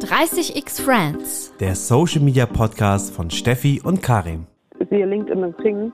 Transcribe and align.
30x 0.00 0.80
Friends. 0.80 1.52
Der 1.58 1.74
Social 1.74 2.22
Media 2.22 2.46
Podcast 2.46 3.12
von 3.12 3.30
Steffi 3.30 3.80
und 3.82 4.00
Karim. 4.00 4.46
Siehe 4.90 5.04
LinkedIn 5.04 5.42
und 5.42 5.58
Xing, 5.58 5.92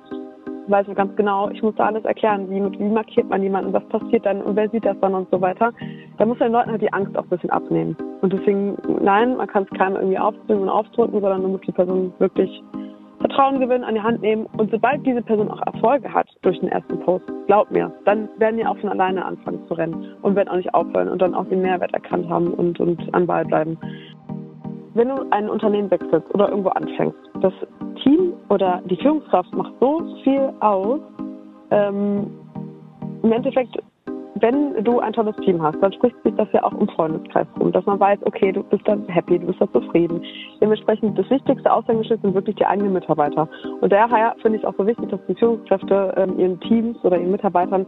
weiß 0.69 0.87
ich 0.89 0.95
ganz 0.95 1.17
genau, 1.17 1.49
ich 1.49 1.63
muss 1.63 1.75
da 1.77 1.87
alles 1.87 2.05
erklären, 2.05 2.51
wie, 2.51 2.79
wie 2.79 2.89
markiert 2.91 3.31
man 3.31 3.43
jemanden, 3.43 3.73
was 3.73 3.83
passiert 3.89 4.27
dann 4.27 4.43
und 4.43 4.57
wer 4.57 4.69
sieht 4.69 4.85
das 4.85 4.97
dann 5.01 5.15
und 5.15 5.27
so 5.31 5.41
weiter. 5.41 5.73
Da 6.19 6.27
muss 6.27 6.37
den 6.37 6.53
Leuten 6.53 6.71
halt 6.71 6.83
die 6.83 6.93
Angst 6.93 7.17
auch 7.17 7.23
ein 7.23 7.31
bisschen 7.31 7.49
abnehmen. 7.49 7.97
Und 8.21 8.31
deswegen, 8.31 8.77
nein, 9.03 9.37
man 9.37 9.47
kann 9.47 9.67
es 9.71 9.79
keinem 9.79 9.97
irgendwie 9.97 10.19
aufzwingen 10.19 10.65
und 10.65 10.69
aufdrücken, 10.69 11.23
sondern 11.23 11.41
du 11.41 11.49
musst 11.49 11.67
die 11.67 11.73
Person 11.73 12.13
wirklich 12.19 12.63
Vertrauen 13.35 13.59
gewinnen, 13.59 13.83
an 13.83 13.95
die 13.95 14.01
Hand 14.01 14.23
nehmen. 14.23 14.47
Und 14.59 14.71
sobald 14.71 15.05
diese 15.05 15.21
Person 15.21 15.51
auch 15.51 15.61
Erfolge 15.67 16.13
hat 16.13 16.29
durch 16.43 16.59
den 16.61 16.69
ersten 16.69 17.01
Post, 17.01 17.25
glaub 17.47 17.69
mir, 17.71 17.93
dann 18.05 18.29
werden 18.39 18.59
die 18.59 18.65
auch 18.67 18.79
von 18.79 18.91
alleine 18.91 19.25
anfangen 19.25 19.67
zu 19.67 19.75
rennen 19.75 20.15
und 20.23 20.37
werden 20.37 20.49
auch 20.49 20.57
nicht 20.57 20.73
aufhören 20.73 21.09
und 21.09 21.21
dann 21.21 21.35
auch 21.35 21.45
den 21.47 21.61
Mehrwert 21.63 21.93
erkannt 21.93 22.29
haben 22.29 22.55
und, 22.55 22.79
und 22.79 23.13
an 23.13 23.27
Ball 23.27 23.45
bleiben. 23.45 23.77
Wenn 24.95 25.09
du 25.09 25.27
ein 25.31 25.51
Unternehmen 25.51 25.91
wechselst 25.91 26.33
oder 26.33 26.49
irgendwo 26.49 26.69
anfängst, 26.71 27.19
das 27.41 27.53
Team 28.05 28.35
oder 28.51 28.81
die 28.85 28.97
Führungskraft 28.97 29.53
macht 29.53 29.73
so 29.81 30.01
viel 30.23 30.53
aus. 30.61 31.01
Ähm, 31.73 32.31
Im 33.25 33.33
Endeffekt 33.33 33.77
wenn 34.37 34.83
du 34.83 35.01
ein 35.01 35.13
tolles 35.13 35.37
Team 35.37 35.63
hast, 35.63 35.81
dann 35.81 35.93
spricht 35.93 36.17
sich 36.25 36.35
das 36.35 36.49
ja 36.53 36.63
auch 36.65 36.73
im 36.73 36.89
Freundeskreis 36.89 37.47
rum, 37.59 37.73
dass 37.73 37.87
man 37.87 38.01
weiß, 38.01 38.19
okay, 38.25 38.53
du 38.53 38.63
bist 38.65 38.83
da 38.87 38.97
happy, 39.09 39.39
du 39.39 39.47
bist 39.47 39.61
da 39.61 39.71
zufrieden. 39.73 40.23
Dementsprechend 40.61 41.19
das 41.19 41.29
wichtigste 41.31 41.73
Aushängeschild 41.73 42.21
sind 42.23 42.35
wirklich 42.35 42.57
die 42.57 42.67
eigenen 42.67 42.93
Mitarbeiter. 42.93 43.49
Und 43.81 43.93
daher 43.93 44.35
finde 44.43 44.59
ich 44.59 44.67
auch 44.67 44.75
so 44.77 44.87
wichtig, 44.87 45.09
dass 45.11 45.21
die 45.29 45.35
Führungskräfte 45.37 46.15
ähm, 46.17 46.39
ihren 46.39 46.61
Teams 46.61 46.97
oder 47.05 47.19
ihren 47.19 47.31
Mitarbeitern 47.31 47.87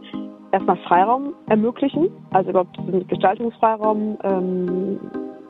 erstmal 0.51 0.77
Freiraum 0.87 1.33
ermöglichen, 1.49 2.09
also 2.31 2.49
überhaupt 2.49 2.77
diesen 2.77 3.05
Gestaltungsfreiraum, 3.07 4.17
ähm, 4.23 4.99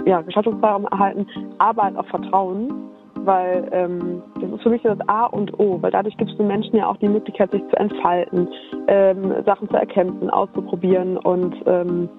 ja, 0.06 0.22
Gestaltungsfreiraum 0.22 0.86
erhalten, 0.86 1.28
aber 1.60 1.84
halt 1.84 1.98
auch 1.98 2.08
Vertrauen 2.08 2.90
weil 3.28 3.68
ähm, 3.72 4.24
das 4.42 4.50
ist 4.52 4.64
für 4.64 4.70
mich 4.70 4.82
das 4.82 4.98
A 5.08 5.26
und 5.26 5.60
O, 5.60 5.80
weil 5.82 5.92
dadurch 5.92 6.18
gibt 6.18 6.32
es 6.32 6.38
den 6.38 6.48
Menschen 6.48 6.76
ja 6.76 6.88
auch 6.88 6.98
die 6.98 7.10
Möglichkeit, 7.10 7.52
sich 7.52 7.62
zu 7.70 7.76
entfalten, 7.76 8.48
ähm, 8.88 9.36
Sachen 9.46 9.70
zu 9.70 9.76
erkämpfen, 9.76 10.30
auszuprobieren 10.30 11.18
und 11.18 11.56
ähm, 11.68 12.10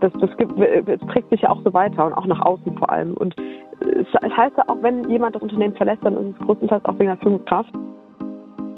das, 0.00 0.12
das, 0.20 0.30
gibt, 0.36 0.52
das 0.86 1.00
trägt 1.10 1.30
sich 1.30 1.40
ja 1.40 1.50
auch 1.50 1.60
so 1.64 1.72
weiter 1.72 2.06
und 2.06 2.12
auch 2.12 2.26
nach 2.26 2.40
außen 2.40 2.78
vor 2.78 2.88
allem. 2.88 3.14
Und 3.14 3.34
es 3.80 4.06
heißt 4.14 4.56
ja 4.56 4.64
auch, 4.68 4.80
wenn 4.82 5.08
jemand 5.10 5.34
das 5.34 5.42
Unternehmen 5.42 5.74
verlässt, 5.74 6.04
dann 6.04 6.16
ist 6.16 6.40
es 6.40 6.46
größtenteils 6.46 6.84
auch 6.84 6.94
wegen 6.98 7.06
der 7.06 7.16
Führungskraft 7.16 7.72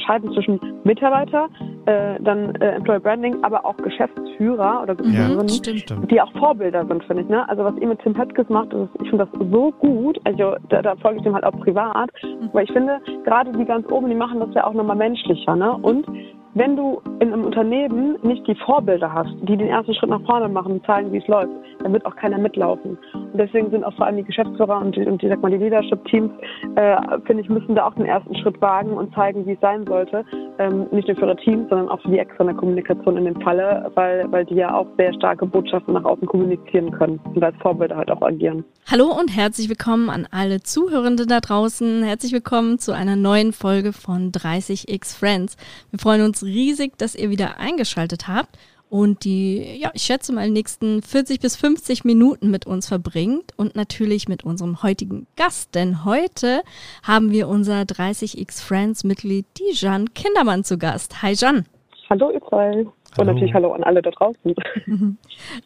unterscheiden 0.01 0.33
zwischen 0.33 0.61
Mitarbeiter, 0.85 1.49
äh, 1.87 2.21
dann 2.21 2.55
äh, 2.57 2.77
Employer 2.77 3.01
Branding, 3.01 3.37
aber 3.43 3.65
auch 3.65 3.77
Geschäftsführer 3.77 4.83
oder 4.83 4.95
Geschäftsführerinnen, 4.95 5.49
ja, 5.49 6.07
die 6.07 6.21
auch 6.21 6.33
Vorbilder 6.39 6.87
sind, 6.87 7.05
finde 7.05 7.23
ich. 7.23 7.29
Ne? 7.29 7.49
Also 7.49 7.65
was 7.65 7.75
ihr 7.81 7.89
mit 7.89 8.01
Tim 8.01 8.17
Höttges 8.17 8.49
macht, 8.49 8.73
ist, 8.73 8.89
ich 9.03 9.11
finde 9.11 9.27
das 9.27 9.51
so 9.51 9.73
gut. 9.73 10.19
Also 10.25 10.57
da, 10.69 10.83
da 10.83 10.97
folge 10.97 11.19
ich 11.19 11.25
dem 11.25 11.35
halt 11.35 11.45
auch 11.45 11.59
privat, 11.61 12.11
mhm. 12.23 12.51
weil 12.53 12.65
ich 12.65 12.73
finde, 12.73 13.01
gerade 13.25 13.53
die 13.53 13.65
ganz 13.65 13.91
oben, 13.91 14.09
die 14.09 14.15
machen 14.15 14.41
das 14.41 14.51
ja 14.55 14.67
auch 14.67 14.75
nochmal 14.75 14.97
menschlicher. 14.97 15.57
Ne? 15.57 15.73
Und 15.73 16.07
wenn 16.55 16.77
du 16.77 17.01
in 17.21 17.33
einem 17.33 17.45
Unternehmen 17.45 18.19
nicht 18.23 18.47
die 18.47 18.55
Vorbilder 18.67 19.13
hast, 19.13 19.31
die 19.43 19.57
den 19.57 19.69
ersten 19.69 19.95
Schritt 19.95 20.11
nach 20.11 20.23
vorne 20.23 20.49
machen 20.49 20.73
und 20.73 20.87
zeigen, 20.87 21.13
wie 21.13 21.19
es 21.19 21.27
läuft, 21.29 21.53
dann 21.83 21.93
wird 21.93 22.05
auch 22.05 22.17
keiner 22.17 22.39
mitlaufen. 22.39 22.99
Und 23.15 23.39
deswegen 23.39 23.71
sind 23.71 23.85
auch 23.85 23.95
vor 23.95 24.07
allem 24.07 24.17
die 24.17 24.25
Geschäftsführer 24.25 24.79
und 24.79 24.97
die, 24.97 25.07
und 25.07 25.23
die, 25.23 25.29
sag 25.29 25.41
mal, 25.41 25.51
die 25.51 25.59
Leadership-Teams, 25.59 26.31
äh, 26.75 26.97
finde 27.27 27.43
ich, 27.43 27.49
müssen 27.49 27.75
da 27.75 27.87
auch 27.87 27.95
den 27.95 28.07
ersten 28.07 28.35
Schritt 28.37 28.61
wagen 28.61 28.93
und 28.93 29.15
zeigen, 29.15 29.47
wie 29.47 29.53
es 29.53 29.61
sein 29.61 29.87
sollte. 29.87 30.25
Ähm, 30.59 30.87
nicht 30.91 31.07
nur 31.09 31.17
für 31.17 31.27
ihre 31.27 31.37
Teams, 31.37 31.69
sondern 31.69 31.89
auch 31.89 32.01
für 32.03 32.11
die 32.11 32.19
externe 32.19 32.55
Kommunikation 32.55 33.17
in 33.17 33.25
dem 33.27 33.41
Falle, 33.41 33.91
weil, 33.95 34.31
weil 34.33 34.45
die 34.45 34.55
ja 34.57 34.75
auch 34.75 34.87
sehr 34.99 35.15
starke 35.15 35.47
Botschaften 35.47 35.95
nach 35.95 36.05
außen 36.05 36.27
kommunizieren 36.27 36.91
können 36.91 37.21
und 37.35 37.43
als 37.43 37.57
Vorbilder 37.59 37.97
halt 37.97 38.11
auch 38.11 38.23
agieren. 38.23 38.65
Hallo 38.91 39.07
und 39.19 39.29
herzlich 39.29 39.69
willkommen 39.69 40.11
an 40.11 40.27
alle 40.31 40.61
Zuhörenden 40.63 41.29
da 41.29 41.41
draußen. 41.41 42.03
Herzlich 42.03 42.33
willkommen 42.33 42.79
zu 42.79 42.93
einer 42.93 43.15
neuen 43.15 43.53
Folge 43.53 43.93
von 43.93 44.33
30x 44.33 45.17
Friends. 45.17 45.57
Wir 45.91 45.99
freuen 46.01 46.25
uns 46.25 46.40
riesig, 46.43 46.97
dass 46.99 47.15
ihr 47.15 47.31
wieder 47.31 47.59
eingeschaltet 47.59 48.29
habt 48.29 48.59
und 48.91 49.25
die, 49.25 49.79
ja, 49.81 49.91
ich 49.95 50.03
schätze 50.03 50.33
mal, 50.33 50.51
nächsten 50.51 51.01
40 51.01 51.41
bis 51.41 51.55
50 51.57 52.05
Minuten 52.05 52.51
mit 52.51 52.67
uns 52.67 52.89
verbringt 52.89 53.53
und 53.57 53.77
natürlich 53.77 54.29
mit 54.29 54.45
unserem 54.45 54.83
heutigen 54.83 55.29
Gast, 55.37 55.77
denn 55.77 56.05
heute 56.05 56.63
haben 57.05 57.31
wir 57.31 57.49
unser 57.49 57.83
30x 57.83 58.61
Friends 58.61 59.05
Mitglied, 59.05 59.47
die 59.59 59.75
Jeanne 59.75 60.07
Kindermann 60.15 60.65
zu 60.65 60.77
Gast. 60.77 61.23
Hi 61.23 61.35
Jeanne. 61.35 61.65
Hallo 62.11 62.33
ihr 62.33 62.43
zwei. 62.49 62.85
Und 63.19 63.27
natürlich 63.27 63.55
hallo 63.55 63.73
an 63.73 63.85
alle 63.85 64.03
da 64.03 64.11
draußen. 64.11 64.55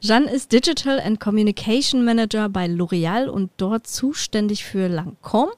Jeanne 0.00 0.30
ist 0.30 0.52
Digital 0.52 1.00
and 1.00 1.20
Communication 1.20 2.04
Manager 2.04 2.48
bei 2.48 2.66
L'Oreal 2.66 3.28
und 3.28 3.50
dort 3.56 3.86
zuständig 3.86 4.64
für 4.64 4.88
Lancôme. 4.88 5.52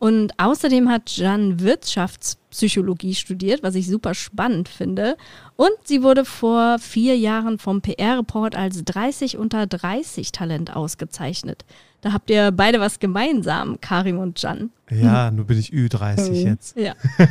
Und 0.00 0.32
außerdem 0.38 0.88
hat 0.88 1.10
Jeanne 1.10 1.60
Wirtschaftspsychologie 1.60 3.14
studiert, 3.14 3.62
was 3.62 3.74
ich 3.74 3.86
super 3.86 4.14
spannend 4.14 4.70
finde. 4.70 5.14
Und 5.56 5.72
sie 5.84 6.02
wurde 6.02 6.24
vor 6.24 6.78
vier 6.78 7.18
Jahren 7.18 7.58
vom 7.58 7.82
PR-Report 7.82 8.56
als 8.56 8.82
30 8.82 9.36
unter 9.36 9.66
30 9.66 10.32
Talent 10.32 10.74
ausgezeichnet. 10.74 11.66
Da 12.00 12.12
habt 12.12 12.30
ihr 12.30 12.50
beide 12.50 12.80
was 12.80 12.98
gemeinsam, 12.98 13.78
Karim 13.80 14.18
und 14.18 14.40
Jan. 14.40 14.70
Ja, 14.90 15.30
nur 15.30 15.44
bin 15.44 15.58
ich 15.58 15.70
Ü30 15.70 16.30
mhm. 16.30 16.34
jetzt. 16.34 16.76
Ja. 16.76 16.94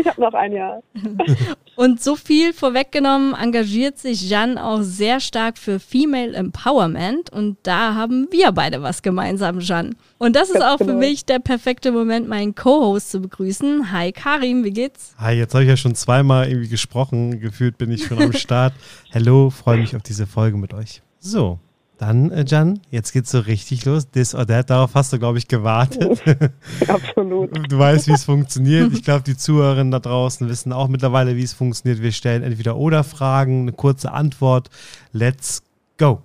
ich 0.00 0.06
habe 0.06 0.20
noch 0.20 0.34
ein 0.34 0.52
Jahr. 0.52 0.82
Und 1.76 2.02
so 2.02 2.16
viel 2.16 2.52
vorweggenommen, 2.52 3.34
engagiert 3.34 3.98
sich 3.98 4.28
Jan 4.28 4.56
auch 4.56 4.80
sehr 4.80 5.20
stark 5.20 5.58
für 5.58 5.78
Female 5.78 6.34
Empowerment. 6.34 7.30
Und 7.30 7.58
da 7.62 7.94
haben 7.94 8.28
wir 8.30 8.52
beide 8.52 8.82
was 8.82 9.02
gemeinsam, 9.02 9.60
Jan. 9.60 9.94
Und 10.18 10.36
das 10.36 10.50
ist 10.50 10.62
auch 10.62 10.78
für 10.78 10.86
genau. 10.86 10.98
mich 10.98 11.26
der 11.26 11.38
perfekte 11.38 11.92
Moment, 11.92 12.28
meinen 12.28 12.54
Co-Host 12.54 13.10
zu 13.10 13.20
begrüßen. 13.20 13.92
Hi 13.92 14.12
Karim, 14.12 14.64
wie 14.64 14.72
geht's? 14.72 15.14
Hi, 15.18 15.34
jetzt 15.34 15.54
habe 15.54 15.64
ich 15.64 15.70
ja 15.70 15.76
schon 15.76 15.94
zweimal 15.94 16.48
irgendwie 16.48 16.68
gesprochen. 16.68 17.40
Gefühlt 17.40 17.78
bin 17.78 17.90
ich 17.90 18.06
schon 18.06 18.20
am 18.20 18.32
Start. 18.34 18.72
Hallo, 19.12 19.50
freue 19.50 19.78
mich 19.78 19.94
auf 19.94 20.02
diese 20.02 20.26
Folge 20.26 20.56
mit 20.56 20.72
euch. 20.72 21.02
So, 21.18 21.58
dann, 21.98 22.30
äh, 22.30 22.44
Jan, 22.46 22.80
jetzt 22.90 23.12
geht's 23.12 23.30
so 23.30 23.40
richtig 23.40 23.84
los. 23.86 24.10
This 24.10 24.34
or 24.34 24.46
that, 24.46 24.68
darauf 24.68 24.94
hast 24.94 25.12
du, 25.12 25.18
glaube 25.18 25.38
ich, 25.38 25.48
gewartet. 25.48 26.22
Absolut. 26.88 27.50
Du 27.70 27.78
weißt, 27.78 28.08
wie 28.08 28.12
es 28.12 28.24
funktioniert. 28.26 28.92
Ich 28.92 29.02
glaube, 29.02 29.22
die 29.22 29.36
Zuhörerinnen 29.36 29.90
da 29.90 29.98
draußen 29.98 30.48
wissen 30.48 30.72
auch 30.72 30.88
mittlerweile, 30.88 31.36
wie 31.36 31.42
es 31.42 31.54
funktioniert. 31.54 32.02
Wir 32.02 32.12
stellen 32.12 32.42
entweder 32.42 32.76
oder 32.76 33.02
Fragen, 33.02 33.62
eine 33.62 33.72
kurze 33.72 34.12
Antwort. 34.12 34.68
Let's 35.12 35.62
go. 35.96 36.20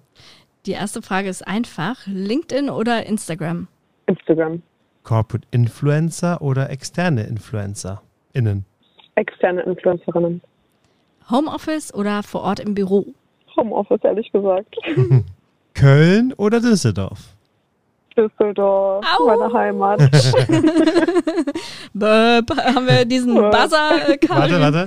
Die 0.65 0.71
erste 0.71 1.01
Frage 1.01 1.29
ist 1.29 1.47
einfach: 1.47 2.05
LinkedIn 2.05 2.69
oder 2.69 3.05
Instagram? 3.05 3.67
Instagram. 4.07 4.61
Corporate 5.03 5.47
Influencer 5.51 6.41
oder 6.41 6.69
externe 6.69 7.23
Influencer? 7.23 8.01
Innen? 8.33 8.65
Externe 9.15 9.61
Influencerinnen. 9.61 10.41
Homeoffice 11.29 11.93
oder 11.93 12.23
vor 12.23 12.41
Ort 12.41 12.59
im 12.59 12.75
Büro? 12.75 13.05
Homeoffice, 13.55 14.03
ehrlich 14.03 14.31
gesagt. 14.31 14.75
Köln 15.81 16.33
oder 16.37 16.61
Düsseldorf? 16.61 17.19
Düsseldorf, 18.15 19.03
Au. 19.17 19.25
meine 19.25 19.51
Heimat. 19.53 19.99
Böp, 21.93 22.49
haben 22.57 22.87
wir 22.87 23.05
diesen 23.05 23.33
Buzzer, 23.33 24.09
äh, 24.09 24.17
Warte, 24.27 24.59
warte. 24.59 24.85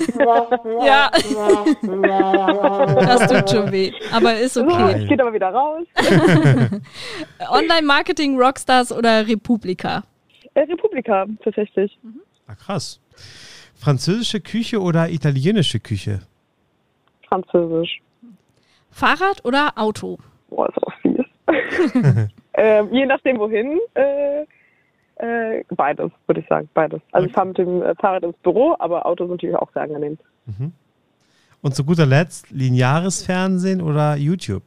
ja. 0.87 1.10
das 3.16 3.27
tut 3.28 3.50
schon 3.50 3.72
weh, 3.72 3.93
aber 4.12 4.38
ist 4.38 4.56
okay. 4.56 5.06
Geht 5.09 5.21
aber 5.21 5.33
wieder 5.33 5.49
raus. 5.49 5.84
Online-Marketing, 7.50 8.38
Rockstars 8.38 8.93
oder 8.93 9.27
Republika? 9.27 10.04
Äh, 10.54 10.60
Republika, 10.60 11.27
tatsächlich. 11.43 11.99
Mhm. 12.03 12.21
Ah, 12.47 12.54
krass. 12.54 13.00
Französische 13.75 14.41
Küche 14.41 14.81
oder 14.81 15.10
italienische 15.10 15.81
Küche? 15.81 16.21
Französisch. 17.27 18.00
Fahrrad 18.91 19.44
oder 19.44 19.72
Auto? 19.77 20.19
Boah, 20.54 20.69
ist 20.69 20.82
auch 20.82 20.92
fies. 21.03 21.25
ähm, 22.54 22.88
je 22.92 23.06
nachdem 23.06 23.39
wohin, 23.39 23.80
äh, 23.95 24.42
äh, 25.16 25.65
beides, 25.71 26.10
würde 26.27 26.41
ich 26.41 26.48
sagen, 26.48 26.68
beides. 26.74 27.01
Also 27.12 27.24
okay. 27.24 27.30
ich 27.30 27.34
fahre 27.34 27.47
mit 27.48 27.59
dem 27.59 27.83
äh, 27.83 27.95
Fahrrad 27.97 28.22
ins 28.22 28.36
Büro, 28.39 28.77
aber 28.78 29.04
Auto 29.06 29.24
ist 29.24 29.30
natürlich 29.30 29.56
auch 29.56 29.71
sehr 29.72 29.83
angenehm. 29.83 30.18
Mhm. 30.47 30.72
Und 31.62 31.74
zu 31.74 31.84
guter 31.84 32.06
Letzt, 32.06 32.51
lineares 32.51 33.24
Fernsehen 33.24 33.80
oder 33.80 34.16
YouTube? 34.16 34.62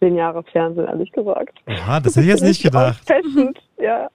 Lineares 0.00 0.46
Fernsehen, 0.52 0.86
ehrlich 0.86 1.10
gesagt. 1.12 1.58
Aha, 1.66 2.00
das 2.00 2.16
hätte 2.16 2.26
ich 2.26 2.32
jetzt 2.32 2.44
nicht 2.44 2.62
gedacht. 2.62 3.02
Ja. 3.78 4.08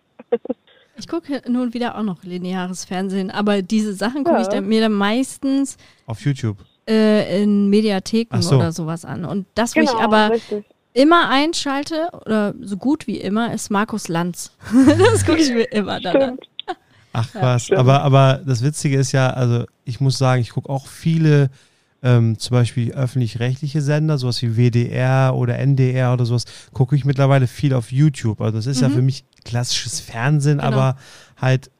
Ich 0.97 1.07
gucke 1.07 1.41
nun 1.49 1.73
wieder 1.73 1.97
auch 1.97 2.03
noch 2.03 2.23
lineares 2.23 2.85
Fernsehen, 2.85 3.29
aber 3.29 3.61
diese 3.61 3.93
Sachen 3.93 4.23
gucke 4.23 4.37
ja. 4.37 4.41
ich 4.43 4.47
dann, 4.47 4.67
mir 4.67 4.81
dann 4.81 4.93
meistens 4.93 5.77
auf 6.05 6.21
YouTube 6.21 6.57
äh, 6.87 7.41
in 7.41 7.69
Mediatheken 7.69 8.41
so. 8.41 8.55
oder 8.57 8.71
sowas 8.71 9.05
an. 9.05 9.25
Und 9.25 9.45
das, 9.55 9.73
genau, 9.73 9.91
wo 9.91 9.97
ich 9.97 10.03
aber 10.03 10.29
richtig. 10.31 10.65
immer 10.93 11.29
einschalte, 11.29 12.09
oder 12.25 12.53
so 12.61 12.77
gut 12.77 13.07
wie 13.07 13.17
immer, 13.17 13.53
ist 13.53 13.69
Markus 13.69 14.07
Lanz. 14.07 14.51
das 15.11 15.25
gucke 15.25 15.39
ich 15.39 15.51
mir 15.51 15.71
immer 15.71 15.99
dann 15.99 16.21
an. 16.21 16.37
Ach 17.13 17.29
was, 17.33 17.69
ja, 17.69 17.77
aber, 17.77 18.01
aber 18.01 18.41
das 18.45 18.61
Witzige 18.61 18.97
ist 18.97 19.13
ja, 19.13 19.29
also 19.29 19.63
ich 19.85 20.01
muss 20.01 20.17
sagen, 20.17 20.41
ich 20.41 20.49
gucke 20.49 20.69
auch 20.69 20.87
viele 20.87 21.49
ähm, 22.03 22.37
zum 22.37 22.55
Beispiel 22.55 22.91
öffentlich-rechtliche 22.91 23.81
Sender, 23.81 24.17
sowas 24.17 24.41
wie 24.41 24.57
WDR 24.57 25.33
oder 25.33 25.57
NDR 25.57 26.13
oder 26.13 26.25
sowas, 26.25 26.43
gucke 26.73 26.95
ich 26.95 27.05
mittlerweile 27.05 27.47
viel 27.47 27.73
auf 27.73 27.91
YouTube. 27.91 28.41
Also 28.41 28.57
das 28.57 28.67
ist 28.67 28.81
mhm. 28.81 28.87
ja 28.87 28.89
für 28.95 29.01
mich 29.01 29.23
klassisches 29.43 30.01
Fernsehen, 30.01 30.57
genau. 30.57 30.67
aber 30.67 30.97
halt 31.37 31.71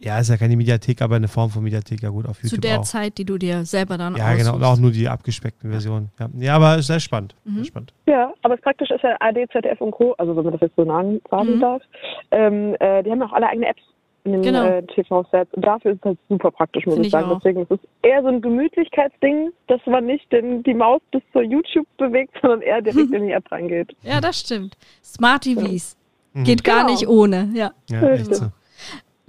ja, 0.00 0.18
ist 0.18 0.30
ja 0.30 0.36
keine 0.36 0.56
Mediathek, 0.56 1.02
aber 1.02 1.16
eine 1.16 1.28
Form 1.28 1.50
von 1.50 1.62
Mediathek, 1.62 2.02
ja 2.02 2.10
gut, 2.10 2.26
auf 2.26 2.42
YouTube. 2.42 2.50
Zu 2.50 2.60
der 2.60 2.80
auch. 2.80 2.84
Zeit, 2.84 3.18
die 3.18 3.24
du 3.24 3.36
dir 3.36 3.64
selber 3.64 3.98
dann 3.98 4.16
Ja, 4.16 4.34
genau, 4.34 4.54
und 4.54 4.62
auch 4.62 4.78
nur 4.78 4.92
die 4.92 5.08
abgespeckten 5.08 5.70
Versionen. 5.70 6.10
Ja, 6.18 6.28
ja 6.38 6.54
aber 6.56 6.80
sehr 6.82 7.00
spannend. 7.00 7.34
Mhm. 7.44 7.56
Sehr 7.56 7.64
spannend. 7.64 7.92
Ja, 8.06 8.32
aber 8.42 8.54
es 8.54 8.60
praktisch 8.60 8.90
ist 8.90 9.02
ja 9.02 9.16
AD, 9.20 9.46
ZDF 9.52 9.80
und 9.80 9.90
Co., 9.90 10.14
also 10.18 10.36
wenn 10.36 10.44
man 10.44 10.52
das 10.52 10.60
jetzt 10.60 10.76
so 10.76 10.84
sagen 10.84 11.20
mhm. 11.30 11.60
darf, 11.60 11.82
ähm, 12.30 12.76
äh, 12.78 13.02
die 13.02 13.10
haben 13.10 13.22
auch 13.22 13.32
alle 13.32 13.48
eigene 13.48 13.68
Apps 13.68 13.82
in 14.24 14.32
den 14.32 14.42
genau. 14.42 14.64
äh, 14.64 14.82
TV-Sets. 14.86 15.52
Und 15.54 15.64
dafür 15.64 15.92
ist 15.92 15.98
es 15.98 16.04
halt 16.04 16.18
super 16.28 16.50
praktisch, 16.50 16.86
muss 16.86 16.94
Find 16.94 17.06
ich 17.06 17.12
sagen. 17.12 17.30
Deswegen 17.34 17.62
ist 17.62 17.70
es 17.70 17.78
eher 18.02 18.22
so 18.22 18.28
ein 18.28 18.40
Gemütlichkeitsding, 18.40 19.50
dass 19.66 19.80
man 19.86 20.06
nicht 20.06 20.30
den, 20.32 20.62
die 20.62 20.74
Maus 20.74 21.00
bis 21.10 21.22
zur 21.32 21.42
YouTube 21.42 21.86
bewegt, 21.96 22.34
sondern 22.40 22.62
eher 22.62 22.82
direkt 22.82 23.12
in 23.12 23.26
die 23.26 23.32
App 23.32 23.50
reingeht. 23.50 23.96
Ja, 24.02 24.20
das 24.20 24.40
stimmt. 24.40 24.76
Smart 25.02 25.42
TVs. 25.42 25.96
Ja. 26.34 26.42
Geht 26.42 26.62
gar 26.62 26.82
genau. 26.82 26.90
nicht 26.90 27.08
ohne. 27.08 27.50
Ja, 27.54 27.72
ja 27.90 28.10
echt 28.10 28.34
so. 28.34 28.46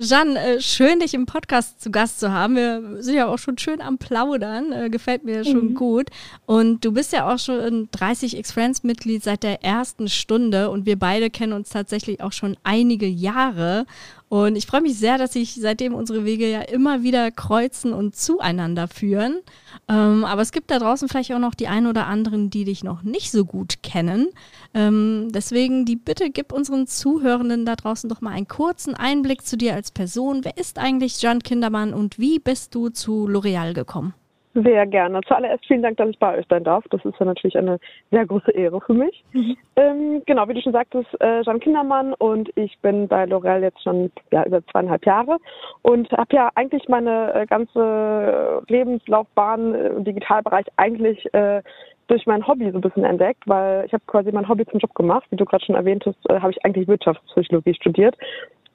Jeanne, 0.02 0.40
äh, 0.40 0.62
schön, 0.62 1.02
dich 1.02 1.14
im 1.14 1.26
Podcast 1.26 1.82
zu 1.82 1.92
Gast 1.92 2.22
zu 2.22 2.32
haben. 2.32 2.56
Wir 2.56 3.04
sind 3.04 3.16
ja 3.16 3.28
auch 3.28 3.38
schon 3.38 3.58
schön 3.58 3.82
am 3.82 3.98
Plaudern. 3.98 4.72
Äh, 4.72 4.90
gefällt 4.90 5.26
mir 5.26 5.44
schon 5.44 5.72
mhm. 5.72 5.76
gut. 5.76 6.10
Und 6.46 6.86
du 6.86 6.94
bist 6.94 7.12
ja 7.12 7.30
auch 7.30 7.38
schon 7.38 7.60
ein 7.60 7.90
30x-Friends-Mitglied 7.90 9.22
seit 9.22 9.44
der 9.44 9.62
ersten 9.62 10.08
Stunde. 10.08 10.70
Und 10.70 10.86
wir 10.86 10.98
beide 10.98 11.30
kennen 11.30 11.52
uns 11.52 11.70
tatsächlich 11.70 12.22
auch 12.22 12.32
schon 12.32 12.56
einige 12.64 13.08
Jahre. 13.08 13.86
Und 14.30 14.56
ich 14.56 14.68
freue 14.68 14.82
mich 14.82 14.98
sehr, 14.98 15.18
dass 15.18 15.34
sich 15.34 15.56
seitdem 15.56 15.96
unsere 15.96 16.24
Wege 16.24 16.50
ja 16.50 16.62
immer 16.62 17.02
wieder 17.02 17.32
kreuzen 17.32 17.94
und 17.94 18.16
zueinander 18.16 18.88
führen. 18.88 19.40
Ähm, 19.88 20.24
aber 20.24 20.44
es 20.44 20.52
gibt 20.52 20.70
da 20.70 20.78
draußen 20.78 21.10
vielleicht 21.10 21.34
auch 21.34 21.40
noch 21.40 21.56
die 21.56 21.68
einen 21.68 21.88
oder 21.88 22.06
anderen, 22.06 22.52
die 22.52 22.64
dich 22.64 22.84
noch 22.84 23.02
nicht 23.02 23.32
so 23.32 23.44
gut 23.44 23.82
kennen. 23.82 24.28
Ähm, 24.76 25.30
deswegen 25.34 25.86
die 25.86 25.96
Bitte, 25.96 26.30
gib 26.30 26.54
unseren 26.54 26.86
Zuhörenden 26.86 27.66
da 27.66 27.76
draußen 27.76 28.08
doch 28.08 28.22
mal 28.22 28.32
einen 28.32 28.48
kurzen 28.48 28.94
Einblick 28.94 29.44
zu 29.44 29.58
dir 29.58 29.74
als 29.74 29.90
Person. 29.90 30.46
Wer 30.46 30.58
ist 30.58 30.78
eigentlich 30.78 31.20
John 31.20 31.42
Kindermann 31.42 31.92
und 31.96 32.20
wie 32.20 32.38
bist 32.38 32.76
du 32.76 32.90
zu 32.90 33.28
L'Oreal 33.28 33.74
gekommen? 33.74 34.14
Sehr 34.56 34.88
gerne. 34.88 35.22
Zuallererst 35.28 35.66
vielen 35.68 35.84
Dank, 35.84 35.98
dass 35.98 36.10
ich 36.10 36.18
bei 36.18 36.38
euch 36.38 36.46
sein 36.50 36.64
darf. 36.64 36.84
Das 36.90 37.06
ist 37.06 37.20
ja 37.20 37.26
natürlich 37.26 37.58
eine 37.58 37.80
sehr 38.10 38.26
große 38.26 38.52
Ehre 38.52 38.82
für 38.82 38.94
mich. 38.94 39.24
Mhm. 39.34 39.58
Ähm, 39.76 40.24
genau, 40.26 40.48
wie 40.48 40.56
du 40.56 40.62
schon 40.62 40.74
sagtest, 40.74 41.08
äh, 41.22 41.44
Jean 41.44 41.60
Kindermann 41.60 42.14
und 42.16 42.50
ich 42.56 42.78
bin 42.80 43.08
bei 43.08 43.26
L'Oreal 43.26 43.62
jetzt 43.62 43.84
schon 43.84 44.12
ja, 44.32 44.44
über 44.46 44.66
zweieinhalb 44.68 45.06
Jahre 45.06 45.38
und 45.84 46.12
habe 46.12 46.36
ja 46.36 46.50
eigentlich 46.56 46.88
meine 46.90 47.34
äh, 47.36 47.46
ganze 47.46 48.64
Lebenslaufbahn 48.68 49.76
im 49.76 50.04
Digitalbereich 50.04 50.66
eigentlich 50.78 51.32
äh, 51.36 51.62
durch 52.08 52.26
mein 52.26 52.48
Hobby 52.48 52.72
so 52.72 52.80
ein 52.80 52.82
bisschen 52.82 53.04
entdeckt, 53.04 53.44
weil 53.46 53.86
ich 53.86 53.94
habe 53.94 54.04
quasi 54.08 54.32
mein 54.32 54.50
Hobby 54.50 54.66
zum 54.66 54.80
Job 54.80 54.96
gemacht. 54.96 55.26
Wie 55.30 55.36
du 55.36 55.46
gerade 55.46 55.64
schon 55.64 55.76
erwähntest, 55.76 56.18
äh, 56.28 56.40
habe 56.40 56.52
ich 56.52 56.66
eigentlich 56.66 56.88
Wirtschaftspsychologie 56.88 57.76
studiert 57.76 58.18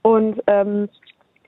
und 0.03 0.41
ähm, 0.47 0.89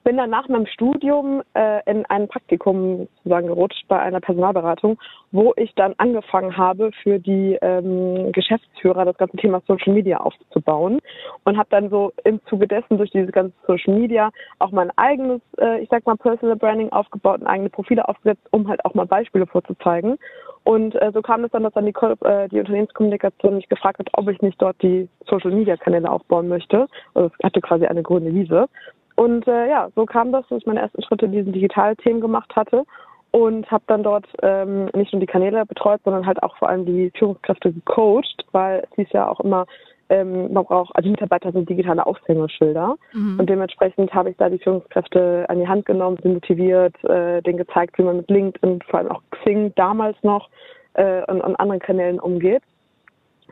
bin 0.06 0.18
dann 0.18 0.30
nach 0.30 0.48
meinem 0.48 0.66
Studium 0.66 1.42
äh, 1.54 1.80
in 1.90 2.06
ein 2.06 2.28
Praktikum 2.28 3.08
sozusagen 3.16 3.48
gerutscht 3.48 3.88
bei 3.88 3.98
einer 3.98 4.20
Personalberatung, 4.20 5.00
wo 5.32 5.52
ich 5.56 5.74
dann 5.74 5.94
angefangen 5.98 6.56
habe, 6.56 6.92
für 7.02 7.18
die 7.18 7.58
ähm, 7.60 8.30
Geschäftsführer 8.30 9.04
das 9.04 9.18
ganze 9.18 9.36
Thema 9.36 9.60
Social 9.66 9.92
Media 9.92 10.18
aufzubauen 10.18 11.00
und 11.42 11.58
habe 11.58 11.68
dann 11.70 11.90
so 11.90 12.12
im 12.22 12.40
Zuge 12.44 12.68
dessen 12.68 12.98
durch 12.98 13.10
diese 13.10 13.32
ganze 13.32 13.52
Social 13.66 13.98
Media 13.98 14.30
auch 14.60 14.70
mein 14.70 14.96
eigenes, 14.96 15.40
äh, 15.58 15.80
ich 15.80 15.88
sag 15.90 16.06
mal, 16.06 16.16
Personal 16.16 16.54
Branding 16.54 16.92
aufgebaut 16.92 17.40
und 17.40 17.48
eigene 17.48 17.68
Profile 17.68 18.08
aufgesetzt, 18.08 18.46
um 18.52 18.68
halt 18.68 18.84
auch 18.84 18.94
mal 18.94 19.06
Beispiele 19.06 19.48
vorzuzeigen. 19.48 20.18
Und 20.62 20.94
äh, 20.96 21.10
so 21.12 21.22
kam 21.22 21.44
es 21.44 21.50
dann, 21.50 21.64
dass 21.64 21.74
dann 21.74 21.86
die, 21.86 21.94
äh, 22.24 22.48
die 22.48 22.60
Unternehmenskommunikation 22.60 23.56
mich 23.56 23.68
gefragt 23.68 23.98
hat, 23.98 24.08
ob 24.12 24.28
ich 24.28 24.40
nicht 24.42 24.60
dort 24.62 24.80
die 24.82 25.08
Social 25.28 25.52
Media 25.52 25.76
Kanäle 25.76 26.10
aufbauen 26.10 26.48
möchte. 26.48 26.86
Also 27.14 27.30
es 27.36 27.44
hatte 27.44 27.60
quasi 27.60 27.86
eine 27.86 28.02
grüne 28.02 28.34
Wiese. 28.34 28.68
Und 29.16 29.48
äh, 29.48 29.68
ja, 29.68 29.88
so 29.96 30.06
kam 30.06 30.32
das, 30.32 30.46
dass 30.48 30.58
ich 30.58 30.66
meine 30.66 30.80
ersten 30.80 31.02
Schritte 31.02 31.26
in 31.26 31.32
diesen 31.32 31.52
Digitalthemen 31.52 32.20
gemacht 32.20 32.54
hatte 32.54 32.84
und 33.32 33.70
habe 33.70 33.84
dann 33.86 34.02
dort 34.02 34.26
ähm, 34.42 34.88
nicht 34.94 35.12
nur 35.12 35.20
die 35.20 35.26
Kanäle 35.26 35.66
betreut, 35.66 36.00
sondern 36.04 36.26
halt 36.26 36.42
auch 36.42 36.56
vor 36.58 36.68
allem 36.68 36.86
die 36.86 37.10
Führungskräfte 37.18 37.72
gecoacht, 37.72 38.44
weil 38.52 38.86
es 38.90 38.96
hieß 38.96 39.08
ja 39.12 39.28
auch 39.28 39.40
immer, 39.40 39.66
ähm, 40.08 40.52
man 40.52 40.64
braucht, 40.64 40.94
also 40.94 41.08
Mitarbeiter 41.08 41.50
sind 41.50 41.68
digitale 41.68 42.06
Aushängeschilder 42.06 42.96
mhm. 43.12 43.40
und 43.40 43.50
dementsprechend 43.50 44.14
habe 44.14 44.30
ich 44.30 44.36
da 44.36 44.48
die 44.48 44.58
Führungskräfte 44.58 45.46
an 45.48 45.58
die 45.58 45.66
Hand 45.66 45.84
genommen, 45.86 46.18
sie 46.22 46.28
motiviert, 46.28 46.94
äh, 47.04 47.42
denen 47.42 47.58
gezeigt, 47.58 47.98
wie 47.98 48.04
man 48.04 48.18
mit 48.18 48.30
LinkedIn, 48.30 48.80
vor 48.88 49.00
allem 49.00 49.10
auch 49.10 49.22
Xing 49.30 49.72
damals 49.74 50.16
noch 50.22 50.48
äh, 50.94 51.22
und, 51.30 51.40
und 51.40 51.56
anderen 51.56 51.80
Kanälen 51.80 52.20
umgeht. 52.20 52.62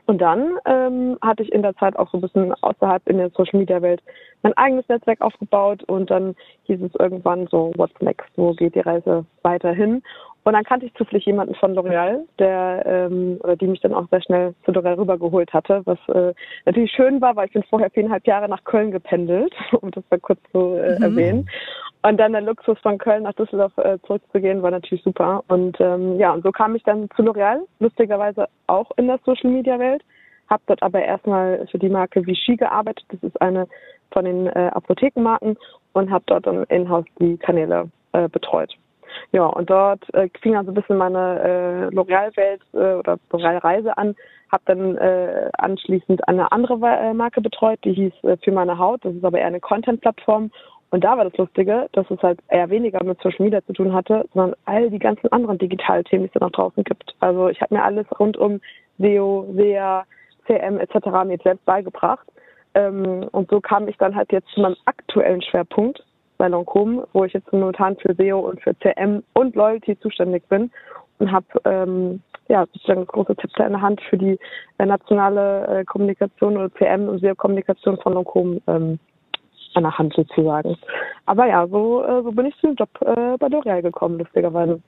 Und 0.07 0.19
dann 0.19 0.59
ähm, 0.67 1.19
hatte 1.23 1.43
ich 1.43 1.53
in 1.53 1.63
der 1.63 1.75
Zeit 1.77 1.97
auch 1.97 2.11
so 2.11 2.19
ein 2.19 2.21
bisschen 2.21 2.53
außerhalb 2.63 3.09
in 3.09 3.19
der 3.19 3.31
Social 3.31 3.59
Media 3.59 3.81
Welt 3.81 4.03
mein 4.43 4.53
eigenes 4.55 4.87
Netzwerk 4.89 5.23
aufgebaut 5.23 5.83
und 5.85 6.11
dann 6.11 6.35
hieß 6.65 6.81
es 6.83 6.95
irgendwann 6.99 7.47
so, 7.47 7.73
what's 7.77 7.99
next, 8.01 8.29
wo 8.37 8.53
geht 8.53 8.75
die 8.75 8.81
Reise 8.81 9.25
weiterhin? 9.43 10.03
Und 10.45 10.53
dann 10.53 10.65
kannte 10.65 10.85
ich 10.85 10.95
zufällig 10.95 11.25
jemanden 11.25 11.55
von 11.55 11.75
L'Oreal, 11.75 12.21
der 12.39 12.83
ähm, 12.85 13.39
oder 13.43 13.57
die 13.57 13.67
mich 13.67 13.81
dann 13.81 13.95
auch 13.95 14.07
sehr 14.11 14.21
schnell 14.21 14.55
zu 14.67 14.73
L'Oreal 14.73 14.99
rübergeholt 14.99 15.55
hatte, 15.55 15.81
was 15.87 15.99
äh, 16.15 16.35
natürlich 16.67 16.93
schön 16.93 17.23
war, 17.23 17.35
weil 17.35 17.47
ich 17.47 17.55
bin 17.55 17.63
vorher 17.63 17.89
viereinhalb 17.89 18.27
Jahre 18.27 18.51
nach 18.51 18.63
Köln 18.65 18.91
gependelt, 18.91 19.55
um 19.81 19.91
das 19.91 20.05
mal 20.11 20.21
kurz 20.21 20.41
zu 20.53 20.75
äh, 20.75 20.99
mhm. 20.99 21.03
erwähnen. 21.03 21.51
Und 22.07 22.19
dann 22.19 22.33
der 22.33 22.43
Luxus 22.43 22.79
von 22.81 22.99
Köln 22.99 23.23
nach 23.23 23.33
Düsseldorf 23.33 23.73
äh, 23.79 23.99
zurückzugehen, 24.07 24.63
war 24.63 24.71
natürlich 24.71 25.03
super. 25.03 25.43
Und 25.49 25.81
ähm, 25.81 26.19
ja, 26.19 26.35
und 26.35 26.43
so 26.43 26.53
kam 26.53 26.77
ich 26.77 26.83
dann 26.83 27.09
zu 27.17 27.23
L'Oreal, 27.23 27.61
lustigerweise 27.81 28.47
auch 28.67 28.91
in 28.99 29.07
der 29.07 29.19
Social 29.25 29.51
Media 29.51 29.79
Welt. 29.79 30.03
Hab 30.51 30.61
dort 30.67 30.83
aber 30.83 31.03
erstmal 31.03 31.67
für 31.71 31.79
die 31.79 31.89
Marke 31.89 32.27
Vichy 32.27 32.57
gearbeitet. 32.57 33.07
Das 33.09 33.23
ist 33.23 33.41
eine 33.41 33.67
von 34.13 34.27
den 34.27 34.49
äh, 34.49 34.71
Apothekenmarken 34.75 35.57
und 35.95 36.11
habe 36.11 36.25
dort 36.27 36.47
dann 36.47 36.65
in-house 36.65 37.07
die 37.21 37.39
Kanäle 37.39 37.91
äh, 38.13 38.29
betreut. 38.29 38.77
Ja, 39.33 39.47
und 39.47 39.71
dort 39.71 40.03
äh, 40.13 40.29
fing 40.43 40.57
also 40.57 40.73
ein 40.73 40.75
bisschen 40.75 40.99
meine 40.99 41.41
äh, 41.41 41.95
L'Oreal-Welt 41.95 42.61
äh, 42.75 42.95
oder 42.97 43.19
L'Oreal-Reise 43.31 43.97
an. 43.97 44.15
Habe 44.53 44.63
dann 44.67 44.97
äh, 44.99 45.49
anschließend 45.57 46.29
eine 46.29 46.53
andere 46.53 46.75
äh, 46.75 47.15
Marke 47.15 47.41
betreut, 47.41 47.79
die 47.83 47.95
hieß 47.95 48.13
äh, 48.25 48.37
Für 48.45 48.53
meine 48.53 48.79
Haut. 48.79 49.05
Das 49.05 49.15
ist 49.15 49.25
aber 49.25 49.39
eher 49.39 49.47
eine 49.47 49.61
Content-Plattform. 49.61 50.51
Und 50.95 51.03
da 51.03 51.19
war 51.19 51.25
das 51.25 51.37
Lustige, 51.37 51.89
dass 51.91 52.09
es 52.09 52.23
halt 52.23 52.39
eher 52.51 52.71
weniger 52.71 53.03
mit 53.03 53.21
Social 53.21 53.45
Media 53.45 53.61
zu 53.67 53.73
tun 53.73 53.93
hatte, 53.93 54.27
sondern 54.33 54.55
all 54.65 54.91
die 54.91 55.01
ganzen 55.01 55.27
anderen 55.33 55.59
Digitalthemen, 55.59 56.23
die 56.23 56.29
es 56.29 56.39
da 56.39 56.47
noch 56.47 56.53
draußen 56.53 56.85
gibt. 56.85 57.17
Also 57.19 57.49
ich 57.49 57.61
habe 57.61 57.75
mir 57.75 57.83
alles 57.83 58.07
rund 58.21 58.37
um 58.37 58.61
SEO, 58.99 59.45
SEA, 59.57 60.05
CM 60.47 60.79
etc. 60.79 60.95
mir 61.27 61.39
selbst 61.43 61.65
beigebracht. 61.65 62.25
Ähm, 62.75 63.27
und 63.33 63.51
so 63.51 63.61
kam 63.61 63.89
ich 63.89 63.97
dann 63.97 64.15
halt 64.15 64.31
jetzt 64.31 64.47
zu 64.51 64.61
meinem 64.61 64.77
aktuellen 64.85 65.43
Schwerpunkt, 65.43 66.01
bei 66.39 66.47
Lancôme, 66.47 67.09
wo 67.13 67.25
ich 67.25 67.33
jetzt 67.33 67.53
momentan 67.53 67.97
für 67.97 68.15
SEO 68.15 68.39
und 68.39 68.63
für 68.63 68.79
CM 68.79 69.25
und 69.33 69.57
Loyalty 69.57 69.99
zuständig 69.99 70.49
bin 70.49 70.71
und 71.19 71.33
habe 71.33 71.47
ähm, 71.65 72.23
ja 72.47 72.67
sozusagen 72.73 73.01
das 73.01 73.09
große 73.09 73.37
Zepter 73.39 73.67
in 73.67 73.73
der 73.73 73.83
Hand 73.83 74.01
für 74.03 74.17
die 74.17 74.39
äh, 74.79 74.87
nationale 74.87 75.67
äh, 75.67 75.85
Kommunikation 75.87 76.57
oder 76.57 76.73
CM 76.75 77.09
und 77.09 77.19
SEO-Kommunikation 77.19 77.99
von 77.99 78.15
Lancôme 78.15 78.61
ähm, 78.69 79.01
an 79.77 79.85
der 79.85 79.99
Hand 79.99 80.15
sozusagen. 80.15 80.77
Aber 81.27 81.47
ja, 81.47 81.67
so, 81.67 82.05
äh, 82.05 82.23
so 82.23 82.33
bin 82.33 82.47
ich 82.47 82.57
zu 82.57 82.69
dem 82.69 82.77
Job 82.77 82.89
äh, 83.01 83.37
bei 83.39 83.47
L'Oreal 83.47 83.83
gekommen, 83.83 84.19
lustigerweise. 84.19 84.81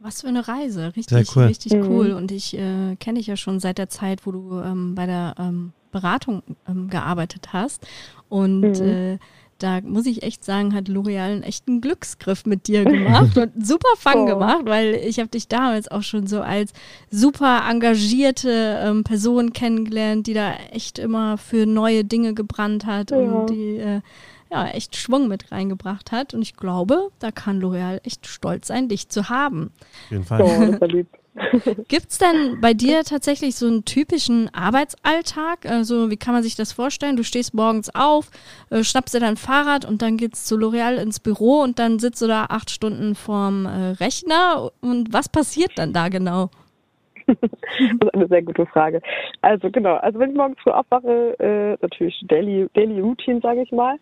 Was 0.00 0.22
für 0.22 0.28
eine 0.28 0.46
Reise, 0.48 0.92
richtig, 0.96 1.36
cool. 1.36 1.44
richtig 1.44 1.74
mhm. 1.74 1.88
cool. 1.88 2.12
Und 2.12 2.32
ich 2.32 2.58
äh, 2.58 2.96
kenne 2.96 3.18
dich 3.18 3.28
ja 3.28 3.36
schon 3.36 3.60
seit 3.60 3.78
der 3.78 3.88
Zeit, 3.88 4.26
wo 4.26 4.32
du 4.32 4.60
ähm, 4.60 4.94
bei 4.96 5.06
der 5.06 5.34
ähm, 5.38 5.72
Beratung 5.92 6.42
ähm, 6.68 6.88
gearbeitet 6.88 7.52
hast. 7.52 7.86
Und 8.28 8.80
mhm. 8.80 8.88
äh, 8.88 9.18
da 9.62 9.80
muss 9.82 10.06
ich 10.06 10.22
echt 10.22 10.44
sagen, 10.44 10.74
hat 10.74 10.88
L'Oreal 10.88 11.30
einen 11.30 11.42
echten 11.42 11.80
Glücksgriff 11.80 12.46
mit 12.46 12.66
dir 12.66 12.84
gemacht 12.84 13.36
und 13.38 13.52
super 13.64 13.96
Fun 13.96 14.22
oh. 14.22 14.26
gemacht, 14.26 14.62
weil 14.64 14.94
ich 14.94 15.18
habe 15.18 15.28
dich 15.28 15.48
damals 15.48 15.88
auch 15.88 16.02
schon 16.02 16.26
so 16.26 16.40
als 16.40 16.72
super 17.10 17.62
engagierte 17.68 18.80
ähm, 18.82 19.04
Person 19.04 19.52
kennengelernt, 19.52 20.26
die 20.26 20.34
da 20.34 20.54
echt 20.72 20.98
immer 20.98 21.38
für 21.38 21.66
neue 21.66 22.04
Dinge 22.04 22.34
gebrannt 22.34 22.86
hat 22.86 23.10
ja. 23.10 23.18
und 23.18 23.50
die 23.50 23.76
äh, 23.76 24.00
ja 24.50 24.68
echt 24.68 24.96
Schwung 24.96 25.28
mit 25.28 25.50
reingebracht 25.52 26.12
hat. 26.12 26.34
Und 26.34 26.42
ich 26.42 26.56
glaube, 26.56 27.10
da 27.18 27.30
kann 27.30 27.60
L'Oreal 27.60 28.00
echt 28.04 28.26
stolz 28.26 28.68
sein, 28.68 28.88
dich 28.88 29.08
zu 29.08 29.28
haben. 29.28 29.70
Auf 30.06 30.10
jeden 30.10 30.24
Fall. 30.24 30.42
Oh, 30.42 30.86
Gibt 31.88 32.10
es 32.10 32.18
denn 32.18 32.60
bei 32.60 32.74
dir 32.74 33.04
tatsächlich 33.04 33.54
so 33.56 33.66
einen 33.66 33.84
typischen 33.84 34.52
Arbeitsalltag? 34.54 35.64
Also 35.66 36.10
wie 36.10 36.16
kann 36.16 36.34
man 36.34 36.42
sich 36.42 36.56
das 36.56 36.72
vorstellen? 36.72 37.16
Du 37.16 37.24
stehst 37.24 37.54
morgens 37.54 37.94
auf, 37.94 38.30
äh, 38.70 38.84
schnappst 38.84 39.14
dir 39.14 39.20
dein 39.20 39.38
Fahrrad 39.38 39.84
und 39.84 40.02
dann 40.02 40.18
geht's 40.18 40.44
zu 40.44 40.56
L'Oreal 40.56 40.96
ins 40.96 41.20
Büro 41.20 41.62
und 41.62 41.78
dann 41.78 41.98
sitzt 41.98 42.20
du 42.20 42.26
da 42.26 42.46
acht 42.50 42.70
Stunden 42.70 43.14
vorm 43.14 43.64
äh, 43.64 43.90
Rechner. 43.92 44.70
Und 44.80 45.12
was 45.12 45.28
passiert 45.28 45.72
dann 45.76 45.92
da 45.92 46.08
genau? 46.08 46.50
Das 47.26 47.36
ist 48.08 48.14
eine 48.14 48.28
sehr 48.28 48.42
gute 48.42 48.66
Frage. 48.66 49.00
Also 49.40 49.70
genau, 49.70 49.96
also 49.96 50.18
wenn 50.18 50.30
ich 50.30 50.36
morgens 50.36 50.58
früh 50.60 50.70
aufwache, 50.70 51.38
äh, 51.38 51.76
natürlich 51.80 52.22
Daily, 52.28 52.68
Daily 52.74 53.00
Routine, 53.00 53.40
sage 53.40 53.62
ich 53.62 53.72
mal, 53.72 53.96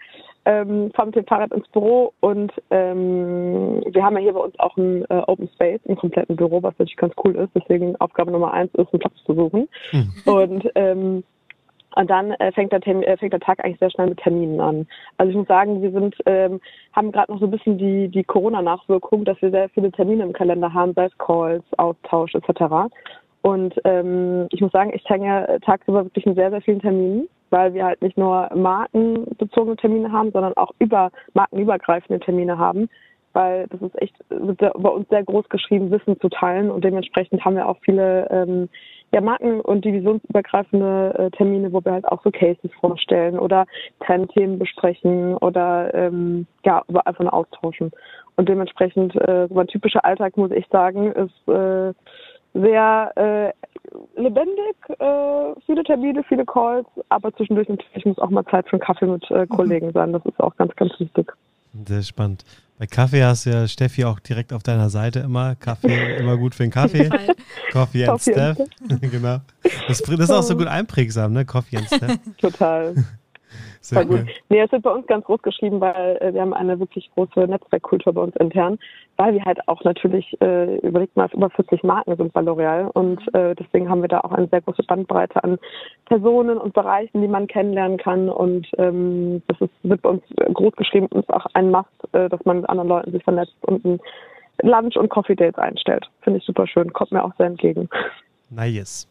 ähm, 0.47 0.91
fahre 0.95 1.09
mit 1.09 1.17
dem 1.17 1.27
Fahrrad 1.27 1.53
ins 1.53 1.69
Büro 1.69 2.13
und 2.21 2.53
ähm, 2.71 3.83
wir 3.91 4.03
haben 4.03 4.17
ja 4.17 4.23
hier 4.23 4.33
bei 4.33 4.41
uns 4.41 4.59
auch 4.59 4.77
ein 4.77 5.05
äh, 5.11 5.23
Open 5.27 5.49
Space, 5.55 5.81
ein 5.89 5.97
kompletten 5.97 6.37
Büro, 6.37 6.63
was 6.63 6.75
natürlich 6.79 6.97
ganz 6.97 7.15
cool 7.25 7.37
ist. 7.37 7.51
Deswegen 7.55 7.97
Aufgabe 7.97 8.31
Nummer 8.31 8.53
eins 8.53 8.73
ist, 8.75 8.93
einen 8.93 9.01
Platz 9.01 9.15
zu 9.27 9.35
suchen. 9.35 9.69
Mhm. 9.93 10.13
Und 10.25 10.71
ähm, 10.75 11.25
und 11.97 12.11
dann 12.11 12.33
äh, 12.33 12.53
fängt, 12.53 12.73
der 12.73 12.87
äh, 12.87 13.17
fängt 13.17 13.33
der 13.33 13.41
Tag 13.41 13.65
eigentlich 13.65 13.79
sehr 13.79 13.91
schnell 13.91 14.09
mit 14.09 14.19
Terminen 14.19 14.61
an. 14.61 14.87
Also 15.19 15.31
ich 15.31 15.37
muss 15.37 15.49
sagen, 15.49 15.83
wir 15.83 15.91
sind, 15.91 16.17
ähm, 16.27 16.61
haben 16.93 17.13
gerade 17.13 17.33
noch 17.33 17.41
so 17.41 17.47
ein 17.47 17.51
bisschen 17.51 17.79
die, 17.79 18.09
die 18.09 18.25
Corona-Nachwirkung, 18.25 19.25
dass 19.25 19.41
wir 19.43 19.51
sehr 19.51 19.69
viele 19.71 19.91
Termine 19.91 20.23
im 20.23 20.33
Kalender 20.33 20.73
haben, 20.73 20.93
sei 20.95 21.07
es 21.07 21.19
Calls, 21.19 21.65
Austausch 21.79 22.35
etc. 22.35 22.93
Und 23.43 23.75
ähm, 23.85 24.47
ich 24.51 24.61
muss 24.61 24.73
sagen, 24.73 24.93
ich 24.95 25.09
hänge 25.09 25.59
tagsüber 25.65 26.05
wirklich 26.05 26.27
in 26.27 26.35
sehr, 26.35 26.51
sehr 26.51 26.61
vielen 26.61 26.81
Terminen, 26.81 27.29
weil 27.49 27.75
wir 27.75 27.85
halt 27.85 28.03
nicht 28.03 28.19
nur 28.19 28.51
markenbezogene 28.55 29.77
Termine 29.77 30.13
haben, 30.13 30.31
sondern 30.31 30.55
auch 30.57 30.73
über 30.79 31.11
markenübergreifende 31.35 32.21
Termine 32.21 32.59
haben. 32.59 32.89
Weil 33.33 33.67
das 33.69 33.81
ist 33.81 34.03
echt 34.03 34.15
wird 34.29 34.59
bei 34.59 34.89
uns 34.89 35.09
sehr 35.09 35.25
groß 35.25 35.49
geschrieben, 35.49 35.91
Wissen 35.91 36.19
zu 36.21 36.29
teilen 36.29 36.71
und 36.71 36.83
dementsprechend 36.83 37.45
haben 37.45 37.57
wir 37.57 37.69
auch 37.69 37.79
viele 37.85 38.29
ähm, 38.31 38.69
ja, 39.13 39.21
Marken- 39.21 39.61
und 39.61 39.85
divisionsübergreifende 39.85 41.15
äh, 41.19 41.31
Termine, 41.37 41.73
wo 41.73 41.85
wir 41.85 41.93
halt 41.93 42.07
auch 42.07 42.23
so 42.23 42.31
Cases 42.31 42.71
vorstellen 42.81 43.39
oder 43.39 43.67
Trendthemen 44.05 44.59
besprechen 44.59 45.37
oder 45.37 45.93
ähm, 45.95 46.47
ja, 46.65 46.83
einfach 47.05 47.25
nur 47.25 47.35
austauschen. 47.35 47.91
Und 48.37 48.49
dementsprechend, 48.49 49.15
äh, 49.17 49.49
so 49.49 49.55
mein 49.55 49.67
typischer 49.67 50.05
Alltag, 50.05 50.37
muss 50.37 50.53
ich 50.53 50.67
sagen, 50.69 51.13
ist 51.13 51.49
äh, 51.49 51.93
sehr 52.55 53.13
äh, 53.17 54.21
lebendig, 54.21 54.77
äh, 54.99 55.61
viele 55.67 55.83
Termine, 55.85 56.23
viele 56.25 56.45
Calls, 56.45 56.87
aber 57.09 57.33
zwischendurch 57.35 57.69
natürlich 57.69 58.05
muss 58.05 58.19
auch 58.19 58.31
mal 58.31 58.45
Zeit 58.47 58.69
für 58.69 58.75
einen 58.75 58.81
Kaffee 58.81 59.07
mit 59.07 59.29
äh, 59.31 59.47
Kollegen 59.47 59.89
mhm. 59.89 59.93
sein. 59.93 60.13
Das 60.13 60.25
ist 60.25 60.41
auch 60.41 60.57
ganz, 60.57 60.75
ganz 60.77 60.93
wichtig. 60.99 61.33
Sehr 61.87 62.03
spannend. 62.03 62.45
Bei 62.81 62.87
Kaffee 62.87 63.23
hast 63.23 63.45
du 63.45 63.51
ja 63.51 63.69
Steffi 63.69 64.07
auch 64.07 64.21
direkt 64.21 64.55
auf 64.55 64.63
deiner 64.63 64.89
Seite 64.89 65.21
immer. 65.21 65.55
Kaffee 65.55 66.17
immer 66.17 66.39
gut 66.39 66.55
für 66.55 66.63
den 66.63 66.73
Kaffee. 66.73 67.11
Coffee 67.73 68.07
and 68.07 68.23
Steph. 68.23 68.57
genau. 69.03 69.41
Das, 69.87 69.99
das, 69.99 70.19
ist 70.19 70.31
auch 70.31 70.43
so 70.43 70.57
gut 70.57 70.67
einprägsam, 70.67 71.35
ne? 71.35 71.45
Coffee 71.45 71.77
and 71.77 71.89
Steph. 71.89 72.19
Total. 72.41 72.95
Sehr 73.83 74.05
gut. 74.05 74.27
Nee, 74.51 74.61
es 74.61 74.71
wird 74.73 74.83
bei 74.83 74.91
uns 74.91 75.07
ganz 75.07 75.25
groß 75.25 75.41
geschrieben, 75.41 75.81
weil 75.81 76.19
äh, 76.21 76.35
wir 76.35 76.43
haben 76.43 76.53
eine 76.53 76.79
wirklich 76.79 77.11
große 77.15 77.41
Netzwerkkultur 77.41 78.13
bei 78.13 78.21
uns 78.21 78.37
intern, 78.37 78.79
weil 79.17 79.33
wir 79.33 79.45
halt 79.45 79.67
auch 79.69 79.83
natürlich, 79.85 80.37
äh, 80.43 80.77
überlegt 80.79 81.17
mal, 81.17 81.31
über 81.33 81.49
40 81.49 81.83
Marken 81.83 82.15
sind 82.17 82.33
bei 82.35 82.43
L'Oreal 82.43 82.91
und 82.93 83.21
mhm. 83.21 83.41
äh, 83.41 83.55
deswegen 83.55 83.89
haben 83.89 84.03
wir 84.03 84.09
da 84.09 84.21
auch 84.21 84.33
eine 84.33 84.49
sehr 84.49 84.61
große 84.61 84.83
Bandbreite 84.83 85.43
an 85.43 85.59
Personen 86.05 86.59
und 86.59 86.75
Bereichen, 86.75 87.23
die 87.23 87.29
man 87.29 87.47
kennenlernen 87.47 87.97
kann 87.97 88.29
und 88.29 88.69
ähm, 88.77 89.43
das 89.49 89.59
ist, 89.63 89.73
wird 89.83 90.03
bei 90.03 90.11
uns 90.11 90.23
groß 90.53 90.77
geschrieben 90.77 91.07
und 91.07 91.21
ist 91.21 91.33
auch 91.33 91.47
ein 91.55 91.71
Must, 91.71 91.89
äh, 92.13 92.29
dass 92.29 92.45
man 92.45 92.61
mit 92.61 92.69
anderen 92.69 92.89
Leuten 92.89 93.13
sich 93.13 93.25
vernetzt 93.25 93.57
und 93.63 93.83
ein 93.85 94.01
Lunch- 94.63 94.99
und 94.99 95.09
Coffee-Dates 95.09 95.59
einstellt. 95.59 96.07
Finde 96.21 96.39
ich 96.39 96.45
super 96.45 96.67
schön, 96.67 96.93
kommt 96.93 97.13
mir 97.13 97.25
auch 97.25 97.35
sehr 97.39 97.47
entgegen. 97.47 97.89
Nice. 98.51 99.10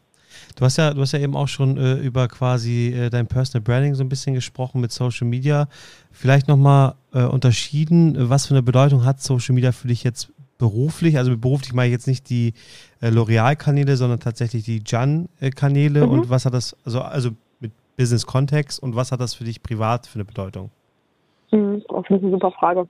Du 0.56 0.66
hast 0.66 0.78
ja, 0.78 0.94
du 0.94 1.02
hast 1.02 1.12
ja 1.12 1.20
eben 1.20 1.36
auch 1.36 1.48
schon 1.48 1.78
äh, 1.78 1.96
über 1.96 2.28
quasi 2.28 2.94
äh, 2.94 3.10
dein 3.10 3.28
Personal 3.28 3.64
Branding 3.64 3.96
so 3.96 4.04
ein 4.04 4.10
bisschen 4.10 4.34
gesprochen 4.34 4.82
mit 4.82 4.92
Social 4.92 5.28
Media. 5.28 5.68
Vielleicht 6.12 6.48
nochmal 6.48 6.96
äh, 7.14 7.24
unterschieden, 7.24 8.16
was 8.30 8.48
für 8.48 8.54
eine 8.54 8.64
Bedeutung 8.64 9.06
hat 9.06 9.22
Social 9.22 9.56
Media 9.56 9.72
für 9.72 9.88
dich 9.88 10.04
jetzt 10.04 10.32
beruflich? 10.60 11.18
Also 11.18 11.36
beruflich 11.36 11.74
meine 11.74 11.88
ich 11.88 11.94
jetzt 11.94 12.08
nicht 12.08 12.30
die 12.30 12.54
äh, 13.02 13.10
L'Oreal-Kanäle, 13.10 13.96
sondern 13.96 14.20
tatsächlich 14.20 14.64
die 14.64 14.84
Jan-Kanäle 14.86 16.06
mhm. 16.06 16.12
und 16.12 16.30
was 16.30 16.46
hat 16.46 16.54
das, 16.54 16.78
also, 16.86 17.02
also 17.02 17.30
mit 17.60 17.72
Business-Kontext 17.98 18.82
und 18.84 18.96
was 18.96 19.12
hat 19.12 19.20
das 19.20 19.34
für 19.34 19.46
dich 19.46 19.64
privat 19.64 20.06
für 20.06 20.16
eine 20.16 20.26
Bedeutung? 20.26 20.70
Mhm, 21.52 21.82
das 21.90 22.04
ist 22.10 22.12
eine 22.12 22.32
super 22.32 22.52
Frage. 22.52 22.88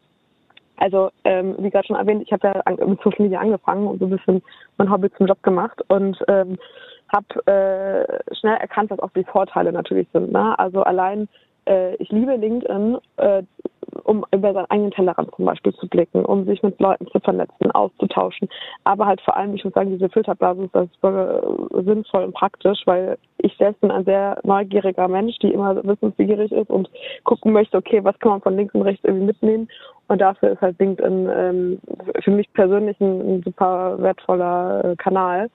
Also, 0.77 1.11
ähm, 1.25 1.55
wie 1.59 1.69
gerade 1.69 1.87
schon 1.87 1.97
erwähnt, 1.97 2.23
ich 2.23 2.31
habe 2.31 2.47
ja 2.47 2.85
mit 2.85 2.99
Social 3.03 3.23
Media 3.23 3.39
angefangen 3.39 3.85
und 3.87 3.99
so 3.99 4.05
ein 4.05 4.11
bisschen 4.11 4.41
mein 4.77 4.89
Hobby 4.89 5.09
zum 5.17 5.27
Job 5.27 5.41
gemacht 5.43 5.81
und 5.89 6.17
ähm, 6.27 6.57
habe 7.11 7.45
äh, 7.45 8.35
schnell 8.35 8.57
erkannt, 8.57 8.91
was 8.91 8.99
auch 8.99 9.11
die 9.15 9.23
Vorteile 9.23 9.71
natürlich 9.71 10.07
sind. 10.13 10.31
Ne? 10.31 10.57
Also 10.57 10.83
allein, 10.83 11.27
äh, 11.65 11.95
ich 11.95 12.09
liebe 12.09 12.35
LinkedIn, 12.35 12.97
äh, 13.17 13.43
um 14.03 14.25
über 14.31 14.53
seinen 14.53 14.69
eigenen 14.69 14.91
Tellerrand 14.91 15.33
zum 15.35 15.45
Beispiel 15.45 15.73
zu 15.75 15.87
blicken, 15.87 16.25
um 16.25 16.45
sich 16.45 16.61
mit 16.63 16.79
Leuten 16.79 17.07
zu 17.07 17.19
vernetzen, 17.19 17.71
auszutauschen. 17.71 18.49
Aber 18.83 19.05
halt 19.05 19.21
vor 19.21 19.35
allem, 19.35 19.53
ich 19.55 19.63
muss 19.63 19.73
sagen, 19.73 19.91
diese 19.91 20.09
Filterblase 20.09 20.63
ist 20.63 20.93
super 20.93 21.41
äh, 21.73 21.83
sinnvoll 21.83 22.23
und 22.23 22.33
praktisch, 22.33 22.81
weil 22.85 23.17
ich 23.37 23.55
selbst 23.57 23.81
bin 23.81 23.91
ein 23.91 24.05
sehr 24.05 24.39
neugieriger 24.43 25.07
Mensch, 25.07 25.37
die 25.39 25.53
immer 25.53 25.75
wissensbegierig 25.83 26.51
ist 26.51 26.69
und 26.69 26.89
gucken 27.23 27.53
möchte, 27.53 27.77
okay, 27.77 28.03
was 28.03 28.17
kann 28.19 28.31
man 28.31 28.41
von 28.41 28.55
links 28.55 28.73
und 28.73 28.83
rechts 28.83 29.03
irgendwie 29.03 29.27
mitnehmen. 29.27 29.67
Und 30.07 30.19
dafür 30.21 30.51
ist 30.51 30.61
halt 30.61 30.79
LinkedIn 30.79 31.29
ähm, 31.31 31.79
für 32.23 32.31
mich 32.31 32.51
persönlich 32.53 32.99
ein, 32.99 33.21
ein 33.21 33.43
super 33.43 33.95
wertvoller 33.99 34.83
äh, 34.83 34.95
Kanal. 34.95 35.49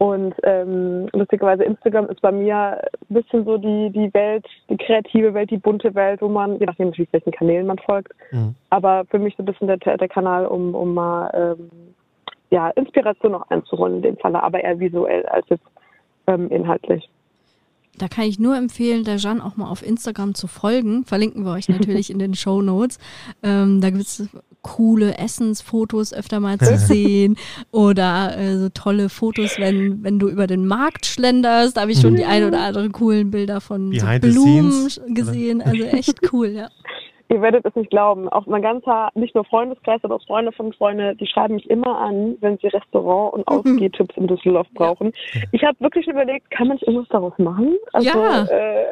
Und 0.00 0.34
ähm, 0.44 1.10
lustigerweise 1.12 1.62
Instagram 1.62 2.08
ist 2.08 2.22
bei 2.22 2.32
mir 2.32 2.80
ein 2.80 3.14
bisschen 3.14 3.44
so 3.44 3.58
die, 3.58 3.90
die 3.90 4.12
Welt, 4.14 4.46
die 4.70 4.78
kreative 4.78 5.34
Welt, 5.34 5.50
die 5.50 5.58
bunte 5.58 5.94
Welt, 5.94 6.22
wo 6.22 6.28
man, 6.28 6.58
je 6.58 6.64
nachdem 6.64 6.88
natürlich 6.88 7.12
welchen 7.12 7.32
Kanälen 7.32 7.66
man 7.66 7.78
folgt, 7.78 8.14
mhm. 8.30 8.54
aber 8.70 9.04
für 9.10 9.18
mich 9.18 9.36
so 9.36 9.42
ein 9.42 9.44
bisschen 9.44 9.66
der, 9.66 9.76
der 9.76 10.08
Kanal, 10.08 10.46
um, 10.46 10.74
um 10.74 10.94
mal 10.94 11.30
ähm, 11.34 11.70
ja, 12.48 12.70
Inspiration 12.70 13.32
noch 13.32 13.50
einzuholen 13.50 13.96
in 13.96 14.02
dem 14.02 14.16
Falle, 14.16 14.42
aber 14.42 14.64
eher 14.64 14.80
visuell 14.80 15.26
als 15.26 15.46
jetzt 15.50 15.66
ähm, 16.28 16.48
inhaltlich. 16.48 17.06
Da 17.98 18.08
kann 18.08 18.24
ich 18.24 18.38
nur 18.38 18.56
empfehlen, 18.56 19.04
der 19.04 19.16
Jeanne 19.16 19.44
auch 19.44 19.58
mal 19.58 19.68
auf 19.68 19.86
Instagram 19.86 20.34
zu 20.34 20.46
folgen. 20.46 21.04
Verlinken 21.04 21.44
wir 21.44 21.52
euch 21.52 21.68
natürlich 21.68 22.08
in 22.08 22.18
den 22.18 22.32
Show 22.36 22.62
Notes. 22.62 22.98
Ähm, 23.42 23.82
da 23.82 23.90
gibt 23.90 24.00
es 24.04 24.30
coole 24.62 25.16
Essensfotos 25.18 26.12
öfter 26.12 26.40
mal 26.40 26.58
zu 26.58 26.76
sehen 26.78 27.36
oder 27.70 28.36
äh, 28.36 28.58
so 28.58 28.68
tolle 28.68 29.08
Fotos, 29.08 29.58
wenn, 29.58 30.02
wenn 30.02 30.18
du 30.18 30.28
über 30.28 30.46
den 30.46 30.66
Markt 30.66 31.06
schlenderst. 31.06 31.76
Da 31.76 31.82
habe 31.82 31.92
ich 31.92 32.00
schon 32.00 32.16
die 32.16 32.24
ein 32.24 32.44
oder 32.44 32.60
anderen 32.60 32.92
coolen 32.92 33.30
Bilder 33.30 33.60
von 33.60 33.92
so 33.98 34.06
Blumen 34.20 34.88
gesehen. 35.08 35.62
Also 35.62 35.84
echt 35.84 36.32
cool, 36.32 36.48
ja. 36.48 36.68
Ihr 37.30 37.40
werdet 37.42 37.64
es 37.64 37.74
nicht 37.76 37.90
glauben. 37.90 38.28
Auch 38.28 38.46
mein 38.46 38.60
ganzer, 38.60 39.10
nicht 39.14 39.36
nur 39.36 39.44
Freundeskreis, 39.44 40.00
aber 40.02 40.16
auch 40.16 40.26
Freunde 40.26 40.50
von 40.50 40.72
Freunde, 40.72 41.14
die 41.14 41.28
schreiben 41.28 41.54
mich 41.54 41.70
immer 41.70 41.96
an, 41.98 42.36
wenn 42.40 42.58
sie 42.58 42.66
Restaurant- 42.66 43.32
und. 43.34 43.46
Ausgehtipps 43.60 44.16
in 44.16 44.26
Düsseldorf 44.26 44.66
brauchen. 44.74 45.12
Ich 45.52 45.62
habe 45.62 45.78
wirklich 45.80 46.06
überlegt, 46.06 46.50
kann 46.50 46.68
man 46.68 46.76
nicht 46.76 46.86
irgendwas 46.86 47.08
daraus 47.08 47.36
machen? 47.38 47.76
Also, 47.92 48.08
ja. 48.08 48.44
Äh, 48.44 48.86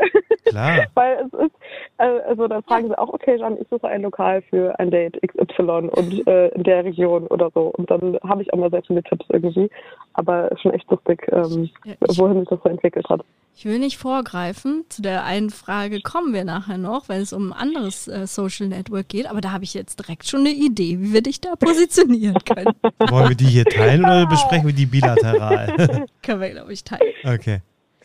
Klar. 0.45 0.87
weil 0.95 1.26
es 1.26 1.33
ist, 1.33 1.54
äh, 1.99 2.21
also 2.28 2.49
da 2.49 2.61
fragen 2.62 2.88
sie 2.88 2.99
auch, 2.99 3.09
okay, 3.09 3.37
Jan, 3.37 3.57
ich 3.61 3.66
suche 3.68 3.88
ein 3.88 4.02
Lokal 4.02 4.42
für 4.42 4.78
ein 4.78 4.90
Date 4.90 5.18
XY 5.26 5.90
und 5.92 6.26
äh, 6.26 6.49
in 6.49 6.62
der 6.64 6.85
Region 6.85 7.26
oder 7.28 7.50
so. 7.54 7.73
Und 7.76 7.90
dann 7.90 8.18
habe 8.23 8.42
ich 8.42 8.52
auch 8.52 8.59
mal 8.59 8.71
sehr 8.71 8.83
viele 8.83 9.02
Tipps 9.02 9.26
irgendwie. 9.30 9.71
Aber 10.14 10.50
schon 10.61 10.73
echt 10.75 10.90
lustig, 10.90 11.26
ähm, 11.33 11.71
ja, 11.85 11.95
wohin 12.16 12.40
sich 12.40 12.49
das 12.49 12.61
so 12.62 12.68
entwickelt 12.68 13.09
hat. 13.09 13.23
Ich 13.59 13.65
will 13.65 13.81
nicht 13.81 13.99
vorgreifen. 13.99 14.85
Zu 14.88 15.03
der 15.03 15.25
einen 15.25 15.50
Frage 15.50 16.00
kommen 16.00 16.33
wir 16.33 16.45
nachher 16.45 16.79
noch, 16.79 17.09
wenn 17.09 17.21
es 17.21 17.33
um 17.33 17.53
ein 17.53 17.59
anderes 17.59 18.07
äh, 18.07 18.25
Social 18.25 18.69
Network 18.69 19.09
geht. 19.09 19.29
Aber 19.29 19.41
da 19.41 19.50
habe 19.50 19.65
ich 19.65 19.75
jetzt 19.75 19.99
direkt 19.99 20.29
schon 20.29 20.43
eine 20.43 20.50
Idee, 20.50 21.00
wie 21.00 21.12
wir 21.12 21.23
dich 21.23 21.41
da 21.41 21.57
positionieren 21.57 22.38
können. 22.45 22.73
Wollen 23.11 23.31
wir 23.31 23.35
die 23.35 23.47
hier 23.47 23.65
teilen 23.65 24.05
oder 24.05 24.27
besprechen 24.27 24.65
wir 24.65 24.73
die 24.73 24.87
bilateral? 24.87 26.07
können 26.23 26.41
wir, 26.41 26.50
glaube 26.50 26.73
ich, 26.73 26.85
teilen. 26.85 27.12
Okay. 27.25 27.59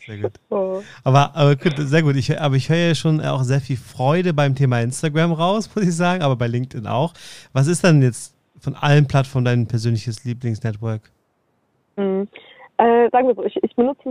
Sehr 0.04 0.18
gut. 0.18 0.32
Oh. 0.50 0.82
Aber, 1.04 1.36
aber 1.36 1.54
gut, 1.54 1.74
sehr 1.78 2.02
gut. 2.02 2.16
Ich, 2.16 2.36
aber 2.40 2.56
ich 2.56 2.68
höre 2.68 2.88
ja 2.88 2.94
schon 2.96 3.20
auch 3.20 3.44
sehr 3.44 3.60
viel 3.60 3.76
Freude 3.76 4.34
beim 4.34 4.56
Thema 4.56 4.80
Instagram 4.80 5.30
raus, 5.30 5.70
muss 5.76 5.84
ich 5.84 5.94
sagen, 5.94 6.24
aber 6.24 6.34
bei 6.34 6.48
LinkedIn 6.48 6.88
auch. 6.88 7.14
Was 7.52 7.68
ist 7.68 7.84
dann 7.84 8.02
jetzt 8.02 8.34
von 8.58 8.74
allen 8.74 9.06
Plattformen 9.06 9.44
dein 9.44 9.66
persönliches 9.68 10.24
Lieblingsnetwork? 10.24 11.12
Äh, 12.76 13.08
sagen 13.10 13.28
wir 13.28 13.34
so, 13.34 13.44
ich, 13.44 13.56
ich 13.62 13.76
benutze 13.76 14.08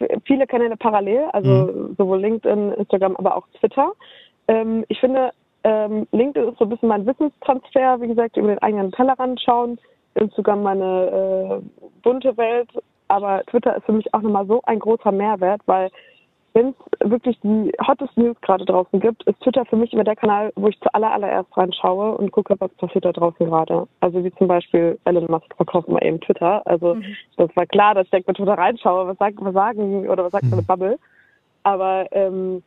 äh, 0.00 0.18
viele 0.24 0.46
Kanäle 0.46 0.76
parallel, 0.76 1.26
also 1.32 1.50
mhm. 1.50 1.94
sowohl 1.98 2.20
LinkedIn, 2.20 2.72
Instagram, 2.72 3.16
aber 3.16 3.36
auch 3.36 3.46
Twitter. 3.58 3.92
Ähm, 4.48 4.84
ich 4.88 4.98
finde, 4.98 5.30
ähm, 5.64 6.06
LinkedIn 6.12 6.48
ist 6.48 6.58
so 6.58 6.64
ein 6.64 6.70
bisschen 6.70 6.88
mein 6.88 7.06
Wissenstransfer, 7.06 8.00
wie 8.00 8.08
gesagt, 8.08 8.36
über 8.36 8.48
den 8.48 8.62
eigenen 8.62 8.92
Tellerrand 8.92 9.40
schauen. 9.42 9.78
Instagram 10.14 10.62
meine 10.62 11.60
äh, 11.60 11.82
bunte 12.02 12.36
Welt, 12.38 12.70
aber 13.08 13.42
Twitter 13.50 13.76
ist 13.76 13.84
für 13.84 13.92
mich 13.92 14.12
auch 14.14 14.22
nochmal 14.22 14.46
so 14.46 14.62
ein 14.64 14.78
großer 14.78 15.12
Mehrwert, 15.12 15.60
weil 15.66 15.90
wenn 16.56 16.68
es 16.68 17.10
wirklich 17.10 17.38
die 17.42 17.70
hottest 17.86 18.16
News 18.16 18.40
gerade 18.40 18.64
draußen 18.64 18.98
gibt, 18.98 19.22
ist 19.24 19.38
Twitter 19.42 19.66
für 19.66 19.76
mich 19.76 19.92
immer 19.92 20.04
der 20.04 20.16
Kanal, 20.16 20.52
wo 20.56 20.68
ich 20.68 20.80
zuallererst 20.80 21.54
reinschaue 21.54 22.16
und 22.16 22.32
gucke, 22.32 22.56
was 22.58 22.72
passiert 22.76 23.04
da 23.04 23.12
draußen 23.12 23.44
gerade. 23.44 23.86
Also 24.00 24.24
wie 24.24 24.32
zum 24.36 24.48
Beispiel 24.48 24.98
Elon 25.04 25.26
Musk 25.28 25.54
verkauft 25.54 25.86
mal 25.88 26.02
eben 26.02 26.18
Twitter. 26.18 26.66
Also 26.66 26.94
mhm. 26.94 27.04
das 27.36 27.54
war 27.56 27.66
klar, 27.66 27.94
dass 27.94 28.04
ich 28.04 28.10
direkt 28.10 28.26
bei 28.26 28.32
Twitter 28.32 28.56
reinschaue, 28.56 29.06
was, 29.06 29.18
sagt, 29.18 29.36
was 29.38 29.52
sagen 29.52 30.08
oder 30.08 30.24
was 30.24 30.32
sagt 30.32 30.44
mhm. 30.44 30.50
meine 30.50 30.62
Bubble. 30.62 30.98
Aber 31.62 32.06
ähm, 32.12 32.62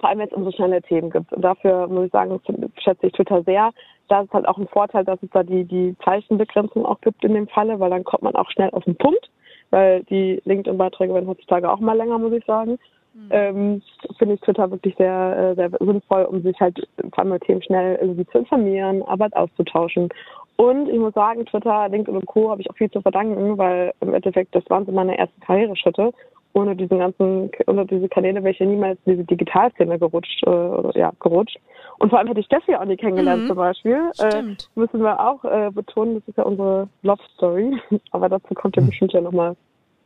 vor 0.00 0.08
allem 0.08 0.20
wenn 0.20 0.28
es 0.28 0.32
um 0.32 0.44
so 0.44 0.52
schnelle 0.52 0.80
Themen 0.80 1.10
gibt. 1.10 1.30
Und 1.30 1.42
dafür 1.42 1.88
muss 1.88 2.06
ich 2.06 2.12
sagen, 2.12 2.40
schätze 2.82 3.06
ich 3.06 3.12
Twitter 3.12 3.42
sehr. 3.42 3.70
Da 4.08 4.22
ist 4.22 4.32
halt 4.32 4.48
auch 4.48 4.56
ein 4.56 4.68
Vorteil, 4.68 5.04
dass 5.04 5.22
es 5.22 5.28
da 5.32 5.42
die, 5.42 5.64
die 5.64 5.94
Zeichenbegrenzung 6.02 6.86
auch 6.86 7.02
gibt 7.02 7.22
in 7.22 7.34
dem 7.34 7.48
Falle, 7.48 7.78
weil 7.80 7.90
dann 7.90 8.04
kommt 8.04 8.22
man 8.22 8.34
auch 8.34 8.50
schnell 8.50 8.70
auf 8.70 8.84
den 8.84 8.96
Punkt 8.96 9.28
weil 9.70 10.04
die 10.04 10.40
LinkedIn-Beiträge 10.44 11.14
werden 11.14 11.28
heutzutage 11.28 11.70
auch 11.70 11.80
mal 11.80 11.96
länger, 11.96 12.18
muss 12.18 12.32
ich 12.32 12.44
sagen. 12.44 12.78
Mhm. 13.16 13.28
Ähm, 13.30 13.82
finde 14.18 14.34
ich 14.34 14.40
Twitter 14.42 14.70
wirklich 14.70 14.94
sehr, 14.96 15.36
äh, 15.36 15.54
sehr 15.54 15.70
sinnvoll, 15.80 16.24
um 16.24 16.42
sich 16.42 16.58
halt 16.60 16.86
vor 17.10 17.20
allem 17.20 17.30
mit 17.30 17.42
Themen 17.42 17.62
schnell 17.62 17.96
irgendwie 18.00 18.26
zu 18.26 18.38
informieren, 18.38 19.02
Arbeit 19.04 19.34
auszutauschen. 19.34 20.10
Und 20.56 20.88
ich 20.88 20.98
muss 20.98 21.14
sagen, 21.14 21.44
Twitter, 21.46 21.88
LinkedIn 21.88 22.16
und 22.16 22.26
Co. 22.26 22.50
habe 22.50 22.60
ich 22.60 22.70
auch 22.70 22.76
viel 22.76 22.90
zu 22.90 23.00
verdanken, 23.00 23.58
weil 23.58 23.92
im 24.00 24.14
Endeffekt 24.14 24.54
das 24.54 24.68
waren 24.68 24.86
so 24.86 24.92
meine 24.92 25.16
ersten 25.16 25.40
Karriereschritte. 25.40 26.12
Ohne 26.54 26.74
diesen 26.74 26.98
ganzen, 26.98 27.50
ohne 27.66 27.84
diese 27.84 28.08
Kanäle 28.08 28.42
wäre 28.42 28.52
ich 28.52 28.58
ja 28.58 28.66
niemals 28.66 28.98
in 29.04 29.12
diese 29.12 29.24
Digitalszene 29.24 29.98
gerutscht, 29.98 30.42
äh, 30.44 30.50
oder, 30.50 30.96
ja, 30.96 31.12
gerutscht. 31.20 31.58
Und 31.98 32.10
vor 32.10 32.18
allem 32.18 32.28
hätte 32.28 32.40
ich 32.40 32.46
Steffi 32.46 32.74
auch 32.74 32.84
nie 32.84 32.96
kennengelernt 32.96 33.44
mhm. 33.44 33.48
zum 33.48 33.56
Beispiel. 33.56 34.10
Äh, 34.18 34.42
müssen 34.74 35.02
wir 35.02 35.20
auch 35.20 35.44
äh, 35.44 35.70
betonen, 35.70 36.14
das 36.14 36.28
ist 36.28 36.38
ja 36.38 36.44
unsere 36.44 36.88
Love 37.02 37.22
Story. 37.34 37.76
Aber 38.10 38.28
dazu 38.28 38.54
kommt 38.54 38.76
ja 38.76 38.82
mhm. 38.82 38.86
bestimmt 38.86 39.12
ja 39.12 39.20
nochmal 39.20 39.56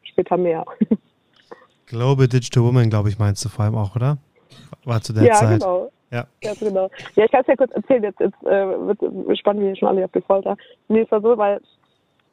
später 0.02 0.36
mehr. 0.36 0.64
Global 1.90 2.28
Digital 2.28 2.62
Woman, 2.62 2.88
glaube 2.88 3.08
ich, 3.08 3.18
meinst 3.18 3.44
du 3.44 3.48
vor 3.48 3.64
allem 3.64 3.74
auch, 3.74 3.96
oder? 3.96 4.18
War 4.84 5.00
zu 5.00 5.12
der 5.12 5.24
ja, 5.24 5.34
Zeit. 5.34 5.60
Genau. 5.60 5.90
Ja, 6.12 6.24
Ganz 6.40 6.60
genau. 6.60 6.88
Ja, 7.16 7.24
ich 7.24 7.30
kann 7.30 7.40
es 7.42 7.46
ja 7.48 7.56
kurz 7.56 7.72
erzählen, 7.72 8.02
jetzt, 8.04 8.20
jetzt 8.20 8.42
äh, 8.44 8.66
wird, 8.66 9.38
spannen 9.38 9.62
wir 9.62 9.76
schon 9.76 9.88
alle 9.88 10.04
auf 10.04 10.12
die 10.12 10.20
Folter. 10.20 10.56
Nee, 10.88 11.00
es 11.00 11.10
war 11.10 11.20
so, 11.20 11.36
weil 11.36 11.60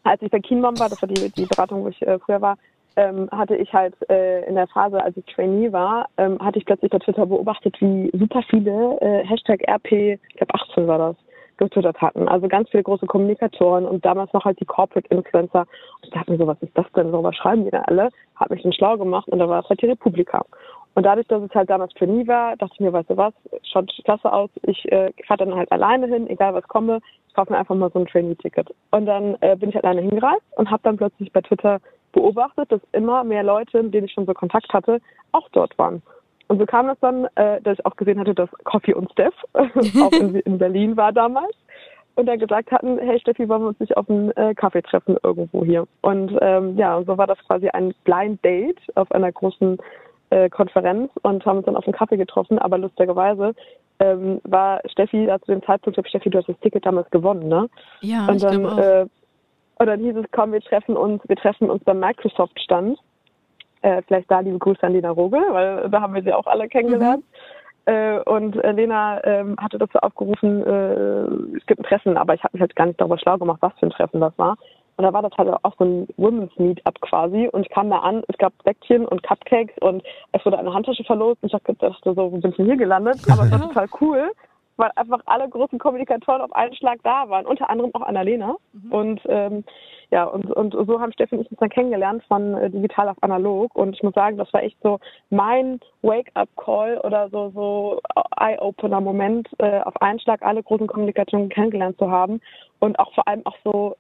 als 0.04 0.22
ich 0.22 0.32
bei 0.32 0.40
Kienbaum 0.40 0.80
war, 0.80 0.90
das 0.90 1.02
war 1.02 1.10
die, 1.10 1.30
die 1.32 1.46
Beratung, 1.46 1.84
wo 1.84 1.90
ich 1.90 2.02
äh, 2.02 2.20
früher 2.20 2.42
war, 2.42 2.58
ähm, 2.96 3.30
hatte 3.32 3.56
ich 3.56 3.72
halt 3.74 3.96
äh, 4.10 4.48
in 4.48 4.56
der 4.56 4.68
Phase, 4.68 5.04
als 5.04 5.18
ich 5.18 5.26
Trainee 5.26 5.72
war, 5.72 6.08
ähm, 6.18 6.40
hatte 6.40 6.60
ich 6.60 6.66
plötzlich 6.66 6.92
bei 6.92 7.00
Twitter 7.00 7.26
beobachtet, 7.26 7.76
wie 7.80 8.12
super 8.14 8.42
viele 8.50 9.00
äh, 9.02 9.26
Hashtag 9.26 9.62
RP, 9.68 10.20
ich 10.30 10.36
glaube 10.36 10.54
18 10.54 10.88
war 10.88 10.98
das, 10.98 11.16
getwittert 11.58 12.00
hatten. 12.02 12.28
Also 12.28 12.48
ganz 12.48 12.70
viele 12.70 12.84
große 12.84 13.06
Kommunikatoren 13.06 13.86
und 13.86 14.06
damals 14.06 14.32
noch 14.34 14.46
halt 14.46 14.60
die 14.60 14.66
Corporate 14.66 15.08
Influencer. 15.10 15.62
Und 15.62 16.04
ich 16.04 16.12
dachte 16.12 16.32
mir 16.32 16.38
so, 16.38 16.48
was 16.48 16.62
ist 16.62 16.78
das 16.78 16.86
denn? 16.96 17.12
So, 17.12 17.24
was 17.24 17.36
schreiben 17.36 17.66
die 17.66 17.72
denn 17.72 17.84
alle? 17.86 18.10
Hab 18.36 18.50
mich 18.50 18.64
dann 18.64 18.74
schlau 18.74 18.98
gemacht 18.98 19.28
und 19.30 19.40
da 19.40 19.50
war 19.50 19.62
es 19.62 19.70
halt 19.70 19.82
die 19.82 19.88
Republika. 19.88 20.44
Und 20.98 21.04
dadurch, 21.04 21.28
dass 21.28 21.44
es 21.44 21.54
halt 21.54 21.70
damals 21.70 21.94
Trainee 21.94 22.28
war, 22.28 22.56
dachte 22.58 22.74
ich 22.74 22.80
mir, 22.80 22.92
weißt 22.92 23.12
du 23.12 23.18
was, 23.18 23.34
schaut 23.62 23.92
klasse 24.04 24.34
aus. 24.34 24.50
Ich 24.64 24.92
äh, 24.92 25.12
fahre 25.28 25.46
dann 25.46 25.56
halt 25.56 25.72
alleine 25.72 26.08
hin, 26.08 26.28
egal 26.28 26.56
was 26.56 26.68
komme. 26.68 27.02
Ich 27.28 27.36
kaufe 27.36 27.54
mir 27.54 27.60
einfach 27.60 27.76
mal 27.76 27.92
so 27.92 28.00
ein 28.00 28.08
Trainee-Ticket. 28.08 28.74
Und 28.90 29.06
dann 29.06 29.38
äh, 29.42 29.56
bin 29.56 29.70
ich 29.70 29.76
alleine 29.76 30.02
hingereist 30.02 30.42
und 30.56 30.72
habe 30.72 30.82
dann 30.82 30.98
plötzlich 30.98 31.32
bei 31.32 31.42
Twitter 31.42 31.80
beobachtet, 32.14 32.72
dass 32.72 32.82
immer 32.94 33.24
mehr 33.24 33.44
Leute, 33.44 33.84
mit 33.84 33.94
denen 33.94 34.08
ich 34.08 34.14
schon 34.14 34.26
so 34.26 34.34
Kontakt 34.34 34.74
hatte, 34.74 35.00
auch 35.34 35.48
dort 35.50 35.78
waren. 35.78 36.02
Und 36.48 36.60
so 36.60 36.66
kam 36.66 36.90
es 36.90 36.98
dann, 37.00 37.28
äh, 37.36 37.62
dass 37.62 37.78
ich 37.78 37.86
auch 37.86 37.96
gesehen 37.96 38.20
hatte, 38.20 38.34
dass 38.34 38.50
Coffee 38.64 38.94
und 38.94 39.12
Steph 39.12 39.34
auch 39.54 40.12
in, 40.14 40.36
in, 40.36 40.58
Berlin 40.58 40.96
war 40.96 41.12
damals. 41.12 41.56
Und 42.16 42.26
dann 42.26 42.40
gesagt 42.40 42.72
hatten, 42.72 42.98
hey 42.98 43.20
Steffi, 43.20 43.48
wollen 43.48 43.62
wir 43.62 43.68
uns 43.68 43.80
nicht 43.80 43.96
auf 43.96 44.10
einen 44.10 44.32
äh, 44.32 44.56
Kaffee 44.56 44.82
treffen 44.82 45.18
irgendwo 45.24 45.64
hier. 45.64 45.86
Und 46.02 46.36
ähm, 46.42 46.76
ja, 46.78 46.96
und 46.96 47.06
so 47.06 47.18
war 47.18 47.28
das 47.28 47.38
quasi 47.46 47.70
ein 47.70 47.94
Blind 48.06 48.44
Date 48.44 48.80
auf 48.96 49.12
einer 49.12 49.32
großen 49.32 49.78
äh, 50.30 50.50
Konferenz 50.50 51.12
und 51.22 51.46
haben 51.46 51.58
uns 51.58 51.66
dann 51.66 51.76
auf 51.76 51.86
einen 51.86 51.94
Kaffee 51.94 52.18
getroffen. 52.18 52.58
Aber 52.60 52.78
lustigerweise 52.78 53.54
ähm, 54.00 54.42
war 54.44 54.82
Steffi, 54.90 55.30
also 55.30 55.46
zu 55.46 55.52
dem 55.52 55.64
Zeitpunkt, 55.64 55.96
glaube 55.96 56.10
Steffi, 56.10 56.30
du 56.30 56.40
hast 56.40 56.50
das 56.50 56.60
Ticket 56.60 56.86
damals 56.86 57.10
gewonnen, 57.12 57.48
ne? 57.48 57.70
Ja, 58.02 58.28
und 58.28 58.42
dann, 58.44 58.66
äh, 58.78 59.06
und 59.80 59.86
dann 59.86 60.00
hieß 60.00 60.16
es, 60.16 60.26
komm, 60.32 60.54
wir 60.54 60.62
treffen 60.62 60.98
uns, 60.98 61.22
wir 61.28 61.36
treffen 61.36 61.70
uns 61.70 61.84
beim 61.84 62.00
Microsoft-Stand. 62.00 62.98
Äh, 63.88 64.02
vielleicht 64.06 64.30
da 64.30 64.42
liebe 64.42 64.60
Grüße 64.60 64.84
an 64.84 64.92
Lena 64.92 65.12
Rogel, 65.12 65.42
weil 65.50 65.90
da 65.90 66.02
haben 66.02 66.14
wir 66.14 66.22
sie 66.22 66.34
auch 66.34 66.46
alle 66.46 66.68
kennengelernt. 66.68 67.24
Mhm. 67.86 67.94
Äh, 67.94 68.20
und 68.20 68.62
äh, 68.62 68.74
Lena 68.74 69.24
ähm, 69.24 69.56
hatte 69.58 69.78
dazu 69.78 69.98
aufgerufen, 70.00 70.62
äh, 70.66 71.56
es 71.58 71.66
gibt 71.68 71.80
ein 71.80 71.84
Treffen, 71.84 72.18
aber 72.18 72.34
ich 72.34 72.44
habe 72.44 72.52
mich 72.52 72.62
halt 72.62 72.76
gar 72.76 72.88
nicht 72.88 73.00
darüber 73.00 73.18
schlau 73.18 73.38
gemacht, 73.38 73.60
was 73.62 73.72
für 73.80 73.86
ein 73.86 73.92
Treffen 73.92 74.20
das 74.20 74.38
war. 74.38 74.58
Und 74.98 75.06
da 75.06 75.14
war 75.14 75.22
das 75.22 75.32
halt 75.38 75.50
auch 75.64 75.74
so 75.80 75.86
ein 75.86 76.08
Women's 76.18 76.52
Meetup 76.58 77.00
quasi. 77.00 77.48
Und 77.54 77.62
ich 77.62 77.70
kam 77.70 77.90
da 77.90 78.00
an, 78.00 78.24
es 78.28 78.38
gab 78.38 78.52
Säckchen 78.66 79.06
und 79.06 79.24
Cupcakes 79.24 79.76
und 79.80 80.04
es 80.34 80.44
wurde 80.44 80.60
eine 80.60 80.74
Handtasche 80.74 81.06
verlost. 81.06 81.42
Und 81.42 81.54
ich 81.54 81.78
dachte 81.78 81.96
so, 82.04 82.18
wo 82.18 82.30
bin 82.38 82.50
ich 82.50 82.58
denn 82.58 82.66
hier 82.66 82.76
gelandet? 82.76 83.20
Aber 83.32 83.44
es 83.44 83.52
war 83.52 83.62
total 83.70 83.88
cool, 84.02 84.32
weil 84.78 84.92
einfach 84.96 85.20
alle 85.26 85.50
großen 85.50 85.80
Kommunikatoren 85.80 86.42
auf 86.42 86.54
einen 86.54 86.76
Schlag 86.76 87.00
da 87.04 87.30
waren. 87.30 87.46
Unter 87.46 87.70
anderem 87.70 87.94
auch 87.94 88.02
Annalena. 88.02 88.56
Mhm. 88.74 88.92
Und 88.92 89.22
ähm, 89.28 89.64
ja, 90.10 90.24
und, 90.24 90.50
und 90.52 90.74
so 90.74 91.02
haben 91.02 91.12
Steffi 91.12 91.36
und 91.36 91.42
ich 91.42 91.52
uns 91.52 91.60
dann 91.60 91.70
kennengelernt 91.70 92.24
von 92.28 92.54
äh, 92.54 92.70
digital 92.70 93.10
auf 93.10 93.18
analog. 93.22 93.76
Und 93.76 93.96
ich 93.96 94.04
muss 94.04 94.14
sagen, 94.14 94.38
das 94.38 94.52
war 94.54 94.64
echt 94.64 94.78
so 94.82 95.00
mein 95.30 95.80
Wake-up-Call 96.02 97.00
oder 97.00 97.30
so, 97.30 97.52
so 97.54 98.00
Eye-Opener-Moment, 98.38 99.50
äh, 99.58 99.82
auf 99.82 100.02
einen 100.02 100.20
Schlag 100.20 100.42
alle 100.44 100.64
großen 100.64 100.88
Kommunikationen 100.88 101.50
kennengelernt 101.50 101.98
zu 101.98 102.10
haben. 102.10 102.40
Und 102.80 102.98
auch 103.00 103.14
vor 103.14 103.28
allem 103.28 103.46
auch 103.46 103.58
so 103.66 103.96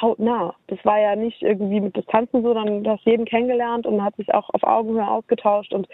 hautnah. 0.00 0.54
Das 0.68 0.78
war 0.84 0.98
ja 0.98 1.16
nicht 1.16 1.42
irgendwie 1.42 1.80
mit 1.80 1.96
Distanzen 1.96 2.42
so, 2.42 2.54
sondern 2.54 2.84
du 2.84 2.90
hast 2.90 3.04
jeden 3.04 3.24
kennengelernt 3.24 3.86
und 3.86 4.02
hat 4.02 4.16
sich 4.16 4.32
auch 4.34 4.48
auf 4.50 4.62
Augenhöhe 4.62 5.06
ausgetauscht 5.06 5.72
und 5.72 5.88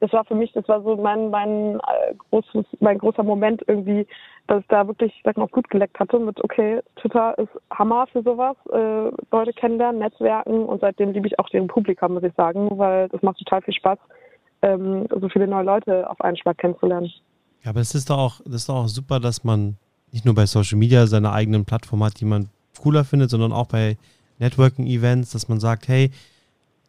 das 0.00 0.12
war 0.12 0.24
für 0.24 0.34
mich, 0.34 0.52
das 0.52 0.68
war 0.68 0.82
so 0.82 0.96
mein, 0.96 1.30
mein, 1.30 1.76
äh, 1.76 2.14
großes, 2.30 2.66
mein 2.80 2.98
großer 2.98 3.22
Moment 3.22 3.62
irgendwie, 3.66 4.06
dass 4.46 4.60
ich 4.60 4.68
da 4.68 4.86
wirklich, 4.86 5.12
sag 5.24 5.36
mal, 5.36 5.48
gut 5.48 5.68
geleckt 5.70 5.98
hatte 5.98 6.18
mit, 6.18 6.42
okay, 6.44 6.80
Twitter 6.96 7.36
ist 7.38 7.48
Hammer 7.70 8.06
für 8.08 8.22
sowas, 8.22 8.56
äh, 8.72 9.10
Leute 9.32 9.52
kennenlernen, 9.52 10.00
Netzwerken 10.00 10.64
und 10.66 10.80
seitdem 10.80 11.12
liebe 11.12 11.26
ich 11.26 11.38
auch 11.38 11.48
den 11.48 11.66
Publikum, 11.66 12.14
muss 12.14 12.22
ich 12.22 12.34
sagen, 12.34 12.68
weil 12.78 13.08
das 13.08 13.22
macht 13.22 13.38
total 13.38 13.62
viel 13.62 13.74
Spaß, 13.74 13.98
ähm, 14.62 15.06
so 15.10 15.28
viele 15.28 15.46
neue 15.46 15.64
Leute 15.64 16.08
auf 16.08 16.20
einen 16.20 16.36
Schlag 16.36 16.58
kennenzulernen. 16.58 17.10
Ja, 17.64 17.70
aber 17.70 17.80
es 17.80 17.94
ist 17.94 18.10
doch 18.10 18.18
auch, 18.18 18.40
ist 18.40 18.68
doch 18.68 18.76
auch 18.76 18.88
super, 18.88 19.18
dass 19.18 19.44
man 19.44 19.76
nicht 20.12 20.24
nur 20.24 20.34
bei 20.34 20.46
Social 20.46 20.78
Media 20.78 21.06
seine 21.06 21.32
eigenen 21.32 21.64
Plattform 21.64 22.04
hat, 22.04 22.20
die 22.20 22.24
man 22.24 22.48
cooler 22.80 23.04
findet, 23.04 23.30
sondern 23.30 23.52
auch 23.52 23.66
bei 23.66 23.96
Networking-Events, 24.38 25.32
dass 25.32 25.48
man 25.48 25.58
sagt, 25.58 25.88
hey, 25.88 26.10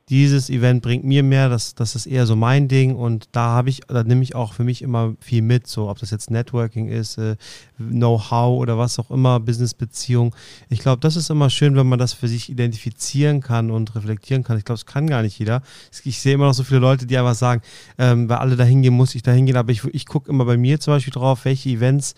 dieses 0.09 0.49
Event 0.49 0.81
bringt 0.81 1.03
mir 1.03 1.21
mehr, 1.21 1.49
das, 1.49 1.75
das 1.75 1.93
ist 1.95 2.05
eher 2.05 2.25
so 2.25 2.37
mein 2.37 2.69
Ding 2.69 2.95
und 2.95 3.27
da 3.33 3.47
habe 3.47 3.69
ich, 3.69 3.81
da 3.87 4.03
nehme 4.03 4.23
ich 4.23 4.35
auch 4.35 4.53
für 4.53 4.63
mich 4.63 4.81
immer 4.81 5.15
viel 5.19 5.41
mit, 5.41 5.67
so 5.67 5.89
ob 5.89 5.99
das 5.99 6.11
jetzt 6.11 6.31
Networking 6.31 6.87
ist, 6.87 7.17
äh, 7.17 7.35
Know-how 7.77 8.57
oder 8.57 8.77
was 8.77 8.99
auch 8.99 9.11
immer, 9.11 9.41
Business-Beziehung. 9.41 10.33
Ich 10.69 10.79
glaube, 10.79 11.01
das 11.01 11.17
ist 11.17 11.29
immer 11.29 11.49
schön, 11.49 11.75
wenn 11.75 11.87
man 11.87 11.99
das 11.99 12.13
für 12.13 12.29
sich 12.29 12.49
identifizieren 12.49 13.41
kann 13.41 13.69
und 13.69 13.95
reflektieren 13.95 14.45
kann. 14.45 14.57
Ich 14.57 14.63
glaube, 14.63 14.79
das 14.79 14.85
kann 14.85 15.07
gar 15.07 15.23
nicht 15.23 15.37
jeder. 15.39 15.61
Ich 16.05 16.19
sehe 16.19 16.35
immer 16.35 16.45
noch 16.45 16.53
so 16.53 16.63
viele 16.63 16.79
Leute, 16.79 17.05
die 17.05 17.17
einfach 17.17 17.35
sagen, 17.35 17.61
ähm, 17.97 18.29
weil 18.29 18.37
alle 18.37 18.55
da 18.55 18.63
hingehen, 18.63 18.93
muss 18.93 19.13
ich 19.13 19.23
da 19.23 19.31
hingehen, 19.31 19.57
aber 19.57 19.73
ich, 19.73 19.83
ich 19.93 20.05
gucke 20.05 20.31
immer 20.31 20.45
bei 20.45 20.55
mir 20.55 20.79
zum 20.79 20.93
Beispiel 20.93 21.13
drauf, 21.13 21.43
welche 21.43 21.69
Events 21.69 22.15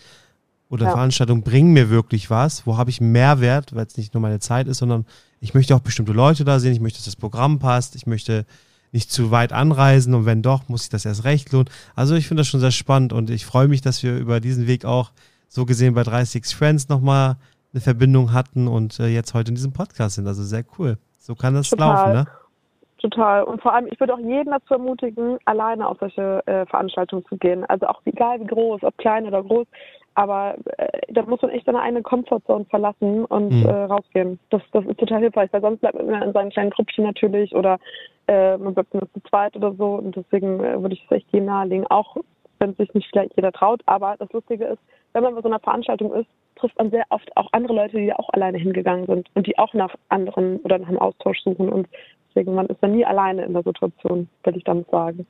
oder 0.68 0.86
ja. 0.86 0.92
Veranstaltungen 0.92 1.42
bringen 1.42 1.72
mir 1.72 1.90
wirklich 1.90 2.30
was, 2.30 2.66
wo 2.66 2.76
habe 2.76 2.90
ich 2.90 3.00
Mehrwert, 3.00 3.74
weil 3.74 3.86
es 3.86 3.96
nicht 3.96 4.14
nur 4.14 4.20
meine 4.20 4.38
Zeit 4.38 4.68
ist, 4.68 4.78
sondern 4.78 5.04
ich 5.40 5.54
möchte 5.54 5.74
auch 5.74 5.80
bestimmte 5.80 6.12
Leute 6.12 6.44
da 6.44 6.58
sehen, 6.58 6.72
ich 6.72 6.80
möchte, 6.80 6.98
dass 6.98 7.06
das 7.06 7.16
Programm 7.16 7.58
passt, 7.58 7.96
ich 7.96 8.06
möchte 8.06 8.44
nicht 8.92 9.10
zu 9.10 9.30
weit 9.30 9.52
anreisen 9.52 10.14
und 10.14 10.26
wenn 10.26 10.42
doch, 10.42 10.68
muss 10.68 10.84
ich 10.84 10.90
das 10.90 11.04
erst 11.04 11.24
recht 11.24 11.52
lohnen. 11.52 11.68
Also 11.94 12.14
ich 12.14 12.28
finde 12.28 12.40
das 12.40 12.48
schon 12.48 12.60
sehr 12.60 12.72
spannend 12.72 13.12
und 13.12 13.30
ich 13.30 13.46
freue 13.46 13.68
mich, 13.68 13.80
dass 13.80 14.02
wir 14.02 14.16
über 14.16 14.40
diesen 14.40 14.66
Weg 14.66 14.84
auch 14.84 15.12
so 15.48 15.64
gesehen 15.64 15.94
bei 15.94 16.02
36 16.02 16.56
Friends 16.56 16.88
nochmal 16.88 17.36
eine 17.72 17.80
Verbindung 17.80 18.32
hatten 18.32 18.68
und 18.68 18.98
äh, 18.98 19.06
jetzt 19.06 19.34
heute 19.34 19.50
in 19.50 19.54
diesem 19.54 19.72
Podcast 19.72 20.16
sind. 20.16 20.26
Also 20.26 20.42
sehr 20.42 20.64
cool. 20.78 20.98
So 21.18 21.34
kann 21.34 21.54
das 21.54 21.70
Total. 21.70 21.88
laufen, 21.88 22.12
ne? 22.12 22.26
Total. 22.98 23.44
Und 23.44 23.62
vor 23.62 23.72
allem, 23.72 23.86
ich 23.90 23.98
würde 23.98 24.14
auch 24.14 24.18
jeden 24.18 24.50
dazu 24.50 24.74
ermutigen, 24.74 25.38
alleine 25.46 25.88
auf 25.88 25.98
solche 26.00 26.46
äh, 26.46 26.66
Veranstaltungen 26.66 27.24
zu 27.26 27.36
gehen. 27.36 27.64
Also 27.66 27.86
auch 27.86 28.00
egal 28.04 28.40
wie 28.40 28.46
groß, 28.46 28.82
ob 28.82 28.96
klein 28.98 29.26
oder 29.26 29.42
groß. 29.42 29.66
Aber 30.14 30.56
äh, 30.76 30.88
da 31.08 31.22
muss 31.22 31.40
man 31.40 31.50
echt 31.52 31.66
seine 31.66 31.80
eigene 31.80 32.02
Komfortzone 32.02 32.64
verlassen 32.66 33.24
und 33.26 33.50
mhm. 33.50 33.66
äh, 33.66 33.72
rausgehen. 33.84 34.38
Das, 34.50 34.62
das 34.72 34.84
ist 34.84 34.98
total 34.98 35.20
hilfreich, 35.20 35.52
weil 35.52 35.60
sonst 35.60 35.80
bleibt 35.80 35.96
man 35.96 36.08
immer 36.08 36.24
in 36.24 36.32
seinen 36.32 36.50
kleinen 36.50 36.70
Gruppchen 36.70 37.04
natürlich 37.04 37.54
oder 37.54 37.78
äh, 38.26 38.56
man 38.56 38.74
bleibt 38.74 38.92
nur 38.92 39.08
zu 39.12 39.20
zweit 39.28 39.56
oder 39.56 39.72
so. 39.74 39.94
Und 39.94 40.16
deswegen 40.16 40.62
äh, 40.62 40.80
würde 40.80 40.94
ich 40.94 41.04
es 41.04 41.10
echt 41.10 41.32
jedem 41.32 41.46
nahelegen, 41.46 41.86
auch 41.86 42.16
wenn 42.58 42.74
sich 42.74 42.92
nicht 42.94 43.08
vielleicht 43.10 43.34
jeder 43.36 43.52
traut. 43.52 43.82
Aber 43.86 44.16
das 44.18 44.32
Lustige 44.32 44.66
ist, 44.66 44.80
wenn 45.12 45.22
man 45.22 45.34
bei 45.34 45.42
so 45.42 45.48
einer 45.48 45.60
Veranstaltung 45.60 46.12
ist, 46.14 46.28
trifft 46.56 46.78
man 46.78 46.90
sehr 46.90 47.04
oft 47.08 47.34
auch 47.36 47.48
andere 47.52 47.74
Leute, 47.74 47.96
die 47.96 48.06
da 48.06 48.16
auch 48.16 48.28
alleine 48.30 48.58
hingegangen 48.58 49.06
sind 49.06 49.28
und 49.34 49.46
die 49.46 49.58
auch 49.58 49.72
nach 49.74 49.94
anderen 50.08 50.58
oder 50.58 50.78
nach 50.78 50.88
einem 50.88 50.98
Austausch 50.98 51.40
suchen. 51.42 51.68
Und 51.68 51.88
deswegen, 52.28 52.54
man 52.54 52.66
ist 52.66 52.82
da 52.82 52.86
nie 52.86 53.04
alleine 53.04 53.44
in 53.44 53.54
der 53.54 53.62
Situation, 53.62 54.28
würde 54.44 54.58
ich 54.58 54.64
damit 54.64 54.88
sagen. 54.90 55.26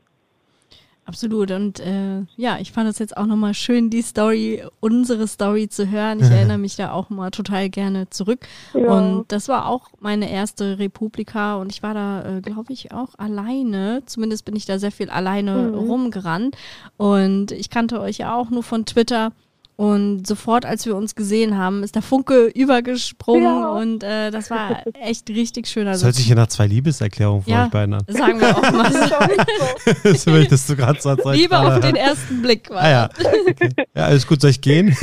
Absolut. 1.10 1.50
Und 1.50 1.80
äh, 1.80 2.20
ja, 2.36 2.58
ich 2.60 2.70
fand 2.70 2.88
es 2.88 3.00
jetzt 3.00 3.16
auch 3.16 3.26
nochmal 3.26 3.52
schön, 3.52 3.90
die 3.90 4.00
Story, 4.00 4.62
unsere 4.78 5.26
Story 5.26 5.68
zu 5.68 5.90
hören. 5.90 6.20
Ich 6.20 6.30
erinnere 6.30 6.56
mich 6.56 6.76
da 6.76 6.92
auch 6.92 7.10
mal 7.10 7.32
total 7.32 7.68
gerne 7.68 8.08
zurück. 8.10 8.46
Ja. 8.74 8.92
Und 8.92 9.24
das 9.32 9.48
war 9.48 9.66
auch 9.66 9.88
meine 9.98 10.30
erste 10.30 10.78
Republika 10.78 11.56
und 11.56 11.72
ich 11.72 11.82
war 11.82 11.94
da, 11.94 12.36
äh, 12.36 12.40
glaube 12.42 12.72
ich, 12.72 12.92
auch 12.92 13.18
alleine. 13.18 14.04
Zumindest 14.06 14.44
bin 14.44 14.54
ich 14.54 14.66
da 14.66 14.78
sehr 14.78 14.92
viel 14.92 15.10
alleine 15.10 15.72
mhm. 15.72 15.74
rumgerannt. 15.74 16.56
Und 16.96 17.50
ich 17.50 17.70
kannte 17.70 18.00
euch 18.00 18.18
ja 18.18 18.36
auch 18.36 18.50
nur 18.50 18.62
von 18.62 18.86
Twitter. 18.86 19.32
Und 19.80 20.26
sofort, 20.26 20.66
als 20.66 20.84
wir 20.84 20.94
uns 20.94 21.14
gesehen 21.14 21.56
haben, 21.56 21.82
ist 21.82 21.94
der 21.94 22.02
Funke 22.02 22.48
übergesprungen 22.54 23.44
Ja. 23.44 23.68
und 23.70 24.02
äh, 24.04 24.30
das 24.30 24.50
war 24.50 24.82
echt 25.00 25.30
richtig 25.30 25.68
schön. 25.68 25.86
Das 25.86 25.94
Also, 25.94 26.04
hört 26.06 26.16
sich 26.16 26.28
ja 26.28 26.34
nach 26.34 26.48
zwei 26.48 26.66
Liebeserklärungen 26.66 27.44
von 27.44 27.50
Ja. 27.50 27.64
euch 27.64 27.70
beiden 27.70 27.94
an. 27.94 28.04
sagen 28.06 28.38
wir 28.40 28.58
auch 28.58 28.72
mal 28.72 28.92
so. 28.92 30.02
Das 30.02 30.24
so. 30.24 30.42
das 30.44 30.66
so 30.66 30.76
gerade 30.76 31.00
so 31.00 31.14
Liebe 31.30 31.58
auf 31.58 31.64
gerade- 31.64 31.80
den 31.80 31.96
ersten 31.96 32.42
Blick 32.42 32.68
war. 32.68 32.82
Ah 32.82 32.90
ja. 32.90 33.08
Okay. 33.48 33.70
Ja, 33.96 34.04
alles 34.04 34.26
gut, 34.26 34.42
soll 34.42 34.50
ich 34.50 34.60
gehen? 34.60 34.88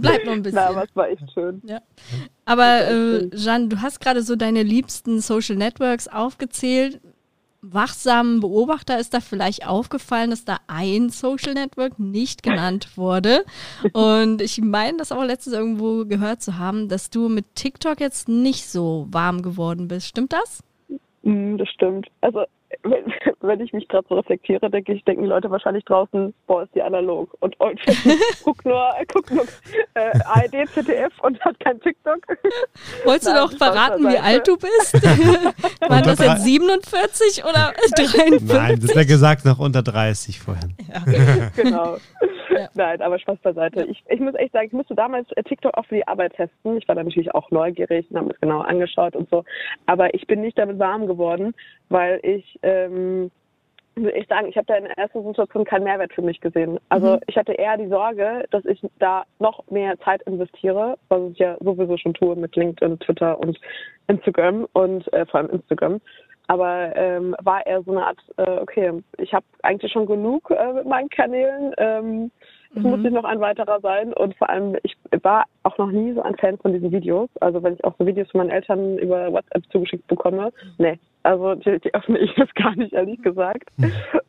Bleibt 0.00 0.26
noch 0.26 0.32
ein 0.34 0.42
bisschen. 0.42 0.56
Na, 0.56 0.66
aber 0.68 0.84
es 0.84 0.94
war 0.94 1.08
echt 1.08 1.22
schön. 1.32 1.62
Aber 2.44 2.88
äh, 2.90 3.30
Jeanne, 3.34 3.68
du 3.68 3.80
hast 3.80 4.00
gerade 4.02 4.22
so 4.22 4.36
deine 4.36 4.64
liebsten 4.64 5.22
Social 5.22 5.56
Networks 5.56 6.08
aufgezählt. 6.08 7.00
Wachsamen 7.60 8.40
Beobachter 8.40 8.98
ist 8.98 9.14
da 9.14 9.20
vielleicht 9.20 9.66
aufgefallen, 9.66 10.30
dass 10.30 10.44
da 10.44 10.58
ein 10.68 11.10
Social 11.10 11.54
Network 11.54 11.98
nicht 11.98 12.42
genannt 12.42 12.96
wurde. 12.96 13.44
Und 13.92 14.40
ich 14.40 14.60
meine, 14.60 14.98
das 14.98 15.10
auch 15.10 15.24
letztens 15.24 15.56
irgendwo 15.56 16.04
gehört 16.04 16.40
zu 16.40 16.58
haben, 16.58 16.88
dass 16.88 17.10
du 17.10 17.28
mit 17.28 17.54
TikTok 17.56 18.00
jetzt 18.00 18.28
nicht 18.28 18.68
so 18.68 19.06
warm 19.10 19.42
geworden 19.42 19.88
bist. 19.88 20.06
Stimmt 20.06 20.32
das? 20.32 20.62
Mm, 21.22 21.56
das 21.56 21.68
stimmt. 21.70 22.06
Also, 22.20 22.44
wenn, 22.82 23.12
wenn 23.40 23.60
ich 23.60 23.72
mich 23.72 23.88
gerade 23.88 24.06
so 24.08 24.16
reflektiere, 24.16 24.70
denke 24.70 24.92
ich, 24.92 25.04
denken 25.04 25.22
die 25.22 25.28
Leute 25.28 25.50
wahrscheinlich 25.50 25.84
draußen, 25.84 26.34
boah, 26.46 26.62
ist 26.62 26.74
die 26.74 26.82
analog. 26.82 27.34
Und, 27.40 27.58
und 27.60 27.80
guck 28.44 28.64
nur, 28.64 28.90
guck 29.12 29.30
nur 29.30 29.44
äh, 29.94 30.18
ARD, 30.24 30.68
ZDF 30.70 31.12
und 31.22 31.40
hat 31.40 31.58
kein 31.60 31.80
TikTok. 31.80 32.26
Wolltest 33.04 33.28
du 33.28 33.32
Nein, 33.32 33.42
noch 33.42 33.52
Spaß 33.52 33.68
verraten, 33.68 34.08
wie 34.08 34.18
alt 34.18 34.46
du 34.46 34.56
bist? 34.56 34.94
Waren 35.88 36.04
das 36.04 36.18
jetzt 36.18 36.44
47 36.44 37.44
oder 37.44 37.72
53? 37.96 38.48
Nein, 38.48 38.80
das 38.80 38.94
wäre 38.94 39.06
gesagt 39.06 39.44
noch 39.44 39.58
unter 39.58 39.82
30 39.82 40.38
vorhin. 40.38 40.74
genau. 41.56 41.96
Ja. 42.50 42.68
Nein, 42.74 43.00
aber 43.02 43.18
Spaß 43.18 43.38
beiseite. 43.40 43.84
Ich, 43.84 44.02
ich 44.08 44.20
muss 44.20 44.34
echt 44.34 44.52
sagen, 44.52 44.66
ich 44.66 44.72
musste 44.72 44.94
damals 44.94 45.30
äh, 45.32 45.42
TikTok 45.42 45.76
auch 45.76 45.86
für 45.86 45.96
die 45.96 46.08
Arbeit 46.08 46.34
testen. 46.34 46.76
Ich 46.76 46.88
war 46.88 46.94
da 46.94 47.04
natürlich 47.04 47.34
auch 47.34 47.50
neugierig 47.50 48.10
und 48.10 48.16
habe 48.16 48.26
mir 48.26 48.32
das 48.32 48.40
genau 48.40 48.60
angeschaut 48.60 49.16
und 49.16 49.28
so. 49.30 49.44
Aber 49.86 50.14
ich 50.14 50.26
bin 50.26 50.40
nicht 50.40 50.58
damit 50.58 50.78
warm 50.78 51.06
geworden, 51.06 51.54
weil 51.88 52.20
ich, 52.22 52.58
ähm, 52.62 53.30
ich 53.96 54.28
sagen, 54.28 54.48
ich 54.48 54.56
habe 54.56 54.66
da 54.66 54.76
in 54.76 54.84
der 54.84 54.96
ersten 54.96 55.24
Situation 55.24 55.64
keinen 55.64 55.84
Mehrwert 55.84 56.12
für 56.12 56.22
mich 56.22 56.40
gesehen. 56.40 56.78
Also 56.88 57.14
Mhm. 57.14 57.20
ich 57.26 57.36
hatte 57.36 57.52
eher 57.52 57.76
die 57.76 57.88
Sorge, 57.88 58.44
dass 58.50 58.64
ich 58.64 58.80
da 58.98 59.24
noch 59.40 59.68
mehr 59.70 59.98
Zeit 60.00 60.22
investiere, 60.22 60.96
was 61.08 61.32
ich 61.32 61.38
ja 61.38 61.56
sowieso 61.60 61.96
schon 61.96 62.14
tue 62.14 62.36
mit 62.36 62.54
LinkedIn, 62.54 63.00
Twitter 63.00 63.38
und 63.40 63.58
Instagram 64.06 64.68
und 64.72 65.12
äh, 65.12 65.26
vor 65.26 65.40
allem 65.40 65.50
Instagram. 65.50 66.00
Aber 66.48 66.96
ähm, 66.96 67.36
war 67.42 67.64
eher 67.66 67.82
so 67.82 67.90
eine 67.92 68.06
Art, 68.06 68.18
äh, 68.38 68.50
okay, 68.58 69.02
ich 69.18 69.34
habe 69.34 69.44
eigentlich 69.62 69.92
schon 69.92 70.06
genug 70.06 70.50
äh, 70.50 70.72
mit 70.72 70.86
meinen 70.86 71.10
Kanälen. 71.10 71.74
Ähm, 71.76 72.30
es 72.74 72.82
Mhm. 72.82 72.90
muss 72.90 73.00
nicht 73.00 73.12
noch 73.14 73.24
ein 73.24 73.40
weiterer 73.40 73.80
sein. 73.80 74.12
Und 74.12 74.36
vor 74.36 74.48
allem, 74.50 74.76
ich 74.82 74.96
war 75.22 75.44
auch 75.62 75.76
noch 75.78 75.90
nie 75.90 76.12
so 76.12 76.22
ein 76.22 76.36
Fan 76.36 76.58
von 76.58 76.72
diesen 76.72 76.90
Videos. 76.92 77.28
Also 77.40 77.62
wenn 77.62 77.74
ich 77.74 77.84
auch 77.84 77.94
so 77.98 78.06
Videos 78.06 78.30
von 78.30 78.38
meinen 78.40 78.50
Eltern 78.50 78.98
über 78.98 79.32
WhatsApp 79.32 79.62
zugeschickt 79.70 80.06
bekomme, 80.06 80.52
nee. 80.78 80.98
Also 81.22 81.54
die, 81.56 81.78
die 81.80 81.92
öffne 81.94 82.18
ich 82.18 82.30
jetzt 82.36 82.54
gar 82.54 82.74
nicht, 82.76 82.92
ehrlich 82.92 83.20
gesagt. 83.22 83.68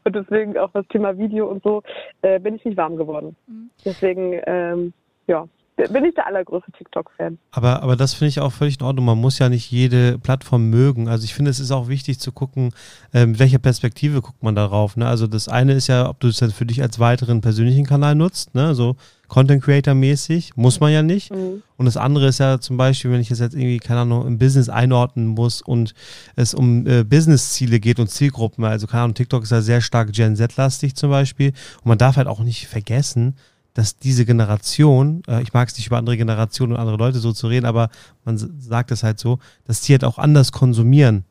Und 0.04 0.16
deswegen 0.16 0.58
auch 0.58 0.72
das 0.72 0.88
Thema 0.88 1.18
Video 1.18 1.48
und 1.48 1.64
so 1.64 1.84
äh, 2.22 2.40
bin 2.40 2.56
ich 2.56 2.66
nicht 2.66 2.78
warm 2.78 2.98
geworden. 2.98 3.36
Mhm. 3.48 3.70
Deswegen, 3.86 4.40
ähm, 4.48 4.94
ja, 5.28 5.46
bin 5.88 6.06
ich 6.06 6.14
der 6.16 6.28
allergrößte 6.28 6.72
TikTok-Fan. 6.72 7.38
Aber, 7.52 7.82
aber 7.82 7.96
das 7.96 8.14
finde 8.14 8.30
ich 8.30 8.40
auch 8.40 8.52
völlig 8.52 8.80
in 8.80 8.86
Ordnung. 8.86 9.06
Man 9.06 9.18
muss 9.18 9.40
ja 9.40 9.50
nicht 9.50 9.72
jede 9.72 10.18
Plattform 10.20 10.70
mögen. 10.70 11.08
Also 11.08 11.24
ich 11.24 11.34
finde, 11.34 11.52
es 11.52 11.60
ist 11.60 11.72
auch 11.72 11.88
wichtig 11.88 12.20
zu 12.20 12.32
gucken, 12.32 12.74
ähm, 13.14 13.40
welche 13.40 13.60
Perspektive 13.60 14.22
guckt 14.22 14.44
man 14.44 14.56
darauf. 14.56 14.98
Ne? 14.98 15.08
Also 15.08 15.28
das 15.28 15.48
eine 15.48 15.74
ist 15.74 15.88
ja, 15.88 16.10
ob 16.10 16.20
du 16.20 16.28
es 16.28 16.40
jetzt 16.40 16.54
für 16.54 16.66
dich 16.66 16.82
als 16.82 17.00
weiteren 17.00 17.42
persönlichen 17.42 17.86
Kanal 17.86 18.16
nutzt, 18.16 18.56
ne? 18.56 18.76
so 18.76 18.96
Content 19.30 19.64
Creator 19.64 19.94
mäßig, 19.94 20.58
muss 20.58 20.80
man 20.80 20.92
ja 20.92 21.04
nicht. 21.04 21.32
Mhm. 21.32 21.62
Und 21.78 21.86
das 21.86 21.96
andere 21.96 22.28
ist 22.28 22.40
ja 22.40 22.60
zum 22.60 22.78
Beispiel, 22.78 23.12
wenn 23.12 23.22
ich 23.22 23.32
es 23.32 23.40
jetzt 23.40 23.54
irgendwie, 23.54 23.78
keine 23.78 24.02
Ahnung, 24.02 24.28
im 24.28 24.38
Business 24.40 24.68
einordnen 24.68 25.28
muss 25.28 25.62
und 25.62 25.94
es 26.36 26.54
um 26.54 26.86
äh, 26.88 27.04
Business-Ziele 27.04 27.80
geht 27.80 28.00
und 28.00 28.10
Zielgruppen. 28.10 28.66
Also 28.66 28.88
keine 28.88 29.04
Ahnung, 29.04 29.14
TikTok 29.14 29.44
ist 29.44 29.52
ja 29.52 29.62
sehr 29.62 29.82
stark 29.82 30.12
Gen 30.12 30.36
Z-lastig 30.36 30.96
zum 30.96 31.12
Beispiel. 31.12 31.54
Und 31.78 31.86
man 31.86 31.98
darf 31.98 32.18
halt 32.18 32.28
auch 32.28 32.40
nicht 32.40 32.68
vergessen, 32.68 33.36
dass 33.80 33.98
diese 33.98 34.26
Generation, 34.26 35.24
äh, 35.26 35.42
ich 35.42 35.54
mag 35.54 35.70
es 35.70 35.78
nicht 35.78 35.88
über 35.88 35.98
andere 35.98 36.18
Generationen 36.18 36.74
und 36.74 36.80
andere 36.80 36.98
Leute 36.98 37.20
so 37.20 37.32
zu 37.32 37.48
reden, 37.48 37.66
aber 37.66 37.90
man 38.26 38.38
sagt 38.38 38.92
es 38.92 39.04
halt 39.04 39.20
so, 39.20 39.40
dass 39.64 39.80
die 39.80 39.94
halt 39.94 40.04
auch 40.04 40.18
anders 40.18 40.52
konsumieren 40.52 41.24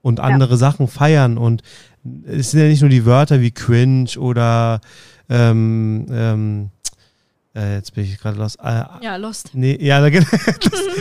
und 0.00 0.20
andere 0.20 0.56
Sachen 0.56 0.86
feiern. 0.86 1.36
Und 1.36 1.62
es 2.24 2.52
sind 2.52 2.60
ja 2.60 2.68
nicht 2.68 2.82
nur 2.82 2.90
die 2.90 3.04
Wörter 3.04 3.40
wie 3.40 3.50
cringe 3.50 4.16
oder 4.16 4.80
ähm, 5.28 6.06
ähm, 6.08 6.70
äh, 7.58 7.74
jetzt 7.74 7.92
bin 7.94 8.04
ich 8.04 8.18
gerade 8.18 8.38
los. 8.38 8.54
Äh, 8.62 8.84
Ja, 9.02 9.16
Lost. 9.16 9.50
Nee, 9.54 9.76
ja, 9.80 10.00
da- 10.00 10.10
das, 10.20 10.24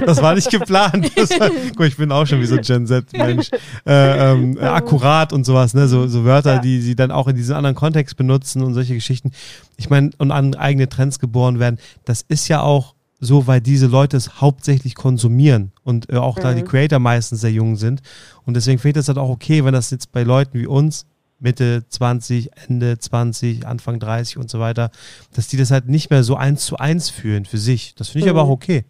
das 0.05 0.21
war 0.21 0.33
nicht 0.35 0.49
geplant. 0.49 1.05
War, 1.39 1.49
guck, 1.75 1.85
ich 1.85 1.97
bin 1.97 2.11
auch 2.11 2.25
schon 2.25 2.41
wie 2.41 2.45
so 2.45 2.55
ein 2.55 2.61
Gen 2.63 2.87
Z-Mensch. 2.87 3.49
Äh, 3.85 4.31
ähm, 4.31 4.57
äh, 4.57 4.61
akkurat 4.61 5.31
und 5.33 5.45
sowas, 5.45 5.73
ne? 5.73 5.87
So, 5.87 6.07
so 6.07 6.25
Wörter, 6.25 6.55
Ja. 6.55 6.59
die 6.59 6.81
sie 6.81 6.95
dann 6.95 7.11
auch 7.11 7.27
in 7.27 7.35
diesem 7.35 7.55
anderen 7.55 7.75
Kontext 7.75 8.17
benutzen 8.17 8.61
und 8.63 8.73
solche 8.73 8.95
Geschichten. 8.95 9.31
Ich 9.77 9.89
meine, 9.89 10.09
und 10.17 10.31
an 10.31 10.55
eigene 10.55 10.89
Trends 10.89 11.19
geboren 11.19 11.59
werden. 11.59 11.77
Das 12.05 12.23
ist 12.27 12.47
ja 12.47 12.61
auch 12.61 12.95
so, 13.19 13.47
weil 13.47 13.61
diese 13.61 13.87
Leute 13.87 14.15
es 14.17 14.41
hauptsächlich 14.41 14.93
konsumieren 14.95 15.71
und 15.83 16.09
äh, 16.11 16.17
auch 16.17 16.37
da 16.37 16.53
die 16.53 16.61
Mhm. 16.61 16.67
Creator 16.67 16.99
meistens 16.99 17.41
sehr 17.41 17.51
jung 17.51 17.75
sind. 17.75 18.01
Und 18.45 18.53
deswegen 18.55 18.77
finde 18.79 18.99
ich 18.99 19.05
das 19.05 19.07
halt 19.07 19.17
auch 19.17 19.29
okay, 19.29 19.65
wenn 19.65 19.73
das 19.73 19.89
jetzt 19.91 20.11
bei 20.11 20.23
Leuten 20.23 20.59
wie 20.59 20.67
uns 20.67 21.05
Mitte 21.39 21.84
20, 21.88 22.50
Ende 22.67 22.97
20, 22.97 23.65
Anfang 23.67 24.00
30 24.00 24.38
und 24.38 24.50
so 24.50 24.60
weiter, 24.60 24.89
dass 25.36 25.47
die 25.47 25.58
das 25.58 25.71
halt 25.71 25.88
nicht 25.88 26.10
mehr 26.10 26.23
so 26.23 26.36
eins 26.36 26.65
zu 26.65 26.78
eins 26.78 27.10
fühlen 27.10 27.45
für 27.45 27.58
sich. 27.58 27.95
Das 27.95 28.10
finde 28.10 28.26
ich 28.26 28.32
aber 28.32 28.43
Mhm. 28.43 28.50
auch 28.50 28.54
okay. 28.54 28.86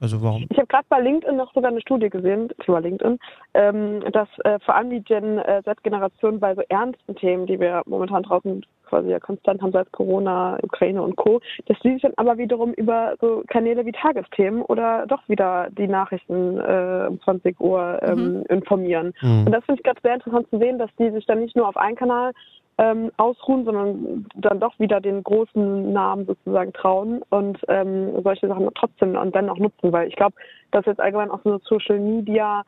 Also 0.00 0.22
warum? 0.22 0.46
Ich 0.50 0.56
habe 0.56 0.68
gerade 0.68 0.86
bei 0.88 1.00
LinkedIn 1.00 1.36
noch 1.36 1.52
sogar 1.54 1.72
eine 1.72 1.80
Studie 1.80 2.08
gesehen, 2.08 2.50
Thema 2.64 2.78
LinkedIn, 2.78 3.18
ähm, 3.54 4.00
dass 4.12 4.28
äh, 4.44 4.60
vor 4.64 4.76
allem 4.76 4.90
die 4.90 5.00
Gen 5.02 5.38
äh, 5.38 5.60
Z-Generation 5.64 6.38
bei 6.38 6.54
so 6.54 6.62
ernsten 6.68 7.16
Themen, 7.16 7.46
die 7.46 7.58
wir 7.58 7.82
momentan 7.86 8.22
draußen 8.22 8.64
quasi 8.88 9.10
ja 9.10 9.20
konstant 9.20 9.62
haben, 9.62 9.72
seit 9.72 9.90
Corona, 9.92 10.58
Ukraine 10.62 11.02
und 11.02 11.16
Co., 11.16 11.40
dass 11.66 11.78
die 11.80 11.92
sich 11.92 12.02
dann 12.02 12.12
aber 12.16 12.38
wiederum 12.38 12.72
über 12.74 13.14
so 13.20 13.42
Kanäle 13.48 13.84
wie 13.86 13.92
Tagesthemen 13.92 14.62
oder 14.62 15.06
doch 15.06 15.28
wieder 15.28 15.68
die 15.70 15.88
Nachrichten 15.88 16.58
äh, 16.58 17.06
um 17.08 17.20
20 17.22 17.60
Uhr 17.60 18.00
ähm, 18.02 18.44
informieren. 18.48 19.12
Mhm. 19.20 19.46
Und 19.46 19.52
das 19.52 19.64
finde 19.64 19.80
ich 19.80 19.84
gerade 19.84 20.00
sehr 20.02 20.14
interessant 20.14 20.48
zu 20.50 20.58
sehen, 20.58 20.78
dass 20.78 20.90
die 20.98 21.10
sich 21.10 21.26
dann 21.26 21.40
nicht 21.40 21.56
nur 21.56 21.68
auf 21.68 21.76
einen 21.76 21.96
Kanal 21.96 22.32
ähm, 22.78 23.10
ausruhen, 23.16 23.64
sondern 23.64 24.26
dann 24.36 24.60
doch 24.60 24.78
wieder 24.78 25.00
den 25.00 25.22
großen 25.22 25.92
Namen 25.92 26.26
sozusagen 26.26 26.72
trauen 26.72 27.22
und 27.30 27.58
ähm, 27.68 28.22
solche 28.22 28.46
Sachen 28.46 28.68
trotzdem 28.74 29.16
und 29.16 29.34
dann 29.34 29.50
auch 29.50 29.58
nutzen, 29.58 29.92
weil 29.92 30.08
ich 30.08 30.16
glaube, 30.16 30.36
dass 30.70 30.86
jetzt 30.86 31.00
allgemein 31.00 31.30
auch 31.30 31.40
so 31.42 31.50
eine 31.50 31.60
Social 31.64 31.98
Media 31.98 32.62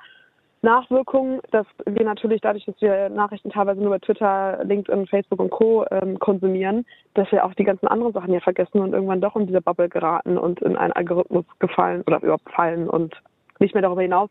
Nachwirkungen, 0.63 1.41
dass 1.53 1.67
wir 1.87 2.05
natürlich 2.05 2.43
dadurch, 2.43 2.67
dass 2.67 2.81
wir 2.81 3.09
Nachrichten 3.09 3.51
teilweise 3.51 3.81
nur 3.81 3.91
bei 3.91 3.99
Twitter, 3.99 4.63
LinkedIn, 4.65 5.07
Facebook 5.07 5.41
und 5.41 5.51
Co. 5.51 5.87
Ähm, 5.91 6.19
konsumieren, 6.19 6.85
dass 7.15 7.31
wir 7.33 7.45
auch 7.45 7.55
die 7.55 7.65
ganzen 7.65 7.89
anderen 7.89 8.13
Sachen 8.13 8.33
ja 8.35 8.41
vergessen 8.41 8.81
und 8.81 8.93
irgendwann 8.93 9.23
doch 9.23 9.37
in 9.37 9.47
diese 9.47 9.63
Bubble 9.63 9.89
geraten 9.89 10.37
und 10.37 10.61
in 10.61 10.77
einen 10.77 10.93
Algorithmus 10.93 11.47
gefallen 11.61 12.03
oder 12.07 12.23
überhaupt 12.23 12.51
fallen 12.51 12.89
und 12.89 13.15
nicht 13.59 13.75
mehr 13.75 13.83
darüber 13.83 14.03
hinaus 14.03 14.29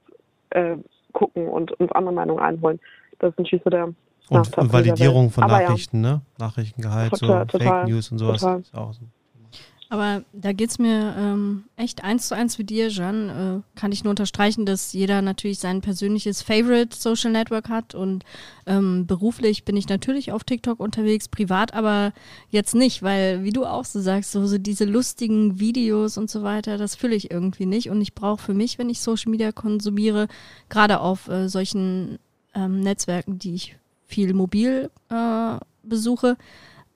äh, 0.51 0.75
gucken 1.13 1.47
und 1.47 1.71
uns 1.79 1.91
andere 1.93 2.13
Meinungen 2.13 2.41
einholen. 2.41 2.79
Das 3.17 3.31
ist 3.31 3.39
natürlich 3.39 3.63
so 3.63 3.71
der 3.71 3.85
Und, 3.85 3.97
Nachteil 4.29 4.71
Validierung 4.71 5.31
von 5.31 5.43
Aber 5.43 5.61
Nachrichten, 5.61 6.01
ne? 6.01 6.21
Nachrichtengehalt, 6.37 7.11
Total, 7.11 7.47
so 7.47 7.57
total, 7.57 7.67
Fake 7.67 7.89
News 7.89 8.11
und 8.11 8.19
sowas. 8.19 8.41
total. 8.41 8.59
Ist 8.59 8.77
auch 8.77 8.93
so. 8.93 9.01
Aber 9.91 10.23
da 10.34 10.54
geht's 10.54 10.78
mir 10.78 11.15
ähm, 11.17 11.63
echt 11.75 12.04
eins 12.04 12.28
zu 12.28 12.36
eins 12.36 12.60
wie 12.60 12.63
dir, 12.63 12.89
Jeanne. 12.89 13.63
Äh, 13.65 13.80
kann 13.80 13.91
ich 13.91 14.04
nur 14.04 14.12
unterstreichen, 14.12 14.67
dass 14.67 14.93
jeder 14.93 15.23
natürlich 15.23 15.58
sein 15.58 15.82
persönliches 15.82 16.43
Favorite 16.43 16.95
Social 16.95 17.32
Network 17.32 17.69
hat 17.69 17.95
und 17.95 18.23
ähm, 18.67 19.08
beruflich 19.08 19.65
bin 19.65 19.75
ich 19.75 19.89
natürlich 19.89 20.32
auf 20.32 20.43
TikTok 20.43 20.80
unterwegs, 20.80 21.28
privat 21.28 21.73
aber 21.73 22.13
jetzt 22.52 22.75
nicht, 22.75 23.02
weil 23.02 23.43
wie 23.43 23.49
du 23.49 23.65
auch 23.65 23.84
so 23.84 23.99
sagst, 23.99 24.32
so, 24.32 24.45
so 24.45 24.60
diese 24.60 24.86
lustigen 24.86 25.60
Videos 25.60 26.19
und 26.19 26.30
so 26.30 26.43
weiter, 26.43 26.78
das 26.78 26.93
fülle 26.93 27.15
ich 27.15 27.32
irgendwie 27.32 27.65
nicht 27.65 27.89
und 27.89 27.99
ich 27.99 28.13
brauche 28.13 28.43
für 28.43 28.54
mich, 28.54 28.78
wenn 28.78 28.91
ich 28.91 29.02
Social 29.02 29.32
Media 29.32 29.52
konsumiere, 29.52 30.28
gerade 30.69 30.99
auf 30.99 31.28
äh, 31.30 31.49
solchen 31.49 32.19
ähm, 32.54 32.82
Netzwerken, 32.82 33.39
die 33.39 33.56
ich 33.56 33.75
viel 34.06 34.36
mobil 34.36 34.91
äh, 35.10 35.58
besuche, 35.82 36.38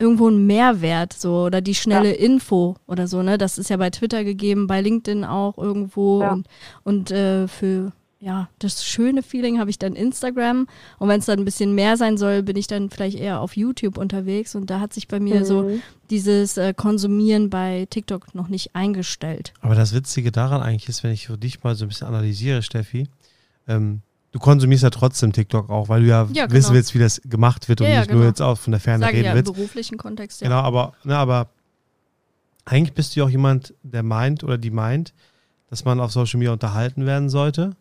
irgendwo 0.03 0.27
einen 0.27 0.45
Mehrwert 0.45 1.13
so 1.13 1.43
oder 1.45 1.61
die 1.61 1.73
schnelle 1.75 2.11
Info 2.13 2.75
oder 2.87 3.07
so, 3.07 3.23
ne? 3.23 3.37
Das 3.37 3.57
ist 3.57 3.69
ja 3.69 3.77
bei 3.77 3.89
Twitter 3.89 4.23
gegeben, 4.23 4.67
bei 4.67 4.81
LinkedIn 4.81 5.23
auch 5.23 5.57
irgendwo 5.57 6.21
Ja. 6.21 6.33
und, 6.33 6.47
und 6.83 7.11
äh, 7.11 7.47
für 7.47 7.91
ja, 8.19 8.47
das 8.59 8.85
schöne 8.85 9.21
Feeling 9.21 9.59
habe 9.59 9.69
ich 9.69 9.77
dann 9.79 9.93
Instagram 9.97 10.67
und 10.97 11.09
wenn 11.09 11.19
es 11.19 11.25
dann 11.25 11.39
ein 11.39 11.43
bisschen 11.45 11.75
mehr 11.75 11.97
sein 11.97 12.17
soll, 12.17 12.41
bin 12.41 12.55
ich 12.55 12.67
dann 12.67 12.89
vielleicht 12.89 13.17
eher 13.19 13.41
auf 13.41 13.57
YouTube 13.57 13.97
unterwegs 13.97 14.55
und 14.55 14.69
da 14.69 14.79
hat 14.79 14.93
sich 14.93 15.09
bei 15.09 15.19
mir 15.19 15.43
so 15.43 15.63
Mhm. 15.63 15.81
dieses 16.09 16.55
äh, 16.55 16.73
Konsumieren 16.73 17.49
bei 17.49 17.85
TikTok 17.89 18.33
noch 18.33 18.47
nicht 18.47 18.75
eingestellt. 18.75 19.51
Aber 19.59 19.75
das 19.75 19.93
Witzige 19.93 20.31
daran 20.31 20.61
eigentlich 20.61 20.87
ist, 20.87 21.03
wenn 21.03 21.11
ich 21.11 21.27
für 21.27 21.37
dich 21.37 21.63
mal 21.63 21.75
so 21.75 21.83
ein 21.83 21.89
bisschen 21.89 22.07
analysiere, 22.07 22.61
Steffi, 22.61 23.09
ähm, 23.67 24.01
du 24.33 24.39
konsumierst 24.39 24.83
ja 24.83 24.89
trotzdem 24.89 25.31
TikTok 25.31 25.69
auch, 25.69 25.87
weil 25.87 26.01
du 26.01 26.07
ja, 26.07 26.27
Ja, 26.33 26.51
wissen 26.51 26.67
genau. 26.69 26.73
willst, 26.73 26.93
wie 26.93 26.99
das 26.99 27.21
gemacht 27.23 27.69
wird 27.69 27.79
und 27.81 27.87
Ja, 27.87 27.93
ja, 27.93 27.99
nicht 28.01 28.09
nur 28.09 28.19
genau. 28.19 28.29
jetzt 28.29 28.41
auch 28.41 28.57
von 28.57 28.71
der 28.71 28.81
Ferne 28.81 29.05
Sage 29.05 29.13
reden 29.17 29.25
ja 29.25 29.31
im 29.31 29.37
willst. 29.37 29.53
beruflichen 29.53 29.97
Kontext, 29.97 30.41
ja. 30.41 30.47
Genau, 30.49 30.59
aber, 30.59 30.93
ne, 31.05 31.15
aber 31.17 31.47
eigentlich 32.65 32.93
bist 32.93 33.15
du 33.15 33.19
ja 33.21 33.25
auch 33.25 33.29
jemand, 33.29 33.73
der 33.83 34.03
meint 34.03 34.43
oder 34.43 34.57
die 34.57 34.71
meint, 34.71 35.13
dass 35.69 35.85
man 35.85 35.99
auf 35.99 36.11
Social 36.11 36.37
Media 36.39 36.51
unterhalten 36.53 37.05
werden 37.05 37.29
sollte. 37.29 37.75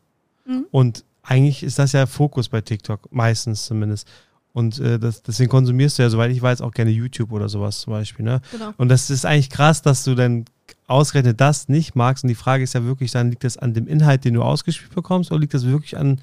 Mhm. 0.45 0.67
Und 0.71 1.05
eigentlich 1.23 1.63
ist 1.63 1.79
das 1.79 1.93
ja 1.93 2.07
Fokus 2.07 2.49
bei 2.49 2.61
TikTok, 2.61 3.13
meistens 3.13 3.67
zumindest. 3.67 4.09
Und 4.53 4.79
äh, 4.79 4.99
das, 4.99 5.23
deswegen 5.23 5.51
konsumierst 5.51 5.99
du 5.99 6.03
ja, 6.03 6.11
soweit 6.11 6.31
ich 6.31 6.43
weiß, 6.43 6.61
auch 6.61 6.73
gerne 6.73 6.91
YouTube 6.91 7.33
oder 7.33 7.49
sowas 7.49 7.81
zum 7.81 7.93
Beispiel. 7.93 8.25
Ne? 8.25 8.41
Genau. 8.51 8.73
Und 8.77 8.89
das 8.89 9.11
ist 9.11 9.25
eigentlich 9.25 9.51
krass, 9.51 9.83
dass 9.83 10.05
du 10.05 10.15
dann 10.15 10.45
ausgerechnet 10.87 11.41
das 11.41 11.69
nicht 11.69 11.95
magst. 11.95 12.25
Und 12.25 12.29
die 12.29 12.35
Frage 12.35 12.63
ist 12.63 12.75
ja 12.75 12.85
wirklich, 12.85 13.13
dann 13.13 13.31
liegt 13.31 13.45
das 13.45 13.57
an 13.57 13.73
dem 13.73 13.87
Inhalt, 13.87 14.25
den 14.25 14.35
du 14.35 14.43
ausgespielt 14.43 14.95
bekommst, 14.95 15.31
oder 15.31 15.41
liegt 15.41 15.55
das 15.55 15.65
wirklich 15.65 15.97
an 15.97 16.21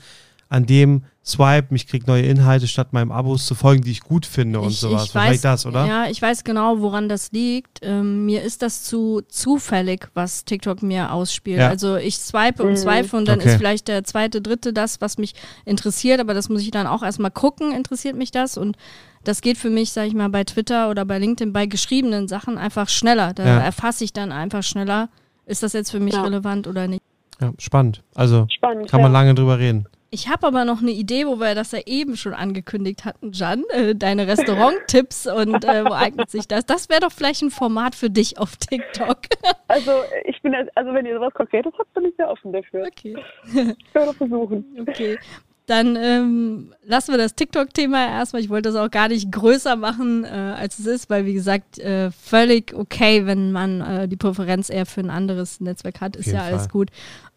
an 0.49 0.65
dem 0.65 1.03
Swipe, 1.29 1.67
mich 1.69 1.87
kriegt 1.87 2.07
neue 2.07 2.23
Inhalte 2.23 2.67
statt 2.67 2.91
meinem 2.91 3.11
Abos 3.11 3.45
zu 3.45 3.55
folgen, 3.55 3.83
die 3.83 3.91
ich 3.91 4.01
gut 4.01 4.25
finde 4.25 4.59
und 4.59 4.71
ich, 4.71 4.79
sowas. 4.79 5.05
Ich 5.05 5.15
weiß, 5.15 5.41
das, 5.41 5.65
oder? 5.65 5.85
Ja, 5.85 6.05
ich 6.09 6.21
weiß 6.21 6.43
genau, 6.43 6.81
woran 6.81 7.07
das 7.07 7.31
liegt. 7.31 7.79
Ähm, 7.81 8.25
mir 8.25 8.41
ist 8.41 8.61
das 8.61 8.83
zu 8.83 9.21
zufällig, 9.27 10.09
was 10.13 10.45
TikTok 10.45 10.81
mir 10.81 11.11
ausspielt. 11.11 11.59
Ja. 11.59 11.69
Also 11.69 11.95
ich 11.95 12.17
swipe 12.17 12.63
und 12.63 12.71
mhm. 12.71 12.77
swipe 12.77 13.15
und 13.15 13.27
dann 13.27 13.39
okay. 13.39 13.49
ist 13.49 13.57
vielleicht 13.57 13.87
der 13.87 14.03
zweite, 14.03 14.41
dritte 14.41 14.73
das, 14.73 15.01
was 15.01 15.17
mich 15.17 15.35
interessiert, 15.65 16.19
aber 16.19 16.33
das 16.33 16.49
muss 16.49 16.61
ich 16.61 16.71
dann 16.71 16.87
auch 16.87 17.03
erstmal 17.03 17.31
gucken, 17.31 17.71
interessiert 17.71 18.15
mich 18.15 18.31
das 18.31 18.57
und 18.57 18.75
das 19.23 19.41
geht 19.41 19.57
für 19.57 19.69
mich, 19.69 19.91
sag 19.91 20.07
ich 20.07 20.13
mal, 20.13 20.29
bei 20.29 20.43
Twitter 20.43 20.89
oder 20.89 21.05
bei 21.05 21.19
LinkedIn 21.19 21.53
bei 21.53 21.65
geschriebenen 21.65 22.27
Sachen 22.27 22.57
einfach 22.57 22.89
schneller. 22.89 23.33
Da 23.33 23.45
ja. 23.45 23.59
erfasse 23.59 24.03
ich 24.03 24.13
dann 24.13 24.31
einfach 24.31 24.63
schneller, 24.63 25.09
ist 25.45 25.63
das 25.63 25.73
jetzt 25.73 25.91
für 25.91 25.99
mich 25.99 26.13
ja. 26.13 26.23
relevant 26.23 26.67
oder 26.67 26.87
nicht. 26.87 27.01
Ja, 27.41 27.53
spannend. 27.57 28.03
Also 28.15 28.47
spannend, 28.49 28.89
kann 28.89 29.01
man 29.01 29.11
lange 29.11 29.35
drüber 29.35 29.59
reden. 29.59 29.87
Ich 30.11 30.27
habe 30.27 30.47
aber 30.47 30.65
noch 30.65 30.81
eine 30.81 30.91
Idee, 30.91 31.27
wo 31.27 31.39
wir 31.39 31.53
das 31.53 31.71
ja 31.71 31.79
eben 31.85 32.17
schon 32.17 32.33
angekündigt 32.33 33.05
hatten, 33.05 33.31
Jan. 33.31 33.63
Äh, 33.69 33.95
deine 33.95 34.27
Restaurant-Tipps 34.27 35.27
und 35.27 35.63
äh, 35.63 35.85
wo 35.85 35.93
eignet 35.93 36.31
sich 36.31 36.47
das? 36.47 36.65
Das 36.65 36.89
wäre 36.89 37.01
doch 37.01 37.11
vielleicht 37.11 37.43
ein 37.43 37.51
Format 37.51 37.93
für 37.93 38.09
dich 38.09 38.37
auf 38.37 38.57
TikTok. 38.57 39.19
Also 39.67 39.91
ich 40.25 40.41
bin, 40.41 40.55
also 40.73 40.93
wenn 40.93 41.05
ihr 41.05 41.13
sowas 41.15 41.31
Konkretes 41.35 41.71
habt, 41.77 41.93
bin 41.93 42.05
ich 42.05 42.15
sehr 42.17 42.27
offen 42.27 42.51
dafür. 42.51 42.87
Okay. 42.87 43.15
Ich 43.45 43.93
werde 43.93 44.13
versuchen. 44.15 44.65
Okay. 44.79 45.19
Dann 45.67 45.95
ähm, 45.95 46.73
lassen 46.83 47.11
wir 47.11 47.19
das 47.19 47.35
TikTok-Thema 47.35 48.03
erstmal. 48.07 48.41
Ich 48.41 48.49
wollte 48.49 48.69
das 48.71 48.75
auch 48.75 48.89
gar 48.89 49.07
nicht 49.09 49.31
größer 49.31 49.75
machen, 49.75 50.25
äh, 50.25 50.29
als 50.29 50.79
es 50.79 50.87
ist, 50.87 51.11
weil 51.11 51.27
wie 51.27 51.35
gesagt, 51.35 51.77
äh, 51.77 52.09
völlig 52.09 52.73
okay, 52.73 53.27
wenn 53.27 53.51
man 53.51 53.81
äh, 53.81 54.07
die 54.07 54.15
Präferenz 54.15 54.71
eher 54.71 54.87
für 54.87 55.01
ein 55.01 55.11
anderes 55.11 55.61
Netzwerk 55.61 56.01
hat, 56.01 56.15
ist 56.15 56.31
ja 56.31 56.39
Fall. 56.39 56.53
alles 56.53 56.69
gut. 56.69 56.89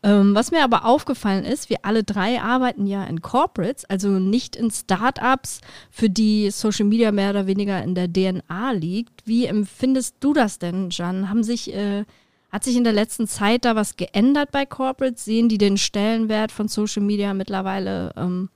Ähm, 0.04 0.34
was 0.34 0.50
mir 0.50 0.64
aber 0.64 0.84
aufgefallen 0.84 1.44
ist, 1.44 1.70
wir 1.70 1.78
alle 1.82 2.02
drei 2.02 2.40
arbeiten 2.40 2.86
ja 2.86 3.04
in 3.04 3.22
Corporates, 3.22 3.84
also 3.84 4.08
nicht 4.08 4.56
in 4.56 4.70
Startups, 4.70 5.60
für 5.90 6.10
die 6.10 6.50
Social 6.50 6.86
Media 6.86 7.12
mehr 7.12 7.30
oder 7.30 7.46
weniger 7.46 7.82
in 7.82 7.94
der 7.94 8.12
DNA 8.12 8.72
liegt. 8.72 9.26
Wie 9.26 9.46
empfindest 9.46 10.16
du 10.20 10.32
das 10.32 10.58
denn, 10.58 10.90
Jan? 10.90 11.28
Haben 11.28 11.44
sich 11.44 11.72
äh, 11.72 12.04
hat 12.50 12.64
sich 12.64 12.76
in 12.76 12.84
der 12.84 12.92
letzten 12.92 13.26
Zeit 13.26 13.64
da 13.64 13.76
was 13.76 13.96
geändert 13.96 14.52
bei 14.52 14.66
Corporates? 14.66 15.24
Sehen 15.24 15.48
die 15.48 15.56
den 15.56 15.78
Stellenwert 15.78 16.52
von 16.52 16.68
Social 16.68 17.02
Media 17.02 17.32
mittlerweile 17.32 18.12
ähm, 18.16 18.50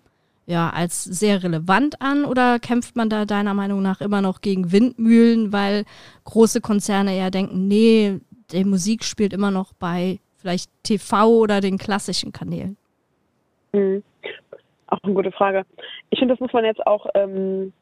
ja, 0.47 0.71
als 0.71 1.03
sehr 1.03 1.43
relevant 1.43 2.01
an 2.01 2.25
oder 2.25 2.59
kämpft 2.59 2.95
man 2.95 3.09
da 3.09 3.25
deiner 3.25 3.55
Meinung 3.55 3.83
nach 3.83 4.01
immer 4.01 4.21
noch 4.21 4.43
gegen 4.43 4.71
Windmühlen, 4.71 5.53
weil 5.53 5.85
große 6.25 6.61
Konzerne 6.61 7.17
eher 7.17 7.31
denken, 7.31 7.67
nee, 7.67 8.21
die 8.53 8.65
Musik 8.65 9.03
spielt 9.03 9.33
immer 9.33 9.51
noch 9.51 9.73
bei 9.73 10.21
vielleicht 10.47 10.71
TV 10.85 11.29
oder 11.29 11.61
den 11.61 11.77
klassischen 11.77 12.31
Kanälen? 12.31 12.77
Mhm. 13.73 14.05
Auch 14.87 14.99
eine 15.03 15.15
gute 15.15 15.33
Frage. 15.33 15.65
Ich 16.11 16.21
finde, 16.21 16.35
das 16.35 16.41
muss 16.41 16.53
man 16.53 16.65
jetzt 16.65 16.87
auch 16.87 17.07
ähm, 17.15 17.73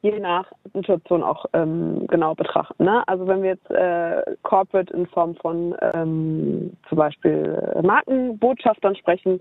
je 0.00 0.18
nach 0.18 0.50
Situation 0.74 1.22
auch 1.22 1.46
ähm, 1.52 2.08
genau 2.08 2.34
betrachten. 2.34 2.84
Ne? 2.84 3.06
Also 3.06 3.28
wenn 3.28 3.44
wir 3.44 3.50
jetzt 3.50 3.70
äh, 3.70 4.34
Corporate 4.42 4.92
in 4.92 5.06
Form 5.06 5.36
von 5.36 5.76
ähm, 5.94 6.76
zum 6.88 6.98
Beispiel 6.98 7.80
Markenbotschaftern 7.84 8.96
sprechen, 8.96 9.40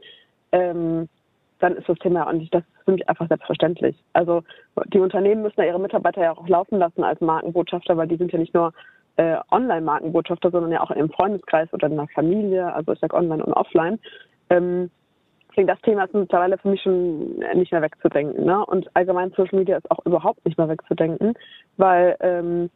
ähm, 0.52 1.10
dann 1.58 1.76
ist 1.78 1.90
das 1.90 1.98
Thema 1.98 2.28
auch 2.28 2.34
nicht, 2.34 2.54
das 2.54 2.62
ist 2.62 2.86
für 2.86 2.92
mich 2.92 3.10
einfach 3.10 3.28
selbstverständlich. 3.28 3.96
Also 4.14 4.44
die 4.94 5.00
Unternehmen 5.00 5.42
müssen 5.42 5.60
ja 5.60 5.66
ihre 5.66 5.80
Mitarbeiter 5.80 6.22
ja 6.22 6.32
auch 6.34 6.48
laufen 6.48 6.78
lassen 6.78 7.04
als 7.04 7.20
Markenbotschafter, 7.22 7.98
weil 7.98 8.08
die 8.08 8.18
sind 8.18 8.32
ja 8.32 8.38
nicht 8.38 8.54
nur 8.54 8.72
äh, 9.18 9.38
Online-Markenbotschafter, 9.52 10.52
sondern 10.52 10.72
ja 10.72 10.82
auch 10.82 10.92
im 10.92 11.10
Freundeskreis 11.10 11.72
oder 11.74 11.88
in 11.88 11.98
der 11.98 12.08
Familie, 12.10 12.74
also 12.74 12.94
ich 12.94 13.00
sage 13.00 13.16
online 13.16 13.44
und 13.44 13.54
offline. 13.54 14.00
Ähm, 14.50 14.90
Deswegen 15.52 15.68
das 15.68 15.82
Thema 15.82 16.06
ist 16.06 16.14
mittlerweile 16.14 16.58
für 16.58 16.70
mich 16.70 16.82
schon 16.82 17.40
nicht 17.56 17.74
mehr 17.74 17.82
wegzudenken. 17.82 18.46
Ne? 18.46 18.66
Und 18.66 18.90
allgemein 18.96 19.32
Social 19.32 19.60
Media 19.60 19.78
ist 19.78 19.92
auch 19.92 20.00
überhaupt 20.06 20.46
nicht 20.46 20.58
mehr 20.58 20.70
wegzudenken, 20.70 21.34
weil 21.76 22.16
ähm, 22.22 22.70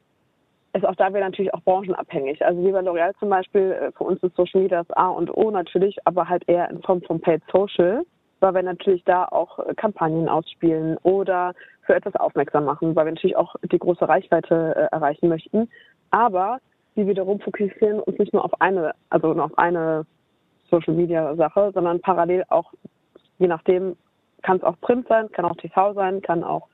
es 0.74 0.84
auch 0.84 0.95
da 0.95 1.13
wäre 1.13 1.24
natürlich 1.24 1.54
auch 1.54 1.62
branchenabhängig. 1.62 2.45
Also 2.45 2.62
wie 2.65 2.71
bei 2.71 2.82
L'Oreal 2.82 3.13
zum 3.19 3.30
Beispiel, 3.30 3.71
äh, 3.71 3.91
für 3.93 4.04
uns 4.04 4.21
ist 4.21 4.36
Social 4.36 4.62
Media 4.62 4.84
das 4.84 4.98
A 4.98 5.08
und 5.08 5.36
O 5.36 5.52
natürlich, 5.52 5.98
aber 6.04 6.28
halt 6.28 6.43
eher 6.50 6.69
in 6.69 6.82
Form 6.82 7.02
von 7.04 7.21
Paid 7.21 7.41
Social, 7.50 8.04
weil 8.41 8.54
wir 8.54 8.63
natürlich 8.63 9.06
da 9.06 9.24
auch 9.24 9.58
äh, 9.60 9.74
Kampagnen 9.74 10.28
ausspielen 10.28 10.98
oder 11.04 11.54
für 11.86 11.95
etwas 11.95 12.15
aufmerksam 12.15 12.65
machen, 12.65 12.95
weil 12.95 13.06
wir 13.06 13.13
natürlich 13.13 13.38
auch 13.38 13.56
die 13.71 13.80
große 13.80 14.08
Reichweite 14.08 14.76
äh, 14.76 14.95
erreichen 14.95 15.30
möchten. 15.30 15.69
Aber 16.12 16.60
wir 16.95 17.08
wiederum 17.08 17.39
fokussieren 17.39 18.00
uns 18.00 18.17
nicht 18.17 18.34
nur 18.34 18.43
auf 18.43 18.62
eine, 18.62 18.93
also 19.10 19.34
nur 19.34 19.45
auf 19.45 19.58
eine 19.58 20.06
Social 20.69 20.93
Media 20.93 21.36
Sache, 21.36 21.71
sondern 21.74 22.00
parallel 22.02 22.43
auch, 22.50 22.74
je 23.38 23.48
nachdem, 23.48 23.95
kann 24.41 24.58
es 24.58 24.63
auch 24.63 24.80
Print 24.82 25.08
sein, 25.08 25.32
kann 25.32 25.45
auch 25.45 25.56
TV 25.58 25.93
sein, 25.93 26.21
kann 26.21 26.43
auch 26.43 26.67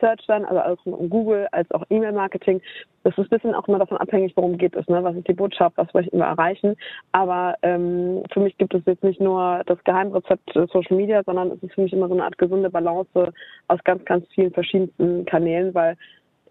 Search 0.00 0.20
sein, 0.26 0.44
also 0.44 0.60
alles 0.60 0.78
um 0.84 1.08
Google, 1.08 1.46
als 1.52 1.70
auch 1.72 1.84
E-Mail-Marketing. 1.90 2.60
Das 3.04 3.16
ist 3.16 3.26
ein 3.26 3.28
bisschen 3.28 3.54
auch 3.54 3.68
immer 3.68 3.78
davon 3.78 3.98
abhängig, 3.98 4.32
worum 4.36 4.58
geht 4.58 4.74
es, 4.74 4.86
ne? 4.88 5.02
was 5.02 5.16
ist 5.16 5.28
die 5.28 5.34
Botschaft, 5.34 5.76
was 5.76 5.92
wollte 5.94 6.08
ich 6.08 6.14
immer 6.14 6.26
erreichen. 6.26 6.76
Aber 7.12 7.54
ähm, 7.62 8.22
für 8.32 8.40
mich 8.40 8.56
gibt 8.58 8.74
es 8.74 8.82
jetzt 8.86 9.04
nicht 9.04 9.20
nur 9.20 9.62
das 9.66 9.82
Geheimrezept 9.84 10.52
Social 10.54 10.96
Media, 10.96 11.22
sondern 11.24 11.52
es 11.52 11.62
ist 11.62 11.74
für 11.74 11.82
mich 11.82 11.92
immer 11.92 12.08
so 12.08 12.14
eine 12.14 12.24
Art 12.24 12.38
gesunde 12.38 12.70
Balance 12.70 13.32
aus 13.68 13.84
ganz, 13.84 14.04
ganz 14.04 14.26
vielen 14.34 14.52
verschiedensten 14.52 15.24
Kanälen, 15.24 15.74
weil 15.74 15.96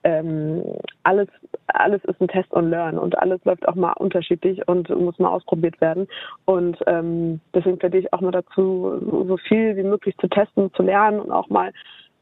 ähm, 0.06 0.64
alles, 1.02 1.28
alles 1.66 2.04
ist 2.06 2.22
ein 2.22 2.28
Test 2.28 2.54
und 2.54 2.70
Learn 2.70 3.00
und 3.00 3.18
alles 3.18 3.44
läuft 3.44 3.68
auch 3.68 3.74
mal 3.74 3.94
unterschiedlich 3.94 4.66
und 4.68 4.88
muss 4.90 5.18
mal 5.18 5.30
ausprobiert 5.30 5.82
werden. 5.82 6.08
Und 6.46 6.78
ähm, 6.86 7.42
deswegen 7.56 7.80
plädiere 7.80 8.04
ich 8.04 8.14
auch 8.14 8.22
mal 8.22 8.32
dazu, 8.32 9.26
so 9.28 9.38
viel 9.38 9.76
wie 9.76 9.84
möglich 9.84 10.16
zu 10.18 10.28
testen, 10.28 10.72
zu 10.76 10.84
lernen 10.84 11.20
und 11.20 11.32
auch 11.32 11.50
mal 11.50 11.72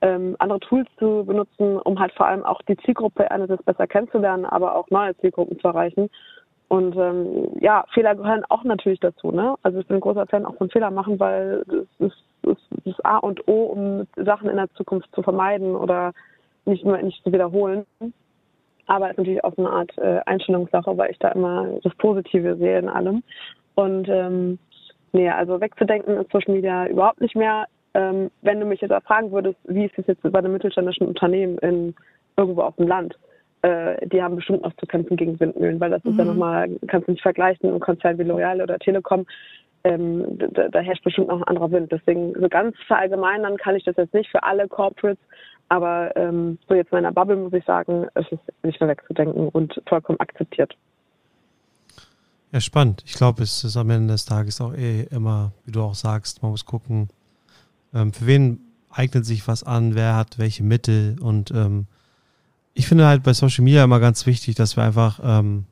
ähm, 0.04 0.36
andere 0.40 0.60
Tools 0.60 0.88
zu 1.00 1.24
benutzen, 1.26 1.80
um 1.80 1.98
halt 1.98 2.12
vor 2.14 2.28
allem 2.28 2.44
auch 2.44 2.62
die 2.64 2.76
Zielgruppe 2.78 3.32
einerseits 3.32 3.64
besser 3.64 3.88
kennenzulernen, 3.88 4.46
aber 4.46 4.76
auch 4.76 4.90
neue 4.90 5.16
Zielgruppen 5.18 5.58
zu 5.60 5.68
erreichen. 5.68 6.10
Und 6.68 6.96
ähm, 6.98 7.50
ja, 7.62 7.86
Fehler 7.94 8.16
gehören 8.16 8.44
auch 8.50 8.64
natürlich 8.64 9.00
dazu. 9.00 9.32
Ne? 9.32 9.56
Also 9.64 9.80
ich 9.80 9.88
bin 9.88 9.98
ein 9.98 10.02
großer 10.02 10.28
Fan 10.28 10.46
auch 10.46 10.58
von 10.58 10.70
Fehler 10.70 10.92
machen, 10.92 11.20
weil 11.20 11.64
das 11.68 11.86
ist, 12.12 12.18
das 12.42 12.58
ist 12.84 13.06
A 13.06 13.18
und 13.18 13.48
O, 13.48 13.66
um 13.66 14.08
Sachen 14.18 14.50
in 14.50 14.58
der 14.58 14.70
Zukunft 14.74 15.08
zu 15.16 15.22
vermeiden 15.22 15.76
oder 15.76 16.12
nicht 16.66 16.84
nur 16.84 16.98
nicht 16.98 17.24
zu 17.24 17.32
wiederholen. 17.32 17.86
Aber 18.88 19.06
es 19.06 19.12
ist 19.12 19.18
natürlich 19.20 19.44
auch 19.44 19.58
eine 19.58 19.70
Art 19.70 19.98
äh, 19.98 20.20
Einstellungssache, 20.26 20.98
weil 20.98 21.12
ich 21.12 21.20
da 21.20 21.30
immer 21.30 21.80
das 21.84 21.96
Positive 21.96 22.58
sehe 22.58 22.80
in 22.80 22.90
allem. 22.90 23.24
Und 23.76 24.10
ähm, 24.10 24.60
nee, 25.14 25.30
also 25.30 25.62
wegzudenken 25.62 26.18
ist 26.18 26.32
Social 26.32 26.54
Media 26.54 26.88
überhaupt 26.88 27.22
nicht 27.22 27.36
mehr. 27.36 27.68
Ähm, 27.94 28.32
wenn 28.42 28.60
du 28.60 28.66
mich 28.66 28.82
jetzt 28.82 28.92
auch 28.92 29.04
fragen 29.04 29.32
würdest, 29.32 29.58
wie 29.66 29.86
ist 29.86 29.98
es 29.98 30.08
jetzt 30.08 30.22
bei 30.24 30.40
einem 30.40 30.54
mittelständischen 30.54 31.08
Unternehmen 31.08 31.58
in 31.60 31.96
irgendwo 32.38 32.62
auf 32.62 32.76
dem 32.78 32.88
Land, 32.88 33.18
äh, 33.62 34.08
die 34.08 34.22
haben 34.22 34.36
bestimmt 34.36 34.64
noch 34.64 34.76
zu 34.78 34.86
kämpfen 34.86 35.16
gegen 35.16 35.40
Windmühlen, 35.40 35.80
weil 35.80 35.92
das 35.92 36.04
mhm. 36.04 36.12
ist 36.12 36.18
ja 36.18 36.24
mhm. 36.24 36.30
nochmal, 36.32 36.70
kannst 36.88 37.08
du 37.08 37.12
nicht 37.12 37.22
vergleichen, 37.22 37.74
ein 37.74 37.80
Konzern 37.80 38.18
wie 38.18 38.24
L'Oreal 38.24 38.62
oder 38.62 38.80
Telekom, 38.80 39.26
ähm, 39.84 40.38
da, 40.38 40.70
da, 40.70 40.80
herrscht 40.80 41.04
bestimmt 41.04 41.28
noch 41.28 41.38
ein 41.38 41.44
anderer 41.44 41.72
Wind. 41.72 41.92
Deswegen 41.92 42.34
so 42.40 42.48
ganz 42.48 42.76
verallgemeinern 42.88 43.58
kann 43.58 43.76
ich 43.76 43.84
das 43.84 43.98
jetzt 43.98 44.14
nicht 44.14 44.30
für 44.32 44.42
alle 44.44 44.68
Corporates, 44.68 45.20
aber 45.70 46.16
ähm, 46.16 46.58
so 46.68 46.76
jetzt 46.76 46.92
meiner 46.92 47.12
Bubble 47.12 47.36
muss 47.36 47.54
ich 47.54 47.66
sagen, 47.66 48.08
es 48.16 48.26
ist 48.32 48.42
nicht 48.64 48.80
mehr 48.80 48.90
wegzudenken 48.90 49.50
und 49.50 49.82
vollkommen 49.88 50.20
akzeptiert. 50.20 50.76
Ja, 52.52 52.62
spannend. 52.62 53.04
Ich 53.06 53.14
glaube, 53.14 53.44
es 53.44 53.64
ist 53.64 53.76
am 53.78 53.90
Ende 53.90 54.14
des 54.14 54.26
Tages 54.26 54.62
auch 54.62 54.74
eh 54.74 55.08
immer, 55.10 55.52
wie 55.66 55.72
du 55.72 55.82
auch 55.82 55.96
sagst, 55.96 56.44
man 56.44 56.52
muss 56.52 56.66
gucken, 56.66 57.10
ähm, 57.94 58.14
für 58.14 58.28
wen 58.28 58.60
eignet 58.90 59.26
sich 59.26 59.48
was 59.48 59.64
an, 59.64 59.96
wer 59.96 60.16
hat 60.16 60.38
welche 60.38 60.64
Mittel 60.64 61.16
und 61.22 61.52
ähm, 61.52 61.88
ich 62.74 62.88
finde 62.88 63.06
halt 63.06 63.24
bei 63.24 63.34
Social 63.34 63.64
Media 63.64 63.84
immer 63.84 64.00
ganz 64.00 64.26
wichtig, 64.26 64.56
dass 64.56 64.78
wir 64.78 64.84
einfach 64.84 65.20
ähm, 65.24 65.66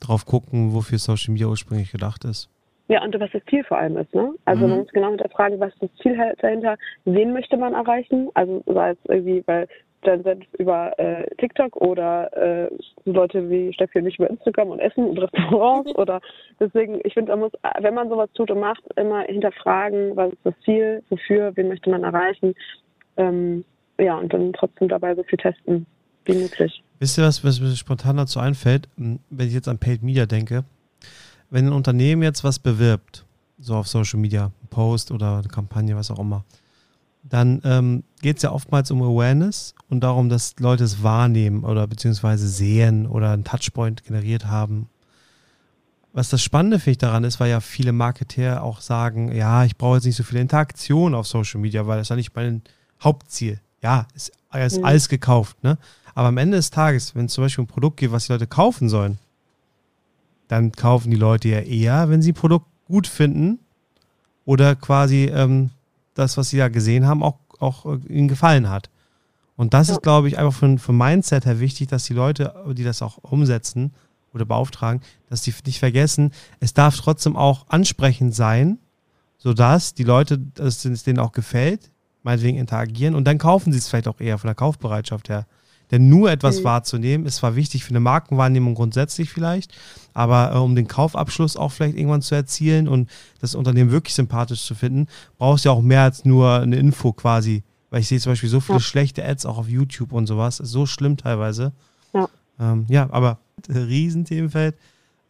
drauf 0.00 0.26
gucken, 0.26 0.74
wofür 0.74 0.98
Social 0.98 1.32
Media 1.32 1.46
ursprünglich 1.46 1.92
gedacht 1.92 2.24
ist. 2.24 2.50
Ja, 2.88 3.02
und 3.02 3.18
was 3.18 3.30
das 3.32 3.42
Ziel 3.50 3.64
vor 3.64 3.78
allem 3.78 3.96
ist, 3.96 4.14
ne? 4.14 4.32
Also 4.44 4.64
mhm. 4.64 4.70
man 4.70 4.78
muss 4.80 4.92
genau 4.92 5.08
hinterfragen, 5.08 5.58
was 5.58 5.72
ist 5.72 5.82
das 5.82 5.90
Ziel 6.02 6.16
halt 6.16 6.40
dahinter, 6.42 6.76
wen 7.04 7.32
möchte 7.32 7.56
man 7.56 7.74
erreichen? 7.74 8.28
Also 8.34 8.62
sei 8.66 8.90
es 8.90 8.98
irgendwie 9.08 9.40
bei 9.40 9.66
dann 10.02 10.22
sind 10.22 10.44
über 10.58 10.98
äh, 10.98 11.26
TikTok 11.36 11.76
oder 11.76 12.30
äh, 12.36 12.70
Leute 13.04 13.48
wie 13.50 13.72
Steffi 13.72 13.98
und 13.98 14.06
ich 14.06 14.18
über 14.18 14.30
Instagram 14.30 14.70
und 14.70 14.78
Essen 14.78 15.04
und 15.04 15.18
Restaurants 15.18 15.94
oder 15.96 16.20
deswegen, 16.60 17.00
ich 17.04 17.14
finde, 17.14 17.32
man 17.32 17.40
muss, 17.40 17.52
wenn 17.80 17.94
man 17.94 18.08
sowas 18.08 18.30
tut 18.34 18.50
und 18.50 18.60
macht, 18.60 18.82
immer 18.96 19.22
hinterfragen, 19.22 20.16
was 20.16 20.32
ist 20.32 20.40
das 20.44 20.54
Ziel, 20.64 21.02
wofür, 21.08 21.52
wen 21.56 21.68
möchte 21.68 21.90
man 21.90 22.04
erreichen, 22.04 22.54
ähm, 23.16 23.64
ja, 23.98 24.18
und 24.18 24.32
dann 24.32 24.52
trotzdem 24.52 24.88
dabei 24.88 25.14
so 25.14 25.22
viel 25.22 25.38
testen 25.38 25.86
wie 26.24 26.34
möglich. 26.34 26.82
Wisst 26.98 27.18
ihr 27.18 27.24
was, 27.24 27.44
was 27.44 27.60
mir 27.60 27.74
spontan 27.74 28.16
dazu 28.16 28.40
einfällt, 28.40 28.88
hm, 28.96 29.20
wenn 29.30 29.48
ich 29.48 29.54
jetzt 29.54 29.68
an 29.68 29.78
Paid 29.78 30.02
Media 30.02 30.26
denke? 30.26 30.64
Wenn 31.50 31.66
ein 31.66 31.72
Unternehmen 31.72 32.22
jetzt 32.22 32.44
was 32.44 32.58
bewirbt, 32.58 33.24
so 33.58 33.74
auf 33.74 33.86
Social 33.88 34.20
Media, 34.20 34.46
ein 34.46 34.68
Post 34.68 35.12
oder 35.12 35.38
eine 35.38 35.48
Kampagne, 35.48 35.96
was 35.96 36.10
auch 36.10 36.18
immer, 36.18 36.44
dann 37.22 37.60
ähm, 37.64 38.04
geht 38.22 38.36
es 38.36 38.42
ja 38.42 38.52
oftmals 38.52 38.90
um 38.90 39.02
Awareness 39.02 39.74
und 39.88 40.00
darum, 40.00 40.28
dass 40.28 40.54
Leute 40.58 40.84
es 40.84 41.02
wahrnehmen 41.02 41.64
oder 41.64 41.86
beziehungsweise 41.86 42.48
sehen 42.48 43.06
oder 43.06 43.30
einen 43.30 43.44
Touchpoint 43.44 44.04
generiert 44.04 44.46
haben. 44.46 44.88
Was 46.12 46.30
das 46.30 46.42
Spannende 46.42 46.78
finde 46.78 46.92
ich 46.92 46.98
daran 46.98 47.24
ist, 47.24 47.40
weil 47.40 47.50
ja 47.50 47.60
viele 47.60 47.92
Marketeer 47.92 48.62
auch 48.62 48.80
sagen, 48.80 49.32
ja, 49.32 49.64
ich 49.64 49.76
brauche 49.76 49.96
jetzt 49.96 50.06
nicht 50.06 50.16
so 50.16 50.22
viel 50.22 50.38
Interaktion 50.38 51.14
auf 51.14 51.26
Social 51.26 51.60
Media, 51.60 51.86
weil 51.86 51.98
das 51.98 52.06
ist 52.06 52.10
ja 52.10 52.16
nicht 52.16 52.34
mein 52.34 52.62
Hauptziel. 53.02 53.60
Ja, 53.82 54.06
ist, 54.14 54.32
ist 54.54 54.78
mhm. 54.78 54.84
alles 54.84 55.08
gekauft, 55.08 55.62
ne? 55.62 55.78
Aber 56.14 56.28
am 56.28 56.38
Ende 56.38 56.56
des 56.56 56.70
Tages, 56.70 57.14
wenn 57.14 57.26
es 57.26 57.34
zum 57.34 57.44
Beispiel 57.44 57.64
ein 57.64 57.68
Produkt 57.68 57.98
gibt, 57.98 58.10
was 58.10 58.26
die 58.26 58.32
Leute 58.32 58.46
kaufen 58.46 58.88
sollen, 58.88 59.18
dann 60.48 60.72
kaufen 60.72 61.10
die 61.10 61.18
Leute 61.18 61.48
ja 61.48 61.60
eher, 61.60 62.08
wenn 62.08 62.22
sie 62.22 62.32
ein 62.32 62.34
Produkt 62.34 62.66
gut 62.86 63.06
finden 63.06 63.58
oder 64.46 64.74
quasi 64.74 65.24
ähm, 65.26 65.70
das, 66.14 66.38
was 66.38 66.48
sie 66.48 66.56
da 66.56 66.68
gesehen 66.68 67.06
haben, 67.06 67.22
auch, 67.22 67.38
auch 67.58 67.84
äh, 67.84 67.98
ihnen 68.08 68.28
gefallen 68.28 68.70
hat. 68.70 68.88
Und 69.56 69.74
das 69.74 69.88
ja. 69.88 69.94
ist, 69.94 70.02
glaube 70.02 70.28
ich, 70.28 70.38
einfach 70.38 70.52
von, 70.52 70.78
vom 70.78 70.98
Mindset 70.98 71.46
her 71.46 71.60
wichtig, 71.60 71.88
dass 71.88 72.04
die 72.04 72.14
Leute, 72.14 72.54
die 72.72 72.84
das 72.84 73.02
auch 73.02 73.18
umsetzen 73.22 73.92
oder 74.34 74.44
beauftragen, 74.44 75.00
dass 75.28 75.42
die 75.42 75.54
nicht 75.64 75.78
vergessen, 75.78 76.32
es 76.60 76.74
darf 76.74 76.96
trotzdem 76.96 77.36
auch 77.36 77.66
ansprechend 77.68 78.34
sein, 78.34 78.78
sodass 79.38 79.94
die 79.94 80.04
Leute, 80.04 80.38
dass 80.38 80.84
es 80.84 81.04
denen 81.04 81.18
auch 81.18 81.32
gefällt, 81.32 81.90
meinetwegen 82.22 82.58
interagieren 82.58 83.14
und 83.14 83.24
dann 83.24 83.38
kaufen 83.38 83.72
sie 83.72 83.78
es 83.78 83.88
vielleicht 83.88 84.08
auch 84.08 84.20
eher 84.20 84.38
von 84.38 84.48
der 84.48 84.54
Kaufbereitschaft 84.54 85.28
her. 85.28 85.46
Denn 85.90 86.08
nur 86.08 86.30
etwas 86.30 86.60
mhm. 86.60 86.64
wahrzunehmen 86.64 87.26
ist 87.26 87.36
zwar 87.36 87.54
wichtig 87.54 87.84
für 87.84 87.90
eine 87.90 88.00
Markenwahrnehmung 88.00 88.74
grundsätzlich 88.74 89.30
vielleicht, 89.30 89.72
aber 90.14 90.52
äh, 90.52 90.58
um 90.58 90.74
den 90.74 90.88
Kaufabschluss 90.88 91.56
auch 91.56 91.70
vielleicht 91.70 91.96
irgendwann 91.96 92.22
zu 92.22 92.34
erzielen 92.34 92.88
und 92.88 93.08
das 93.40 93.54
Unternehmen 93.54 93.92
wirklich 93.92 94.14
sympathisch 94.14 94.64
zu 94.64 94.74
finden, 94.74 95.06
brauchst 95.38 95.64
du 95.64 95.68
ja 95.68 95.74
auch 95.74 95.82
mehr 95.82 96.02
als 96.02 96.24
nur 96.24 96.60
eine 96.60 96.76
Info 96.76 97.12
quasi. 97.12 97.62
Weil 97.96 98.02
ich 98.02 98.08
sehe 98.08 98.18
zum 98.18 98.32
Beispiel 98.32 98.50
so 98.50 98.60
viele 98.60 98.76
ja. 98.76 98.80
schlechte 98.80 99.24
Ads 99.24 99.46
auch 99.46 99.56
auf 99.56 99.70
YouTube 99.70 100.12
und 100.12 100.26
sowas. 100.26 100.60
Ist 100.60 100.70
so 100.70 100.84
schlimm 100.84 101.16
teilweise. 101.16 101.72
Ja, 102.12 102.28
ähm, 102.60 102.84
ja 102.90 103.08
aber 103.10 103.38
Riesenthemenfeld. 103.70 104.74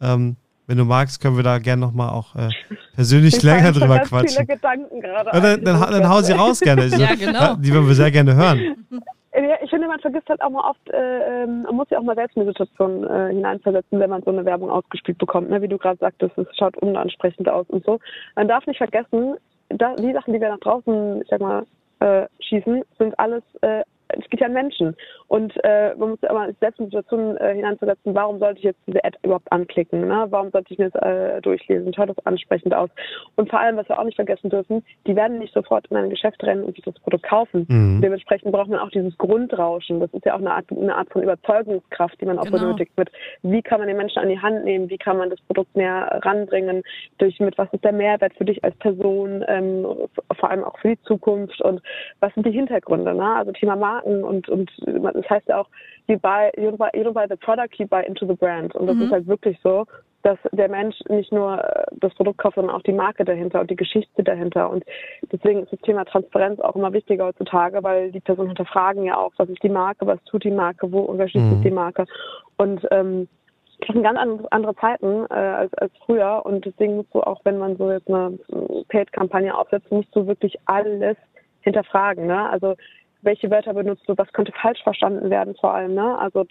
Ähm, 0.01 0.35
wenn 0.67 0.77
du 0.77 0.85
magst, 0.85 1.21
können 1.21 1.37
wir 1.37 1.45
da 1.45 1.61
gerne 1.61 1.83
nochmal 1.83 2.09
auch 2.09 2.35
äh, 2.35 2.49
persönlich 2.97 3.41
länger 3.45 3.71
drüber 3.71 4.01
quatschen. 4.01 4.31
Viele 4.31 4.57
Gedanken 4.57 5.01
gerade. 5.01 5.31
Dann, 5.31 5.65
dann, 5.65 5.81
dann 5.93 6.09
hau 6.09 6.21
sie 6.23 6.33
raus 6.33 6.59
gerne. 6.59 6.87
ja, 6.87 7.15
genau. 7.15 7.55
Die 7.55 7.73
würden 7.73 7.87
wir 7.87 7.95
sehr 7.95 8.11
gerne 8.11 8.35
hören. 8.35 8.59
ich 9.63 9.71
finde, 9.71 9.87
man 9.87 10.01
vergisst 10.01 10.29
halt 10.29 10.43
auch 10.43 10.51
mal 10.51 10.69
oft, 10.69 10.91
äh, 10.91 11.45
ähm, 11.45 11.63
man 11.63 11.77
muss 11.77 11.87
ja 11.91 12.01
auch 12.01 12.03
mal 12.03 12.17
selbst 12.17 12.37
in 12.37 12.43
die 12.43 12.49
Situation 12.49 13.05
äh, 13.05 13.29
hineinversetzen, 13.29 14.01
wenn 14.01 14.11
man 14.11 14.25
so 14.25 14.33
eine 14.33 14.45
Werbung 14.45 14.71
ausgespielt 14.71 15.19
bekommt. 15.19 15.51
Ne? 15.51 15.63
Wie 15.63 15.69
du 15.69 15.79
gerade 15.79 16.01
sagtest, 16.01 16.37
es 16.37 16.49
schaut 16.59 16.77
unansprechend 16.79 17.49
aus 17.49 17.67
und 17.69 17.85
so. 17.85 18.01
Man 18.35 18.49
darf 18.49 18.67
nicht 18.67 18.79
vergessen, 18.79 19.37
da, 19.69 19.95
die 19.95 20.13
Sachen, 20.13 20.35
die 20.35 20.41
wir 20.41 20.49
nach 20.49 20.59
draußen, 20.59 21.23
ich 21.23 21.29
sag 21.29 21.41
mal, 21.41 21.65
äh, 22.01 22.27
schießen, 22.41 22.83
sind 22.99 23.19
alles 23.19 23.43
äh, 23.63 23.83
es 24.09 24.29
geht 24.31 24.41
ja 24.41 24.47
an 24.47 24.53
Menschen. 24.53 24.97
Und 25.29 25.53
äh, 25.65 25.95
man 25.97 26.11
muss 26.11 26.21
ja 26.23 26.31
immer 26.31 26.49
selbst 26.61 26.79
in 26.79 26.87
Situationen 26.87 27.37
äh, 27.39 27.55
hineinzusetzen, 27.55 28.15
warum 28.15 28.39
sollte 28.39 28.59
ich 28.59 28.65
jetzt 28.65 28.81
diese 28.87 29.05
Ad 29.05 29.19
überhaupt 29.23 29.51
anklicken? 29.51 30.07
Ne? 30.07 30.27
Warum 30.31 30.51
sollte 30.51 30.73
ich 30.73 30.79
mir 30.79 30.91
das 30.91 31.03
äh, 31.03 31.41
durchlesen? 31.43 31.93
Schaut 31.93 32.11
das 32.11 32.27
ansprechend 32.27 32.75
aus? 32.75 32.91
Und 33.35 33.51
vor 33.51 33.61
allem, 33.61 33.77
was 33.77 33.89
wir 33.89 33.99
auch 33.99 34.05
nicht 34.05 34.17
vergessen 34.17 34.51
dürfen, 34.51 34.85
die 35.07 35.17
werden 35.17 35.39
nicht 35.39 35.53
sofort 35.53 35.87
in 35.89 35.97
ein 35.97 36.11
Geschäft 36.11 36.43
rennen 36.45 36.65
und 36.65 36.77
sich 36.77 36.85
das 36.85 36.95
Produkt 37.01 37.25
kaufen. 37.25 37.67
Mhm. 37.69 38.01
Dementsprechend 38.01 38.53
braucht 38.53 38.69
man 38.69 38.79
auch 38.79 38.91
dieses 38.91 39.17
Grundrauschen. 39.19 40.01
Das 40.01 40.13
ist 40.13 40.25
ja 40.25 40.35
auch 40.35 40.41
eine 40.41 40.53
Art, 40.53 40.67
eine 40.71 40.95
Art 40.95 41.11
von 41.11 41.23
Überzeugungskraft, 41.23 42.21
die 42.21 42.27
man 42.27 42.39
auch 42.39 42.45
genau. 42.45 42.59
benötigt 42.59 42.93
mit, 42.97 43.11
wie 43.43 43.63
kann 43.63 43.81
man 43.81 43.89
den 43.89 43.97
Menschen 43.97 44.21
an 44.21 44.29
die 44.29 44.41
Hand 44.41 44.65
nehmen? 44.65 44.89
Wie 44.89 44.99
kann 44.99 45.19
man 45.19 45.31
das 45.31 45.41
Produkt 45.43 45.75
näher 45.75 46.21
ranbringen? 46.23 46.83
Durch 47.19 47.41
mit, 47.41 47.59
was 47.59 47.73
ist 47.73 47.85
der 47.85 47.93
Mehrwert 47.93 48.35
für 48.35 48.45
dich 48.45 48.63
als 48.63 48.77
Person? 48.77 49.45
Ähm, 49.49 49.85
vor 50.39 50.51
allem 50.51 50.63
auch 50.63 50.79
für 50.79 50.89
die 50.89 51.03
Zukunft 51.03 51.61
und 51.63 51.83
was 52.21 52.33
sind 52.35 52.47
die 52.47 52.53
Hintergründe? 52.53 53.13
Ne? 53.13 53.35
Also 53.37 53.53
Thema 53.53 53.75
Marketing 53.75 53.96
Marken 53.97 54.25
und, 54.25 54.49
und 54.49 54.71
das 54.87 55.31
heißt 55.31 55.49
ja 55.49 55.61
auch, 55.61 55.69
you 56.07 56.19
buy, 56.19 56.51
you 56.57 56.77
buy, 56.77 56.89
you 56.95 57.13
buy 57.13 57.27
the 57.29 57.37
product, 57.37 57.79
you 57.79 57.87
buy 57.87 58.03
into 58.03 58.27
the 58.27 58.35
brand. 58.35 58.75
Und 58.75 58.87
das 58.87 58.97
mhm. 58.97 59.03
ist 59.03 59.13
halt 59.13 59.27
wirklich 59.27 59.59
so, 59.63 59.85
dass 60.23 60.39
der 60.53 60.69
Mensch 60.69 60.97
nicht 61.09 61.33
nur 61.33 61.63
äh, 61.63 61.85
das 62.01 62.13
Produkt 62.15 62.39
kauft, 62.39 62.57
sondern 62.57 62.75
auch 62.75 62.83
die 62.83 62.93
Marke 62.93 63.25
dahinter 63.25 63.61
und 63.61 63.71
die 63.71 63.77
Geschichte 63.77 64.25
dahinter. 64.25 64.71
Und 64.71 64.85
deswegen 65.31 65.63
ist 65.63 65.73
das 65.73 65.81
Thema 65.81 66.05
Transparenz 66.05 66.61
auch 66.61 66.75
immer 66.75 66.93
wichtiger 66.93 67.27
heutzutage, 67.27 67.83
weil 67.83 68.11
die 68.11 68.21
Personen 68.21 68.49
hinterfragen 68.49 69.05
ja 69.05 69.17
auch, 69.17 69.33
was 69.37 69.49
ist 69.49 69.63
die 69.63 69.69
Marke, 69.69 70.07
was 70.07 70.23
tut 70.25 70.45
die 70.45 70.51
Marke, 70.51 70.91
wo 70.91 71.01
unterstützt 71.01 71.45
mhm. 71.45 71.63
die 71.63 71.71
Marke. 71.71 72.07
Und 72.57 72.87
ähm, 72.91 73.29
das 73.81 73.95
sind 73.95 74.03
ganz 74.03 74.19
andere 74.51 74.75
Zeiten 74.77 75.27
äh, 75.31 75.35
als, 75.35 75.75
als 75.75 75.93
früher 76.05 76.43
und 76.45 76.65
deswegen 76.65 76.97
musst 76.97 77.15
du 77.15 77.21
auch, 77.21 77.41
wenn 77.45 77.59
man 77.59 77.77
so 77.77 77.93
jetzt 77.93 78.09
eine 78.09 78.39
Paid-Kampagne 78.89 79.57
aufsetzt, 79.57 79.93
musst 79.93 80.15
du 80.17 80.27
wirklich 80.27 80.57
alles 80.65 81.17
hinterfragen. 81.61 82.27
Ne? 82.27 82.49
Also 82.49 82.75
welche 83.23 83.51
Wörter 83.51 83.75
benutzt 83.75 84.09
du, 84.09 84.15
was 84.17 84.33
könnte 84.33 84.53
falsch 84.53 84.83
verstanden 84.83 85.31
werden 85.31 85.55
vor 85.57 85.75
allem, 85.75 85.95
ne? 85.95 86.19
Also 86.19 86.47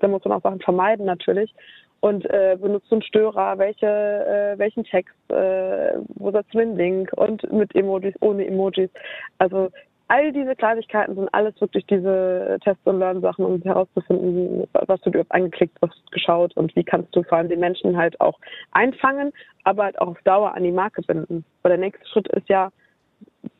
da 0.00 0.08
muss 0.08 0.24
man 0.24 0.38
auch 0.38 0.42
Sachen 0.42 0.60
vermeiden 0.60 1.06
natürlich. 1.06 1.54
Und 2.00 2.26
äh, 2.26 2.56
benutzt 2.60 2.90
du 2.90 2.96
einen 2.96 3.02
Störer, 3.02 3.58
welche, 3.58 3.86
äh, 3.86 4.58
welchen 4.58 4.84
Text, 4.84 5.16
äh, 5.30 5.94
wo 6.14 6.30
setzt 6.30 6.52
du 6.54 6.58
den 6.58 6.76
Link 6.76 7.10
und 7.16 7.50
mit 7.52 7.74
Emojis, 7.74 8.14
ohne 8.20 8.46
Emojis. 8.46 8.90
Also 9.38 9.70
all 10.08 10.32
diese 10.32 10.54
Kleinigkeiten 10.54 11.14
sind 11.14 11.28
alles 11.32 11.58
wirklich 11.60 11.84
diese 11.86 12.58
Test- 12.62 12.84
und 12.84 12.98
Lern-Sachen, 12.98 13.44
um 13.44 13.60
herauszufinden, 13.62 14.68
was 14.72 15.00
du 15.00 15.10
dir 15.10 15.24
angeklickt, 15.30 15.76
was 15.80 15.90
geschaut 16.12 16.56
und 16.56 16.74
wie 16.76 16.84
kannst 16.84 17.14
du 17.16 17.22
vor 17.22 17.38
allem 17.38 17.48
den 17.48 17.60
Menschen 17.60 17.96
halt 17.96 18.20
auch 18.20 18.38
einfangen, 18.72 19.32
aber 19.64 19.84
halt 19.84 19.98
auch 20.00 20.08
auf 20.08 20.22
Dauer 20.22 20.54
an 20.54 20.62
die 20.62 20.72
Marke 20.72 21.02
binden. 21.02 21.44
Weil 21.62 21.70
der 21.70 21.78
nächste 21.78 22.06
Schritt 22.06 22.28
ist 22.28 22.48
ja, 22.48 22.70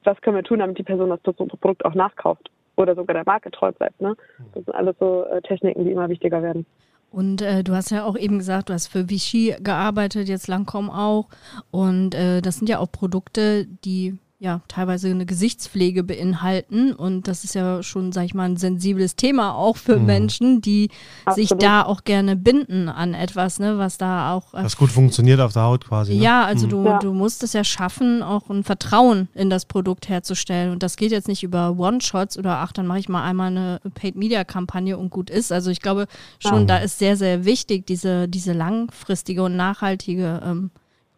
was 0.06 0.20
können 0.20 0.36
wir 0.36 0.44
tun, 0.44 0.60
damit 0.60 0.78
die 0.78 0.82
Person 0.82 1.10
das 1.10 1.20
Produkt 1.22 1.84
auch 1.84 1.94
nachkauft 1.94 2.50
oder 2.76 2.94
sogar 2.94 3.14
der 3.14 3.24
Marke 3.26 3.50
treu 3.50 3.72
bleibt. 3.72 4.00
Ne? 4.00 4.16
Das 4.54 4.64
sind 4.64 4.74
alles 4.74 4.96
so 4.98 5.24
äh, 5.24 5.42
Techniken, 5.42 5.84
die 5.84 5.92
immer 5.92 6.08
wichtiger 6.08 6.42
werden. 6.42 6.66
Und 7.10 7.40
äh, 7.40 7.62
du 7.62 7.72
hast 7.72 7.90
ja 7.90 8.04
auch 8.04 8.16
eben 8.16 8.38
gesagt, 8.38 8.68
du 8.68 8.74
hast 8.74 8.88
für 8.88 9.08
Vichy 9.08 9.56
gearbeitet, 9.60 10.28
jetzt 10.28 10.48
Langkom 10.48 10.90
auch. 10.90 11.28
Und 11.70 12.14
äh, 12.14 12.42
das 12.42 12.56
sind 12.56 12.68
ja 12.68 12.78
auch 12.78 12.90
Produkte, 12.90 13.66
die 13.84 14.18
ja 14.38 14.60
teilweise 14.68 15.08
eine 15.08 15.24
Gesichtspflege 15.24 16.04
beinhalten 16.04 16.92
und 16.92 17.26
das 17.26 17.42
ist 17.42 17.54
ja 17.54 17.82
schon, 17.82 18.12
sag 18.12 18.24
ich 18.24 18.34
mal, 18.34 18.44
ein 18.44 18.58
sensibles 18.58 19.16
Thema 19.16 19.54
auch 19.54 19.78
für 19.78 19.98
mhm. 19.98 20.06
Menschen, 20.06 20.60
die 20.60 20.90
Absolut. 21.24 21.48
sich 21.48 21.58
da 21.58 21.82
auch 21.82 22.04
gerne 22.04 22.36
binden 22.36 22.90
an 22.90 23.14
etwas, 23.14 23.58
ne, 23.58 23.78
was 23.78 23.96
da 23.96 24.34
auch 24.34 24.52
äh, 24.52 24.62
was 24.62 24.76
gut 24.76 24.90
funktioniert 24.90 25.40
auf 25.40 25.54
der 25.54 25.62
Haut 25.62 25.86
quasi. 25.86 26.14
Ne? 26.14 26.22
Ja, 26.22 26.44
also 26.44 26.66
mhm. 26.66 26.70
du, 26.70 26.84
ja. 26.84 26.98
du 26.98 27.14
musst 27.14 27.42
es 27.44 27.54
ja 27.54 27.64
schaffen, 27.64 28.22
auch 28.22 28.50
ein 28.50 28.62
Vertrauen 28.62 29.28
in 29.34 29.48
das 29.48 29.64
Produkt 29.64 30.10
herzustellen 30.10 30.70
und 30.70 30.82
das 30.82 30.96
geht 30.96 31.12
jetzt 31.12 31.28
nicht 31.28 31.42
über 31.42 31.78
One-Shots 31.78 32.36
oder 32.36 32.58
ach, 32.58 32.72
dann 32.72 32.86
mache 32.86 32.98
ich 32.98 33.08
mal 33.08 33.24
einmal 33.24 33.48
eine 33.48 33.80
Paid-Media-Kampagne 33.94 34.98
und 34.98 35.08
gut 35.08 35.30
ist. 35.30 35.50
Also 35.50 35.70
ich 35.70 35.80
glaube 35.80 36.08
schon, 36.40 36.60
ja. 36.60 36.64
da 36.64 36.78
ist 36.78 36.98
sehr, 36.98 37.16
sehr 37.16 37.46
wichtig 37.46 37.86
diese, 37.86 38.28
diese 38.28 38.52
langfristige 38.52 39.42
und 39.42 39.56
nachhaltige 39.56 40.42
ähm, 40.44 40.70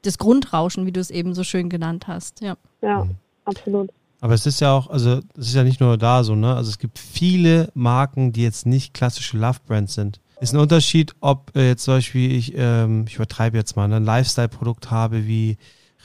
das 0.02 0.18
Grundrauschen, 0.18 0.86
wie 0.86 0.92
du 0.92 1.00
es 1.00 1.10
eben 1.10 1.34
so 1.34 1.42
schön 1.42 1.68
genannt 1.68 2.06
hast. 2.06 2.40
Ja, 2.40 2.56
ja 2.82 3.04
mhm. 3.04 3.16
absolut. 3.44 3.90
Aber 4.20 4.34
es 4.34 4.46
ist 4.46 4.60
ja 4.60 4.72
auch, 4.72 4.90
also 4.90 5.20
es 5.36 5.48
ist 5.48 5.54
ja 5.54 5.62
nicht 5.62 5.80
nur 5.80 5.96
da 5.96 6.24
so, 6.24 6.34
ne? 6.34 6.54
Also 6.54 6.70
es 6.70 6.78
gibt 6.78 6.98
viele 6.98 7.70
Marken, 7.74 8.32
die 8.32 8.42
jetzt 8.42 8.66
nicht 8.66 8.94
klassische 8.94 9.38
Love-Brands 9.38 9.94
sind. 9.94 10.20
Ist 10.40 10.54
ein 10.54 10.60
Unterschied, 10.60 11.14
ob 11.20 11.54
äh, 11.56 11.68
jetzt 11.68 11.84
zum 11.84 11.94
Beispiel 11.94 12.32
ich, 12.32 12.52
ähm, 12.56 13.04
ich 13.08 13.16
übertreibe 13.16 13.56
jetzt 13.56 13.76
mal, 13.76 13.88
ne, 13.88 13.96
ein 13.96 14.04
Lifestyle-Produkt 14.04 14.90
habe 14.90 15.26
wie 15.26 15.56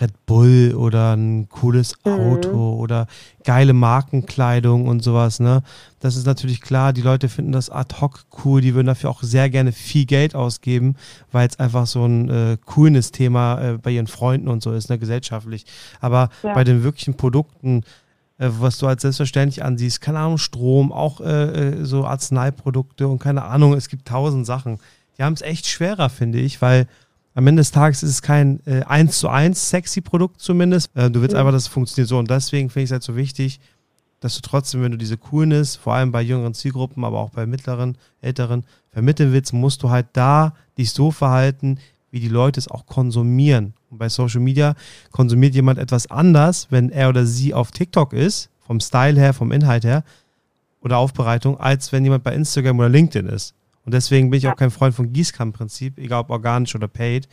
Red 0.03 0.25
Bull 0.25 0.75
oder 0.75 1.15
ein 1.15 1.47
cooles 1.49 1.95
mhm. 2.03 2.11
Auto 2.11 2.49
mhm. 2.49 2.79
oder 2.79 3.07
geile 3.43 3.73
Markenkleidung 3.73 4.87
und 4.87 5.03
sowas, 5.03 5.39
ne? 5.39 5.63
Das 5.99 6.17
ist 6.17 6.25
natürlich 6.25 6.59
klar, 6.59 6.91
die 6.91 7.01
Leute 7.01 7.29
finden 7.29 7.53
das 7.53 7.69
ad 7.69 7.95
hoc 8.01 8.25
cool, 8.43 8.59
die 8.59 8.75
würden 8.75 8.87
dafür 8.87 9.09
auch 9.09 9.23
sehr 9.23 9.49
gerne 9.49 9.71
viel 9.71 10.05
Geld 10.05 10.35
ausgeben, 10.35 10.95
weil 11.31 11.47
es 11.47 11.59
einfach 11.59 11.87
so 11.87 12.05
ein 12.05 12.29
äh, 12.29 12.57
Coolness-Thema 12.65 13.61
äh, 13.61 13.77
bei 13.77 13.91
ihren 13.91 14.07
Freunden 14.07 14.49
und 14.49 14.61
so 14.61 14.73
ist, 14.73 14.89
ne, 14.89 14.99
gesellschaftlich. 14.99 15.65
Aber 16.01 16.29
ja. 16.43 16.53
bei 16.53 16.65
den 16.65 16.83
wirklichen 16.83 17.15
Produkten, 17.15 17.83
äh, 18.37 18.49
was 18.59 18.77
du 18.79 18.87
als 18.87 19.03
selbstverständlich 19.03 19.63
ansiehst, 19.63 20.01
keine 20.01 20.19
Ahnung, 20.19 20.37
Strom, 20.37 20.91
auch 20.91 21.21
äh, 21.21 21.25
äh, 21.25 21.85
so 21.85 22.05
Arzneiprodukte 22.05 23.07
und 23.07 23.19
keine 23.19 23.43
Ahnung, 23.45 23.73
es 23.73 23.87
gibt 23.87 24.07
tausend 24.07 24.45
Sachen. 24.45 24.79
Die 25.17 25.23
haben 25.23 25.33
es 25.33 25.41
echt 25.41 25.67
schwerer, 25.67 26.09
finde 26.09 26.39
ich, 26.39 26.61
weil 26.61 26.87
am 27.35 27.47
Ende 27.47 27.61
des 27.61 27.71
Tages 27.71 28.03
ist 28.03 28.09
es 28.09 28.21
kein 28.21 28.59
äh, 28.65 28.83
1 28.83 29.19
zu 29.19 29.29
1 29.29 29.69
sexy 29.69 30.01
Produkt 30.01 30.39
zumindest. 30.41 30.95
Äh, 30.95 31.09
du 31.09 31.21
willst 31.21 31.33
ja. 31.33 31.39
einfach, 31.39 31.51
dass 31.51 31.63
es 31.63 31.67
funktioniert 31.67 32.09
so. 32.09 32.19
Und 32.19 32.29
deswegen 32.29 32.69
finde 32.69 32.83
ich 32.83 32.89
es 32.89 32.91
halt 32.91 33.03
so 33.03 33.15
wichtig, 33.15 33.59
dass 34.19 34.35
du 34.35 34.41
trotzdem, 34.41 34.81
wenn 34.83 34.91
du 34.91 34.97
diese 34.97 35.17
Coolness, 35.17 35.75
vor 35.75 35.95
allem 35.95 36.11
bei 36.11 36.21
jüngeren 36.21 36.53
Zielgruppen, 36.53 37.03
aber 37.03 37.19
auch 37.19 37.31
bei 37.31 37.45
mittleren, 37.45 37.97
älteren, 38.21 38.63
vermitteln 38.91 39.33
willst, 39.33 39.51
musst 39.51 39.83
du 39.83 39.89
halt 39.89 40.07
da 40.13 40.53
dich 40.77 40.91
so 40.91 41.11
verhalten, 41.11 41.79
wie 42.11 42.19
die 42.19 42.29
Leute 42.29 42.59
es 42.59 42.69
auch 42.69 42.85
konsumieren. 42.85 43.73
Und 43.89 43.97
bei 43.97 44.07
Social 44.07 44.39
Media 44.39 44.75
konsumiert 45.11 45.55
jemand 45.55 45.79
etwas 45.79 46.09
anders, 46.09 46.67
wenn 46.69 46.89
er 46.89 47.09
oder 47.09 47.25
sie 47.25 47.53
auf 47.53 47.71
TikTok 47.71 48.13
ist, 48.13 48.49
vom 48.65 48.79
Style 48.79 49.19
her, 49.19 49.33
vom 49.33 49.51
Inhalt 49.51 49.83
her 49.83 50.03
oder 50.81 50.99
Aufbereitung, 50.99 51.59
als 51.59 51.91
wenn 51.91 52.03
jemand 52.03 52.23
bei 52.23 52.33
Instagram 52.33 52.79
oder 52.79 52.89
LinkedIn 52.89 53.27
ist. 53.27 53.55
Und 53.85 53.93
deswegen 53.93 54.29
bin 54.29 54.37
ich 54.37 54.47
auch 54.47 54.55
kein 54.55 54.71
Freund 54.71 54.95
von 54.95 55.11
Gießkannenprinzip, 55.11 55.97
egal 55.97 56.21
ob 56.21 56.29
organisch 56.29 56.75
oder 56.75 56.87
paid. 56.87 57.27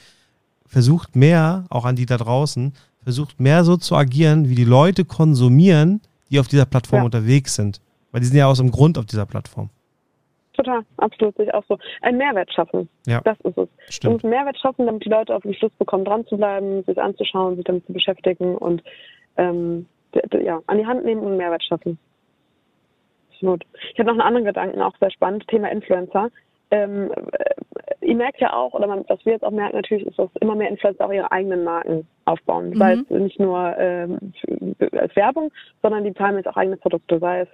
Versucht 0.67 1.17
mehr, 1.17 1.65
auch 1.71 1.85
an 1.85 1.97
die 1.97 2.07
da 2.07 2.17
draußen, 2.17 2.73
versucht 3.03 3.41
mehr 3.41 3.65
so 3.65 3.77
zu 3.77 3.95
agieren, 3.97 4.49
wie 4.49 4.55
die 4.55 4.65
Leute 4.65 5.05
konsumieren, 5.05 6.01
die 6.31 6.39
auf 6.41 6.49
dieser 6.49 6.67
Plattform 6.67 7.01
Ja. 7.01 7.05
unterwegs 7.05 7.55
sind. 7.55 7.81
Weil 8.13 8.21
die 8.21 8.27
sind 8.27 8.37
ja 8.37 8.47
aus 8.47 8.59
dem 8.59 8.71
Grund 8.71 8.99
auf 8.99 9.07
dieser 9.07 9.27
Plattform. 9.27 9.71
Total, 10.55 10.81
absolut, 10.99 11.37
sehe 11.37 11.47
ich 11.47 11.55
auch 11.55 11.65
so. 11.69 11.79
Ein 12.03 12.19
Mehrwert 12.19 12.53
schaffen. 12.53 12.89
Ja. 13.07 13.21
Das 13.23 13.39
ist 13.41 13.57
es. 13.57 13.69
Stimmt. 13.89 14.15
musst 14.15 14.25
Mehrwert 14.25 14.59
schaffen, 14.59 14.87
damit 14.87 15.05
die 15.05 15.09
Leute 15.09 15.35
auf 15.35 15.43
den 15.43 15.55
Schluss 15.55 15.73
bekommen, 15.79 16.05
dran 16.05 16.27
zu 16.27 16.37
bleiben, 16.37 16.83
sich 16.85 17.01
anzuschauen, 17.01 17.57
sich 17.57 17.65
damit 17.65 17.87
zu 17.87 17.93
beschäftigen 17.93 18.57
und 18.57 18.83
ähm, 19.37 19.87
ja, 20.45 20.61
an 20.67 20.79
die 20.79 20.87
Hand 20.87 21.05
nehmen 21.05 21.21
und 21.23 21.37
Mehrwert 21.37 21.63
schaffen. 21.65 21.99
Absolut. 23.41 23.65
Ich 23.93 23.99
habe 23.99 24.09
noch 24.09 24.13
einen 24.13 24.21
anderen 24.21 24.45
Gedanken, 24.45 24.83
auch 24.83 24.95
sehr 25.01 25.11
spannend, 25.11 25.49
Thema 25.49 25.71
Influencer. 25.71 26.29
Ähm, 26.71 27.11
äh, 27.11 28.07
ihr 28.07 28.15
merkt 28.15 28.39
ja 28.39 28.53
auch, 28.53 28.75
oder 28.75 28.87
man, 28.87 29.05
was 29.09 29.25
wir 29.25 29.33
jetzt 29.33 29.45
auch 29.45 29.51
merken 29.51 29.77
natürlich, 29.77 30.07
ist, 30.07 30.19
dass 30.19 30.29
immer 30.41 30.55
mehr 30.55 30.69
Influencer 30.69 31.07
auch 31.07 31.13
ihre 31.13 31.33
eigenen 31.33 31.65
Marken 31.65 32.07
aufbauen. 32.27 32.71
Mhm. 32.71 32.75
Sei 32.77 32.93
es 32.93 33.11
nicht 33.11 33.41
nur 33.41 33.75
ähm, 33.79 34.19
als 34.93 35.17
Werbung, 35.17 35.51
sondern 35.81 36.05
die 36.05 36.13
teilen 36.13 36.37
jetzt 36.37 36.49
auch 36.49 36.57
eigene 36.57 36.77
Produkte, 36.77 37.19
sei 37.19 37.41
es 37.41 37.49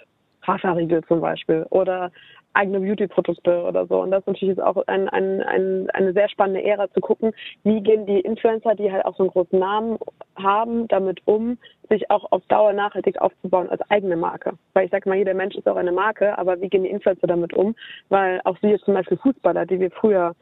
Haferriegel 0.46 1.02
zum 1.04 1.20
Beispiel 1.20 1.66
oder 1.70 2.10
eigene 2.56 2.80
Beauty-Produkte 2.80 3.62
oder 3.62 3.86
so. 3.86 4.00
Und 4.00 4.10
das 4.10 4.20
ist 4.20 4.28
natürlich 4.28 4.60
auch 4.60 4.76
ein, 4.86 5.08
ein, 5.10 5.42
ein, 5.42 5.90
eine 5.90 6.12
sehr 6.12 6.28
spannende 6.28 6.64
Ära 6.64 6.90
zu 6.92 7.00
gucken, 7.00 7.32
wie 7.64 7.80
gehen 7.82 8.06
die 8.06 8.20
Influencer, 8.20 8.74
die 8.74 8.90
halt 8.90 9.04
auch 9.04 9.16
so 9.16 9.24
einen 9.24 9.32
großen 9.32 9.58
Namen 9.58 9.98
haben, 10.36 10.88
damit 10.88 11.20
um, 11.26 11.58
sich 11.90 12.10
auch 12.10 12.32
auf 12.32 12.42
Dauer 12.48 12.72
nachhaltig 12.72 13.20
aufzubauen 13.20 13.68
als 13.68 13.82
eigene 13.90 14.16
Marke. 14.16 14.54
Weil 14.72 14.86
ich 14.86 14.90
sage 14.90 15.08
mal, 15.08 15.18
jeder 15.18 15.34
Mensch 15.34 15.54
ist 15.54 15.68
auch 15.68 15.76
eine 15.76 15.92
Marke, 15.92 16.36
aber 16.38 16.60
wie 16.60 16.68
gehen 16.68 16.82
die 16.82 16.90
Influencer 16.90 17.26
damit 17.26 17.52
um? 17.52 17.74
Weil 18.08 18.40
auch 18.44 18.56
sie 18.62 18.68
jetzt 18.68 18.86
zum 18.86 18.94
Beispiel 18.94 19.18
Fußballer, 19.18 19.66
die 19.66 19.78
wir 19.78 19.90
früher 19.90 20.34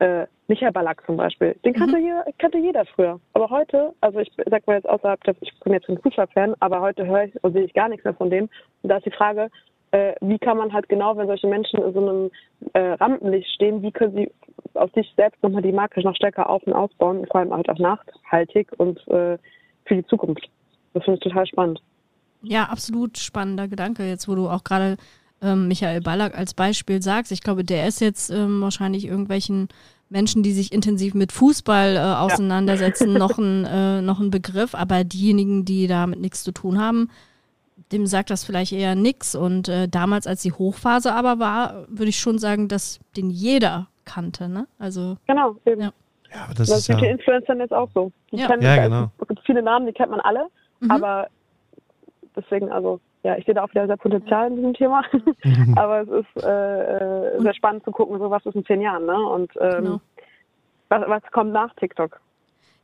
äh, 0.00 0.26
Michael 0.50 0.72
Ballack 0.72 1.00
zum 1.06 1.16
Beispiel, 1.16 1.54
den 1.64 1.74
kannte, 1.74 1.96
jeder, 1.96 2.24
kannte 2.38 2.58
jeder 2.58 2.84
früher. 2.84 3.20
Aber 3.34 3.48
heute, 3.50 3.94
also 4.00 4.18
ich 4.18 4.32
sag 4.50 4.66
mal 4.66 4.74
jetzt 4.74 4.88
außerhalb, 4.88 5.22
der, 5.22 5.36
ich 5.40 5.52
bin 5.60 5.72
jetzt 5.72 5.88
ein 5.88 5.98
Fußballfan, 5.98 6.56
aber 6.58 6.80
heute 6.80 7.06
höre 7.06 7.26
ich 7.26 7.44
und 7.44 7.52
sehe 7.52 7.62
ich 7.62 7.72
gar 7.72 7.88
nichts 7.88 8.02
mehr 8.02 8.14
von 8.14 8.30
dem. 8.30 8.48
Und 8.82 8.88
da 8.90 8.96
ist 8.96 9.06
die 9.06 9.12
Frage, 9.12 9.48
äh, 9.92 10.14
wie 10.20 10.40
kann 10.40 10.56
man 10.56 10.72
halt 10.72 10.88
genau, 10.88 11.16
wenn 11.16 11.28
solche 11.28 11.46
Menschen 11.46 11.80
in 11.80 11.92
so 11.92 12.00
einem 12.00 12.30
äh, 12.72 12.94
Rampenlicht 12.94 13.48
stehen, 13.54 13.80
wie 13.80 13.92
können 13.92 14.16
sie 14.16 14.32
aus 14.74 14.90
sich 14.92 15.12
selbst 15.16 15.40
nochmal 15.40 15.62
die 15.62 15.70
Marke 15.70 16.00
noch 16.00 16.16
stärker 16.16 16.50
auf- 16.50 16.64
und 16.64 16.72
ausbauen 16.72 17.18
und 17.18 17.30
vor 17.30 17.42
allem 17.42 17.54
halt 17.54 17.68
auch 17.68 17.78
nachhaltig 17.78 18.72
und 18.78 18.98
äh, 19.06 19.38
für 19.84 19.94
die 19.94 20.06
Zukunft. 20.06 20.50
Das 20.94 21.04
finde 21.04 21.18
ich 21.18 21.22
total 21.22 21.46
spannend. 21.46 21.80
Ja, 22.42 22.64
absolut 22.64 23.18
spannender 23.18 23.68
Gedanke, 23.68 24.02
jetzt 24.02 24.26
wo 24.26 24.34
du 24.34 24.48
auch 24.48 24.64
gerade 24.64 24.96
ähm, 25.42 25.68
Michael 25.68 26.00
Ballack 26.00 26.36
als 26.36 26.54
Beispiel 26.54 27.00
sagst. 27.00 27.30
Ich 27.30 27.40
glaube, 27.40 27.62
der 27.62 27.86
ist 27.86 28.00
jetzt 28.00 28.30
ähm, 28.30 28.60
wahrscheinlich 28.60 29.06
irgendwelchen 29.06 29.68
Menschen, 30.10 30.42
die 30.42 30.52
sich 30.52 30.72
intensiv 30.72 31.14
mit 31.14 31.32
Fußball 31.32 31.96
äh, 31.96 31.98
auseinandersetzen, 32.00 33.12
noch, 33.24 33.38
ein, 33.38 33.64
äh, 33.64 34.02
noch 34.02 34.20
ein 34.20 34.30
Begriff, 34.30 34.74
aber 34.74 35.04
diejenigen, 35.04 35.64
die 35.64 35.86
damit 35.86 36.20
nichts 36.20 36.42
zu 36.44 36.52
tun 36.52 36.78
haben, 36.80 37.08
dem 37.92 38.06
sagt 38.06 38.30
das 38.30 38.44
vielleicht 38.44 38.72
eher 38.72 38.94
nix. 38.94 39.34
Und 39.34 39.68
äh, 39.68 39.88
damals, 39.88 40.26
als 40.26 40.42
die 40.42 40.52
Hochphase 40.52 41.12
aber 41.14 41.38
war, 41.38 41.86
würde 41.88 42.10
ich 42.10 42.18
schon 42.18 42.38
sagen, 42.38 42.68
dass 42.68 42.98
den 43.16 43.30
jeder 43.30 43.86
kannte. 44.04 44.48
Ne? 44.48 44.66
Also 44.78 45.16
Genau, 45.26 45.56
eben. 45.64 45.80
Ja. 45.82 45.92
Ja, 46.32 46.44
aber 46.44 46.54
das 46.54 46.68
Das 46.68 46.78
ist 46.80 46.88
ja. 46.88 46.96
den 46.96 47.10
Influencern 47.18 47.58
jetzt 47.58 47.72
auch 47.72 47.88
so. 47.94 48.12
Die 48.30 48.36
Ja. 48.36 48.46
kennen, 48.46 48.62
Ja, 48.62 48.76
genau. 48.82 49.10
Es 49.20 49.26
gibt 49.28 49.40
viele 49.46 49.62
Namen, 49.62 49.86
die 49.86 49.92
kennt 49.92 50.10
man 50.10 50.20
alle, 50.20 50.46
Mhm. 50.80 50.90
aber 50.92 51.26
deswegen, 52.36 52.70
also, 52.70 53.00
ja, 53.22 53.36
ich 53.36 53.44
sehe 53.44 53.54
da 53.54 53.64
auch 53.64 53.70
wieder 53.70 53.86
sehr 53.86 53.96
Potenzial 53.96 54.48
in 54.48 54.56
diesem 54.56 54.74
Thema. 54.74 55.04
aber 55.76 56.02
es 56.02 56.08
ist 56.08 56.44
äh, 56.44 57.36
äh, 57.36 57.40
sehr 57.40 57.54
spannend 57.54 57.84
zu 57.84 57.90
gucken, 57.90 58.18
so 58.18 58.30
was 58.30 58.44
ist 58.46 58.54
in 58.54 58.64
zehn 58.64 58.80
Jahren, 58.80 59.06
ne? 59.06 59.18
Und 59.18 59.52
ähm, 59.60 59.70
Genau. 59.70 60.00
was, 60.88 61.02
was 61.06 61.22
kommt 61.32 61.52
nach 61.52 61.74
TikTok? 61.74 62.20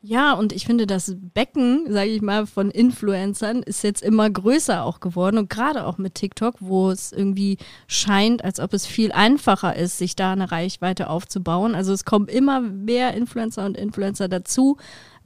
Ja, 0.09 0.35
und 0.35 0.53
ich 0.53 0.67
finde, 0.67 0.87
das 0.87 1.17
Becken, 1.35 1.91
sage 1.91 2.11
ich 2.11 2.23
mal, 2.23 2.47
von 2.47 2.71
Influencern 2.71 3.63
ist 3.65 3.83
jetzt 3.83 4.03
immer 4.03 4.31
größer 4.31 4.85
auch 4.85 5.01
geworden 5.01 5.37
und 5.37 5.51
gerade 5.51 5.85
auch 5.85 5.99
mit 5.99 6.15
TikTok, 6.15 6.57
wo 6.61 6.91
es 6.91 7.11
irgendwie 7.11 7.57
scheint, 7.89 8.45
als 8.45 8.61
ob 8.61 8.73
es 8.73 8.87
viel 8.87 9.11
einfacher 9.11 9.75
ist, 9.75 9.99
sich 9.99 10.15
da 10.15 10.31
eine 10.31 10.53
Reichweite 10.53 11.11
aufzubauen. 11.11 11.75
Also 11.75 11.93
es 11.93 12.05
kommen 12.05 12.29
immer 12.29 12.61
mehr 12.61 13.15
Influencer 13.15 13.67
und 13.67 13.77
Influencer 13.77 14.29
dazu. 14.29 14.77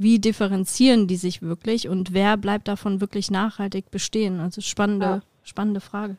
Wie 0.03 0.19
differenzieren 0.19 1.07
die 1.09 1.17
sich 1.17 1.43
wirklich 1.43 1.87
und 1.87 2.15
wer 2.15 2.39
bleibt 2.39 2.69
davon 2.69 3.03
wirklich 3.03 3.31
nachhaltig 3.31 3.91
bestehen? 3.91 4.41
Also 4.41 4.63
spannende, 4.63 5.05
Ja. 5.07 5.21
spannende 5.45 5.81
Frage. 5.81 6.17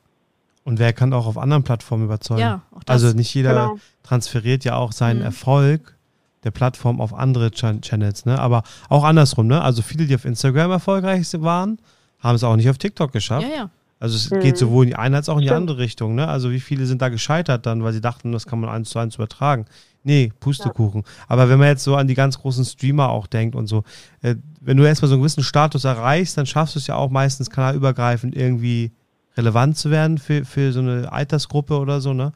Und 0.64 0.78
wer 0.78 0.94
kann 0.94 1.12
auch 1.14 1.26
auf 1.26 1.40
anderen 1.40 1.64
Plattformen 1.64 2.04
überzeugen? 2.06 2.42
Ja, 2.42 2.62
auch 2.76 2.84
das. 2.84 3.04
Also 3.04 3.18
nicht 3.18 3.34
jeder 3.34 3.54
Genau. 3.70 3.80
transferiert 4.04 4.64
ja 4.66 4.76
auch 4.76 4.92
seinen 4.92 5.18
Mhm. 5.22 5.26
Erfolg 5.26 5.98
der 6.44 6.52
Plattform 6.52 7.02
auf 7.02 7.12
andere 7.12 7.50
Chan 7.50 7.82
Channels, 7.82 8.26
ne? 8.26 8.38
Aber 8.38 8.62
auch 8.88 9.04
andersrum, 9.04 9.48
ne? 9.48 9.60
Also 9.62 9.82
viele, 9.82 10.06
die 10.06 10.14
auf 10.14 10.26
Instagram 10.26 10.70
erfolgreich 10.70 11.28
waren, 11.42 11.80
haben 12.20 12.36
es 12.36 12.44
auch 12.44 12.56
nicht 12.56 12.70
auf 12.70 12.78
TikTok 12.78 13.12
geschafft. 13.12 13.48
Ja, 13.50 13.56
ja. 13.64 13.70
Also 14.00 14.16
es 14.16 14.30
Mhm. 14.30 14.40
geht 14.42 14.58
sowohl 14.60 14.84
in 14.86 14.90
die 14.92 14.96
eine 14.96 15.16
als 15.16 15.28
auch 15.28 15.38
in 15.38 15.42
die 15.42 15.48
Stimmt. 15.48 15.58
andere 15.58 15.78
Richtung, 15.80 16.14
ne? 16.14 16.28
Also 16.28 16.52
wie 16.52 16.60
viele 16.60 16.86
sind 16.86 17.02
da 17.02 17.10
gescheitert 17.10 17.66
dann, 17.66 17.84
weil 17.84 17.94
sie 17.94 18.02
dachten, 18.02 18.32
das 18.32 18.46
kann 18.46 18.60
man 18.60 18.70
eins 18.70 18.92
zu 18.92 19.00
eins 19.00 19.16
übertragen. 19.16 19.66
Nee, 20.04 20.32
Pustekuchen. 20.40 21.04
Aber 21.28 21.50
wenn 21.50 21.60
man 21.60 21.68
jetzt 21.68 21.84
so 21.84 21.96
an 21.96 22.08
die 22.08 22.16
ganz 22.16 22.40
großen 22.40 22.66
Streamer 22.66 23.10
auch 23.10 23.28
denkt 23.28 23.56
und 23.56 23.68
so, 23.68 23.84
äh, 24.22 24.36
wenn 24.60 24.78
du 24.78 24.84
erstmal 24.84 25.10
so 25.10 25.16
einen 25.16 25.22
gewissen 25.22 25.44
Status 25.44 25.84
erreichst, 25.84 26.38
dann 26.38 26.46
schaffst 26.46 26.76
du 26.76 26.80
es 26.80 26.88
ja 26.88 26.96
auch 26.96 27.12
meistens 27.12 27.50
kanalübergreifend 27.50 28.36
irgendwie 28.36 28.92
relevant 29.38 29.78
zu 29.78 29.92
werden 29.92 30.18
für, 30.18 30.44
für 30.44 30.72
so 30.72 30.80
eine 30.80 31.12
Altersgruppe 31.12 31.78
oder 31.78 32.02
so, 32.02 32.14
ne? 32.14 32.34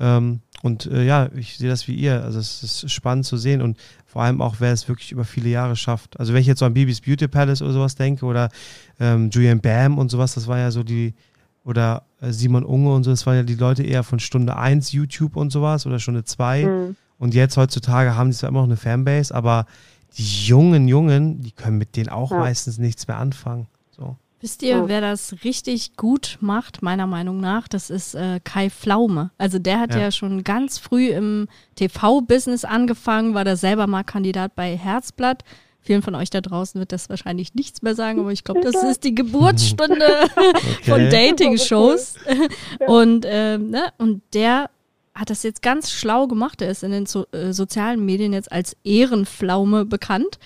Ähm, 0.00 0.40
und 0.62 0.86
äh, 0.86 1.04
ja, 1.04 1.28
ich 1.34 1.56
sehe 1.56 1.68
das 1.68 1.86
wie 1.86 1.94
ihr. 1.94 2.22
Also 2.22 2.38
es 2.38 2.62
ist 2.62 2.90
spannend 2.90 3.24
zu 3.24 3.36
sehen 3.36 3.62
und 3.62 3.78
vor 4.06 4.22
allem 4.22 4.40
auch, 4.40 4.56
wer 4.58 4.72
es 4.72 4.88
wirklich 4.88 5.12
über 5.12 5.24
viele 5.24 5.48
Jahre 5.48 5.76
schafft. 5.76 6.18
Also 6.18 6.32
wenn 6.32 6.40
ich 6.40 6.46
jetzt 6.46 6.58
so 6.58 6.66
an 6.66 6.74
Bibis 6.74 7.00
Beauty 7.00 7.28
Palace 7.28 7.62
oder 7.62 7.72
sowas 7.72 7.94
denke 7.94 8.26
oder 8.26 8.48
ähm, 8.98 9.30
Julian 9.30 9.60
Bam 9.60 9.98
und 9.98 10.10
sowas, 10.10 10.34
das 10.34 10.46
war 10.46 10.58
ja 10.58 10.70
so 10.70 10.82
die, 10.82 11.14
oder 11.68 12.04
äh, 12.22 12.32
Simon 12.32 12.64
Unge 12.64 12.94
und 12.94 13.04
so, 13.04 13.10
das 13.10 13.26
waren 13.26 13.36
ja 13.36 13.42
die 13.42 13.54
Leute 13.54 13.82
eher 13.82 14.02
von 14.02 14.18
Stunde 14.20 14.56
1 14.56 14.92
YouTube 14.92 15.36
und 15.36 15.50
sowas 15.50 15.86
oder 15.86 15.98
Stunde 15.98 16.24
2. 16.24 16.64
Mhm. 16.64 16.96
Und 17.18 17.34
jetzt 17.34 17.56
heutzutage 17.58 18.16
haben 18.16 18.30
die 18.30 18.36
zwar 18.36 18.48
immer 18.48 18.60
noch 18.60 18.68
eine 18.68 18.76
Fanbase, 18.78 19.34
aber 19.34 19.66
die 20.16 20.46
jungen 20.46 20.88
Jungen, 20.88 21.42
die 21.42 21.52
können 21.52 21.76
mit 21.76 21.94
denen 21.96 22.08
auch 22.08 22.30
Ja. 22.30 22.38
meistens 22.38 22.78
nichts 22.78 23.06
mehr 23.06 23.18
anfangen. 23.18 23.66
So. 23.90 24.16
Wisst 24.40 24.62
ihr, 24.62 24.88
wer 24.88 25.00
das 25.00 25.34
richtig 25.44 25.96
gut 25.96 26.38
macht, 26.40 26.80
meiner 26.80 27.06
Meinung 27.06 27.40
nach? 27.40 27.68
Das 27.68 27.90
ist 27.90 28.14
äh, 28.14 28.40
Kai 28.42 28.70
Pflaume. 28.70 29.30
Also 29.36 29.58
der 29.58 29.80
hat 29.80 29.94
Ja. 29.94 30.00
ja. 30.00 30.10
schon 30.12 30.44
ganz 30.44 30.78
früh 30.78 31.08
im 31.08 31.48
TV-Business 31.74 32.64
angefangen, 32.64 33.34
war 33.34 33.44
da 33.44 33.56
selber 33.56 33.86
mal 33.86 34.04
Kandidat 34.04 34.54
bei 34.54 34.76
Herzblatt. 34.76 35.42
Vielen 35.88 36.02
von 36.02 36.14
euch 36.14 36.28
da 36.28 36.42
draußen 36.42 36.78
wird 36.78 36.92
das 36.92 37.08
wahrscheinlich 37.08 37.54
nichts 37.54 37.80
mehr 37.80 37.94
sagen, 37.94 38.20
aber 38.20 38.30
ich 38.30 38.44
glaube, 38.44 38.60
das 38.60 38.82
ist 38.82 39.04
die 39.04 39.14
Geburtsstunde 39.14 40.04
von 40.82 40.92
Okay. 40.92 41.30
Dating-Shows. 41.30 42.16
Und, 42.86 43.24
ähm, 43.26 43.70
ne? 43.70 43.84
und 43.96 44.20
der 44.34 44.68
hat 45.14 45.30
das 45.30 45.42
jetzt 45.44 45.62
ganz 45.62 45.90
schlau 45.90 46.26
gemacht. 46.26 46.60
Er 46.60 46.70
ist 46.70 46.82
in 46.82 46.90
den 46.90 47.06
so 47.06 47.24
äh, 47.32 47.54
sozialen 47.54 48.04
Medien 48.04 48.34
jetzt 48.34 48.52
als 48.52 48.76
Ehrenpflaume 48.84 49.86
bekannt. 49.86 50.38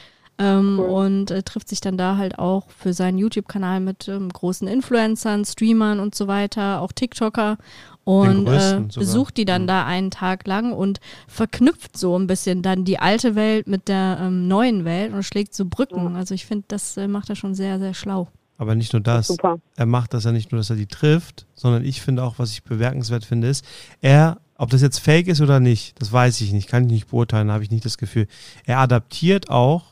Ähm, 0.43 0.79
Cool. 0.79 0.89
Und 0.89 1.31
äh, 1.31 1.43
trifft 1.43 1.69
sich 1.69 1.81
dann 1.81 1.97
da 1.97 2.17
halt 2.17 2.39
auch 2.39 2.67
für 2.77 2.93
seinen 2.93 3.19
YouTube-Kanal 3.19 3.81
mit 3.81 4.09
ähm, 4.09 4.29
großen 4.29 4.67
Influencern, 4.67 5.45
Streamern 5.45 6.01
und 6.01 6.15
so 6.15 6.27
weiter, 6.27 6.81
auch 6.81 6.93
TikToker. 6.93 7.59
Und 8.05 8.49
äh, 8.49 8.81
besucht 8.95 9.37
die 9.37 9.45
dann 9.45 9.63
Mhm. 9.63 9.67
da 9.69 9.87
einen 9.87 10.11
Tag 10.11 10.45
lang 10.49 10.73
und 10.73 10.99
verknüpft 11.29 11.97
so 11.97 12.19
ein 12.19 12.27
bisschen 12.27 12.63
dann 12.63 12.85
die 12.85 12.99
alte 12.99 13.37
Welt 13.37 13.69
mit 13.69 13.87
der 13.87 14.19
ähm, 14.21 14.49
neuen 14.49 14.85
Welt 14.85 15.13
und 15.13 15.23
schlägt 15.23 15.55
so 15.55 15.65
Brücken. 15.67 16.13
Ja. 16.13 16.19
Also 16.19 16.35
ich 16.35 16.45
finde, 16.45 16.65
das 16.67 16.97
äh, 16.97 17.07
macht 17.07 17.31
er 17.31 17.37
schon 17.37 17.55
sehr, 17.55 17.79
sehr 17.79 17.95
schlau. 17.95 18.27
Aber 18.59 18.75
nicht 18.75 18.93
nur 18.93 19.03
das. 19.03 19.29
Super. 19.29 19.59
er 19.77 19.87
macht 19.87 20.15
das 20.15 20.25
ja 20.25 20.33
nicht 20.33 20.51
nur, 20.53 20.61
dass 20.61 20.71
er 20.71 20.77
die 20.77 20.87
trifft, 20.87 21.47
sondern 21.55 21.85
ich 21.85 22.01
finde 22.03 22.25
auch, 22.25 22.39
was 22.39 22.51
ich 22.53 22.63
bemerkenswert 22.65 23.25
finde, 23.25 23.49
ist, 23.49 23.65
er, 24.01 24.39
ob 24.57 24.71
das 24.71 24.83
jetzt 24.83 24.99
fake 24.99 25.29
ist 25.29 25.41
oder 25.41 25.59
nicht, 25.61 26.01
das 26.01 26.13
weiß 26.13 26.41
ich 26.41 26.53
nicht, 26.53 26.69
kann 26.69 26.85
ich 26.85 26.91
nicht 26.91 27.09
beurteilen, 27.09 27.51
habe 27.53 27.65
ich 27.65 27.71
nicht 27.71 27.85
das 27.85 27.99
Gefühl. 27.99 28.27
Er 28.65 28.79
adaptiert 28.79 29.49
auch 29.49 29.92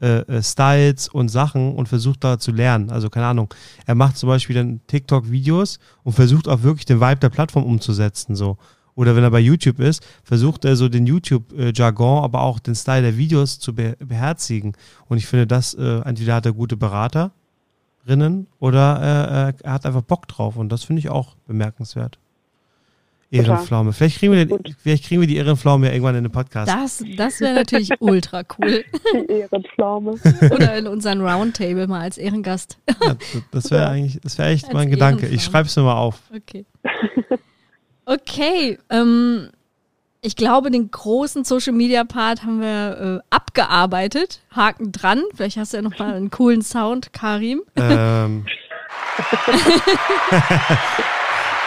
äh, 0.00 0.20
äh, 0.20 0.42
Styles 0.42 1.08
und 1.08 1.28
Sachen 1.28 1.74
und 1.74 1.88
versucht 1.88 2.24
da 2.24 2.38
zu 2.38 2.52
lernen. 2.52 2.90
Also 2.90 3.10
keine 3.10 3.26
Ahnung, 3.26 3.52
er 3.86 3.94
macht 3.94 4.16
zum 4.16 4.28
Beispiel 4.28 4.56
dann 4.56 4.80
TikTok-Videos 4.86 5.78
und 6.02 6.12
versucht 6.12 6.48
auch 6.48 6.62
wirklich 6.62 6.86
den 6.86 7.00
Vibe 7.00 7.20
der 7.20 7.28
Plattform 7.28 7.64
umzusetzen, 7.64 8.34
so. 8.34 8.56
Oder 8.94 9.16
wenn 9.16 9.22
er 9.22 9.30
bei 9.30 9.40
YouTube 9.40 9.78
ist, 9.78 10.04
versucht 10.24 10.64
er 10.64 10.76
so 10.76 10.88
den 10.88 11.06
YouTube-Jargon, 11.06 12.24
aber 12.24 12.42
auch 12.42 12.58
den 12.58 12.74
Style 12.74 13.02
der 13.02 13.16
Videos 13.16 13.58
zu 13.58 13.74
be 13.74 13.96
beherzigen. 13.98 14.72
Und 15.06 15.16
ich 15.16 15.26
finde, 15.26 15.46
das, 15.46 15.74
äh, 15.74 16.00
entweder 16.00 16.34
hat 16.34 16.44
er 16.44 16.52
gute 16.52 16.76
Berater, 16.76 17.32
Rinnen 18.06 18.46
oder 18.58 19.00
äh, 19.00 19.50
äh, 19.50 19.54
er 19.62 19.72
hat 19.72 19.86
einfach 19.86 20.02
Bock 20.02 20.26
drauf 20.28 20.56
und 20.56 20.70
das 20.70 20.84
finde 20.84 21.00
ich 21.00 21.08
auch 21.08 21.36
bemerkenswert. 21.46 22.18
Ehrenpflaume. 23.30 23.92
Vielleicht 23.92 24.18
kriegen, 24.18 24.32
wir 24.32 24.44
den, 24.44 24.58
vielleicht 24.82 25.04
kriegen 25.06 25.20
wir 25.20 25.28
die 25.28 25.36
Ehrenpflaume 25.36 25.86
ja 25.86 25.92
irgendwann 25.92 26.16
in 26.16 26.24
den 26.24 26.32
Podcast. 26.32 26.68
Das, 26.70 27.04
das 27.16 27.40
wäre 27.40 27.54
natürlich 27.54 27.90
ultra 28.00 28.42
cool. 28.58 28.84
Die 29.14 29.32
Ehrenpflaume. 29.32 30.14
Oder 30.50 30.76
in 30.76 30.86
unseren 30.88 31.20
Roundtable 31.20 31.86
mal 31.86 32.00
als 32.00 32.18
Ehrengast. 32.18 32.78
Ja, 33.02 33.14
das 33.52 33.70
wäre 33.70 33.82
Ja. 33.82 33.88
eigentlich, 33.90 34.18
das 34.22 34.36
wäre 34.38 34.48
echt 34.50 34.64
Als 34.66 34.74
mein 34.74 34.90
Gedanke. 34.90 35.26
Ich 35.28 35.44
schreibe 35.44 35.68
es 35.68 35.76
mir 35.76 35.82
mal 35.84 35.96
auf. 35.96 36.18
Okay. 36.34 36.64
Okay, 38.04 38.78
ähm, 38.90 39.50
Ich 40.22 40.34
glaube, 40.34 40.70
den 40.72 40.90
großen 40.90 41.44
Social 41.44 41.72
Media 41.72 42.02
Part 42.04 42.42
haben 42.42 42.60
wir 42.60 43.20
äh, 43.22 43.26
abgearbeitet. 43.30 44.40
Haken 44.50 44.90
dran. 44.90 45.22
Vielleicht 45.34 45.56
hast 45.56 45.72
du 45.72 45.76
ja 45.76 45.82
noch 45.82 45.96
mal 45.98 46.14
einen 46.14 46.30
coolen 46.30 46.62
Sound, 46.62 47.12
Karim. 47.12 47.62
Ähm. 47.76 48.44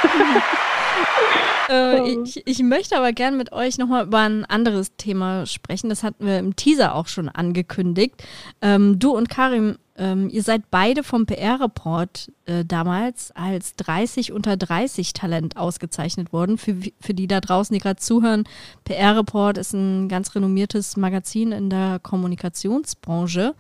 äh, 1.70 2.10
ich, 2.24 2.42
ich, 2.46 2.64
möchte 2.64 2.98
aber 2.98 3.12
gerne 3.14 3.38
mit 3.38 3.52
euch 3.52 3.78
nochmal 3.78 4.06
über 4.06 4.20
ein 4.20 4.46
anderes 4.46 4.96
Thema 4.98 5.46
sprechen. 5.46 5.90
Das 5.90 6.04
hatten 6.04 6.26
wir 6.26 6.40
im 6.40 6.56
Teaser 6.56 6.96
auch 6.96 7.08
schon 7.08 7.30
angekündigt. 7.30 8.24
Ähm, 8.62 9.00
du 9.00 9.12
und 9.12 9.30
Karim, 9.30 9.78
ähm, 9.96 10.30
ihr 10.30 10.42
seid 10.42 10.72
beide 10.72 11.04
vom 11.04 11.26
PR-Report 11.26 12.32
äh, 12.46 12.66
damals 12.66 13.32
als 13.32 13.76
30 13.76 14.32
unter 14.32 14.58
30 14.58 15.14
Talent 15.14 15.58
ausgezeichnet 15.58 16.34
worden. 16.34 16.58
Für, 16.58 16.76
für 17.00 17.14
die 17.14 17.28
da 17.28 17.40
draußen, 17.40 17.74
die 17.74 17.80
gerade 17.80 18.00
zuhören, 18.00 18.46
PR-Report 18.86 19.58
ist 19.58 19.74
ein 19.74 20.10
ganz 20.10 20.34
renommiertes 20.36 20.98
Magazin 20.98 21.52
in 21.52 21.70
der 21.70 22.00
Kommunikationsbranche. 22.00 23.56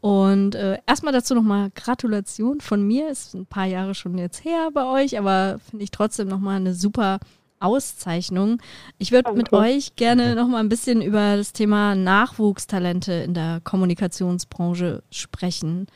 Und 0.00 0.54
äh, 0.54 0.78
erstmal 0.86 1.14
dazu 1.14 1.34
nochmal 1.34 1.70
Gratulation 1.74 2.60
von 2.60 2.86
mir. 2.86 3.08
Ist 3.08 3.34
ein 3.34 3.46
paar 3.46 3.64
Jahre 3.64 3.94
schon 3.94 4.18
jetzt 4.18 4.44
her 4.44 4.68
bei 4.72 4.84
euch, 4.84 5.18
aber 5.18 5.58
finde 5.70 5.84
ich 5.84 5.90
trotzdem 5.90 6.28
nochmal 6.28 6.56
eine 6.56 6.74
super 6.74 7.20
Auszeichnung. 7.64 8.58
Ich 8.98 9.10
würde 9.10 9.32
mit 9.32 9.52
euch 9.52 9.96
gerne 9.96 10.34
nochmal 10.34 10.60
ein 10.60 10.68
bisschen 10.68 11.02
über 11.02 11.36
das 11.36 11.52
Thema 11.52 11.94
Nachwuchstalente 11.94 13.12
in 13.12 13.34
der 13.34 13.60
Kommunikationsbranche 13.64 15.02
sprechen. 15.10 15.86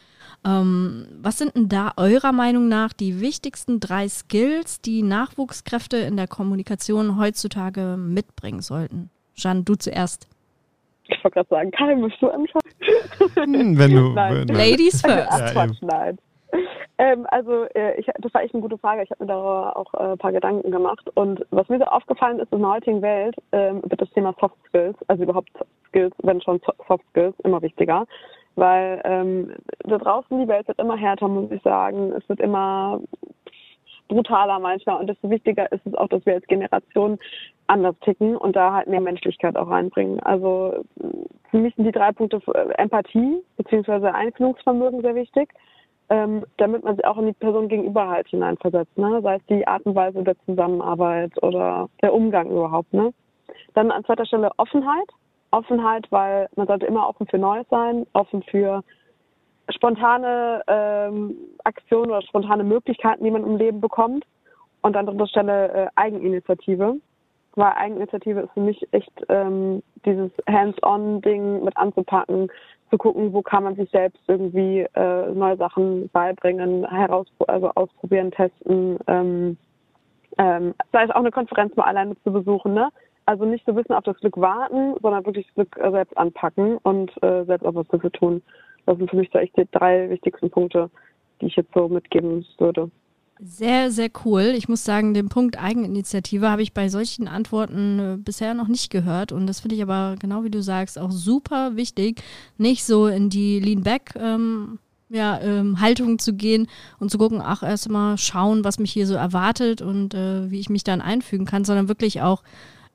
Ähm, 0.47 1.07
was 1.21 1.39
sind 1.39 1.55
denn 1.57 1.69
da 1.69 1.93
eurer 1.97 2.33
Meinung 2.33 2.69
nach 2.69 2.93
die 2.93 3.21
wichtigsten 3.21 3.81
drei 3.81 4.09
Skills, 4.09 4.81
die 4.81 5.03
Nachwuchskräfte 5.03 5.97
in 5.99 6.17
der 6.17 6.29
Kommunikation 6.29 7.19
heutzutage 7.19 7.97
mitbringen 7.99 8.63
sollten? 8.63 9.11
Jeanne, 9.35 9.63
du 9.65 9.75
zuerst. 9.75 10.29
Ich 11.09 11.25
wollte 11.25 11.37
gerade 11.37 11.49
sagen, 11.49 11.71
Kai, 11.71 11.97
möchtest 11.97 12.23
du 12.23 12.29
anfangen? 12.29 12.63
Hm, 13.35 13.79
wenn 13.79 13.91
du, 13.91 14.13
nein. 14.13 14.49
Wenn, 14.49 14.57
Ladies 14.57 15.01
first. 15.01 15.29
Ach, 15.31 15.53
Quatsch, 15.53 15.79
nein. 15.81 16.19
Ähm, 16.99 17.27
also 17.31 17.65
äh, 17.75 17.99
ich, 17.99 18.07
das 18.19 18.35
war 18.35 18.43
echt 18.43 18.55
eine 18.55 18.63
gute 18.63 18.79
Frage. 18.79 19.03
Ich 19.03 19.11
habe 19.11 19.25
mir 19.25 19.29
da 19.29 19.71
auch 19.71 19.95
äh, 19.95 20.13
ein 20.13 20.19
paar 20.19 20.33
Gedanken 20.33 20.71
gemacht. 20.71 21.09
Und 21.15 21.47
was 21.51 21.69
mir 21.69 21.79
so 21.79 21.85
aufgefallen 21.85 22.41
ist, 22.41 22.53
in 22.53 22.61
der 22.61 22.71
heutigen 22.71 23.03
Welt 23.03 23.37
ähm, 23.53 23.83
wird 23.85 24.01
das 24.01 24.11
Thema 24.11 24.35
Soft 24.41 24.57
Skills, 24.69 24.97
also 25.07 25.23
überhaupt 25.23 25.51
Skills, 25.89 26.15
wenn 26.23 26.41
schon 26.43 26.61
Soft 26.89 27.05
Skills, 27.11 27.35
immer 27.45 27.63
wichtiger. 27.63 28.05
Weil 28.57 29.01
ähm, 29.05 29.55
da 29.85 29.99
draußen 29.99 30.41
die 30.41 30.49
Welt 30.49 30.67
wird 30.67 30.81
immer 30.81 30.97
härter, 30.97 31.29
muss 31.29 31.51
ich 31.53 31.63
sagen. 31.63 32.13
Es 32.13 32.29
wird 32.29 32.41
immer 32.41 33.01
brutaler 34.09 34.59
manchmal. 34.59 34.99
Und 34.99 35.07
desto 35.07 35.31
wichtiger 35.31 35.71
ist 35.71 35.87
es 35.87 35.95
auch, 35.95 36.09
dass 36.09 36.27
wir 36.27 36.35
als 36.35 36.47
Generation 36.49 37.19
anders 37.69 37.95
ticken 38.01 38.37
und 38.37 38.57
da 38.57 38.73
halt 38.73 38.89
mehr 38.89 39.01
Menschlichkeit 39.01 39.57
auch 39.57 39.71
reinbringen. 39.71 40.19
Also 40.21 40.85
für 41.51 41.59
mich 41.59 41.75
sind 41.77 41.85
die 41.85 41.93
drei 41.93 42.11
Punkte 42.11 42.41
äh, 42.55 42.73
Empathie 42.83 43.41
bzw. 43.57 44.09
Einfühlungsvermögen 44.09 45.03
sehr 45.03 45.15
wichtig, 45.15 45.51
ähm, 46.11 46.45
damit 46.57 46.85
man 46.85 46.97
sich 46.97 47.05
auch 47.05 47.19
in 47.19 47.27
die 47.27 47.33
Person 47.33 47.69
gegenüber 47.69 48.09
halt 48.09 48.29
hineinversetzt. 48.29 48.97
Ne? 48.97 49.21
Sei 49.23 49.37
es 49.37 49.47
die 49.47 49.67
Art 49.67 49.85
und 49.85 49.95
Weise 49.95 50.23
der 50.23 50.39
Zusammenarbeit 50.47 51.33
oder 51.43 51.89
der 52.03 52.15
Umgang 52.15 52.51
überhaupt. 52.51 52.93
Ne? 52.95 53.13
Dann 53.75 53.91
an 53.91 54.05
zweiter 54.05 54.27
Stelle 54.27 54.51
Offenheit. 54.57 55.09
Offenheit, 55.51 56.07
weil 56.11 56.49
man 56.57 56.67
sollte 56.67 56.87
immer 56.87 57.09
offen 57.09 57.27
für 57.27 57.39
Neues 57.39 57.67
sein, 57.71 58.07
offen 58.13 58.43
für 58.43 58.83
spontane 59.71 60.63
ähm, 60.67 61.37
Aktionen 61.65 62.11
oder 62.11 62.23
spontane 62.23 62.65
Möglichkeiten, 62.65 63.25
die 63.25 63.31
man 63.31 63.45
im 63.45 63.57
Leben 63.57 63.81
bekommt. 63.81 64.25
Und 64.83 64.97
an 64.97 65.07
dritter 65.07 65.27
Stelle 65.27 65.73
äh, 65.73 65.87
Eigeninitiative. 65.97 66.97
Weil 67.55 67.73
Eigeninitiative 67.73 68.41
ist 68.41 68.53
für 68.53 68.61
mich 68.61 68.87
echt 68.93 69.11
ähm, 69.29 69.83
dieses 70.05 70.31
Hands-on-Ding 70.49 71.65
mit 71.65 71.77
anzupacken, 71.77 72.49
zu 72.91 72.99
gucken, 72.99 73.33
wo 73.33 73.43
kann 73.43 73.65
man 73.65 73.77
sich 73.77 73.91
selbst 73.91 74.21
irgendwie 74.27 74.87
äh, 74.95 75.31
neue 75.33 75.57
Sachen 75.57 76.09
beibringen, 76.11 76.89
heraus, 76.89 77.27
also 77.47 77.71
ausprobieren, 77.75 78.31
testen. 78.31 78.99
Ähm, 79.07 79.57
ähm, 80.39 80.75
sei 80.93 81.05
es 81.05 81.11
auch 81.11 81.17
eine 81.17 81.31
Konferenz 81.31 81.75
mal 81.77 81.85
alleine 81.85 82.17
zu 82.23 82.33
besuchen, 82.33 82.75
ne? 82.75 82.91
Also 83.27 83.45
nicht 83.45 83.67
so 83.67 83.77
wissen 83.77 83.93
auf 83.93 84.05
das 84.05 84.19
Glück 84.21 84.39
warten, 84.39 84.95
sondern 85.03 85.27
wirklich 85.27 85.47
das 85.47 85.55
Glück 85.55 85.77
äh, 85.77 85.91
selbst 85.91 86.17
anpacken 86.17 86.79
und 86.79 87.11
äh, 87.23 87.45
selbst 87.45 87.67
auch 87.67 87.75
was 87.75 87.89
dafür 87.89 88.13
tun. 88.13 88.43
Das 88.87 88.97
sind 88.97 89.11
für 89.11 89.17
mich 89.17 89.29
so 89.31 89.39
echt 89.39 89.57
die 89.57 89.69
drei 89.71 90.09
wichtigsten 90.09 90.51
Punkte, 90.51 90.89
die 91.41 91.47
ich 91.47 91.57
jetzt 91.57 91.75
so 91.75 91.89
mitgeben 91.89 92.47
würde. 92.57 92.91
Sehr, 93.41 93.91
sehr 93.91 94.11
cool. 94.25 94.55
Ich 94.57 94.69
muss 94.69 94.85
sagen, 94.85 95.15
den 95.15 95.29
Punkt 95.29 95.63
Eigeninitiative 95.63 96.51
habe 96.51 96.63
ich 96.63 96.73
bei 96.73 96.89
solchen 96.89 97.29
Antworten 97.29 97.99
äh, 97.99 98.17
bisher 98.17 98.55
noch 98.55 98.69
nicht 98.69 98.91
gehört. 98.91 99.33
Und 99.33 99.47
das 99.47 99.61
finde 99.61 99.77
ich 99.77 99.83
aber, 99.83 100.17
genau 100.19 100.45
wie 100.45 100.51
du 100.51 100.63
sagst, 100.63 100.99
auch 100.99 101.13
super 101.13 101.77
wichtig, 101.77 102.23
nicht 102.57 102.85
so 102.85 103.07
in 103.07 103.31
die 103.31 103.61
Lean-Back- 103.61 104.15
ähm, 104.17 104.79
ja, 105.11 105.41
ähm, 105.41 105.81
Haltung 105.81 106.19
zu 106.19 106.35
gehen 106.35 106.67
und 106.99 107.11
zu 107.11 107.19
gucken, 107.19 107.41
ach, 107.43 107.63
erst 107.63 107.89
mal 107.89 108.19
schauen, 108.19 108.65
was 108.65 108.79
mich 108.79 108.93
hier 108.93 109.07
so 109.07 109.15
erwartet 109.15 109.81
und 109.81 110.13
äh, 110.13 110.51
wie 110.51 110.61
ich 110.61 110.69
mich 110.69 110.85
dann 110.85 111.01
einfügen 111.01 111.47
kann, 111.47 111.65
sondern 111.65 111.89
wirklich 111.89 112.21
auch 112.21 112.43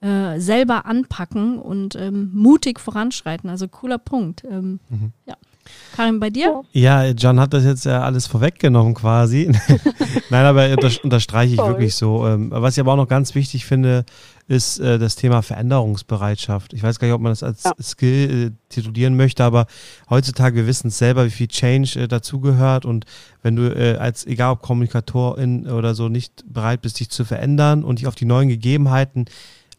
äh, 0.02 0.40
selber 0.40 0.86
anpacken 0.86 1.58
und 1.58 1.96
ähm, 1.96 2.30
mutig 2.34 2.80
voranschreiten. 2.80 3.50
Also 3.50 3.68
cooler 3.68 3.98
Punkt. 3.98 4.44
Ähm, 4.44 4.80
mhm. 4.90 5.14
Ja. 5.26 5.36
Karin, 5.96 6.20
bei 6.20 6.30
dir? 6.30 6.64
Ja, 6.72 7.06
John 7.08 7.40
hat 7.40 7.54
das 7.54 7.64
jetzt 7.64 7.86
ja 7.86 8.02
alles 8.02 8.28
vorweggenommen 8.28 8.94
quasi. 8.94 9.52
Nein, 10.30 10.46
aber 10.46 10.76
das 10.76 10.98
unterstreiche 10.98 11.54
ich 11.54 11.60
wirklich 11.60 11.96
so. 11.96 12.28
Ähm, 12.28 12.50
was 12.52 12.76
ich 12.76 12.82
aber 12.82 12.94
auch 12.94 12.98
noch 12.98 13.08
ganz 13.08 13.36
wichtig 13.36 13.66
finde, 13.66 14.06
ist 14.48 14.80
äh, 14.80 15.00
das 15.00 15.16
Thema 15.16 15.42
Veränderungsbereitschaft. 15.42 16.74
Ich 16.74 16.84
weiß 16.84 17.00
gar 17.00 17.08
nicht, 17.08 17.16
ob 17.16 17.22
man 17.22 17.32
das 17.32 17.44
als 17.44 17.64
ja. 17.64 17.74
Skill 17.82 18.48
äh, 18.48 18.74
titulieren 18.74 19.16
möchte, 19.16 19.44
aber 19.44 19.68
heutzutage, 20.10 20.56
wir 20.56 20.68
wissen 20.68 20.88
es 20.88 20.98
selber, 20.98 21.26
wie 21.26 21.32
viel 21.32 21.48
Change 21.48 22.02
äh, 22.02 22.08
dazugehört 22.08 22.86
und 22.86 23.06
wenn 23.42 23.56
du 23.56 23.74
äh, 23.74 23.98
als, 23.98 24.26
egal 24.26 24.54
ob 24.54 24.62
Kommunikatorin 24.62 25.68
oder 25.68 25.96
so, 25.96 26.10
nicht 26.10 26.44
bereit 26.52 26.82
bist, 26.82 27.00
dich 27.00 27.10
zu 27.10 27.24
verändern 27.24 27.84
und 27.84 28.00
dich 28.00 28.08
auf 28.08 28.16
die 28.16 28.26
neuen 28.26 28.50
Gegebenheiten 28.50 29.26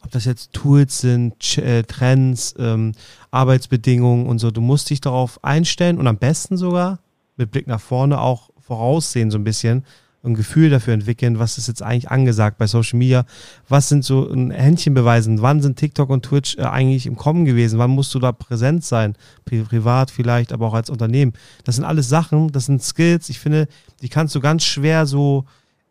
ob 0.04 0.10
das 0.10 0.24
jetzt 0.26 0.52
Tools 0.52 1.00
sind, 1.00 1.58
äh, 1.58 1.82
Trends, 1.82 2.54
ähm, 2.58 2.92
Arbeitsbedingungen 3.30 4.26
und 4.26 4.38
so. 4.38 4.50
Du 4.50 4.60
musst 4.60 4.90
dich 4.90 5.00
darauf 5.00 5.42
einstellen 5.42 5.98
und 5.98 6.06
am 6.06 6.18
besten 6.18 6.56
sogar 6.56 6.98
mit 7.36 7.50
Blick 7.50 7.66
nach 7.66 7.80
vorne 7.80 8.20
auch 8.20 8.50
voraussehen 8.60 9.30
so 9.30 9.38
ein 9.38 9.44
bisschen 9.44 9.84
ein 10.22 10.34
Gefühl 10.34 10.70
dafür 10.70 10.94
entwickeln, 10.94 11.38
was 11.38 11.58
ist 11.58 11.68
jetzt 11.68 11.82
eigentlich 11.82 12.10
angesagt 12.10 12.56
bei 12.56 12.66
Social 12.66 12.98
Media, 12.98 13.26
was 13.68 13.90
sind 13.90 14.04
so 14.04 14.26
ein 14.26 14.50
Händchen 14.50 14.94
beweisen, 14.94 15.42
wann 15.42 15.60
sind 15.60 15.78
TikTok 15.78 16.08
und 16.08 16.24
Twitch 16.24 16.56
äh, 16.56 16.62
eigentlich 16.62 17.06
im 17.06 17.16
Kommen 17.16 17.44
gewesen, 17.44 17.78
wann 17.78 17.90
musst 17.90 18.14
du 18.14 18.18
da 18.18 18.32
präsent 18.32 18.84
sein, 18.84 19.16
Pri 19.44 19.62
privat 19.62 20.10
vielleicht, 20.10 20.52
aber 20.52 20.68
auch 20.68 20.74
als 20.74 20.88
Unternehmen. 20.88 21.34
Das 21.64 21.76
sind 21.76 21.84
alles 21.84 22.08
Sachen, 22.08 22.52
das 22.52 22.66
sind 22.66 22.82
Skills, 22.82 23.28
ich 23.28 23.38
finde, 23.38 23.68
die 24.00 24.08
kannst 24.08 24.34
du 24.34 24.40
ganz 24.40 24.64
schwer 24.64 25.04
so 25.04 25.44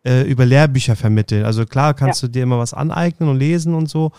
äh, 0.04 0.24
über 0.24 0.45
Lehrbücher 0.45 0.95
vermitteln. 0.95 1.45
Also 1.45 1.66
klar 1.66 1.93
kannst 1.93 2.22
ja. 2.22 2.28
du 2.28 2.32
dir 2.32 2.43
immer 2.43 2.60
was 2.60 2.74
aneignen 2.74 3.30
und 3.30 3.38
lesen 3.38 3.74
und 3.74 3.89
so, 3.89 4.12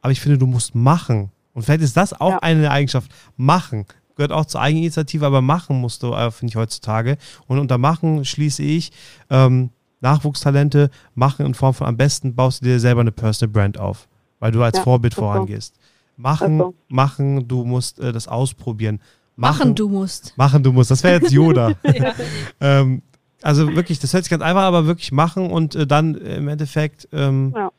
aber 0.00 0.12
ich 0.12 0.20
finde, 0.20 0.38
du 0.38 0.46
musst 0.46 0.74
machen. 0.74 1.30
Und 1.52 1.62
vielleicht 1.62 1.82
ist 1.82 1.96
das 1.96 2.18
auch 2.18 2.30
ja. 2.30 2.38
eine 2.38 2.70
Eigenschaft. 2.70 3.10
Machen. 3.36 3.86
Gehört 4.16 4.32
auch 4.32 4.44
zur 4.44 4.60
Eigeninitiative, 4.60 5.26
aber 5.26 5.40
machen 5.40 5.80
musst 5.80 6.02
du, 6.02 6.12
äh, 6.12 6.30
finde 6.30 6.52
ich, 6.52 6.56
heutzutage. 6.56 7.16
Und 7.46 7.58
unter 7.58 7.78
machen 7.78 8.24
schließe 8.24 8.62
ich 8.62 8.92
ähm, 9.30 9.70
Nachwuchstalente, 10.00 10.90
machen 11.14 11.46
in 11.46 11.54
Form 11.54 11.74
von 11.74 11.86
am 11.86 11.96
besten 11.96 12.34
baust 12.34 12.60
du 12.60 12.66
dir 12.66 12.80
selber 12.80 13.02
eine 13.02 13.12
Personal 13.12 13.52
Brand 13.52 13.78
auf, 13.78 14.08
weil 14.38 14.52
du 14.52 14.62
als 14.62 14.78
ja, 14.78 14.84
Vorbild 14.84 15.14
vorangehst. 15.14 15.74
Machen, 16.16 16.58
so. 16.58 16.74
machen, 16.88 17.48
du 17.48 17.64
musst 17.64 17.98
äh, 17.98 18.12
das 18.12 18.28
ausprobieren. 18.28 19.00
Machen, 19.36 19.58
machen, 19.58 19.74
du 19.74 19.88
musst. 19.88 20.36
Machen, 20.36 20.62
du 20.62 20.72
musst. 20.72 20.90
Das 20.90 21.02
wäre 21.02 21.20
jetzt 21.20 21.32
Yoda. 21.32 21.72
ähm, 22.60 23.02
also 23.42 23.74
wirklich, 23.74 23.98
das 23.98 24.12
hört 24.12 24.24
sich 24.24 24.30
ganz 24.30 24.42
einfach, 24.42 24.62
aber 24.62 24.86
wirklich 24.86 25.12
machen 25.12 25.50
und 25.50 25.74
äh, 25.74 25.86
dann 25.86 26.14
im 26.14 26.48
Endeffekt 26.48 27.08
ähm, 27.12 27.52
ja. 27.56 27.70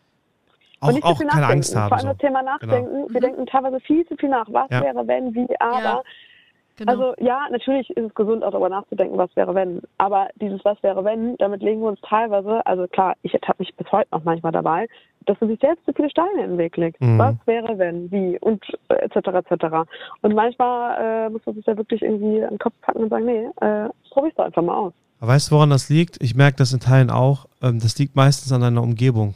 auch, 0.79 1.03
auch 1.03 1.19
keine 1.19 1.47
Angst 1.47 1.75
haben. 1.75 1.89
Vor 1.89 1.97
allem 1.97 2.07
so. 2.07 2.13
das 2.13 2.17
Thema 2.17 2.41
Nachdenken. 2.41 2.91
Genau. 2.91 3.09
Wir 3.09 3.19
mhm. 3.19 3.23
denken 3.23 3.45
teilweise 3.45 3.79
viel 3.81 4.05
zu 4.07 4.15
viel 4.17 4.29
nach. 4.29 4.47
Was 4.49 4.69
ja. 4.69 4.81
wäre, 4.81 5.07
wenn, 5.07 5.33
wie, 5.33 5.47
aber. 5.59 5.81
Ja. 5.81 6.01
Genau. 6.77 6.91
Also 6.93 7.13
ja, 7.19 7.47
natürlich 7.51 7.89
ist 7.91 8.05
es 8.05 8.15
gesund, 8.15 8.43
auch 8.43 8.49
darüber 8.49 8.69
nachzudenken, 8.69 9.15
was 9.15 9.29
wäre, 9.35 9.53
wenn. 9.53 9.81
Aber 9.99 10.29
dieses 10.41 10.63
Was 10.65 10.81
wäre, 10.81 11.03
wenn, 11.03 11.37
damit 11.37 11.61
legen 11.61 11.81
wir 11.81 11.89
uns 11.89 12.01
teilweise, 12.01 12.65
also 12.65 12.87
klar, 12.87 13.15
ich 13.21 13.33
habe 13.33 13.57
mich 13.59 13.75
bis 13.75 13.91
heute 13.91 14.07
noch 14.11 14.23
manchmal 14.23 14.51
dabei, 14.51 14.87
dass 15.25 15.39
man 15.39 15.51
sich 15.51 15.59
selbst 15.59 15.85
zu 15.85 15.93
viele 15.93 16.09
Steine 16.09 16.43
im 16.43 16.57
Weg 16.57 16.75
legt. 16.77 16.99
Mhm. 16.99 17.19
Was 17.19 17.35
wäre, 17.45 17.77
wenn, 17.77 18.09
wie 18.09 18.39
und 18.39 18.63
äh, 18.87 18.95
etc. 18.95 19.27
etc. 19.27 19.65
Und 20.21 20.33
manchmal 20.33 21.27
äh, 21.27 21.29
muss 21.29 21.45
man 21.45 21.55
sich 21.55 21.65
da 21.65 21.77
wirklich 21.77 22.01
irgendwie 22.01 22.41
an 22.43 22.51
den 22.51 22.59
Kopf 22.59 22.73
packen 22.81 23.03
und 23.03 23.09
sagen, 23.09 23.25
nee, 23.25 23.45
äh, 23.61 23.89
probier's 24.09 24.35
doch 24.35 24.45
einfach 24.45 24.63
mal 24.63 24.75
aus. 24.75 24.93
Aber 25.21 25.33
weißt 25.33 25.49
du, 25.49 25.55
woran 25.55 25.69
das 25.69 25.87
liegt? 25.87 26.21
Ich 26.21 26.35
merke 26.35 26.57
das 26.57 26.73
in 26.73 26.79
Teilen 26.79 27.11
auch. 27.11 27.45
Ähm, 27.61 27.79
das 27.79 27.97
liegt 27.97 28.15
meistens 28.15 28.51
an 28.51 28.61
deiner 28.61 28.81
Umgebung. 28.81 29.35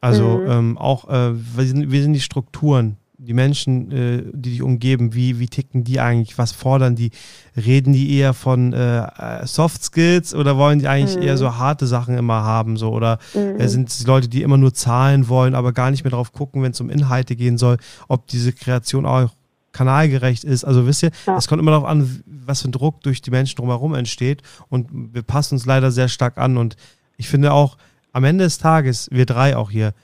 Also 0.00 0.38
mhm. 0.38 0.50
ähm, 0.50 0.78
auch, 0.78 1.08
äh, 1.10 1.32
wir, 1.34 1.66
sind, 1.66 1.90
wir 1.90 2.00
sind 2.00 2.14
die 2.14 2.20
Strukturen. 2.20 2.96
die 3.18 3.34
Menschen, 3.34 3.90
äh, 3.90 4.22
die 4.32 4.50
dich 4.50 4.62
umgeben, 4.62 5.12
wie, 5.12 5.40
wie 5.40 5.48
ticken 5.48 5.82
die 5.82 6.00
eigentlich, 6.00 6.38
was 6.38 6.52
fordern 6.52 6.94
die? 6.94 7.10
Reden 7.56 7.92
die 7.92 8.16
eher 8.16 8.32
von 8.34 8.72
äh, 8.72 9.46
Soft 9.46 9.82
Skills 9.82 10.32
oder 10.32 10.56
wollen 10.56 10.78
die 10.78 10.88
eigentlich 10.88 11.16
mhm. 11.16 11.24
eher 11.24 11.36
so 11.36 11.56
harte 11.56 11.88
Sachen 11.88 12.16
immer 12.16 12.44
haben? 12.44 12.76
So? 12.76 12.90
Oder 12.90 13.18
äh, 13.34 13.64
mhm. 13.64 13.68
sind 13.68 13.88
es 13.88 14.06
Leute, 14.06 14.28
die 14.28 14.42
immer 14.42 14.56
nur 14.56 14.72
Zahlen 14.72 15.28
wollen, 15.28 15.56
aber 15.56 15.72
gar 15.72 15.90
nicht 15.90 16.04
mehr 16.04 16.12
drauf 16.12 16.32
gucken, 16.32 16.62
wenn 16.62 16.70
es 16.70 16.80
um 16.80 16.88
Inhalte 16.88 17.34
gehen 17.34 17.58
soll, 17.58 17.78
ob 18.08 18.28
diese 18.28 18.52
Kreation 18.52 19.04
auch 19.04 19.30
kanalgerecht 19.72 20.44
ist. 20.44 20.64
Also 20.64 20.86
wisst 20.86 21.02
ihr, 21.02 21.10
es 21.10 21.26
ja. 21.26 21.38
kommt 21.48 21.60
immer 21.60 21.70
darauf 21.72 21.86
an, 21.86 22.22
was 22.26 22.62
für 22.62 22.68
ein 22.68 22.72
Druck 22.72 23.02
durch 23.02 23.22
die 23.22 23.30
Menschen 23.30 23.56
drumherum 23.56 23.94
entsteht. 23.94 24.42
Und 24.68 24.88
wir 24.92 25.22
passen 25.22 25.54
uns 25.54 25.66
leider 25.66 25.90
sehr 25.90 26.08
stark 26.08 26.38
an. 26.38 26.56
Und 26.56 26.76
ich 27.16 27.28
finde 27.28 27.52
auch, 27.52 27.76
am 28.12 28.24
Ende 28.24 28.44
des 28.44 28.58
Tages, 28.58 29.08
wir 29.12 29.26
drei 29.26 29.56
auch 29.56 29.70
hier, 29.70 29.94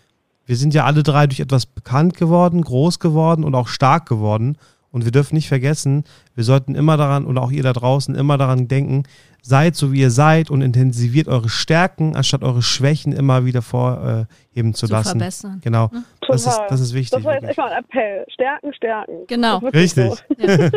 wir 0.47 0.57
sind 0.57 0.75
ja 0.75 0.85
alle 0.85 1.03
drei 1.03 1.27
durch 1.27 1.41
etwas 1.41 1.67
bekannt 1.67 2.17
geworden, 2.17 2.62
groß 2.62 3.01
geworden 3.01 3.43
und 3.43 3.55
auch 3.55 3.69
stark 3.69 4.09
geworden. 4.09 4.57
Und 4.91 5.05
wir 5.05 5.12
dürfen 5.12 5.35
nicht 5.35 5.49
vergessen, 5.49 6.05
wir 6.37 6.45
sollten 6.45 6.74
immer 6.74 6.97
daran, 6.97 7.24
und 7.24 7.39
auch 7.39 7.51
ihr 7.51 7.62
da 7.62 7.72
draußen, 7.72 8.14
immer 8.14 8.39
daran 8.39 8.68
denken, 8.68 9.05
seid 9.47 9.76
so 9.76 9.93
wie 9.93 10.01
ihr 10.01 10.11
seid 10.11 10.51
und 10.51 10.61
intensiviert 10.61 11.28
eure 11.28 11.49
Stärken, 11.49 12.16
anstatt 12.16 12.43
eure 12.43 12.62
Schwächen 12.62 13.12
immer 13.12 13.45
wieder 13.45 13.62
vorheben 13.62 14.74
zu, 14.74 14.87
zu 14.87 14.93
lassen. 14.93 15.18
Verbessern. 15.20 15.61
Genau. 15.62 15.91
Hm? 15.91 16.05
Das, 16.28 16.47
ist, 16.47 16.61
das 16.68 16.80
ist 16.80 16.95
wichtig. 16.95 17.11
Das 17.12 17.24
war 17.24 17.34
jetzt 17.34 17.49
echt 17.49 17.59
mal 17.59 17.70
ein 17.70 17.84
Appell. 17.84 18.26
Stärken, 18.28 18.74
stärken. 18.74 19.26
Genau. 19.28 19.59
Richtig. 19.59 20.14
So. 20.14 20.24
Ja. 20.39 20.47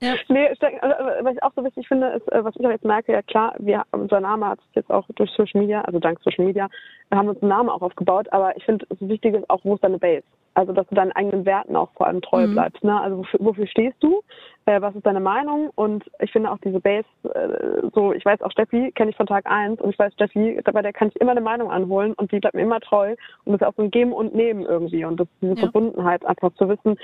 ja. 0.00 0.14
Nee, 0.28 0.54
stärken, 0.56 0.78
also, 0.80 0.94
was 1.22 1.34
ich 1.34 1.42
auch 1.42 1.52
so 1.54 1.64
wichtig 1.64 1.86
finde, 1.86 2.08
ist, 2.08 2.30
äh, 2.32 2.44
was 2.44 2.54
ich 2.56 2.66
auch 2.66 2.70
jetzt 2.70 2.84
merke, 2.84 3.12
ja 3.12 3.22
klar, 3.22 3.54
wir, 3.60 3.84
unser 3.92 4.20
Name 4.20 4.46
hat 4.46 4.58
sich 4.58 4.74
jetzt 4.74 4.90
auch 4.90 5.06
durch 5.14 5.30
Social 5.36 5.60
Media, 5.60 5.82
also 5.82 6.00
dank 6.00 6.18
Social 6.24 6.44
Media, 6.44 6.68
haben 7.14 7.28
uns 7.28 7.40
einen 7.40 7.50
Namen 7.50 7.68
auch 7.68 7.82
aufgebaut, 7.82 8.26
aber 8.32 8.56
ich 8.56 8.64
finde, 8.64 8.84
das 8.88 8.98
Wichtige 9.00 9.38
ist 9.38 9.48
auch, 9.48 9.60
wo 9.62 9.76
ist 9.76 9.84
deine 9.84 9.98
Base? 9.98 10.24
Also, 10.54 10.72
dass 10.72 10.88
du 10.88 10.94
deinen 10.94 11.12
eigenen 11.12 11.44
Werten 11.44 11.76
auch 11.76 11.90
vor 11.92 12.06
allem 12.06 12.22
treu 12.22 12.46
mhm. 12.46 12.52
bleibst. 12.54 12.82
Ne? 12.82 13.00
Also, 13.00 13.18
wofür, 13.18 13.40
wofür 13.42 13.66
stehst 13.68 13.96
du? 14.00 14.22
Äh, 14.66 14.82
was 14.82 14.96
ist 14.96 15.06
deine 15.06 15.20
Meinung? 15.20 15.70
Und 15.76 16.04
ich 16.18 16.32
finde 16.32 16.50
auch 16.50 16.58
diese 16.58 16.80
Base, 16.80 17.06
äh, 17.22 17.88
so, 17.94 18.12
ich 18.12 18.24
weiß 18.24 18.42
auch 18.42 18.50
Steffi, 18.50 18.90
kenne 18.92 19.10
ich 19.10 19.16
von 19.16 19.26
Tag 19.26 19.46
eins 19.46 19.80
und 19.80 19.90
ich 19.90 19.98
weiß 19.98 20.12
Steffi, 20.14 20.60
bei 20.64 20.82
der 20.82 20.92
kann 20.92 21.08
ich 21.08 21.20
immer 21.20 21.30
eine 21.30 21.40
Meinung 21.40 21.70
anholen 21.70 22.14
und 22.14 22.32
die 22.32 22.40
bleibt 22.40 22.56
mir 22.56 22.62
immer 22.62 22.80
treu. 22.80 23.14
Und 23.44 23.52
das 23.52 23.60
ist 23.60 23.66
auch 23.66 23.76
so 23.76 23.82
ein 23.82 23.92
Geben 23.92 24.12
und 24.12 24.34
Nehmen 24.34 24.62
irgendwie. 24.62 25.04
Und 25.04 25.20
das, 25.20 25.28
diese 25.40 25.54
ja. 25.54 25.60
Verbundenheit 25.60 26.26
einfach 26.26 26.52
zu 26.54 26.68
wissen, 26.68 26.98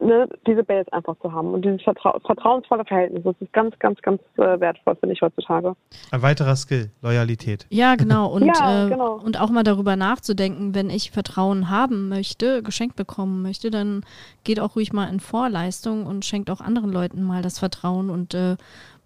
ne, 0.00 0.28
diese 0.46 0.62
Base 0.62 0.92
einfach 0.92 1.16
zu 1.20 1.32
haben 1.32 1.52
und 1.52 1.64
dieses 1.64 1.82
Vertrau 1.82 2.18
vertrauensvolle 2.20 2.84
Verhältnis. 2.84 3.22
Das 3.24 3.34
ist 3.40 3.52
ganz, 3.52 3.78
ganz, 3.78 4.00
ganz 4.02 4.20
äh, 4.36 4.60
wertvoll, 4.60 4.96
finde 4.96 5.14
ich 5.14 5.22
heutzutage. 5.22 5.74
Ein 6.10 6.22
weiterer 6.22 6.56
Skill, 6.56 6.90
Loyalität. 7.00 7.66
Ja, 7.70 7.94
genau. 7.94 8.26
Und, 8.32 8.46
ja, 8.46 8.86
äh, 8.86 8.88
genau. 8.88 9.16
und 9.16 9.40
auch 9.40 9.50
mal 9.50 9.62
darüber 9.62 9.96
nachzudenken, 9.96 10.74
wenn 10.74 10.90
ich 10.90 11.10
Vertrauen 11.10 11.68
haben 11.68 12.08
möchte, 12.08 12.62
geschenkt 12.62 12.96
bekommen 12.96 13.42
möchte, 13.42 13.70
dann 13.70 14.04
geht 14.44 14.60
auch 14.60 14.76
ruhig 14.76 14.92
mal 14.92 15.06
in 15.06 15.20
Vorleistung 15.20 16.06
und 16.06 16.24
schenkt 16.24 16.50
auch 16.50 16.60
anderen 16.60 16.90
Leuten 16.90 17.22
mal 17.22 17.42
das 17.42 17.58
Vertrauen 17.58 18.10
und 18.10 18.34
äh, 18.34 18.56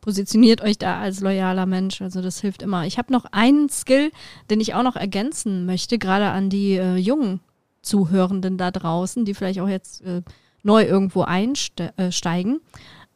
positioniert 0.01 0.63
euch 0.63 0.79
da 0.79 1.01
als 1.01 1.21
loyaler 1.21 1.67
Mensch. 1.67 2.01
Also 2.01 2.23
das 2.23 2.41
hilft 2.41 2.63
immer. 2.63 2.87
Ich 2.87 2.99
habe 2.99 3.13
noch 3.13 3.25
einen 3.33 3.69
Skill, 3.69 4.13
den 4.51 4.61
ich 4.61 4.75
auch 4.75 4.85
noch 4.85 4.97
ergänzen 4.97 5.67
möchte, 5.67 5.99
gerade 5.99 6.27
an 6.29 6.49
die 6.51 6.77
äh, 6.77 6.97
jungen 6.97 7.41
Zuhörenden 7.83 8.59
da 8.59 8.71
draußen, 8.71 9.25
die 9.25 9.35
vielleicht 9.35 9.61
auch 9.61 9.69
jetzt 9.69 10.03
äh, 10.03 10.23
neu 10.67 10.85
irgendwo 10.85 11.23
einsteigen. 11.23 12.61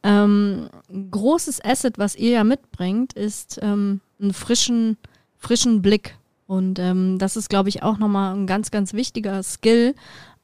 Ähm, 0.02 0.68
großes 1.10 1.62
Asset, 1.62 1.98
was 1.98 2.16
ihr 2.16 2.30
ja 2.30 2.44
mitbringt, 2.44 3.12
ist 3.12 3.58
ähm, 3.62 4.00
einen 4.20 4.32
frischen, 4.32 4.96
frischen 5.36 5.82
Blick. 5.82 6.16
Und 6.46 6.78
ähm, 6.78 7.18
das 7.18 7.36
ist, 7.36 7.50
glaube 7.50 7.68
ich, 7.68 7.82
auch 7.82 7.98
nochmal 7.98 8.34
ein 8.34 8.46
ganz, 8.46 8.70
ganz 8.70 8.94
wichtiger 8.94 9.42
Skill, 9.42 9.94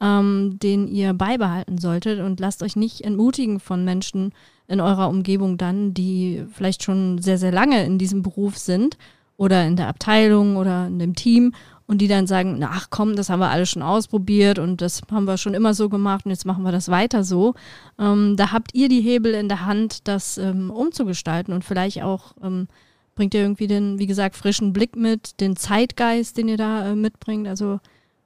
ähm, 0.01 0.59
den 0.63 0.87
ihr 0.89 1.15
beibehalten 1.15 1.79
solltet. 1.79 2.21
Und 2.21 2.39
lasst 2.39 2.63
euch 2.63 2.77
nicht 2.77 3.01
entmutigen 3.01 3.61
von 3.61 3.85
Menschen 3.85 4.33
in 4.69 4.81
eurer 4.81 5.09
Umgebung 5.09 5.59
dann, 5.59 5.95
die 5.95 6.45
vielleicht 6.53 6.83
schon 6.83 7.19
sehr, 7.19 7.39
sehr 7.39 7.53
lange 7.53 7.85
in 7.85 7.99
diesem 7.99 8.23
Beruf 8.23 8.59
sind 8.59 8.99
oder 9.37 9.67
in 9.67 9.77
der 9.77 9.89
Abteilung 9.89 10.57
oder 10.57 10.87
in 10.87 10.99
dem 10.99 11.15
Team 11.15 11.53
und 11.87 11.99
die 11.99 12.09
dann 12.09 12.27
sagen, 12.27 12.57
na, 12.59 12.71
ach 12.73 12.89
komm, 12.91 13.17
das 13.17 13.31
haben 13.31 13.41
wir 13.41 13.51
alles 13.51 13.71
schon 13.71 13.83
ausprobiert 13.83 14.59
und 14.59 14.81
das 14.81 15.03
haben 15.11 15.25
wir 15.25 15.37
schon 15.37 15.55
immer 15.55 15.75
so 15.75 15.89
gemacht 15.89 16.25
und 16.25 16.31
jetzt 16.31 16.45
machen 16.45 16.65
wir 16.65 16.73
das 16.73 16.89
weiter 16.89 17.23
so. 17.23 17.55
Ähm, 17.99 18.37
da 18.37 18.53
habt 18.53 18.75
ihr 18.75 18.89
die 18.89 19.01
Hebel 19.01 19.35
in 19.35 19.49
der 19.49 19.67
Hand, 19.67 20.09
das 20.09 20.39
ähm, 20.39 20.71
umzugestalten 20.71 21.55
und 21.55 21.65
vielleicht 21.65 22.03
auch 22.03 22.33
ähm, 22.43 22.69
bringt 23.15 23.35
ihr 23.35 23.41
irgendwie 23.41 23.67
den, 23.67 23.99
wie 23.99 24.07
gesagt, 24.07 24.37
frischen 24.37 24.73
Blick 24.73 24.97
mit, 24.97 25.41
den 25.41 25.57
Zeitgeist, 25.57 26.37
den 26.37 26.49
ihr 26.49 26.57
da 26.57 26.91
äh, 26.91 26.95
mitbringt. 26.95 27.49
Also 27.49 27.81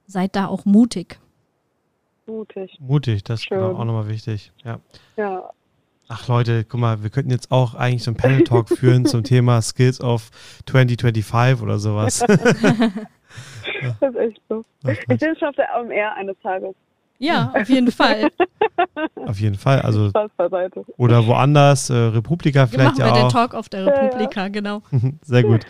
seid 0.07 0.37
da 0.37 0.47
auch 0.47 0.65
mutig. 0.65 1.19
Mutig. 2.27 2.79
Mutig, 2.81 3.25
das 3.25 3.43
Schön. 3.43 3.59
ist 3.59 3.65
auch 3.65 3.85
nochmal 3.85 4.09
wichtig. 4.09 4.53
Ja. 4.65 4.81
ja. 5.17 5.51
Ach 6.09 6.27
Leute, 6.27 6.65
guck 6.65 6.81
mal, 6.81 7.03
wir 7.03 7.11
könnten 7.11 7.31
jetzt 7.31 7.53
auch 7.53 7.75
eigentlich 7.75 8.03
so 8.03 8.11
einen 8.11 8.17
Panel-Talk 8.17 8.69
führen 8.69 9.05
zum 9.07 9.23
Thema 9.23 9.63
Skills 9.63 10.01
of 10.01 10.31
2025 10.67 11.63
oder 11.63 11.79
sowas. 11.79 12.25
Das 14.01 14.11
ist 14.11 14.17
echt 14.17 14.41
so. 14.49 14.65
Ich 14.89 15.07
bin 15.07 15.19
schon 15.19 15.49
auf 15.49 15.57
der 15.57 15.69
OMR 15.79 16.15
eines 16.17 16.37
Tages. 16.43 16.75
Ja, 17.19 17.53
auf 17.55 17.69
jeden 17.69 17.93
Fall. 17.93 18.31
auf 19.27 19.39
jeden 19.39 19.57
Fall. 19.57 19.83
Also, 19.83 20.09
Spaß 20.09 20.31
beiseite. 20.39 20.85
Oder 20.97 21.27
woanders, 21.27 21.91
äh, 21.91 21.95
Republika 21.95 22.67
vielleicht 22.67 22.99
ja 22.99 23.05
auch. 23.05 23.11
Machen 23.11 23.21
wir 23.21 23.29
den 23.29 23.33
Talk 23.33 23.55
auf 23.55 23.69
der 23.69 23.87
Republika, 23.87 24.41
ja, 24.41 24.47
ja. 24.47 24.49
genau. 24.49 24.83
Sehr 25.23 25.43
gut. 25.43 25.67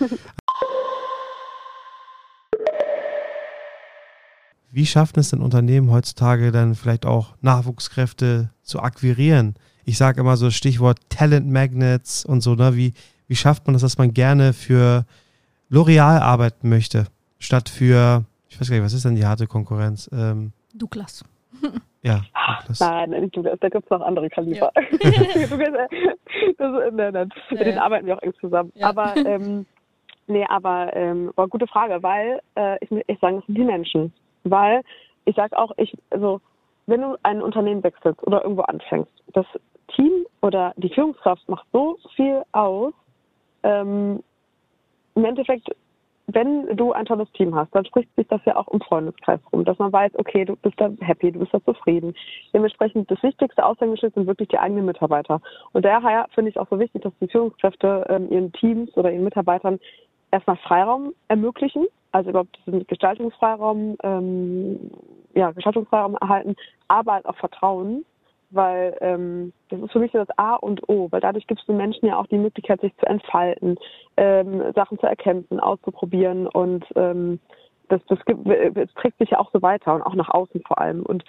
Wie 4.70 4.86
schaffen 4.86 5.18
es 5.18 5.30
denn 5.30 5.40
Unternehmen 5.40 5.90
heutzutage 5.90 6.52
dann 6.52 6.76
vielleicht 6.76 7.04
auch 7.04 7.34
Nachwuchskräfte 7.40 8.50
zu 8.62 8.80
akquirieren? 8.80 9.56
Ich 9.84 9.98
sage 9.98 10.20
immer 10.20 10.36
so 10.36 10.50
Stichwort 10.50 11.00
Talent 11.08 11.48
Magnets 11.48 12.24
und 12.24 12.42
so, 12.42 12.54
ne? 12.54 12.76
Wie, 12.76 12.92
wie 13.26 13.34
schafft 13.34 13.66
man 13.66 13.72
das, 13.74 13.82
dass 13.82 13.98
man 13.98 14.14
gerne 14.14 14.52
für 14.52 15.04
L'Oreal 15.68 16.20
arbeiten 16.20 16.68
möchte? 16.68 17.06
Statt 17.40 17.68
für, 17.68 18.24
ich 18.48 18.60
weiß 18.60 18.70
gar 18.70 18.76
nicht, 18.76 18.84
was 18.84 18.92
ist 18.92 19.04
denn 19.04 19.16
die 19.16 19.26
harte 19.26 19.48
Konkurrenz? 19.48 20.08
Ähm, 20.12 20.52
Douglas. 20.74 21.24
Ja, 22.02 22.22
Douglas. 22.60 22.80
Nein, 22.80 23.10
nicht 23.10 23.36
Douglas, 23.36 23.58
da 23.60 23.68
gibt 23.68 23.84
es 23.84 23.90
noch 23.90 24.00
andere 24.00 24.30
Kaliber. 24.30 24.72
Ja. 24.74 25.46
das, 26.56 26.94
nein, 26.94 27.12
nein. 27.12 27.28
Mit 27.50 27.60
denen 27.60 27.76
arbeiten 27.76 28.06
wir 28.06 28.16
auch 28.16 28.22
eng 28.22 28.32
zusammen. 28.40 28.72
Ja. 28.74 28.88
Aber, 28.88 29.14
ähm, 29.16 29.66
nee, 30.26 30.46
aber, 30.48 30.96
ähm, 30.96 31.30
war 31.34 31.46
gute 31.48 31.66
Frage, 31.66 32.02
weil, 32.02 32.40
äh, 32.54 32.78
ich, 32.82 32.90
ich 33.06 33.18
sage, 33.20 33.36
das 33.36 33.44
sind 33.44 33.58
die 33.58 33.64
Menschen. 33.64 34.14
Weil, 34.44 34.80
ich 35.26 35.36
sage 35.36 35.58
auch, 35.58 35.72
ich, 35.76 35.94
also, 36.08 36.40
wenn 36.86 37.02
du 37.02 37.18
ein 37.22 37.42
Unternehmen 37.42 37.84
wechselst 37.84 38.26
oder 38.26 38.44
irgendwo 38.44 38.62
anfängst, 38.62 39.12
das 39.34 39.44
Team 39.94 40.24
oder 40.40 40.72
die 40.78 40.88
Führungskraft 40.88 41.46
macht 41.50 41.66
so 41.70 41.98
viel 42.16 42.44
aus, 42.52 42.94
ähm, 43.62 44.22
im 45.16 45.24
Endeffekt 45.26 45.68
wenn 46.34 46.76
du 46.76 46.92
ein 46.92 47.06
tolles 47.06 47.30
Team 47.32 47.54
hast, 47.54 47.74
dann 47.74 47.84
spricht 47.84 48.14
sich 48.16 48.26
das 48.28 48.40
ja 48.44 48.56
auch 48.56 48.68
im 48.68 48.80
Freundeskreis 48.80 49.40
rum, 49.52 49.64
dass 49.64 49.78
man 49.78 49.92
weiß, 49.92 50.12
okay, 50.16 50.44
du 50.44 50.56
bist 50.56 50.80
da 50.80 50.90
happy, 51.00 51.32
du 51.32 51.40
bist 51.40 51.54
da 51.54 51.62
zufrieden. 51.64 52.14
Dementsprechend 52.52 53.10
das 53.10 53.22
wichtigste 53.22 53.64
Aushängeschild 53.64 54.14
sind 54.14 54.26
wirklich 54.26 54.48
die 54.48 54.58
eigenen 54.58 54.86
Mitarbeiter. 54.86 55.40
Und 55.72 55.84
daher 55.84 56.26
finde 56.34 56.50
ich 56.50 56.56
es 56.56 56.62
auch 56.62 56.68
so 56.70 56.78
wichtig, 56.78 57.02
dass 57.02 57.12
die 57.20 57.28
Führungskräfte 57.28 58.06
ähm, 58.08 58.30
ihren 58.30 58.52
Teams 58.52 58.94
oder 58.96 59.12
ihren 59.12 59.24
Mitarbeitern 59.24 59.78
erstmal 60.30 60.56
Freiraum 60.56 61.12
ermöglichen, 61.28 61.86
also 62.12 62.30
überhaupt 62.30 62.58
diesen 62.66 62.86
Gestaltungsfreiraum, 62.86 63.96
ähm, 64.02 64.90
ja, 65.34 65.50
Gestaltungsfreiraum 65.52 66.16
erhalten, 66.20 66.56
aber 66.88 67.14
halt 67.14 67.26
auch 67.26 67.36
Vertrauen, 67.36 68.04
weil 68.50 68.96
ähm, 69.00 69.52
das 69.68 69.80
ist 69.80 69.92
für 69.92 69.98
mich 69.98 70.12
so 70.12 70.18
das 70.18 70.38
A 70.38 70.54
und 70.54 70.88
O, 70.88 71.08
weil 71.10 71.20
dadurch 71.20 71.46
gibst 71.46 71.68
du 71.68 71.72
Menschen 71.72 72.06
ja 72.06 72.18
auch 72.18 72.26
die 72.26 72.38
Möglichkeit, 72.38 72.80
sich 72.80 72.96
zu 72.96 73.06
entfalten, 73.06 73.76
ähm, 74.16 74.72
Sachen 74.74 74.98
zu 74.98 75.06
erkämpfen, 75.06 75.60
auszuprobieren 75.60 76.46
und 76.46 76.84
ähm, 76.96 77.40
das, 77.90 78.00
das, 78.06 78.24
gibt, 78.24 78.46
das 78.46 78.92
trägt 78.94 79.18
sich 79.18 79.30
ja 79.30 79.38
auch 79.40 79.50
so 79.52 79.60
weiter 79.62 79.94
und 79.94 80.02
auch 80.02 80.14
nach 80.14 80.28
außen 80.28 80.62
vor 80.66 80.78
allem. 80.78 81.02
Und 81.02 81.24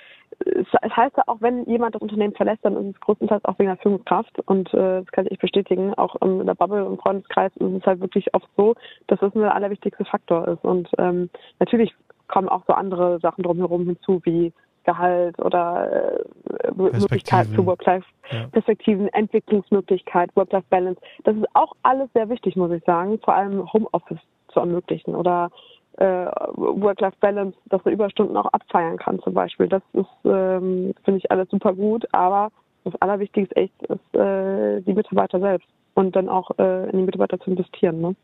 es, 0.45 0.67
heißt 0.95 1.17
ja 1.17 1.23
auch, 1.27 1.37
wenn 1.41 1.65
jemand 1.65 1.95
das 1.95 2.01
Unternehmen 2.01 2.35
verlässt, 2.35 2.63
dann 2.63 2.77
ist 2.77 2.95
es 2.95 3.01
größtenteils 3.01 3.43
auch 3.45 3.57
wegen 3.59 3.69
der 3.69 3.77
Führungskraft 3.77 4.39
und 4.45 4.73
äh, 4.73 5.01
das 5.01 5.07
kann 5.07 5.27
ich 5.29 5.39
bestätigen, 5.39 5.93
auch 5.95 6.15
in 6.21 6.45
der 6.45 6.53
Bubble 6.53 6.85
und 6.85 7.01
Freundeskreis 7.01 7.51
ist 7.57 7.73
es 7.73 7.85
halt 7.85 7.99
wirklich 7.99 8.33
oft 8.33 8.47
so, 8.55 8.75
dass 9.07 9.19
das 9.19 9.33
der 9.33 9.55
allerwichtigste 9.55 10.05
Faktor 10.05 10.47
ist. 10.47 10.63
Und 10.63 10.89
ähm, 10.99 11.29
natürlich 11.59 11.93
kommen 12.27 12.47
auch 12.47 12.63
so 12.67 12.73
andere 12.73 13.19
Sachen 13.19 13.43
drumherum 13.43 13.85
hinzu, 13.85 14.21
wie 14.23 14.53
Gehalt 14.83 15.37
oder 15.39 16.19
äh, 16.63 16.71
Möglichkeiten 16.75 17.55
zu 17.55 17.65
Work-Life-Perspektiven, 17.65 19.05
ja. 19.05 19.13
Entwicklungsmöglichkeit, 19.13 20.35
Work-Life-Balance. 20.35 20.99
Das 21.23 21.35
ist 21.35 21.45
auch 21.53 21.73
alles 21.83 22.09
sehr 22.13 22.29
wichtig, 22.29 22.55
muss 22.55 22.71
ich 22.71 22.83
sagen, 22.83 23.19
vor 23.23 23.35
allem 23.35 23.71
Homeoffice 23.71 24.19
zu 24.49 24.59
ermöglichen 24.59 25.15
oder 25.15 25.49
äh, 25.97 26.05
Work-Life-Balance, 26.05 27.57
dass 27.65 27.83
man 27.85 27.93
Überstunden 27.93 28.37
auch 28.37 28.47
abfeiern 28.53 28.97
kann 28.97 29.19
zum 29.19 29.33
Beispiel. 29.33 29.67
Das 29.67 29.83
ist, 29.93 30.05
ähm, 30.25 30.93
finde 31.03 31.17
ich, 31.19 31.31
alles 31.31 31.49
super 31.49 31.73
gut, 31.73 32.05
aber 32.11 32.49
das 32.83 32.95
Allerwichtigste 33.01 33.55
echt 33.55 33.81
ist 33.83 34.15
äh, 34.15 34.81
die 34.81 34.93
Mitarbeiter 34.93 35.39
selbst 35.39 35.67
und 35.93 36.15
dann 36.15 36.29
auch 36.29 36.49
äh, 36.57 36.89
in 36.89 36.97
die 36.97 37.03
Mitarbeiter 37.03 37.39
zu 37.39 37.51
investieren. 37.51 38.01
Ne? 38.01 38.15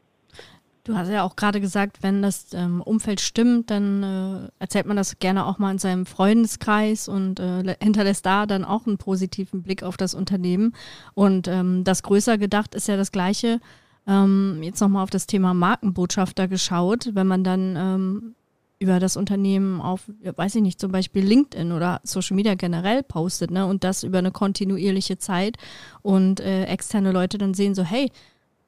Du 0.88 0.96
hast 0.96 1.10
ja 1.10 1.24
auch 1.24 1.36
gerade 1.36 1.60
gesagt, 1.60 1.98
wenn 2.02 2.22
das 2.22 2.54
ähm, 2.54 2.82
Umfeld 2.82 3.20
stimmt, 3.20 3.72
dann 3.72 4.04
äh, 4.04 4.50
erzählt 4.58 4.86
man 4.86 4.96
das 4.96 5.20
gerne 5.20 5.46
auch 5.46 5.60
mal 5.60 5.72
in 5.72 5.80
seinem 5.80 6.06
Freundeskreis 6.06 7.10
und 7.10 7.42
äh, 7.42 7.76
hinterlässt 7.84 8.26
da 8.26 8.46
dann 8.46 8.64
auch 8.64 8.88
einen 8.88 8.98
positiven 8.98 9.64
Blick 9.64 9.84
auf 9.84 9.98
das 9.98 10.14
Unternehmen. 10.14 10.74
Und 11.14 11.50
ähm, 11.50 11.84
das 11.84 12.04
größer 12.04 12.38
gedacht 12.38 12.74
ist 12.74 12.88
ja 12.88 12.96
das 12.96 13.12
Gleiche. 13.12 13.60
Ähm, 14.08 14.60
jetzt 14.64 14.80
nochmal 14.80 15.04
auf 15.04 15.10
das 15.10 15.28
Thema 15.28 15.54
Markenbotschafter 15.54 16.48
geschaut, 16.48 17.10
wenn 17.12 17.28
man 17.28 17.44
dann 17.44 17.76
ähm, 17.76 18.36
über 18.80 19.02
das 19.02 19.18
Unternehmen 19.18 19.82
auf, 19.82 20.10
weiß 20.24 20.56
ich 20.56 20.62
nicht, 20.62 20.80
zum 20.80 20.94
Beispiel 20.94 21.26
LinkedIn 21.26 21.74
oder 21.74 22.00
Social 22.04 22.38
Media 22.38 22.56
generell 22.56 23.04
postet, 23.04 23.52
ne, 23.52 23.66
und 23.66 23.84
das 23.84 24.04
über 24.04 24.20
eine 24.20 24.32
kontinuierliche 24.32 25.18
Zeit 25.18 25.58
und 26.02 26.40
äh, 26.40 26.64
externe 26.64 27.12
Leute 27.12 27.38
dann 27.38 27.54
sehen 27.54 27.76
so, 27.76 27.84
hey, 27.84 28.10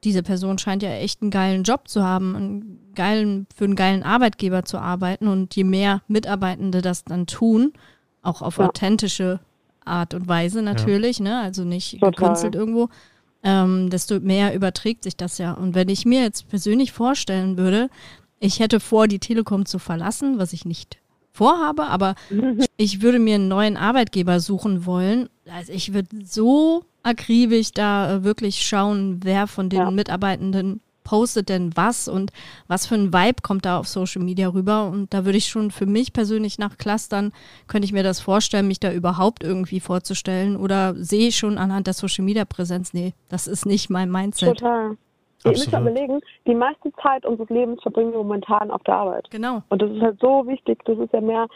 diese 0.04 0.22
Person 0.22 0.58
scheint 0.58 0.82
ja 0.82 0.90
echt 0.90 1.22
einen 1.22 1.30
geilen 1.30 1.62
Job 1.62 1.88
zu 1.88 2.02
haben, 2.02 2.34
einen 2.34 2.92
geilen, 2.94 3.46
für 3.54 3.64
einen 3.64 3.76
geilen 3.76 4.02
Arbeitgeber 4.02 4.64
zu 4.64 4.78
arbeiten 4.78 5.28
und 5.28 5.54
je 5.54 5.64
mehr 5.64 6.02
Mitarbeitende 6.08 6.80
das 6.82 7.04
dann 7.04 7.26
tun, 7.26 7.72
auch 8.22 8.42
auf 8.42 8.58
ja. 8.58 8.68
authentische 8.68 9.40
Art 9.84 10.14
und 10.14 10.28
Weise 10.28 10.62
natürlich, 10.62 11.18
ja. 11.18 11.24
ne, 11.24 11.40
also 11.40 11.64
nicht 11.64 12.00
gekünstelt 12.00 12.54
irgendwo, 12.54 12.88
ähm, 13.42 13.90
desto 13.90 14.20
mehr 14.20 14.54
überträgt 14.54 15.04
sich 15.04 15.16
das 15.16 15.38
ja. 15.38 15.52
Und 15.52 15.74
wenn 15.74 15.88
ich 15.88 16.04
mir 16.04 16.22
jetzt 16.22 16.48
persönlich 16.48 16.92
vorstellen 16.92 17.56
würde, 17.56 17.88
ich 18.38 18.60
hätte 18.60 18.80
vor, 18.80 19.06
die 19.06 19.18
Telekom 19.18 19.66
zu 19.66 19.78
verlassen, 19.78 20.38
was 20.38 20.52
ich 20.52 20.64
nicht 20.64 20.98
vorhabe, 21.32 21.86
aber 21.86 22.14
ich 22.76 23.02
würde 23.02 23.18
mir 23.18 23.36
einen 23.36 23.48
neuen 23.48 23.76
Arbeitgeber 23.76 24.40
suchen 24.40 24.86
wollen. 24.86 25.28
Also 25.50 25.72
ich 25.72 25.92
würde 25.92 26.08
so 26.24 26.84
akribisch 27.02 27.72
da 27.72 28.16
äh, 28.16 28.24
wirklich 28.24 28.62
schauen, 28.62 29.20
wer 29.22 29.46
von 29.46 29.68
den 29.68 29.80
ja. 29.80 29.90
Mitarbeitenden 29.90 30.80
postet 31.02 31.48
denn 31.48 31.72
was 31.74 32.06
und 32.08 32.30
was 32.68 32.86
für 32.86 32.94
ein 32.94 33.12
Vibe 33.12 33.42
kommt 33.42 33.64
da 33.64 33.78
auf 33.78 33.88
Social 33.88 34.22
Media 34.22 34.48
rüber. 34.48 34.88
Und 34.88 35.12
da 35.12 35.24
würde 35.24 35.38
ich 35.38 35.46
schon 35.46 35.70
für 35.70 35.86
mich 35.86 36.12
persönlich 36.12 36.58
nach 36.58 36.78
Clustern, 36.78 37.32
könnte 37.66 37.84
ich 37.86 37.92
mir 37.92 38.04
das 38.04 38.20
vorstellen, 38.20 38.68
mich 38.68 38.78
da 38.78 38.92
überhaupt 38.92 39.42
irgendwie 39.42 39.80
vorzustellen 39.80 40.56
oder 40.56 40.94
sehe 40.94 41.28
ich 41.28 41.36
schon 41.36 41.58
anhand 41.58 41.88
der 41.88 41.94
Social 41.94 42.24
Media 42.24 42.44
Präsenz, 42.44 42.94
nee, 42.94 43.14
das 43.28 43.48
ist 43.48 43.66
nicht 43.66 43.90
mein 43.90 44.10
Mindset. 44.10 44.58
Total. 44.58 44.96
Ihr 45.44 45.50
müsst 45.52 45.72
ja 45.72 45.80
überlegen, 45.80 46.20
die 46.46 46.54
meiste 46.54 46.92
Zeit 47.02 47.24
unseres 47.24 47.48
Lebens 47.48 47.80
verbringen 47.82 48.12
wir 48.12 48.18
momentan 48.18 48.70
auf 48.70 48.82
der 48.82 48.94
Arbeit. 48.94 49.26
Genau. 49.30 49.62
Und 49.70 49.80
das 49.80 49.90
ist 49.90 50.02
halt 50.02 50.20
so 50.20 50.46
wichtig. 50.46 50.84
Das 50.84 50.98
ist 50.98 51.12
ja 51.14 51.20
mehr, 51.22 51.46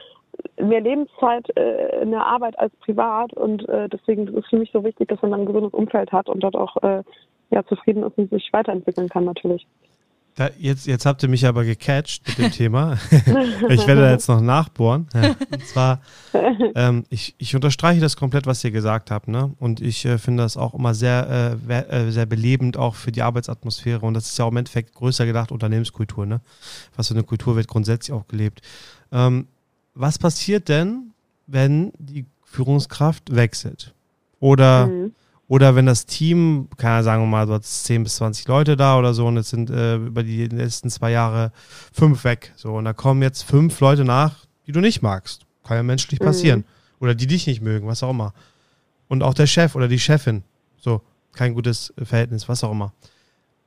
mehr 0.60 0.80
Lebenszeit 0.80 1.48
äh, 1.56 2.02
in 2.02 2.10
der 2.10 2.26
Arbeit 2.26 2.58
als 2.58 2.74
privat. 2.76 3.32
Und 3.34 3.68
äh, 3.68 3.88
deswegen 3.88 4.28
ist 4.28 4.44
es 4.44 4.46
für 4.48 4.58
mich 4.58 4.70
so 4.72 4.84
wichtig, 4.84 5.08
dass 5.08 5.22
man 5.22 5.34
ein 5.34 5.46
gesundes 5.46 5.72
Umfeld 5.72 6.12
hat 6.12 6.28
und 6.28 6.40
dort 6.40 6.56
auch 6.56 6.76
äh, 6.82 7.02
ja, 7.50 7.64
zufrieden 7.66 8.02
ist 8.02 8.18
und 8.18 8.30
sich 8.30 8.52
weiterentwickeln 8.52 9.08
kann 9.08 9.24
natürlich. 9.24 9.66
Da, 10.36 10.50
jetzt, 10.58 10.88
jetzt 10.88 11.06
habt 11.06 11.22
ihr 11.22 11.28
mich 11.28 11.46
aber 11.46 11.64
gecatcht 11.64 12.26
mit 12.26 12.38
dem 12.38 12.50
Thema. 12.50 12.98
ich 13.68 13.86
werde 13.86 14.00
da 14.00 14.10
jetzt 14.10 14.28
noch 14.28 14.40
nachbohren. 14.40 15.06
Und 15.52 15.64
zwar, 15.64 16.00
ähm, 16.74 17.04
ich, 17.08 17.36
ich 17.38 17.54
unterstreiche 17.54 18.00
das 18.00 18.16
komplett, 18.16 18.44
was 18.46 18.64
ihr 18.64 18.72
gesagt 18.72 19.12
habt. 19.12 19.28
Ne? 19.28 19.54
Und 19.60 19.80
ich 19.80 20.04
äh, 20.04 20.18
finde 20.18 20.42
das 20.42 20.56
auch 20.56 20.74
immer 20.74 20.92
sehr, 20.92 21.56
äh, 21.68 21.72
äh, 21.72 22.10
sehr 22.10 22.26
belebend, 22.26 22.76
auch 22.76 22.96
für 22.96 23.12
die 23.12 23.22
Arbeitsatmosphäre. 23.22 24.04
Und 24.04 24.14
das 24.14 24.26
ist 24.26 24.36
ja 24.36 24.44
auch 24.44 24.50
im 24.50 24.56
Endeffekt 24.56 24.94
größer 24.94 25.24
gedacht 25.24 25.52
Unternehmenskultur. 25.52 26.26
Ne? 26.26 26.40
Was 26.96 27.08
für 27.08 27.14
eine 27.14 27.22
Kultur 27.22 27.54
wird 27.54 27.68
grundsätzlich 27.68 28.12
auch 28.12 28.26
gelebt. 28.26 28.60
Ähm, 29.12 29.46
was 29.94 30.18
passiert 30.18 30.68
denn, 30.68 31.12
wenn 31.46 31.92
die 31.98 32.26
Führungskraft 32.44 33.34
wechselt? 33.34 33.94
Oder 34.40 34.86
mhm 34.86 35.12
oder 35.46 35.76
wenn 35.76 35.86
das 35.86 36.06
Team, 36.06 36.68
kann 36.76 36.90
ja 36.90 37.02
sagen 37.02 37.22
wir 37.22 37.26
mal, 37.26 37.46
du 37.46 37.52
hast 37.52 37.84
10 37.84 38.02
bis 38.02 38.16
20 38.16 38.48
Leute 38.48 38.76
da 38.76 38.98
oder 38.98 39.12
so 39.12 39.26
und 39.26 39.36
es 39.36 39.50
sind 39.50 39.70
äh, 39.70 39.96
über 39.96 40.22
die 40.22 40.46
letzten 40.46 40.88
zwei 40.90 41.10
Jahre 41.10 41.52
fünf 41.92 42.24
weg. 42.24 42.52
So, 42.56 42.74
und 42.74 42.86
da 42.86 42.92
kommen 42.92 43.22
jetzt 43.22 43.42
fünf 43.42 43.78
Leute 43.80 44.04
nach, 44.04 44.46
die 44.66 44.72
du 44.72 44.80
nicht 44.80 45.02
magst. 45.02 45.42
Kann 45.62 45.76
ja 45.76 45.82
menschlich 45.82 46.20
mhm. 46.20 46.24
passieren. 46.24 46.58
Mhm. 46.60 46.64
Oder 47.00 47.14
die 47.14 47.26
dich 47.26 47.46
nicht 47.46 47.60
mögen, 47.60 47.86
was 47.86 48.02
auch 48.02 48.10
immer. 48.10 48.32
Und 49.08 49.22
auch 49.22 49.34
der 49.34 49.46
Chef 49.46 49.74
oder 49.74 49.86
die 49.86 49.98
Chefin. 49.98 50.42
So, 50.78 51.02
kein 51.34 51.54
gutes 51.54 51.92
Verhältnis, 52.02 52.48
was 52.48 52.64
auch 52.64 52.72
immer. 52.72 52.94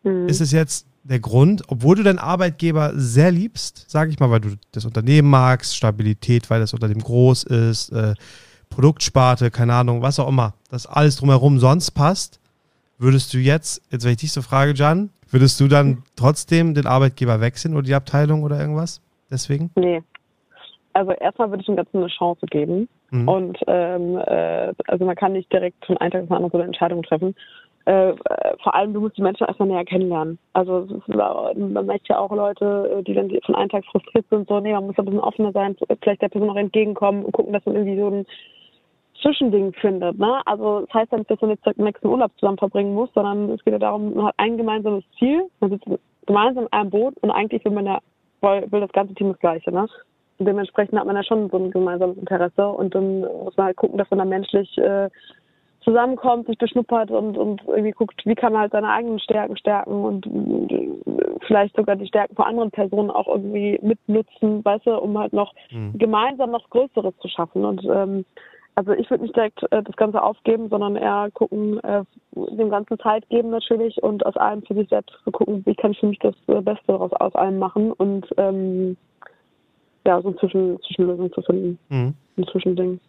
Mhm. 0.03 0.27
Ist 0.27 0.41
es 0.41 0.51
jetzt 0.51 0.87
der 1.09 1.19
Grund, 1.19 1.63
obwohl 1.67 1.95
du 1.95 2.03
deinen 2.03 2.19
Arbeitgeber 2.19 2.91
sehr 2.95 3.31
liebst, 3.31 3.89
sage 3.89 4.11
ich 4.11 4.19
mal, 4.19 4.29
weil 4.29 4.41
du 4.41 4.55
das 4.71 4.85
Unternehmen 4.85 5.29
magst, 5.29 5.75
Stabilität, 5.75 6.49
weil 6.49 6.59
das 6.59 6.73
Unternehmen 6.73 7.01
groß 7.01 7.43
ist, 7.43 7.91
äh, 7.91 8.13
Produktsparte, 8.69 9.49
keine 9.49 9.73
Ahnung, 9.73 10.01
was 10.01 10.19
auch 10.19 10.27
immer, 10.27 10.53
das 10.69 10.85
alles 10.85 11.15
drumherum 11.15 11.59
sonst 11.59 11.91
passt, 11.91 12.41
würdest 12.97 13.33
du 13.33 13.37
jetzt, 13.37 13.81
jetzt 13.91 14.03
wenn 14.03 14.11
ich 14.11 14.17
dich 14.17 14.31
so 14.33 14.41
frage, 14.41 14.73
Jan, 14.73 15.09
würdest 15.29 15.59
du 15.59 15.67
dann 15.67 16.03
trotzdem 16.15 16.73
den 16.73 16.87
Arbeitgeber 16.87 17.39
wechseln 17.39 17.73
oder 17.73 17.83
die 17.83 17.95
Abteilung 17.95 18.43
oder 18.43 18.59
irgendwas? 18.59 19.01
Deswegen? 19.31 19.71
Nee. 19.75 20.01
Also 20.93 21.11
erstmal 21.11 21.49
würde 21.49 21.61
ich 21.61 21.67
dem 21.67 21.75
Ganzen 21.75 21.97
eine 21.97 22.07
Chance 22.07 22.45
geben. 22.47 22.89
Mhm. 23.11 23.27
Und 23.27 23.57
ähm, 23.67 24.17
äh, 24.17 24.73
also 24.87 25.05
man 25.05 25.15
kann 25.15 25.33
nicht 25.33 25.51
direkt 25.53 25.85
von 25.85 25.97
einem 25.97 26.11
Tag 26.11 26.21
auf 26.23 26.27
den 26.27 26.35
anderen 26.35 26.51
so 26.51 26.57
eine 26.57 26.65
Entscheidung 26.65 27.03
treffen. 27.03 27.35
Äh, 27.87 28.15
vor 28.63 28.75
allem, 28.75 28.93
du 28.93 28.99
musst 28.99 29.15
die 29.15 29.21
Menschen 29.21 29.47
erstmal 29.47 29.69
näher 29.69 29.85
kennenlernen. 29.85 30.37
Also 30.51 30.85
man 31.55 31.85
merkt 31.85 32.09
ja 32.09 32.19
auch 32.19 32.31
Leute, 32.31 33.01
die 33.07 33.13
dann 33.13 33.31
von 33.45 33.55
einem 33.55 33.69
Tag 33.69 33.85
frustriert 33.85 34.25
sind, 34.29 34.45
so, 34.49 34.59
nee, 34.59 34.73
man 34.73 34.87
muss 34.87 34.99
ein 34.99 35.05
bisschen 35.05 35.21
offener 35.21 35.53
sein, 35.53 35.77
vielleicht 36.01 36.21
der 36.21 36.27
Person 36.27 36.49
auch 36.49 36.57
entgegenkommen 36.57 37.23
und 37.23 37.31
gucken, 37.31 37.53
dass 37.53 37.65
man 37.65 37.75
irgendwie 37.75 37.97
so 37.97 38.09
ein 38.09 38.25
Zwischending 39.21 39.71
findet. 39.71 40.19
Ne? 40.19 40.41
Also 40.45 40.81
das 40.81 40.93
heißt 40.93 41.13
ja 41.13 41.17
nicht, 41.17 41.31
dass 41.31 41.39
man 41.39 41.51
jetzt 41.51 41.65
den 41.65 41.81
nächsten 41.85 42.07
Urlaub 42.07 42.31
zusammen 42.37 42.57
verbringen 42.57 42.93
muss, 42.93 43.09
sondern 43.13 43.51
es 43.51 43.63
geht 43.63 43.71
ja 43.71 43.79
darum, 43.79 44.13
man 44.13 44.25
hat 44.25 44.35
ein 44.35 44.57
gemeinsames 44.57 45.05
Ziel, 45.17 45.45
man 45.61 45.69
sitzt 45.69 45.85
gemeinsam 46.25 46.65
in 46.65 46.73
einem 46.73 46.89
Boot 46.89 47.15
und 47.21 47.31
eigentlich 47.31 47.63
will 47.63 47.71
man 47.71 47.85
ja, 47.85 47.99
will 48.41 48.81
das 48.81 48.91
ganze 48.91 49.13
Team 49.13 49.29
das 49.29 49.39
Gleiche. 49.39 49.71
Ne? 49.71 49.87
Und 50.39 50.45
dementsprechend 50.45 50.99
hat 50.99 51.07
man 51.07 51.15
ja 51.15 51.23
schon 51.23 51.49
so 51.49 51.57
ein 51.57 51.71
gemeinsames 51.71 52.17
Interesse 52.17 52.67
und 52.67 52.93
dann 52.93 53.21
muss 53.21 53.55
man 53.55 53.67
halt 53.67 53.77
gucken, 53.77 53.97
dass 53.97 54.09
man 54.09 54.19
da 54.19 54.25
menschlich 54.25 54.77
äh, 54.77 55.09
zusammenkommt, 55.87 56.47
sich 56.47 56.57
beschnuppert 56.57 57.11
und, 57.11 57.37
und 57.37 57.61
irgendwie 57.65 57.91
guckt, 57.91 58.21
wie 58.25 58.35
kann 58.35 58.51
man 58.51 58.63
halt 58.63 58.73
seine 58.73 58.89
eigenen 58.89 59.19
Stärken 59.19 59.55
stärken 59.55 60.03
und 60.03 60.27
äh, 60.27 61.37
vielleicht 61.47 61.77
sogar 61.77 61.95
die 61.95 62.07
Stärken 62.07 62.35
von 62.35 62.45
anderen 62.45 62.71
Personen 62.71 63.09
auch 63.09 63.27
irgendwie 63.29 63.79
mitnutzen, 63.81 64.65
weißt 64.65 64.85
du, 64.85 64.97
um 64.97 65.17
halt 65.17 65.31
noch 65.31 65.53
mhm. 65.71 65.97
gemeinsam 65.97 66.51
noch 66.51 66.69
Größeres 66.71 67.13
zu 67.21 67.29
schaffen. 67.29 67.63
Und 67.63 67.85
ähm, 67.85 68.25
also 68.75 68.91
ich 68.91 69.09
würde 69.09 69.23
nicht 69.23 69.35
direkt 69.37 69.63
äh, 69.71 69.81
das 69.81 69.95
Ganze 69.95 70.21
aufgeben, 70.21 70.67
sondern 70.67 70.97
eher 70.97 71.29
gucken, 71.33 71.81
äh, 71.85 72.03
dem 72.35 72.69
Ganzen 72.69 72.99
Zeit 72.99 73.27
geben 73.29 73.49
natürlich 73.49 74.03
und 74.03 74.25
aus 74.25 74.35
allem 74.35 74.63
für 74.63 74.73
sich 74.73 74.89
selbst 74.89 75.15
zu 75.23 75.31
gucken, 75.31 75.65
wie 75.65 75.75
kann 75.75 75.91
ich 75.91 75.99
für 76.01 76.07
mich 76.07 76.19
das 76.19 76.35
äh, 76.47 76.59
Beste 76.59 76.83
daraus 76.87 77.13
aus 77.13 77.33
allem 77.35 77.59
machen 77.59 77.93
und 77.93 78.27
ähm, 78.35 78.97
ja, 80.05 80.21
so 80.21 80.27
eine 80.27 80.37
Zwischen 80.37 80.81
Zwischenlösung 80.81 81.31
zu 81.31 81.41
finden. 81.43 81.79
Mhm. 81.87 82.13
Ein 82.37 82.47
Zwischending. 82.51 82.99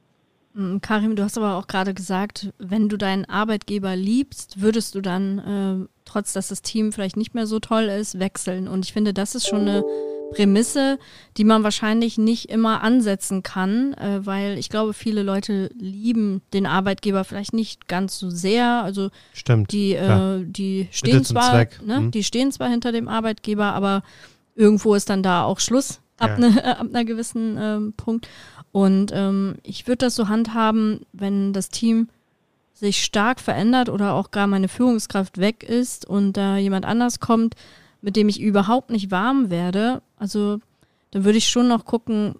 Mm, 0.58 0.78
Karim, 0.80 1.14
du 1.14 1.22
hast 1.22 1.38
aber 1.38 1.56
auch 1.56 1.68
gerade 1.68 1.94
gesagt, 1.94 2.52
wenn 2.58 2.88
du 2.88 2.96
deinen 2.96 3.24
Arbeitgeber 3.24 3.94
liebst, 3.94 4.60
würdest 4.60 4.94
du 4.94 5.00
dann, 5.00 5.38
äh, 5.38 5.88
trotz 6.04 6.32
dass 6.32 6.48
das 6.48 6.62
Team 6.62 6.92
vielleicht 6.92 7.16
nicht 7.16 7.32
mehr 7.34 7.46
so 7.46 7.60
toll 7.60 7.84
ist, 7.84 8.18
wechseln. 8.18 8.66
Und 8.66 8.84
ich 8.84 8.92
finde, 8.92 9.14
das 9.14 9.36
ist 9.36 9.46
schon 9.46 9.60
eine 9.60 9.84
Prämisse, 10.32 10.98
die 11.36 11.44
man 11.44 11.62
wahrscheinlich 11.62 12.18
nicht 12.18 12.50
immer 12.50 12.82
ansetzen 12.82 13.44
kann, 13.44 13.94
äh, 13.94 14.26
weil 14.26 14.58
ich 14.58 14.68
glaube, 14.68 14.94
viele 14.94 15.22
Leute 15.22 15.70
lieben 15.78 16.42
den 16.52 16.66
Arbeitgeber 16.66 17.22
vielleicht 17.22 17.54
nicht 17.54 17.86
ganz 17.86 18.18
so 18.18 18.28
sehr. 18.28 18.82
Also 18.82 19.10
Stimmt, 19.32 19.70
die, 19.70 19.94
äh, 19.94 20.44
die 20.44 20.88
stehen 20.90 21.24
zwar, 21.24 21.66
ne, 21.84 22.00
mhm. 22.00 22.10
die 22.10 22.24
stehen 22.24 22.50
zwar 22.50 22.68
hinter 22.68 22.90
dem 22.90 23.06
Arbeitgeber, 23.06 23.72
aber 23.74 24.02
irgendwo 24.56 24.94
ist 24.96 25.08
dann 25.08 25.22
da 25.22 25.44
auch 25.44 25.60
Schluss 25.60 26.00
ab, 26.18 26.38
ja. 26.38 26.48
ne, 26.48 26.78
ab 26.78 26.86
einer 26.88 27.04
gewissen 27.04 27.56
ähm, 27.58 27.92
Punkt. 27.96 28.28
Und 28.72 29.12
ähm, 29.14 29.56
ich 29.62 29.86
würde 29.86 29.98
das 29.98 30.14
so 30.14 30.28
handhaben, 30.28 31.00
wenn 31.12 31.52
das 31.52 31.68
Team 31.68 32.08
sich 32.74 33.02
stark 33.02 33.40
verändert 33.40 33.88
oder 33.88 34.14
auch 34.14 34.30
gar 34.30 34.46
meine 34.46 34.68
Führungskraft 34.68 35.38
weg 35.38 35.64
ist 35.64 36.06
und 36.06 36.34
da 36.36 36.58
jemand 36.58 36.84
anders 36.84 37.18
kommt, 37.18 37.54
mit 38.00 38.14
dem 38.14 38.28
ich 38.28 38.40
überhaupt 38.40 38.90
nicht 38.90 39.10
warm 39.10 39.50
werde, 39.50 40.02
also 40.16 40.60
dann 41.10 41.24
würde 41.24 41.38
ich 41.38 41.48
schon 41.48 41.68
noch 41.68 41.84
gucken, 41.84 42.36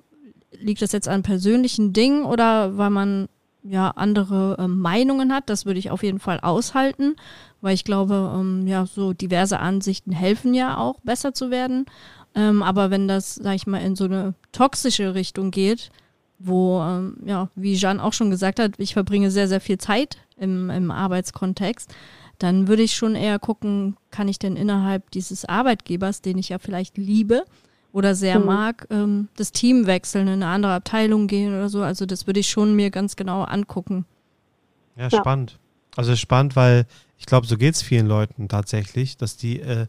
liegt 0.53 0.83
das 0.83 0.93
jetzt 0.93 1.09
an 1.09 1.23
persönlichen 1.23 1.93
Dingen 1.93 2.25
oder 2.25 2.77
weil 2.79 2.91
man 2.91 3.29
ja 3.63 3.91
andere 3.91 4.57
äh, 4.59 4.69
Meinungen 4.69 5.33
hat. 5.33 5.51
Das 5.51 5.67
würde 5.67 5.79
ich 5.79 5.91
auf 5.91 6.03
jeden 6.03 6.21
Fall 6.21 6.41
aushalten, 6.41 7.17
weil 7.61 7.75
ich 7.75 7.85
glaube, 7.85 8.33
ähm, 8.35 8.67
ja, 8.67 8.87
so 8.87 9.13
diverse 9.13 9.61
Ansichten 9.61 10.13
helfen 10.13 10.55
ja 10.55 10.79
auch, 10.79 11.01
besser 11.01 11.35
zu 11.35 11.51
werden. 11.51 11.87
Ähm, 12.39 12.63
aber 12.63 12.93
wenn 12.93 13.09
das, 13.09 13.35
sag 13.35 13.57
ich 13.57 13.67
mal, 13.67 13.83
in 13.83 13.97
so 13.97 14.05
eine 14.05 14.33
toxische 14.53 15.15
Richtung 15.15 15.51
geht, 15.51 15.91
wo, 16.39 16.81
ähm, 16.81 17.17
ja, 17.25 17.49
wie 17.57 17.77
Jean 17.77 17.99
auch 17.99 18.13
schon 18.13 18.31
gesagt 18.31 18.61
hat, 18.61 18.75
ich 18.79 18.93
verbringe 18.93 19.33
sehr, 19.33 19.49
sehr 19.49 19.61
viel 19.61 19.79
Zeit 19.79 20.19
im, 20.37 20.71
im 20.71 20.93
Arbeitskontext, 20.93 21.93
dann 22.39 22.69
würde 22.69 22.85
ich 22.85 22.95
schon 22.95 23.17
eher 23.17 23.41
gucken, 23.41 23.97
kann 24.13 24.29
ich 24.29 24.39
denn 24.39 24.55
innerhalb 24.55 25.11
dieses 25.11 25.47
Arbeitgebers, 25.47 26.23
den 26.23 26.39
ich 26.39 26.51
ja 26.51 26.61
vielleicht 26.61 26.97
liebe 26.97 27.45
oder 27.91 28.15
sehr 28.15 28.39
mhm. 28.39 28.47
mag, 28.47 28.87
ähm, 28.91 29.29
das 29.35 29.51
Team 29.51 29.89
wechseln, 29.89 30.29
in 30.29 30.35
eine 30.35 30.47
andere 30.47 30.75
Abteilung 30.75 31.27
gehen 31.27 31.53
oder 31.53 31.69
so. 31.69 31.83
Also 31.83 32.07
das 32.07 32.29
würde 32.29 32.39
ich 32.39 32.49
schon 32.49 32.77
mir 32.77 32.91
ganz 32.91 33.17
genau 33.17 33.43
angucken. 33.43 34.05
Ja, 34.97 35.09
ja. 35.09 35.19
spannend. 35.19 35.59
Also 35.97 36.15
spannend, 36.15 36.55
weil 36.55 36.87
ich 37.19 37.27
glaube, 37.27 37.49
so 37.49 37.57
geht 37.57 37.75
es 37.75 37.83
vielen 37.83 38.07
Leuten 38.07 38.47
tatsächlich, 38.47 39.17
dass 39.17 39.37
die 39.37 39.59
äh, 39.59 39.89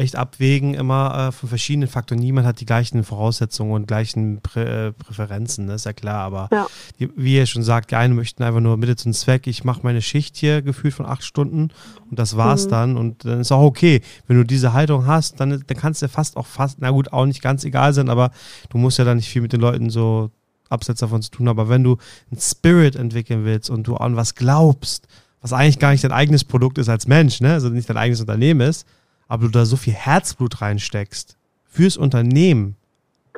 echt 0.00 0.16
abwägen 0.16 0.74
immer 0.74 1.28
äh, 1.28 1.32
von 1.32 1.48
verschiedenen 1.48 1.88
Faktoren. 1.88 2.18
Niemand 2.20 2.46
hat 2.46 2.60
die 2.60 2.66
gleichen 2.66 3.04
Voraussetzungen 3.04 3.72
und 3.72 3.86
gleichen 3.86 4.40
Prä 4.40 4.88
äh, 4.88 4.92
Präferenzen, 4.92 5.66
das 5.66 5.82
ist 5.82 5.84
ja 5.84 5.92
klar. 5.92 6.20
Aber 6.22 6.48
Ja. 6.52 6.66
die, 6.98 7.08
wie 7.16 7.36
ihr 7.36 7.46
schon 7.46 7.62
sagt, 7.62 7.90
die 7.90 7.96
einen 7.96 8.14
möchten 8.16 8.42
einfach 8.42 8.60
nur 8.60 8.76
Mittel 8.76 8.96
zum 8.96 9.12
Zweck. 9.12 9.46
Ich 9.46 9.62
mache 9.64 9.80
meine 9.84 10.02
Schicht 10.02 10.36
hier 10.36 10.62
gefühlt 10.62 10.94
von 10.94 11.06
acht 11.06 11.22
Stunden 11.22 11.68
und 12.10 12.18
das 12.18 12.36
war's 12.36 12.66
Mhm. 12.66 12.70
dann. 12.70 12.96
Und 12.96 13.24
dann 13.24 13.40
ist 13.40 13.52
auch 13.52 13.62
okay. 13.62 14.00
Wenn 14.26 14.36
du 14.36 14.44
diese 14.44 14.72
Haltung 14.72 15.06
hast, 15.06 15.38
dann, 15.40 15.50
dann 15.66 15.76
kannst 15.76 16.02
du 16.02 16.06
ja 16.06 16.10
fast 16.10 16.36
auch 16.36 16.46
fast, 16.46 16.78
na 16.80 16.90
gut, 16.90 17.12
auch 17.12 17.26
nicht 17.26 17.42
ganz 17.42 17.64
egal 17.64 17.92
sein, 17.92 18.08
aber 18.08 18.30
du 18.70 18.78
musst 18.78 18.98
ja 18.98 19.04
dann 19.04 19.18
nicht 19.18 19.28
viel 19.28 19.42
mit 19.42 19.52
den 19.52 19.60
Leuten 19.60 19.90
so 19.90 20.30
abseits 20.68 21.00
davon 21.00 21.20
zu 21.22 21.30
tun. 21.30 21.48
haben. 21.48 21.58
Aber 21.58 21.68
wenn 21.68 21.84
du 21.84 21.96
einen 22.30 22.40
Spirit 22.40 22.96
entwickeln 22.96 23.44
willst 23.44 23.70
und 23.70 23.86
du 23.86 23.96
an 23.96 24.16
was 24.16 24.34
glaubst, 24.34 25.06
was 25.42 25.52
eigentlich 25.52 25.78
gar 25.78 25.90
nicht 25.92 26.04
dein 26.04 26.12
eigenes 26.12 26.44
Produkt 26.44 26.78
ist 26.78 26.88
als 26.88 27.06
Mensch, 27.06 27.40
ne? 27.40 27.52
also 27.54 27.68
nicht 27.70 27.88
dein 27.88 27.96
eigenes 27.96 28.20
Unternehmen 28.20 28.60
ist, 28.60 28.86
aber 29.30 29.44
du 29.46 29.50
da 29.50 29.64
so 29.64 29.76
viel 29.76 29.94
Herzblut 29.94 30.60
reinsteckst 30.60 31.36
fürs 31.64 31.96
Unternehmen 31.96 32.74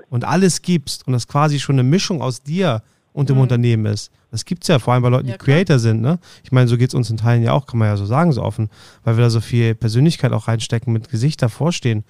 und 0.08 0.24
alles 0.24 0.62
gibst 0.62 1.06
und 1.06 1.12
das 1.12 1.28
quasi 1.28 1.60
schon 1.60 1.76
eine 1.76 1.82
Mischung 1.84 2.22
aus 2.22 2.42
dir 2.42 2.82
und 3.12 3.28
dem 3.28 3.36
Mhm. 3.36 3.42
Unternehmen 3.42 3.86
ist. 3.86 4.10
Das 4.30 4.46
gibt's 4.46 4.68
ja 4.68 4.78
vor 4.78 4.94
allem 4.94 5.02
bei 5.02 5.10
Leuten, 5.10 5.28
Ja, 5.28 5.34
die 5.34 5.38
klar. 5.38 5.56
Creator 5.56 5.78
sind. 5.78 6.00
Ne? 6.00 6.18
Ich 6.42 6.50
meine, 6.50 6.66
so 6.66 6.78
geht's 6.78 6.94
uns 6.94 7.10
in 7.10 7.18
Teilen 7.18 7.42
ja 7.42 7.52
auch, 7.52 7.66
kann 7.66 7.78
man 7.78 7.88
ja 7.88 7.96
so 7.98 8.06
sagen, 8.06 8.32
so 8.32 8.42
offen, 8.42 8.70
weil 9.04 9.16
wir 9.18 9.24
da 9.24 9.28
so 9.30 9.40
viel 9.42 9.74
Persönlichkeit 9.74 10.32
auch 10.32 10.48
reinstecken, 10.48 10.92
mit 10.92 11.10
Gesicht 11.10 11.42
davor 11.42 11.72
stehen. 11.72 12.04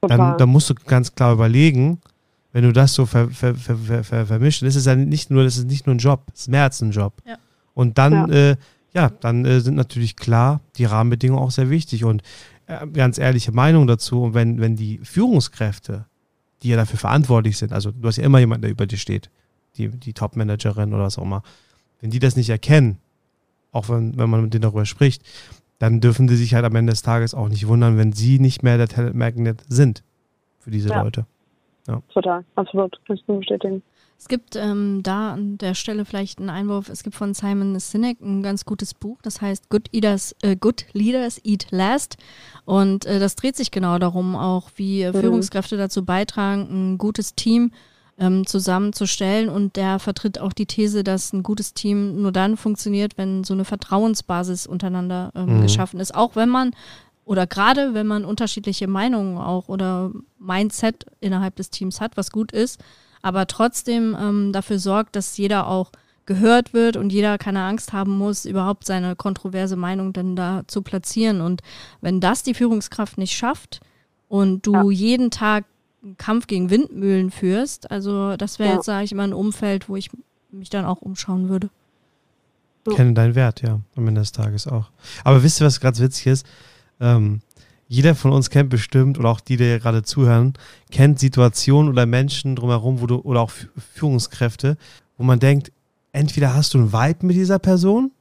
Dann, 0.00 0.36
dann 0.38 0.48
musst 0.48 0.68
du 0.68 0.74
ganz 0.74 1.14
klar 1.14 1.32
überlegen, 1.32 2.00
wenn 2.52 2.64
du 2.64 2.72
das 2.72 2.94
so 2.94 3.06
ver, 3.06 3.28
ver, 3.28 3.54
ver, 3.54 3.76
ver, 3.76 4.02
ver, 4.02 4.26
vermischt, 4.26 4.62
das 4.62 4.74
ist 4.74 4.86
ja 4.86 4.96
nicht 4.96 5.30
nur, 5.30 5.44
das 5.44 5.56
ist 5.56 5.68
nicht 5.68 5.86
nur 5.86 5.94
ein 5.94 5.98
Job, 6.00 6.22
das 6.32 6.40
ist 6.42 6.48
mehr 6.48 6.64
als 6.64 6.80
ein 6.80 6.90
Job. 6.90 7.12
Ja. 7.24 7.36
Und 7.74 7.96
dann, 7.98 8.12
Ja. 8.12 8.26
ja, 8.26 8.50
äh, 8.50 8.56
ja 8.92 9.10
dann 9.20 9.44
äh, 9.44 9.60
sind 9.60 9.76
natürlich 9.76 10.16
klar 10.16 10.60
die 10.76 10.86
Rahmenbedingungen 10.86 11.40
auch 11.44 11.52
sehr 11.52 11.70
wichtig 11.70 12.04
und 12.04 12.22
ganz 12.92 13.18
ehrliche 13.18 13.52
Meinung 13.52 13.86
dazu. 13.86 14.22
Und 14.22 14.34
wenn, 14.34 14.60
wenn 14.60 14.76
die 14.76 14.98
Führungskräfte, 14.98 16.06
die 16.62 16.68
ja 16.68 16.76
dafür 16.76 16.98
verantwortlich 16.98 17.58
sind, 17.58 17.72
also 17.72 17.90
du 17.90 18.06
hast 18.06 18.16
ja 18.16 18.24
immer 18.24 18.38
jemanden, 18.38 18.62
der 18.62 18.70
über 18.70 18.86
dir 18.86 18.96
steht, 18.98 19.30
die, 19.76 19.88
die 19.88 20.12
Top-Managerin 20.12 20.92
oder 20.92 21.04
was 21.04 21.18
auch 21.18 21.22
immer, 21.22 21.42
wenn 22.00 22.10
die 22.10 22.18
das 22.18 22.36
nicht 22.36 22.50
erkennen, 22.50 22.98
auch 23.72 23.88
wenn, 23.88 24.16
wenn 24.18 24.28
man 24.30 24.42
mit 24.42 24.54
denen 24.54 24.62
darüber 24.62 24.86
spricht, 24.86 25.22
dann 25.78 26.00
dürfen 26.00 26.26
die 26.26 26.36
sich 26.36 26.54
halt 26.54 26.64
am 26.64 26.74
Ende 26.76 26.92
des 26.92 27.02
Tages 27.02 27.34
auch 27.34 27.48
nicht 27.48 27.66
wundern, 27.66 27.96
wenn 27.96 28.12
sie 28.12 28.38
nicht 28.38 28.62
mehr 28.62 28.76
der 28.76 28.88
Talent 28.88 29.16
Magnet 29.16 29.64
sind 29.68 30.02
für 30.58 30.70
diese 30.70 30.90
Ja. 30.90 31.02
Leute. 31.02 31.26
Total, 32.12 32.44
absolut. 32.54 32.98
Kann 33.06 33.16
ich 33.16 33.26
nur 33.26 33.38
bestätigen. 33.38 33.82
Es 34.20 34.28
gibt 34.28 34.54
ähm, 34.54 35.02
da 35.02 35.32
an 35.32 35.56
der 35.56 35.72
Stelle 35.74 36.04
vielleicht 36.04 36.40
einen 36.40 36.50
Einwurf. 36.50 36.90
Es 36.90 37.02
gibt 37.02 37.16
von 37.16 37.32
Simon 37.32 37.80
Sinek 37.80 38.20
ein 38.20 38.42
ganz 38.42 38.66
gutes 38.66 38.92
Buch, 38.92 39.16
das 39.22 39.40
heißt 39.40 39.70
Good, 39.70 39.88
Eaters, 39.92 40.36
äh, 40.42 40.56
Good 40.56 40.84
Leaders 40.92 41.40
Eat 41.42 41.68
Last. 41.70 42.18
Und 42.66 43.06
äh, 43.06 43.18
das 43.18 43.34
dreht 43.34 43.56
sich 43.56 43.70
genau 43.70 43.98
darum, 43.98 44.36
auch 44.36 44.72
wie 44.76 45.00
äh, 45.02 45.12
Mhm. 45.14 45.20
Führungskräfte 45.20 45.78
dazu 45.78 46.04
beitragen, 46.04 46.68
ein 46.70 46.98
gutes 46.98 47.34
Team 47.34 47.72
ähm, 48.18 48.46
zusammenzustellen. 48.46 49.48
Und 49.48 49.76
der 49.76 49.98
vertritt 49.98 50.38
auch 50.38 50.52
die 50.52 50.66
These, 50.66 51.02
dass 51.02 51.32
ein 51.32 51.42
gutes 51.42 51.72
Team 51.72 52.20
nur 52.20 52.30
dann 52.30 52.58
funktioniert, 52.58 53.16
wenn 53.16 53.42
so 53.42 53.54
eine 53.54 53.64
Vertrauensbasis 53.64 54.66
untereinander 54.66 55.32
ähm, 55.34 55.56
Mhm. 55.56 55.62
geschaffen 55.62 55.98
ist. 55.98 56.14
Auch 56.14 56.36
wenn 56.36 56.50
man 56.50 56.72
oder 57.24 57.46
gerade 57.46 57.94
wenn 57.94 58.06
man 58.06 58.26
unterschiedliche 58.26 58.86
Meinungen 58.86 59.38
auch 59.38 59.68
oder 59.68 60.10
Mindset 60.38 61.06
innerhalb 61.20 61.56
des 61.56 61.70
Teams 61.70 62.02
hat, 62.02 62.18
was 62.18 62.30
gut 62.32 62.52
ist, 62.52 62.80
aber 63.22 63.46
trotzdem 63.46 64.16
ähm, 64.18 64.52
dafür 64.52 64.78
sorgt, 64.78 65.16
dass 65.16 65.36
jeder 65.36 65.66
auch 65.66 65.92
gehört 66.26 66.72
wird 66.72 66.96
und 66.96 67.12
jeder 67.12 67.38
keine 67.38 67.62
Angst 67.64 67.92
haben 67.92 68.16
muss, 68.16 68.44
überhaupt 68.44 68.86
seine 68.86 69.16
kontroverse 69.16 69.76
Meinung 69.76 70.12
dann 70.12 70.36
da 70.36 70.62
zu 70.68 70.82
platzieren. 70.82 71.40
Und 71.40 71.62
wenn 72.00 72.20
das 72.20 72.42
die 72.42 72.54
Führungskraft 72.54 73.18
nicht 73.18 73.32
schafft 73.36 73.80
und 74.28 74.64
du 74.66 74.90
Ja. 74.90 74.96
jeden 74.96 75.30
Tag 75.30 75.64
einen 76.02 76.16
Kampf 76.16 76.46
gegen 76.46 76.70
Windmühlen 76.70 77.30
führst, 77.30 77.90
also 77.90 78.36
das 78.36 78.58
wäre 78.58 78.70
Ja. 78.70 78.74
jetzt, 78.76 78.86
sage 78.86 79.04
ich 79.04 79.14
mal, 79.14 79.24
ein 79.24 79.32
Umfeld, 79.34 79.88
wo 79.88 79.96
ich 79.96 80.10
mich 80.50 80.70
dann 80.70 80.84
auch 80.84 81.02
umschauen 81.02 81.48
würde. 81.48 81.68
Kenne 82.88 83.12
deinen 83.12 83.34
Wert, 83.34 83.62
ja, 83.62 83.80
am 83.96 84.08
Ende 84.08 84.20
des 84.22 84.32
Tages 84.32 84.66
auch. 84.66 84.90
Aber 85.22 85.42
wisst 85.42 85.60
ihr, 85.60 85.66
was 85.66 85.80
ganz 85.80 86.00
witzig 86.00 86.26
ist? 86.28 86.46
Ähm, 87.00 87.40
jeder 87.92 88.14
von 88.14 88.30
uns 88.32 88.50
kennt 88.50 88.70
bestimmt, 88.70 89.18
oder 89.18 89.30
auch 89.30 89.40
die, 89.40 89.56
die 89.56 89.78
gerade 89.80 90.04
zuhören, 90.04 90.52
kennt 90.92 91.18
Situationen 91.18 91.90
oder 91.90 92.06
Menschen 92.06 92.54
drumherum, 92.54 93.00
wo 93.00 93.06
du, 93.08 93.16
oder 93.16 93.40
auch 93.40 93.50
Fü- 93.50 93.66
Führungskräfte, 93.94 94.76
wo 95.18 95.24
man 95.24 95.40
denkt, 95.40 95.72
entweder 96.12 96.54
hast 96.54 96.72
du 96.72 96.78
einen 96.78 96.92
Vibe 96.92 97.26
mit 97.26 97.34
dieser 97.36 97.58
Person 97.58 98.12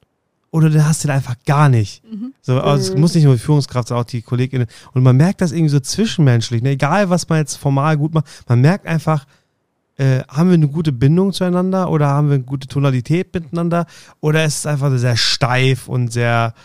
oder 0.49 0.71
du 0.71 0.83
hast 0.83 1.03
den 1.03 1.11
einfach 1.11 1.35
gar 1.45 1.69
nicht. 1.69 2.01
So, 2.41 2.59
also 2.59 2.81
es 2.89 2.95
Mhm. 2.95 3.01
muss 3.01 3.13
nicht 3.13 3.25
nur 3.25 3.33
die 3.35 3.39
Führungskraft 3.39 3.89
sein, 3.89 3.97
auch 3.99 4.03
die 4.05 4.23
KollegInnen. 4.23 4.65
Und 4.93 5.03
man 5.03 5.15
merkt 5.15 5.39
das 5.41 5.51
irgendwie 5.51 5.69
so 5.69 5.79
zwischenmenschlich, 5.79 6.63
ne? 6.63 6.71
egal 6.71 7.11
was 7.11 7.29
man 7.29 7.37
jetzt 7.37 7.55
formal 7.57 7.95
gut 7.95 8.15
macht, 8.15 8.25
man 8.47 8.61
merkt 8.61 8.87
einfach, 8.87 9.25
äh, 9.97 10.21
haben 10.27 10.49
wir 10.49 10.55
eine 10.55 10.67
gute 10.67 10.91
Bindung 10.91 11.31
zueinander 11.31 11.91
oder 11.91 12.07
haben 12.07 12.29
wir 12.29 12.35
eine 12.35 12.43
gute 12.43 12.67
Tonalität 12.67 13.31
miteinander 13.35 13.85
oder 14.19 14.45
ist 14.45 14.59
es 14.59 14.65
einfach 14.65 14.91
sehr 14.97 15.15
steif 15.17 15.87
und 15.87 16.11
sehr, 16.11 16.55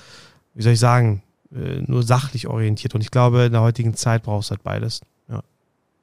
wie 0.54 0.62
soll 0.62 0.72
ich 0.72 0.80
sagen, 0.80 1.20
äh, 1.54 1.82
nur 1.86 2.02
sachlich 2.02 2.48
orientiert. 2.48 2.94
Und 2.94 3.00
ich 3.00 3.10
glaube, 3.10 3.44
in 3.44 3.52
der 3.52 3.62
heutigen 3.62 3.94
Zeit 3.94 4.22
brauchst 4.22 4.50
du 4.50 4.52
halt 4.52 4.62
beides. 4.62 5.00
Ja. 5.28 5.40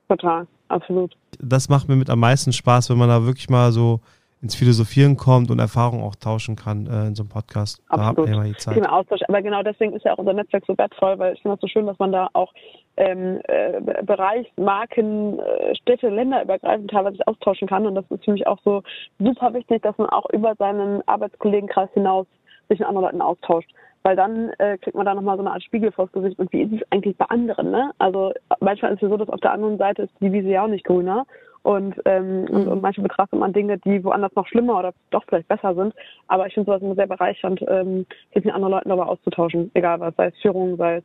Total, 0.09 0.47
absolut. 0.67 1.15
Das 1.39 1.69
macht 1.69 1.87
mir 1.87 1.95
mit 1.95 2.09
am 2.09 2.19
meisten 2.19 2.53
Spaß, 2.53 2.89
wenn 2.89 2.97
man 2.97 3.09
da 3.09 3.25
wirklich 3.25 3.49
mal 3.49 3.71
so 3.71 3.99
ins 4.41 4.55
Philosophieren 4.55 5.17
kommt 5.17 5.51
und 5.51 5.59
Erfahrungen 5.59 6.03
auch 6.03 6.15
tauschen 6.15 6.55
kann 6.55 6.87
äh, 6.87 7.07
in 7.07 7.15
so 7.15 7.23
einem 7.23 7.29
Podcast. 7.29 7.81
Da 7.89 8.05
hat 8.05 8.17
man 8.17 8.25
Absolut. 8.25 8.29
ja 8.29 8.43
die 8.43 8.57
Zeit. 8.57 8.73
Thema 8.73 8.91
Austausch. 8.91 9.21
Aber 9.27 9.41
genau 9.41 9.61
deswegen 9.61 9.93
ist 9.93 10.03
ja 10.03 10.13
auch 10.13 10.17
unser 10.17 10.33
Netzwerk 10.33 10.63
so 10.65 10.75
wertvoll, 10.77 11.19
weil 11.19 11.35
ich 11.35 11.41
finde 11.41 11.57
das 11.57 11.61
so 11.61 11.67
schön, 11.67 11.85
dass 11.85 11.99
man 11.99 12.11
da 12.11 12.27
auch 12.33 12.51
ähm, 12.97 13.39
äh, 13.43 13.79
Bereich, 14.03 14.51
Marken, 14.57 15.39
äh, 15.39 15.75
Städte, 15.75 16.09
Länder 16.09 16.43
übergreifend 16.43 16.89
teilweise 16.89 17.19
austauschen 17.27 17.67
kann. 17.67 17.85
Und 17.85 17.93
das 17.93 18.05
ist 18.09 18.25
für 18.25 18.31
mich 18.31 18.47
auch 18.47 18.57
so 18.65 18.81
super 19.19 19.53
wichtig, 19.53 19.83
dass 19.83 19.97
man 19.99 20.09
auch 20.09 20.27
über 20.31 20.55
seinen 20.55 21.07
Arbeitskollegenkreis 21.07 21.89
hinaus 21.93 22.25
sich 22.67 22.79
mit 22.79 22.87
anderen 22.87 23.05
Leuten 23.05 23.21
austauscht. 23.21 23.69
Weil 24.03 24.15
dann 24.15 24.49
äh, 24.57 24.77
kriegt 24.77 24.95
man 24.95 25.05
da 25.05 25.13
nochmal 25.13 25.37
so 25.37 25.43
eine 25.43 25.51
Art 25.51 25.63
Spiegel 25.63 25.91
vors 25.91 26.11
Gesicht. 26.11 26.39
Und 26.39 26.51
wie 26.51 26.63
ist 26.63 26.73
es 26.73 26.91
eigentlich 26.91 27.17
bei 27.17 27.25
anderen? 27.25 27.71
Ne? 27.71 27.91
Also 27.99 28.33
manchmal 28.59 28.93
ist 28.93 29.03
es 29.03 29.09
so, 29.09 29.17
dass 29.17 29.29
auf 29.29 29.39
der 29.41 29.51
anderen 29.53 29.77
Seite 29.77 30.03
ist 30.03 30.13
die 30.19 30.31
Wiese 30.31 30.49
ja 30.49 30.63
auch 30.63 30.67
nicht 30.67 30.85
grüner. 30.85 31.25
Und, 31.63 31.95
ähm, 32.05 32.45
und, 32.49 32.67
und 32.67 32.81
manchmal 32.81 33.07
betrachtet 33.07 33.39
man 33.39 33.53
Dinge, 33.53 33.77
die 33.77 34.03
woanders 34.03 34.33
noch 34.35 34.47
schlimmer 34.47 34.79
oder 34.79 34.93
doch 35.11 35.23
vielleicht 35.27 35.47
besser 35.47 35.75
sind. 35.75 35.93
Aber 36.27 36.47
ich 36.47 36.55
finde 36.55 36.71
sowas 36.71 36.81
immer 36.81 36.95
sehr 36.95 37.05
bereichernd, 37.05 37.63
ähm, 37.67 38.07
sich 38.33 38.43
mit 38.43 38.53
anderen 38.53 38.71
Leuten 38.71 38.89
darüber 38.89 39.07
auszutauschen. 39.07 39.69
Egal 39.75 39.99
was, 39.99 40.15
sei 40.15 40.27
es 40.27 40.37
Führung, 40.41 40.77
sei 40.77 40.97
es 40.97 41.03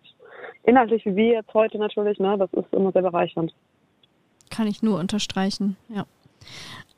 inhaltlich 0.65 1.05
wie 1.05 1.17
wir 1.17 1.33
jetzt 1.33 1.53
heute 1.53 1.79
natürlich, 1.79 2.19
ne? 2.19 2.37
Das 2.39 2.53
ist 2.55 2.73
immer 2.73 2.93
sehr 2.93 3.03
bereichernd. 3.03 3.55
Kann 4.51 4.67
ich 4.67 4.83
nur 4.83 4.99
unterstreichen, 4.99 5.77
ja. 5.89 6.07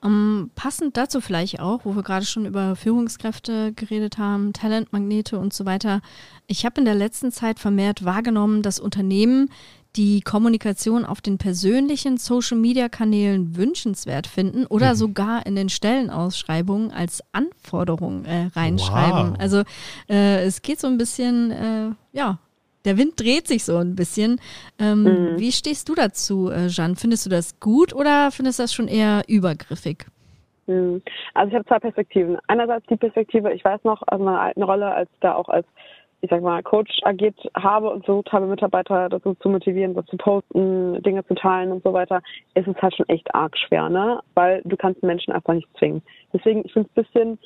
Ähm, 0.05 0.51
passend 0.55 0.97
dazu 0.97 1.21
vielleicht 1.21 1.61
auch, 1.61 1.85
wo 1.85 1.97
wir 1.97 2.03
gerade 2.03 2.25
schon 2.25 2.47
über 2.47 2.77
Führungskräfte 2.77 3.73
geredet 3.73 4.17
haben, 4.19 4.53
Talentmagnete 4.53 5.39
und 5.39 5.53
so 5.53 5.67
weiter. 5.67 6.01
Ich 6.47 6.65
habe 6.65 6.79
in 6.81 6.85
der 6.85 6.95
letzten 6.95 7.33
Zeit 7.33 7.59
vermehrt 7.59 8.05
wahrgenommen, 8.05 8.63
dass 8.63 8.79
Unternehmen 8.79 9.51
die 9.97 10.21
Kommunikation 10.21 11.05
auf 11.05 11.21
den 11.21 11.39
persönlichen 11.39 12.19
Social-Media-Kanälen 12.19 13.57
wünschenswert 13.57 14.27
finden 14.29 14.67
oder 14.67 14.93
Mhm. 14.93 14.97
sogar 14.97 15.47
in 15.47 15.57
den 15.57 15.69
Stellenausschreibungen 15.69 16.93
als 16.93 17.23
Anforderung 17.33 18.25
äh, 18.25 18.51
reinschreiben. 18.55 19.33
Wow. 19.33 19.41
Also 19.41 19.63
äh, 20.09 20.45
es 20.45 20.63
geht 20.63 20.79
so 20.79 20.87
ein 20.87 20.99
bisschen, 20.99 21.51
äh, 21.51 21.91
ja, 22.13 22.39
der 22.89 22.97
Wind 22.97 23.21
dreht 23.21 23.47
sich 23.47 23.65
so 23.65 23.77
ein 23.77 23.95
bisschen. 23.95 24.41
Ähm, 24.79 25.05
Mhm. 25.05 25.39
Wie 25.39 25.53
stehst 25.53 25.89
du 25.89 25.95
dazu, 25.95 26.51
äh, 26.51 26.69
Jeanne? 26.69 26.97
Findest 26.97 27.27
du 27.27 27.31
das 27.31 27.61
gut 27.61 27.95
oder 27.95 28.31
findest 28.31 28.59
du 28.59 28.63
das 28.65 28.73
schon 28.73 28.89
eher 28.89 29.23
übergriffig? 29.29 30.07
Hm. 30.67 31.01
Also 31.35 31.49
ich 31.49 31.55
habe 31.55 31.65
zwei 31.67 31.79
Perspektiven. 31.79 32.37
Einerseits 32.47 32.87
die 32.87 32.97
Perspektive, 32.97 33.53
ich 33.53 33.65
weiß 33.65 33.85
noch 33.85 34.03
aus 34.07 34.21
meiner 34.21 34.41
alten 34.41 34.63
Rolle, 34.63 34.93
als 34.93 35.09
ich 35.13 35.21
da 35.21 35.35
auch 35.35 35.49
als, 35.49 35.67
ich 36.21 36.31
sag 36.31 36.43
mal, 36.43 36.63
Coach 36.63 36.91
agiert 37.05 37.39
habe 37.55 37.91
und 37.91 38.05
versucht 38.05 38.33
habe, 38.33 38.47
Mitarbeiter 38.47 39.09
dazu 39.09 39.35
zu 39.37 39.49
motivieren, 39.49 39.95
was 39.95 40.05
zu 40.07 40.17
posten, 40.17 41.03
Dinge 41.03 41.25
zu 41.27 41.35
teilen 41.35 41.73
und 41.73 41.83
so 41.85 41.93
weiter, 41.93 42.21
ist 42.55 42.69
es 42.69 42.77
halt 42.83 42.95
schon 42.95 43.09
echt 43.09 43.35
arg 43.35 43.57
schwer, 43.57 43.89
ne? 43.89 44.21
Weil 44.35 44.61
du 44.65 44.77
kannst 44.77 45.03
Menschen 45.03 45.33
einfach 45.33 45.55
nicht 45.55 45.69
zwingen. 45.79 46.03
Deswegen, 46.33 46.65
ich 46.65 46.73
finde 46.73 46.89
es 46.95 46.99
ein 46.99 47.05
bisschen, 47.05 47.39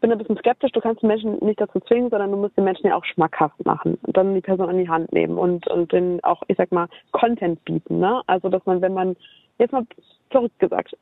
bin 0.00 0.12
ein 0.12 0.18
bisschen 0.18 0.38
skeptisch, 0.38 0.72
du 0.72 0.80
kannst 0.80 1.02
die 1.02 1.06
Menschen 1.06 1.38
nicht 1.44 1.60
dazu 1.60 1.80
zwingen, 1.80 2.10
sondern 2.10 2.30
du 2.30 2.36
musst 2.36 2.56
den 2.56 2.64
Menschen 2.64 2.86
ja 2.86 2.96
auch 2.96 3.04
schmackhaft 3.04 3.64
machen 3.64 3.98
und 4.02 4.16
dann 4.16 4.34
die 4.34 4.40
Person 4.40 4.68
an 4.68 4.78
die 4.78 4.88
Hand 4.88 5.12
nehmen 5.12 5.38
und, 5.38 5.66
und 5.68 5.92
den 5.92 6.22
auch, 6.24 6.42
ich 6.48 6.56
sag 6.56 6.72
mal, 6.72 6.88
Content 7.12 7.64
bieten, 7.64 7.98
ne? 7.98 8.22
Also, 8.26 8.48
dass 8.48 8.64
man, 8.66 8.80
wenn 8.80 8.94
man, 8.94 9.16
jetzt 9.58 9.72
mal 9.72 9.86
verrückt 10.30 10.58
gesagt, 10.58 10.96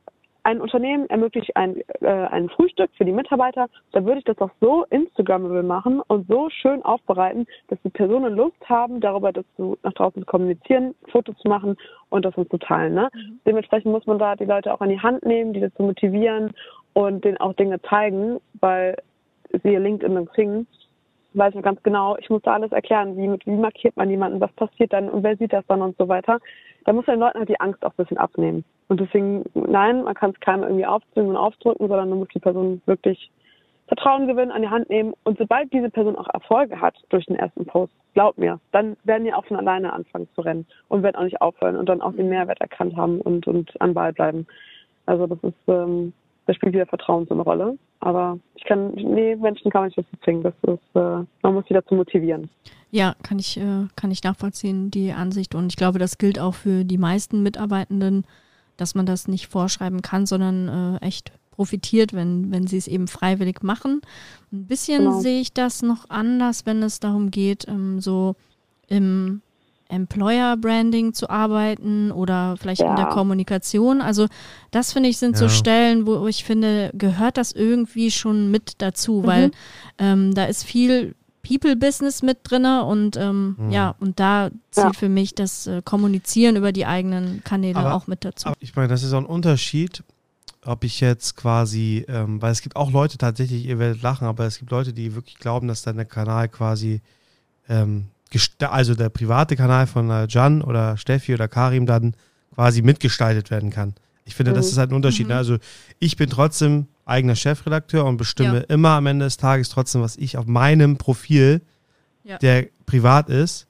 ein 0.49 0.62
Unternehmen 0.62 1.11
ermöglicht 1.11 1.55
ein, 1.57 1.76
äh, 2.01 2.07
ein 2.07 2.49
Frühstück 2.49 2.90
für 2.96 3.05
die 3.05 3.12
Mitarbeiter, 3.12 3.66
dann 3.92 4.07
würde 4.07 4.20
ich 4.20 4.24
das 4.24 4.38
auch 4.38 4.51
so 4.61 4.84
Instagrammable 4.88 5.62
machen 5.62 6.01
und 6.09 6.26
so 6.26 6.49
schön 6.49 6.82
aufbereiten, 6.82 7.46
dass 7.68 7.78
die 7.82 7.90
Personen 7.90 8.34
Lust 8.34 8.57
haben, 8.66 9.01
darüber 9.01 9.30
das 9.30 9.44
zu, 9.57 9.76
nach 9.82 9.92
draußen 9.92 10.22
zu 10.22 10.26
kommunizieren, 10.26 10.94
Fotos 11.12 11.36
zu 11.38 11.49
machen 11.49 11.76
und 12.09 12.24
das 12.24 12.34
uns 12.36 12.49
zu 12.49 12.57
teilen. 12.57 12.94
Ne? 12.94 13.11
Dementsprechend 13.46 13.92
muss 13.92 14.07
man 14.07 14.18
da 14.18 14.36
die 14.36 14.46
Leute 14.46 14.72
auch 14.72 14.80
an 14.80 14.88
die 14.88 15.01
Hand 15.01 15.22
nehmen, 15.24 15.53
die 15.53 15.61
dazu 15.61 15.82
motivieren 15.82 16.55
und 16.99 17.24
denen 17.24 17.36
auch 17.36 17.53
Dinge 17.53 17.80
zeigen, 17.82 18.40
weil 18.55 18.96
siehe 19.62 19.78
LinkedIn 19.78 20.18
und 20.18 20.30
Xing, 20.32 20.66
weiß 21.34 21.55
man 21.55 21.62
ganz 21.62 21.80
genau, 21.84 22.16
ich 22.16 22.28
muss 22.28 22.42
da 22.42 22.55
alles 22.55 22.72
erklären, 22.72 23.16
wie, 23.16 23.28
mit, 23.28 23.46
wie 23.46 23.53
markiert 23.53 23.96
man 23.96 24.11
jemanden, 24.11 24.40
was 24.40 24.51
passiert 24.55 24.92
dann 24.92 25.09
und 25.09 25.22
wer 25.22 25.36
sieht 25.36 25.53
das 25.53 25.64
dann 25.68 25.80
und 25.80 25.96
so 25.96 26.09
weiter. 26.09 26.40
Da 26.86 26.92
muss 26.92 27.05
den 27.05 27.20
Leuten 27.20 27.38
halt 27.38 27.49
die 27.49 27.61
Angst 27.61 27.84
auch 27.84 27.90
ein 27.90 27.96
bisschen 27.99 28.18
abnehmen. 28.18 28.64
Und 28.88 28.99
deswegen, 28.99 29.44
nein, 29.55 30.03
man 30.03 30.14
kann 30.14 30.32
es 30.32 30.40
keinem 30.40 30.64
irgendwie 30.64 30.86
aufzwingen 30.86 31.30
und 31.30 31.36
aufdrücken, 31.36 31.86
sondern 31.86 32.09
man 32.09 32.18
muss 32.18 32.28
die 32.34 32.40
Person 32.40 32.82
wirklich 32.86 33.30
Vertrauen 33.86 34.26
gewinnen, 34.26 34.51
an 34.51 34.62
die 34.62 34.68
Hand 34.68 34.90
nehmen. 34.90 35.14
Und 35.22 35.38
sobald 35.38 35.72
diese 35.72 35.90
Person 35.90 36.16
auch 36.16 36.28
Erfolge 36.34 36.80
hat 36.80 36.96
durch 37.11 37.26
den 37.26 37.36
ersten 37.36 37.64
Post, 37.64 37.92
glaub 38.14 38.36
mir, 38.38 38.59
dann 38.72 38.96
werden 39.05 39.24
die 39.24 39.32
auch 39.32 39.44
von 39.44 39.57
alleine 39.57 39.92
anfangen 39.92 40.28
zu 40.34 40.40
rennen 40.40 40.66
und 40.88 41.05
werden 41.05 41.14
auch 41.14 41.22
nicht 41.22 41.40
aufhören 41.40 41.76
und 41.76 41.88
dann 41.88 42.03
auch 42.03 42.12
den 42.12 42.28
Mehrwert 42.28 42.61
erkannt 42.61 42.96
haben 42.96 43.20
und, 43.20 43.46
und 43.46 43.80
an 43.80 43.94
Ball 43.94 44.12
bleiben. 44.12 44.49
Also 45.07 45.28
das 45.28 45.38
ist, 45.44 45.68
ähm, 45.68 46.12
da 46.49 46.55
spielt 46.55 46.72
wieder 46.72 46.86
Vertrauen 46.86 47.26
so 47.26 47.34
eine 47.34 47.42
Rolle. 47.42 47.78
Aber 48.01 48.38
ich 48.55 48.64
kann, 48.64 48.92
nee, 48.94 49.36
Menschen 49.36 49.70
kann 49.70 49.82
man 49.82 49.88
nicht 49.88 49.99
dazu 49.99 50.16
zwingen. 50.24 50.42
Das 50.42 50.55
ist, 50.62 50.80
äh, 50.94 51.26
man 51.42 51.55
muss 51.55 51.66
sie 51.68 51.74
dazu 51.74 51.94
motivieren. 51.94 52.49
Ja, 52.90 53.14
kann 53.22 53.38
ich, 53.38 53.59
äh, 53.59 53.86
kann 53.96 54.11
ich 54.11 54.24
nachvollziehen, 54.24 54.90
die 54.90 55.12
Ansicht. 55.12 55.55
Und 55.55 55.66
ich 55.66 55.76
glaube, 55.76 55.99
das 55.99 56.16
gilt 56.16 56.40
auch 56.40 56.55
für 56.55 56.84
die 56.84 56.96
meisten 56.96 57.42
Mitarbeitenden, 57.42 58.24
dass 58.78 58.94
man 58.94 59.05
das 59.05 59.28
nicht 59.28 59.49
vorschreiben 59.49 60.01
kann, 60.01 60.24
sondern 60.24 60.96
äh, 61.03 61.07
echt 61.07 61.32
profitiert, 61.51 62.14
wenn, 62.14 62.51
wenn 62.51 62.66
sie 62.66 62.78
es 62.78 62.88
eben 62.88 63.09
freiwillig 63.09 63.62
machen. 63.62 64.01
Ein 64.51 64.66
bisschen 64.66 65.05
genau. 65.05 65.20
sehe 65.20 65.42
ich 65.42 65.53
das 65.53 65.82
noch 65.82 66.09
anders, 66.09 66.64
wenn 66.64 66.82
es 66.82 66.99
darum 66.99 67.30
geht, 67.30 67.68
ähm, 67.68 68.01
so 68.01 68.36
im 68.86 69.42
Employer 69.89 70.57
Branding 70.57 71.14
zu 71.14 71.30
arbeiten 71.30 72.12
oder 72.12 72.57
vielleicht 72.59 72.82
ja. 72.82 72.91
in 72.91 72.97
der 72.97 73.07
Kommunikation. 73.07 74.01
Also 74.01 74.26
das 74.70 74.93
finde 74.93 75.09
ich 75.09 75.18
sind 75.18 75.32
ja. 75.32 75.39
so 75.39 75.49
Stellen, 75.49 76.07
wo 76.07 76.26
ich 76.26 76.45
finde, 76.45 76.91
gehört 76.95 77.36
das 77.36 77.53
irgendwie 77.53 78.11
schon 78.11 78.51
mit 78.51 78.74
dazu, 78.78 79.20
mhm. 79.22 79.26
weil 79.26 79.51
ähm, 79.99 80.34
da 80.34 80.45
ist 80.45 80.64
viel 80.64 81.14
People-Business 81.43 82.22
mit 82.22 82.39
drin 82.45 82.66
und 82.66 83.16
ähm, 83.16 83.57
mhm. 83.59 83.70
ja, 83.70 83.95
und 84.01 84.20
da 84.20 84.51
zählt 84.70 84.86
ja. 84.86 84.93
für 84.93 85.09
mich 85.09 85.34
das 85.34 85.66
äh, 85.66 85.80
Kommunizieren 85.82 86.57
über 86.57 86.72
die 86.72 86.84
eigenen 86.84 87.43
Kanäle 87.43 87.78
aber, 87.78 87.95
auch 87.95 88.07
mit 88.07 88.24
dazu. 88.24 88.51
ich 88.61 88.76
meine, 88.76 88.89
das 88.89 89.03
ist 89.03 89.12
auch 89.14 89.18
ein 89.18 89.26
Unterschied, 89.26 90.03
ob 90.64 90.84
ich 90.84 91.01
jetzt 91.01 91.36
quasi, 91.36 92.05
ähm, 92.09 92.43
weil 92.43 92.53
es 92.53 92.61
gibt 92.61 92.76
auch 92.76 92.91
Leute 92.91 93.16
tatsächlich, 93.16 93.64
ihr 93.64 93.78
werdet 93.78 94.03
lachen, 94.03 94.26
aber 94.26 94.45
es 94.45 94.59
gibt 94.59 94.70
Leute, 94.70 94.93
die 94.93 95.14
wirklich 95.14 95.39
glauben, 95.39 95.68
dass 95.68 95.82
dein 95.82 96.07
Kanal 96.07 96.49
quasi 96.49 97.01
ähm, 97.68 98.07
also 98.60 98.94
der 98.94 99.08
private 99.08 99.56
Kanal 99.56 99.86
von 99.86 100.10
äh, 100.10 100.26
Jan 100.28 100.62
oder 100.62 100.96
Steffi 100.96 101.34
oder 101.34 101.48
Karim 101.48 101.86
dann 101.86 102.14
quasi 102.54 102.82
mitgestaltet 102.82 103.50
werden 103.50 103.70
kann. 103.70 103.94
Ich 104.24 104.34
finde, 104.34 104.52
mhm. 104.52 104.56
das 104.56 104.66
ist 104.68 104.78
halt 104.78 104.90
ein 104.90 104.94
Unterschied. 104.94 105.28
Ne? 105.28 105.34
Mhm. 105.34 105.36
Ne? 105.36 105.38
Also 105.38 105.56
ich 105.98 106.16
bin 106.16 106.28
trotzdem 106.28 106.86
eigener 107.06 107.34
Chefredakteur 107.34 108.04
und 108.04 108.18
bestimme 108.18 108.58
ja. 108.58 108.64
immer 108.74 108.90
am 108.90 109.06
Ende 109.06 109.24
des 109.24 109.38
Tages 109.38 109.70
trotzdem, 109.70 110.02
was 110.02 110.16
ich 110.16 110.36
auf 110.36 110.46
meinem 110.46 110.98
Profil, 110.98 111.62
ja. 112.24 112.36
der 112.38 112.66
privat 112.84 113.30
ist 113.30 113.66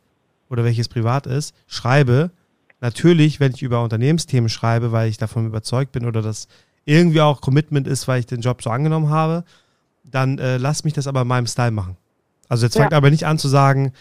oder 0.51 0.65
welches 0.65 0.89
privat 0.89 1.27
ist, 1.27 1.55
schreibe. 1.67 2.31
Natürlich, 2.81 3.41
wenn 3.41 3.53
ich 3.53 3.63
über 3.63 3.83
Unternehmensthemen 3.83 4.49
schreibe, 4.49 4.91
weil 4.91 5.09
ich 5.09 5.19
davon 5.19 5.47
überzeugt 5.47 5.93
bin 5.93 6.05
oder 6.07 6.23
das 6.23 6.49
irgendwie 6.85 7.21
auch 7.21 7.41
Commitment 7.41 7.87
ist, 7.87 8.09
weil 8.09 8.21
ich 8.21 8.27
den 8.27 8.41
Job 8.41 8.63
so 8.63 8.71
angenommen 8.71 9.11
habe, 9.11 9.45
dann 10.05 10.39
äh, 10.39 10.57
lass 10.57 10.85
mich 10.85 10.95
das 10.95 11.07
aber 11.07 11.23
in 11.23 11.29
meinem 11.29 11.47
Style 11.47 11.71
machen. 11.71 11.97
Also 12.49 12.67
jetzt 12.67 12.77
fängt 12.77 12.93
ja. 12.93 12.97
aber 12.97 13.11
nicht 13.11 13.27
an 13.27 13.39
zu 13.39 13.49
sagen, 13.49 13.93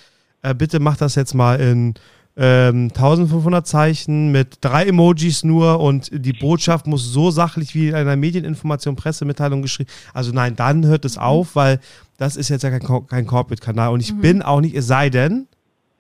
äh, 0.42 0.54
bitte 0.54 0.80
mach 0.80 0.98
das 0.98 1.16
jetzt 1.16 1.34
mal 1.34 1.60
in 1.60 1.96
ähm, 2.38 2.90
1500 2.90 3.66
Zeichen 3.66 4.32
mit 4.32 4.60
drei 4.62 4.86
Emojis 4.86 5.44
nur 5.44 5.80
und 5.80 6.10
die 6.14 6.34
Botschaft 6.34 6.86
muss 6.86 7.04
so 7.04 7.32
sachlich 7.32 7.74
wie 7.74 7.90
in 7.90 7.96
einer 7.96 8.16
Medieninformation, 8.16 8.96
Pressemitteilung 8.96 9.64
geschrieben. 9.64 9.90
Also 10.14 10.32
nein, 10.32 10.56
dann 10.56 10.86
hört 10.86 11.04
es 11.04 11.16
mhm. 11.16 11.24
auf, 11.24 11.56
weil 11.56 11.80
das 12.18 12.36
ist 12.36 12.50
jetzt 12.50 12.64
ja 12.64 12.70
kein, 12.70 13.08
kein 13.08 13.26
Corporate-Kanal 13.26 13.92
und 13.92 14.02
ich 14.02 14.14
mhm. 14.14 14.22
bin 14.22 14.42
auch 14.44 14.62
nicht, 14.62 14.76
es 14.76 14.86
sei 14.86 15.10
denn, 15.10 15.48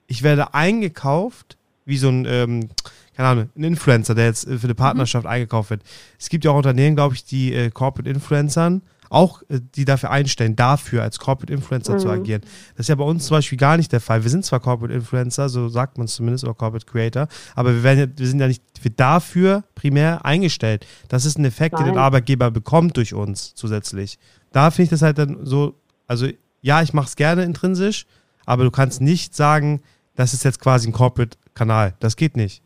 ich 0.05 0.21
werde 0.21 0.53
eingekauft 0.53 1.57
wie 1.85 1.97
so 1.97 2.09
ein, 2.09 2.25
ähm, 2.27 2.69
keine 3.15 3.29
Ahnung, 3.29 3.49
ein 3.55 3.63
Influencer, 3.63 4.13
der 4.13 4.25
jetzt 4.25 4.47
für 4.47 4.63
eine 4.63 4.75
Partnerschaft 4.75 5.25
mhm. 5.25 5.31
eingekauft 5.31 5.71
wird. 5.71 5.81
Es 6.19 6.29
gibt 6.29 6.45
ja 6.45 6.51
auch 6.51 6.57
Unternehmen, 6.57 6.95
glaube 6.95 7.15
ich, 7.15 7.25
die 7.25 7.53
äh, 7.53 7.71
Corporate-Influencern 7.71 8.83
auch 9.09 9.41
äh, 9.49 9.59
die 9.75 9.85
dafür 9.85 10.11
einstellen, 10.11 10.55
dafür 10.55 11.03
als 11.03 11.19
Corporate 11.19 11.53
Influencer 11.53 11.93
mhm. 11.93 11.99
zu 11.99 12.09
agieren. 12.09 12.41
Das 12.75 12.85
ist 12.85 12.89
ja 12.89 12.95
bei 12.95 13.03
uns 13.03 13.25
zum 13.25 13.37
Beispiel 13.37 13.57
gar 13.57 13.77
nicht 13.77 13.91
der 13.91 14.01
Fall. 14.01 14.23
Wir 14.23 14.29
sind 14.29 14.45
zwar 14.45 14.59
Corporate 14.59 14.93
Influencer, 14.93 15.49
so 15.49 15.69
sagt 15.69 15.97
man 15.97 16.05
es 16.05 16.15
zumindest, 16.15 16.43
oder 16.43 16.53
Corporate 16.53 16.85
Creator, 16.85 17.27
aber 17.55 17.73
wir, 17.73 17.83
werden, 17.83 18.13
wir 18.15 18.27
sind 18.27 18.39
ja 18.39 18.47
nicht 18.47 18.63
dafür 18.95 19.63
primär 19.75 20.25
eingestellt. 20.25 20.85
Das 21.07 21.25
ist 21.25 21.37
ein 21.37 21.45
Effekt, 21.45 21.75
Nein. 21.75 21.85
den 21.85 21.93
der 21.95 22.03
Arbeitgeber 22.03 22.51
bekommt 22.51 22.97
durch 22.97 23.13
uns 23.13 23.53
zusätzlich. 23.55 24.17
Da 24.51 24.71
finde 24.71 24.83
ich 24.83 24.89
das 24.89 25.01
halt 25.01 25.17
dann 25.17 25.45
so, 25.45 25.75
also 26.07 26.27
ja, 26.61 26.81
ich 26.81 26.93
mache 26.93 27.07
es 27.07 27.15
gerne 27.15 27.43
intrinsisch, 27.43 28.05
aber 28.45 28.63
du 28.63 28.71
kannst 28.71 29.01
nicht 29.01 29.35
sagen, 29.35 29.81
das 30.15 30.33
ist 30.33 30.43
jetzt 30.43 30.59
quasi 30.59 30.89
ein 30.89 30.93
Corporate-Kanal. 30.93 31.95
Das 31.99 32.15
geht 32.15 32.35
nicht. 32.35 32.63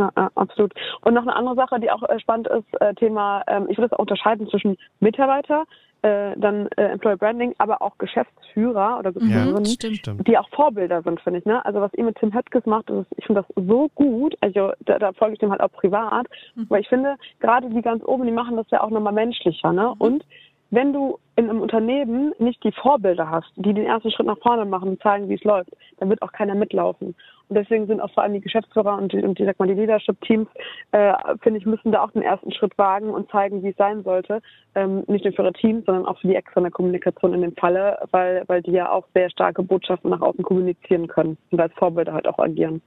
Ja. 0.00 0.30
Absolut. 0.34 0.72
Und 1.02 1.14
noch 1.14 1.22
eine 1.22 1.34
andere 1.34 1.54
Sache, 1.56 1.80
die 1.80 1.90
auch 1.90 2.02
äh, 2.02 2.18
spannend 2.20 2.48
ist, 2.48 2.80
äh, 2.80 2.94
Thema, 2.94 3.42
ähm, 3.46 3.66
ich 3.68 3.76
würde 3.76 3.86
es 3.86 3.92
auch 3.92 3.98
unterscheiden 3.98 4.48
zwischen 4.48 4.76
Mitarbeiter, 5.00 5.64
äh, 6.02 6.32
dann 6.36 6.68
Employer 6.76 7.16
Branding, 7.16 7.54
aber 7.58 7.82
auch 7.82 7.98
Geschäftsführer 7.98 8.98
oder 8.98 9.12
Geschäftsführerinnen, 9.12 9.64
ja, 9.64 10.24
die 10.24 10.38
auch 10.38 10.48
Vorbilder 10.48 11.02
sind, 11.02 11.20
finde 11.20 11.40
ich. 11.40 11.44
Ne? 11.44 11.62
Also 11.64 11.80
was 11.82 11.92
ihr 11.94 12.04
mit 12.04 12.16
Tim 12.16 12.32
Höttges 12.32 12.64
macht, 12.64 12.88
ist, 12.88 13.06
ich 13.16 13.26
finde 13.26 13.44
das 13.46 13.64
so 13.66 13.88
gut. 13.94 14.34
Also 14.40 14.72
da, 14.86 14.98
da 14.98 15.12
folge 15.12 15.34
ich 15.34 15.40
dem 15.40 15.50
halt 15.50 15.60
auch 15.60 15.72
privat, 15.72 16.26
mhm. 16.54 16.66
weil 16.70 16.80
ich 16.80 16.88
finde, 16.88 17.16
gerade 17.40 17.68
die 17.68 17.82
ganz 17.82 18.02
oben, 18.04 18.24
die 18.24 18.32
machen 18.32 18.56
das 18.56 18.70
ja 18.70 18.82
auch 18.82 18.90
nochmal 18.90 19.12
menschlicher. 19.12 19.72
Ne? 19.72 19.92
Mhm. 19.94 20.00
Und 20.00 20.24
wenn 20.70 20.92
du 20.92 21.18
in 21.36 21.50
einem 21.50 21.60
Unternehmen 21.60 22.32
nicht 22.38 22.62
die 22.64 22.72
Vorbilder 22.72 23.28
hast, 23.28 23.50
die 23.56 23.74
den 23.74 23.86
ersten 23.86 24.10
Schritt 24.10 24.26
nach 24.26 24.38
vorne 24.38 24.64
machen 24.64 24.90
und 24.90 25.02
zeigen, 25.02 25.28
wie 25.28 25.34
es 25.34 25.44
läuft, 25.44 25.70
dann 25.98 26.08
wird 26.08 26.22
auch 26.22 26.32
keiner 26.32 26.54
mitlaufen. 26.54 27.14
Deswegen 27.50 27.86
sind 27.86 28.00
auch 28.00 28.12
vor 28.12 28.22
allem 28.22 28.34
die 28.34 28.40
Geschäftsführer 28.40 28.96
und 28.96 29.12
die, 29.12 29.22
und 29.22 29.38
die, 29.38 29.44
sag 29.44 29.58
mal, 29.58 29.68
die 29.68 29.74
Leadership-Teams, 29.74 30.48
äh, 30.92 31.12
finde 31.42 31.58
ich, 31.58 31.66
müssen 31.66 31.92
da 31.92 32.04
auch 32.04 32.12
den 32.12 32.22
ersten 32.22 32.52
Schritt 32.52 32.76
wagen 32.78 33.10
und 33.10 33.30
zeigen, 33.30 33.62
wie 33.62 33.70
es 33.70 33.76
sein 33.76 34.02
sollte. 34.04 34.40
Ähm, 34.74 35.04
nicht 35.08 35.24
nur 35.24 35.34
für 35.34 35.42
ihre 35.42 35.52
Teams, 35.52 35.84
sondern 35.86 36.06
auch 36.06 36.18
für 36.20 36.28
die 36.28 36.36
externe 36.36 36.70
Kommunikation 36.70 37.34
in 37.34 37.42
dem 37.42 37.56
Falle, 37.56 37.98
weil, 38.12 38.44
weil 38.46 38.62
die 38.62 38.72
ja 38.72 38.90
auch 38.90 39.04
sehr 39.14 39.30
starke 39.30 39.62
Botschaften 39.62 40.10
nach 40.10 40.20
außen 40.20 40.44
kommunizieren 40.44 41.08
können 41.08 41.36
und 41.50 41.60
als 41.60 41.74
Vorbilder 41.74 42.12
halt 42.12 42.28
auch 42.28 42.38
agieren. 42.38 42.80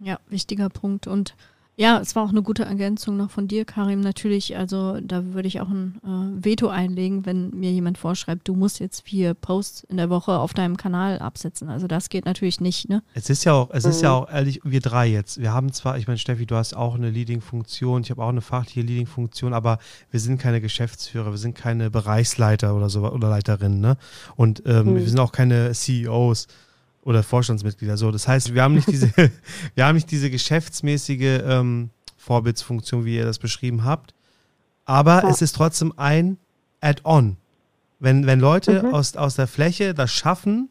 Ja, 0.00 0.18
wichtiger 0.28 0.68
Punkt. 0.68 1.06
Und 1.06 1.34
ja, 1.76 1.98
es 1.98 2.14
war 2.14 2.24
auch 2.24 2.30
eine 2.30 2.42
gute 2.42 2.64
Ergänzung 2.64 3.16
noch 3.16 3.30
von 3.30 3.48
dir, 3.48 3.64
Karim. 3.64 4.00
Natürlich, 4.00 4.56
also 4.56 5.00
da 5.00 5.32
würde 5.32 5.48
ich 5.48 5.60
auch 5.60 5.68
ein 5.68 5.98
äh, 6.04 6.44
Veto 6.44 6.68
einlegen, 6.68 7.24
wenn 7.24 7.50
mir 7.50 7.72
jemand 7.72 7.96
vorschreibt, 7.96 8.46
du 8.48 8.54
musst 8.54 8.80
jetzt 8.80 9.00
vier 9.02 9.32
Posts 9.32 9.84
in 9.84 9.96
der 9.96 10.10
Woche 10.10 10.32
auf 10.32 10.52
deinem 10.52 10.76
Kanal 10.76 11.20
absetzen. 11.20 11.70
Also 11.70 11.86
das 11.86 12.10
geht 12.10 12.26
natürlich 12.26 12.60
nicht, 12.60 12.90
ne? 12.90 13.02
Es 13.14 13.30
ist 13.30 13.44
ja 13.44 13.54
auch, 13.54 13.70
es 13.72 13.86
ist 13.86 14.02
ja 14.02 14.12
auch 14.12 14.30
ehrlich, 14.30 14.60
wir 14.62 14.80
drei 14.80 15.06
jetzt. 15.06 15.40
Wir 15.40 15.52
haben 15.52 15.72
zwar, 15.72 15.96
ich 15.96 16.06
meine, 16.06 16.18
Steffi, 16.18 16.44
du 16.44 16.56
hast 16.56 16.76
auch 16.76 16.96
eine 16.96 17.08
Leading-Funktion, 17.08 18.02
ich 18.02 18.10
habe 18.10 18.22
auch 18.22 18.28
eine 18.28 18.42
fachliche 18.42 18.82
Leading-Funktion, 18.82 19.54
aber 19.54 19.78
wir 20.10 20.20
sind 20.20 20.38
keine 20.38 20.60
Geschäftsführer, 20.60 21.30
wir 21.30 21.38
sind 21.38 21.54
keine 21.54 21.90
Bereichsleiter 21.90 22.74
oder 22.74 22.90
so 22.90 23.08
oder 23.10 23.30
Leiterinnen, 23.30 23.80
ne? 23.80 23.96
Und 24.36 24.62
ähm, 24.66 24.90
mhm. 24.90 24.96
wir 24.96 25.08
sind 25.08 25.18
auch 25.18 25.32
keine 25.32 25.72
CEOs 25.72 26.46
oder 27.02 27.22
Vorstandsmitglieder. 27.22 27.96
So, 27.96 28.10
das 28.10 28.28
heißt, 28.28 28.54
wir 28.54 28.62
haben 28.62 28.74
nicht 28.74 28.88
diese, 28.88 29.12
wir 29.74 29.84
haben 29.84 29.94
nicht 29.94 30.10
diese 30.10 30.30
geschäftsmäßige 30.30 31.40
ähm, 31.44 31.90
Vorbildsfunktion, 32.16 33.04
wie 33.04 33.16
ihr 33.16 33.24
das 33.24 33.38
beschrieben 33.38 33.84
habt. 33.84 34.14
Aber 34.84 35.22
ja. 35.22 35.30
es 35.30 35.42
ist 35.42 35.56
trotzdem 35.56 35.92
ein 35.96 36.38
Add-on. 36.80 37.36
Wenn, 37.98 38.26
wenn 38.26 38.40
Leute 38.40 38.82
mhm. 38.82 38.94
aus, 38.94 39.16
aus 39.16 39.36
der 39.36 39.46
Fläche 39.46 39.94
das 39.94 40.10
schaffen, 40.10 40.70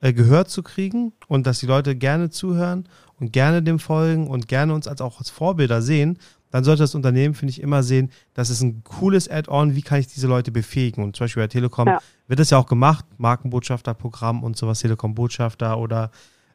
äh, 0.00 0.12
Gehör 0.12 0.46
zu 0.46 0.62
kriegen 0.62 1.12
und 1.28 1.46
dass 1.46 1.60
die 1.60 1.66
Leute 1.66 1.96
gerne 1.96 2.30
zuhören 2.30 2.88
und 3.18 3.32
gerne 3.32 3.62
dem 3.62 3.78
folgen 3.78 4.28
und 4.28 4.48
gerne 4.48 4.74
uns 4.74 4.86
als 4.86 5.00
auch 5.00 5.18
als 5.18 5.30
Vorbilder 5.30 5.82
sehen, 5.82 6.18
dann 6.54 6.62
sollte 6.62 6.84
das 6.84 6.94
Unternehmen, 6.94 7.34
finde 7.34 7.50
ich, 7.50 7.60
immer 7.60 7.82
sehen, 7.82 8.12
das 8.32 8.48
ist 8.48 8.62
ein 8.62 8.84
cooles 8.84 9.28
Add-on, 9.28 9.74
wie 9.74 9.82
kann 9.82 9.98
ich 9.98 10.06
diese 10.06 10.28
Leute 10.28 10.52
befähigen? 10.52 11.02
Und 11.02 11.16
zum 11.16 11.24
Beispiel 11.24 11.42
bei 11.42 11.48
Telekom 11.48 11.88
ja. 11.88 11.98
wird 12.28 12.38
das 12.38 12.50
ja 12.50 12.58
auch 12.58 12.66
gemacht, 12.66 13.04
Markenbotschafterprogramm 13.18 14.44
und 14.44 14.56
sowas, 14.56 14.78
Telekom-Botschafter 14.78 15.76
oder 15.76 16.12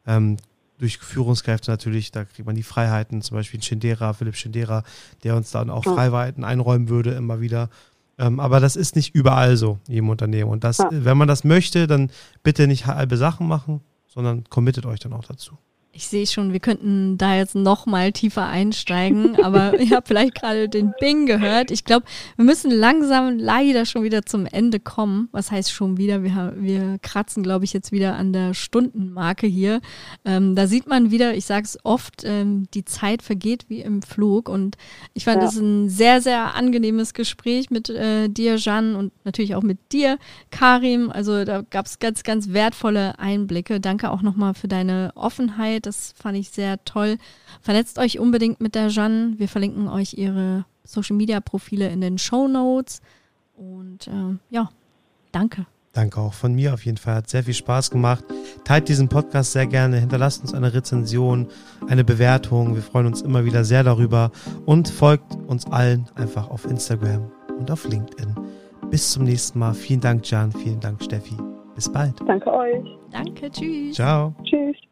ähm, 0.07 0.37
durch 0.77 0.99
Führungskräfte 0.99 1.69
natürlich, 1.69 2.11
da 2.11 2.23
kriegt 2.23 2.45
man 2.45 2.55
die 2.55 2.63
Freiheiten, 2.63 3.21
zum 3.21 3.35
Beispiel 3.35 3.61
Schindera, 3.61 4.13
Philipp 4.13 4.37
Schindera, 4.37 4.83
der 5.25 5.35
uns 5.35 5.51
dann 5.51 5.69
auch 5.69 5.83
Freiheiten 5.83 6.45
einräumen 6.45 6.87
würde, 6.87 7.11
immer 7.11 7.41
wieder. 7.41 7.69
Ähm, 8.17 8.39
aber 8.39 8.61
das 8.61 8.77
ist 8.77 8.95
nicht 8.95 9.13
überall 9.13 9.57
so, 9.57 9.79
in 9.89 9.95
jedem 9.95 10.09
Unternehmen. 10.11 10.49
Und 10.49 10.63
das, 10.63 10.77
ja. 10.77 10.87
wenn 10.91 11.17
man 11.17 11.27
das 11.27 11.43
möchte, 11.43 11.87
dann 11.87 12.09
bitte 12.41 12.67
nicht 12.67 12.85
halbe 12.85 13.17
Sachen 13.17 13.49
machen, 13.49 13.81
sondern 14.07 14.45
committet 14.45 14.85
euch 14.85 15.01
dann 15.01 15.11
auch 15.11 15.25
dazu. 15.25 15.57
Ich 15.91 16.07
sehe 16.07 16.27
schon, 16.27 16.53
wir 16.53 16.59
könnten 16.59 17.17
da 17.17 17.35
jetzt 17.35 17.55
noch 17.55 17.87
mal 17.87 18.11
tiefer 18.11 18.45
einsteigen, 18.45 19.35
aber 19.43 19.79
ihr 19.79 19.95
habt 19.95 20.07
vielleicht 20.07 20.35
gerade 20.35 20.69
den 20.69 20.93
Bing 20.99 21.25
gehört. 21.25 21.71
Ich 21.71 21.83
glaube, 21.83 22.05
wir 22.35 22.45
müssen 22.45 22.69
langsam 22.69 23.39
leider 23.39 23.85
schon 23.85 24.03
wieder 24.03 24.23
zum 24.23 24.45
Ende 24.45 24.79
kommen. 24.79 25.29
Was 25.31 25.49
heißt 25.49 25.71
schon 25.71 25.97
wieder? 25.97 26.21
Wir, 26.21 26.53
wir 26.57 26.99
kratzen, 27.01 27.41
glaube 27.41 27.65
ich, 27.65 27.73
jetzt 27.73 27.91
wieder 27.91 28.15
an 28.15 28.33
der 28.33 28.53
Stundenmarke 28.53 29.47
hier. 29.47 29.81
Ähm, 30.25 30.55
da 30.55 30.67
sieht 30.67 30.87
man 30.87 31.09
wieder, 31.09 31.33
ich 31.33 31.45
sage 31.45 31.65
es 31.65 31.79
oft, 31.83 32.21
ähm, 32.23 32.67
die 32.75 32.85
Zeit 32.85 33.23
vergeht 33.23 33.65
wie 33.67 33.81
im 33.81 34.03
Flug. 34.03 34.47
Und 34.47 34.77
ich 35.15 35.25
fand 35.25 35.41
es 35.41 35.55
ja. 35.55 35.61
ein 35.61 35.89
sehr, 35.89 36.21
sehr 36.21 36.53
angenehmes 36.53 37.15
Gespräch 37.15 37.71
mit 37.71 37.89
äh, 37.89 38.29
dir, 38.29 38.57
Jeanne, 38.57 38.95
und 38.95 39.11
natürlich 39.25 39.55
auch 39.55 39.63
mit 39.63 39.91
dir, 39.91 40.19
Karim. 40.51 41.09
Also 41.09 41.45
da 41.45 41.63
gab 41.67 41.87
es 41.87 41.97
ganz, 41.97 42.21
ganz 42.21 42.49
wertvolle 42.49 43.17
Einblicke. 43.17 43.79
Danke 43.79 44.11
auch 44.11 44.21
nochmal 44.21 44.53
für 44.53 44.67
deine 44.67 45.11
Offenheit 45.15 45.78
das 45.85 46.13
fand 46.17 46.37
ich 46.37 46.49
sehr 46.49 46.83
toll. 46.85 47.17
Vernetzt 47.61 47.99
euch 47.99 48.19
unbedingt 48.19 48.61
mit 48.61 48.75
der 48.75 48.87
Jeanne. 48.89 49.33
Wir 49.37 49.47
verlinken 49.47 49.87
euch 49.87 50.13
ihre 50.13 50.65
Social 50.83 51.15
Media 51.15 51.39
Profile 51.39 51.89
in 51.89 52.01
den 52.01 52.17
Show 52.17 52.47
Notes. 52.47 53.01
Und 53.55 54.07
äh, 54.07 54.37
ja, 54.49 54.69
danke. 55.31 55.65
Danke 55.93 56.21
auch 56.21 56.33
von 56.33 56.53
mir 56.53 56.73
auf 56.73 56.85
jeden 56.85 56.97
Fall. 56.97 57.15
Hat 57.15 57.29
sehr 57.29 57.43
viel 57.43 57.53
Spaß 57.53 57.89
gemacht. 57.89 58.23
Teilt 58.63 58.87
diesen 58.87 59.09
Podcast 59.09 59.53
sehr 59.53 59.65
gerne. 59.65 59.97
Hinterlasst 59.97 60.41
uns 60.41 60.53
eine 60.53 60.73
Rezension, 60.73 61.47
eine 61.87 62.03
Bewertung. 62.03 62.75
Wir 62.75 62.83
freuen 62.83 63.07
uns 63.07 63.21
immer 63.21 63.43
wieder 63.43 63.63
sehr 63.63 63.83
darüber. 63.83 64.31
Und 64.65 64.87
folgt 64.87 65.35
uns 65.47 65.65
allen 65.65 66.07
einfach 66.15 66.49
auf 66.49 66.65
Instagram 66.65 67.31
und 67.57 67.71
auf 67.71 67.87
LinkedIn. 67.87 68.35
Bis 68.91 69.11
zum 69.11 69.23
nächsten 69.23 69.59
Mal. 69.59 69.73
Vielen 69.73 70.01
Dank, 70.01 70.29
Jan. 70.29 70.51
Vielen 70.51 70.79
Dank, 70.79 71.03
Steffi. 71.03 71.35
Bis 71.75 71.91
bald. 71.91 72.15
Danke 72.25 72.51
euch. 72.51 72.85
Danke. 73.11 73.49
Tschüss. 73.51 73.95
Ciao. 73.95 74.33
Tschüss. 74.43 74.75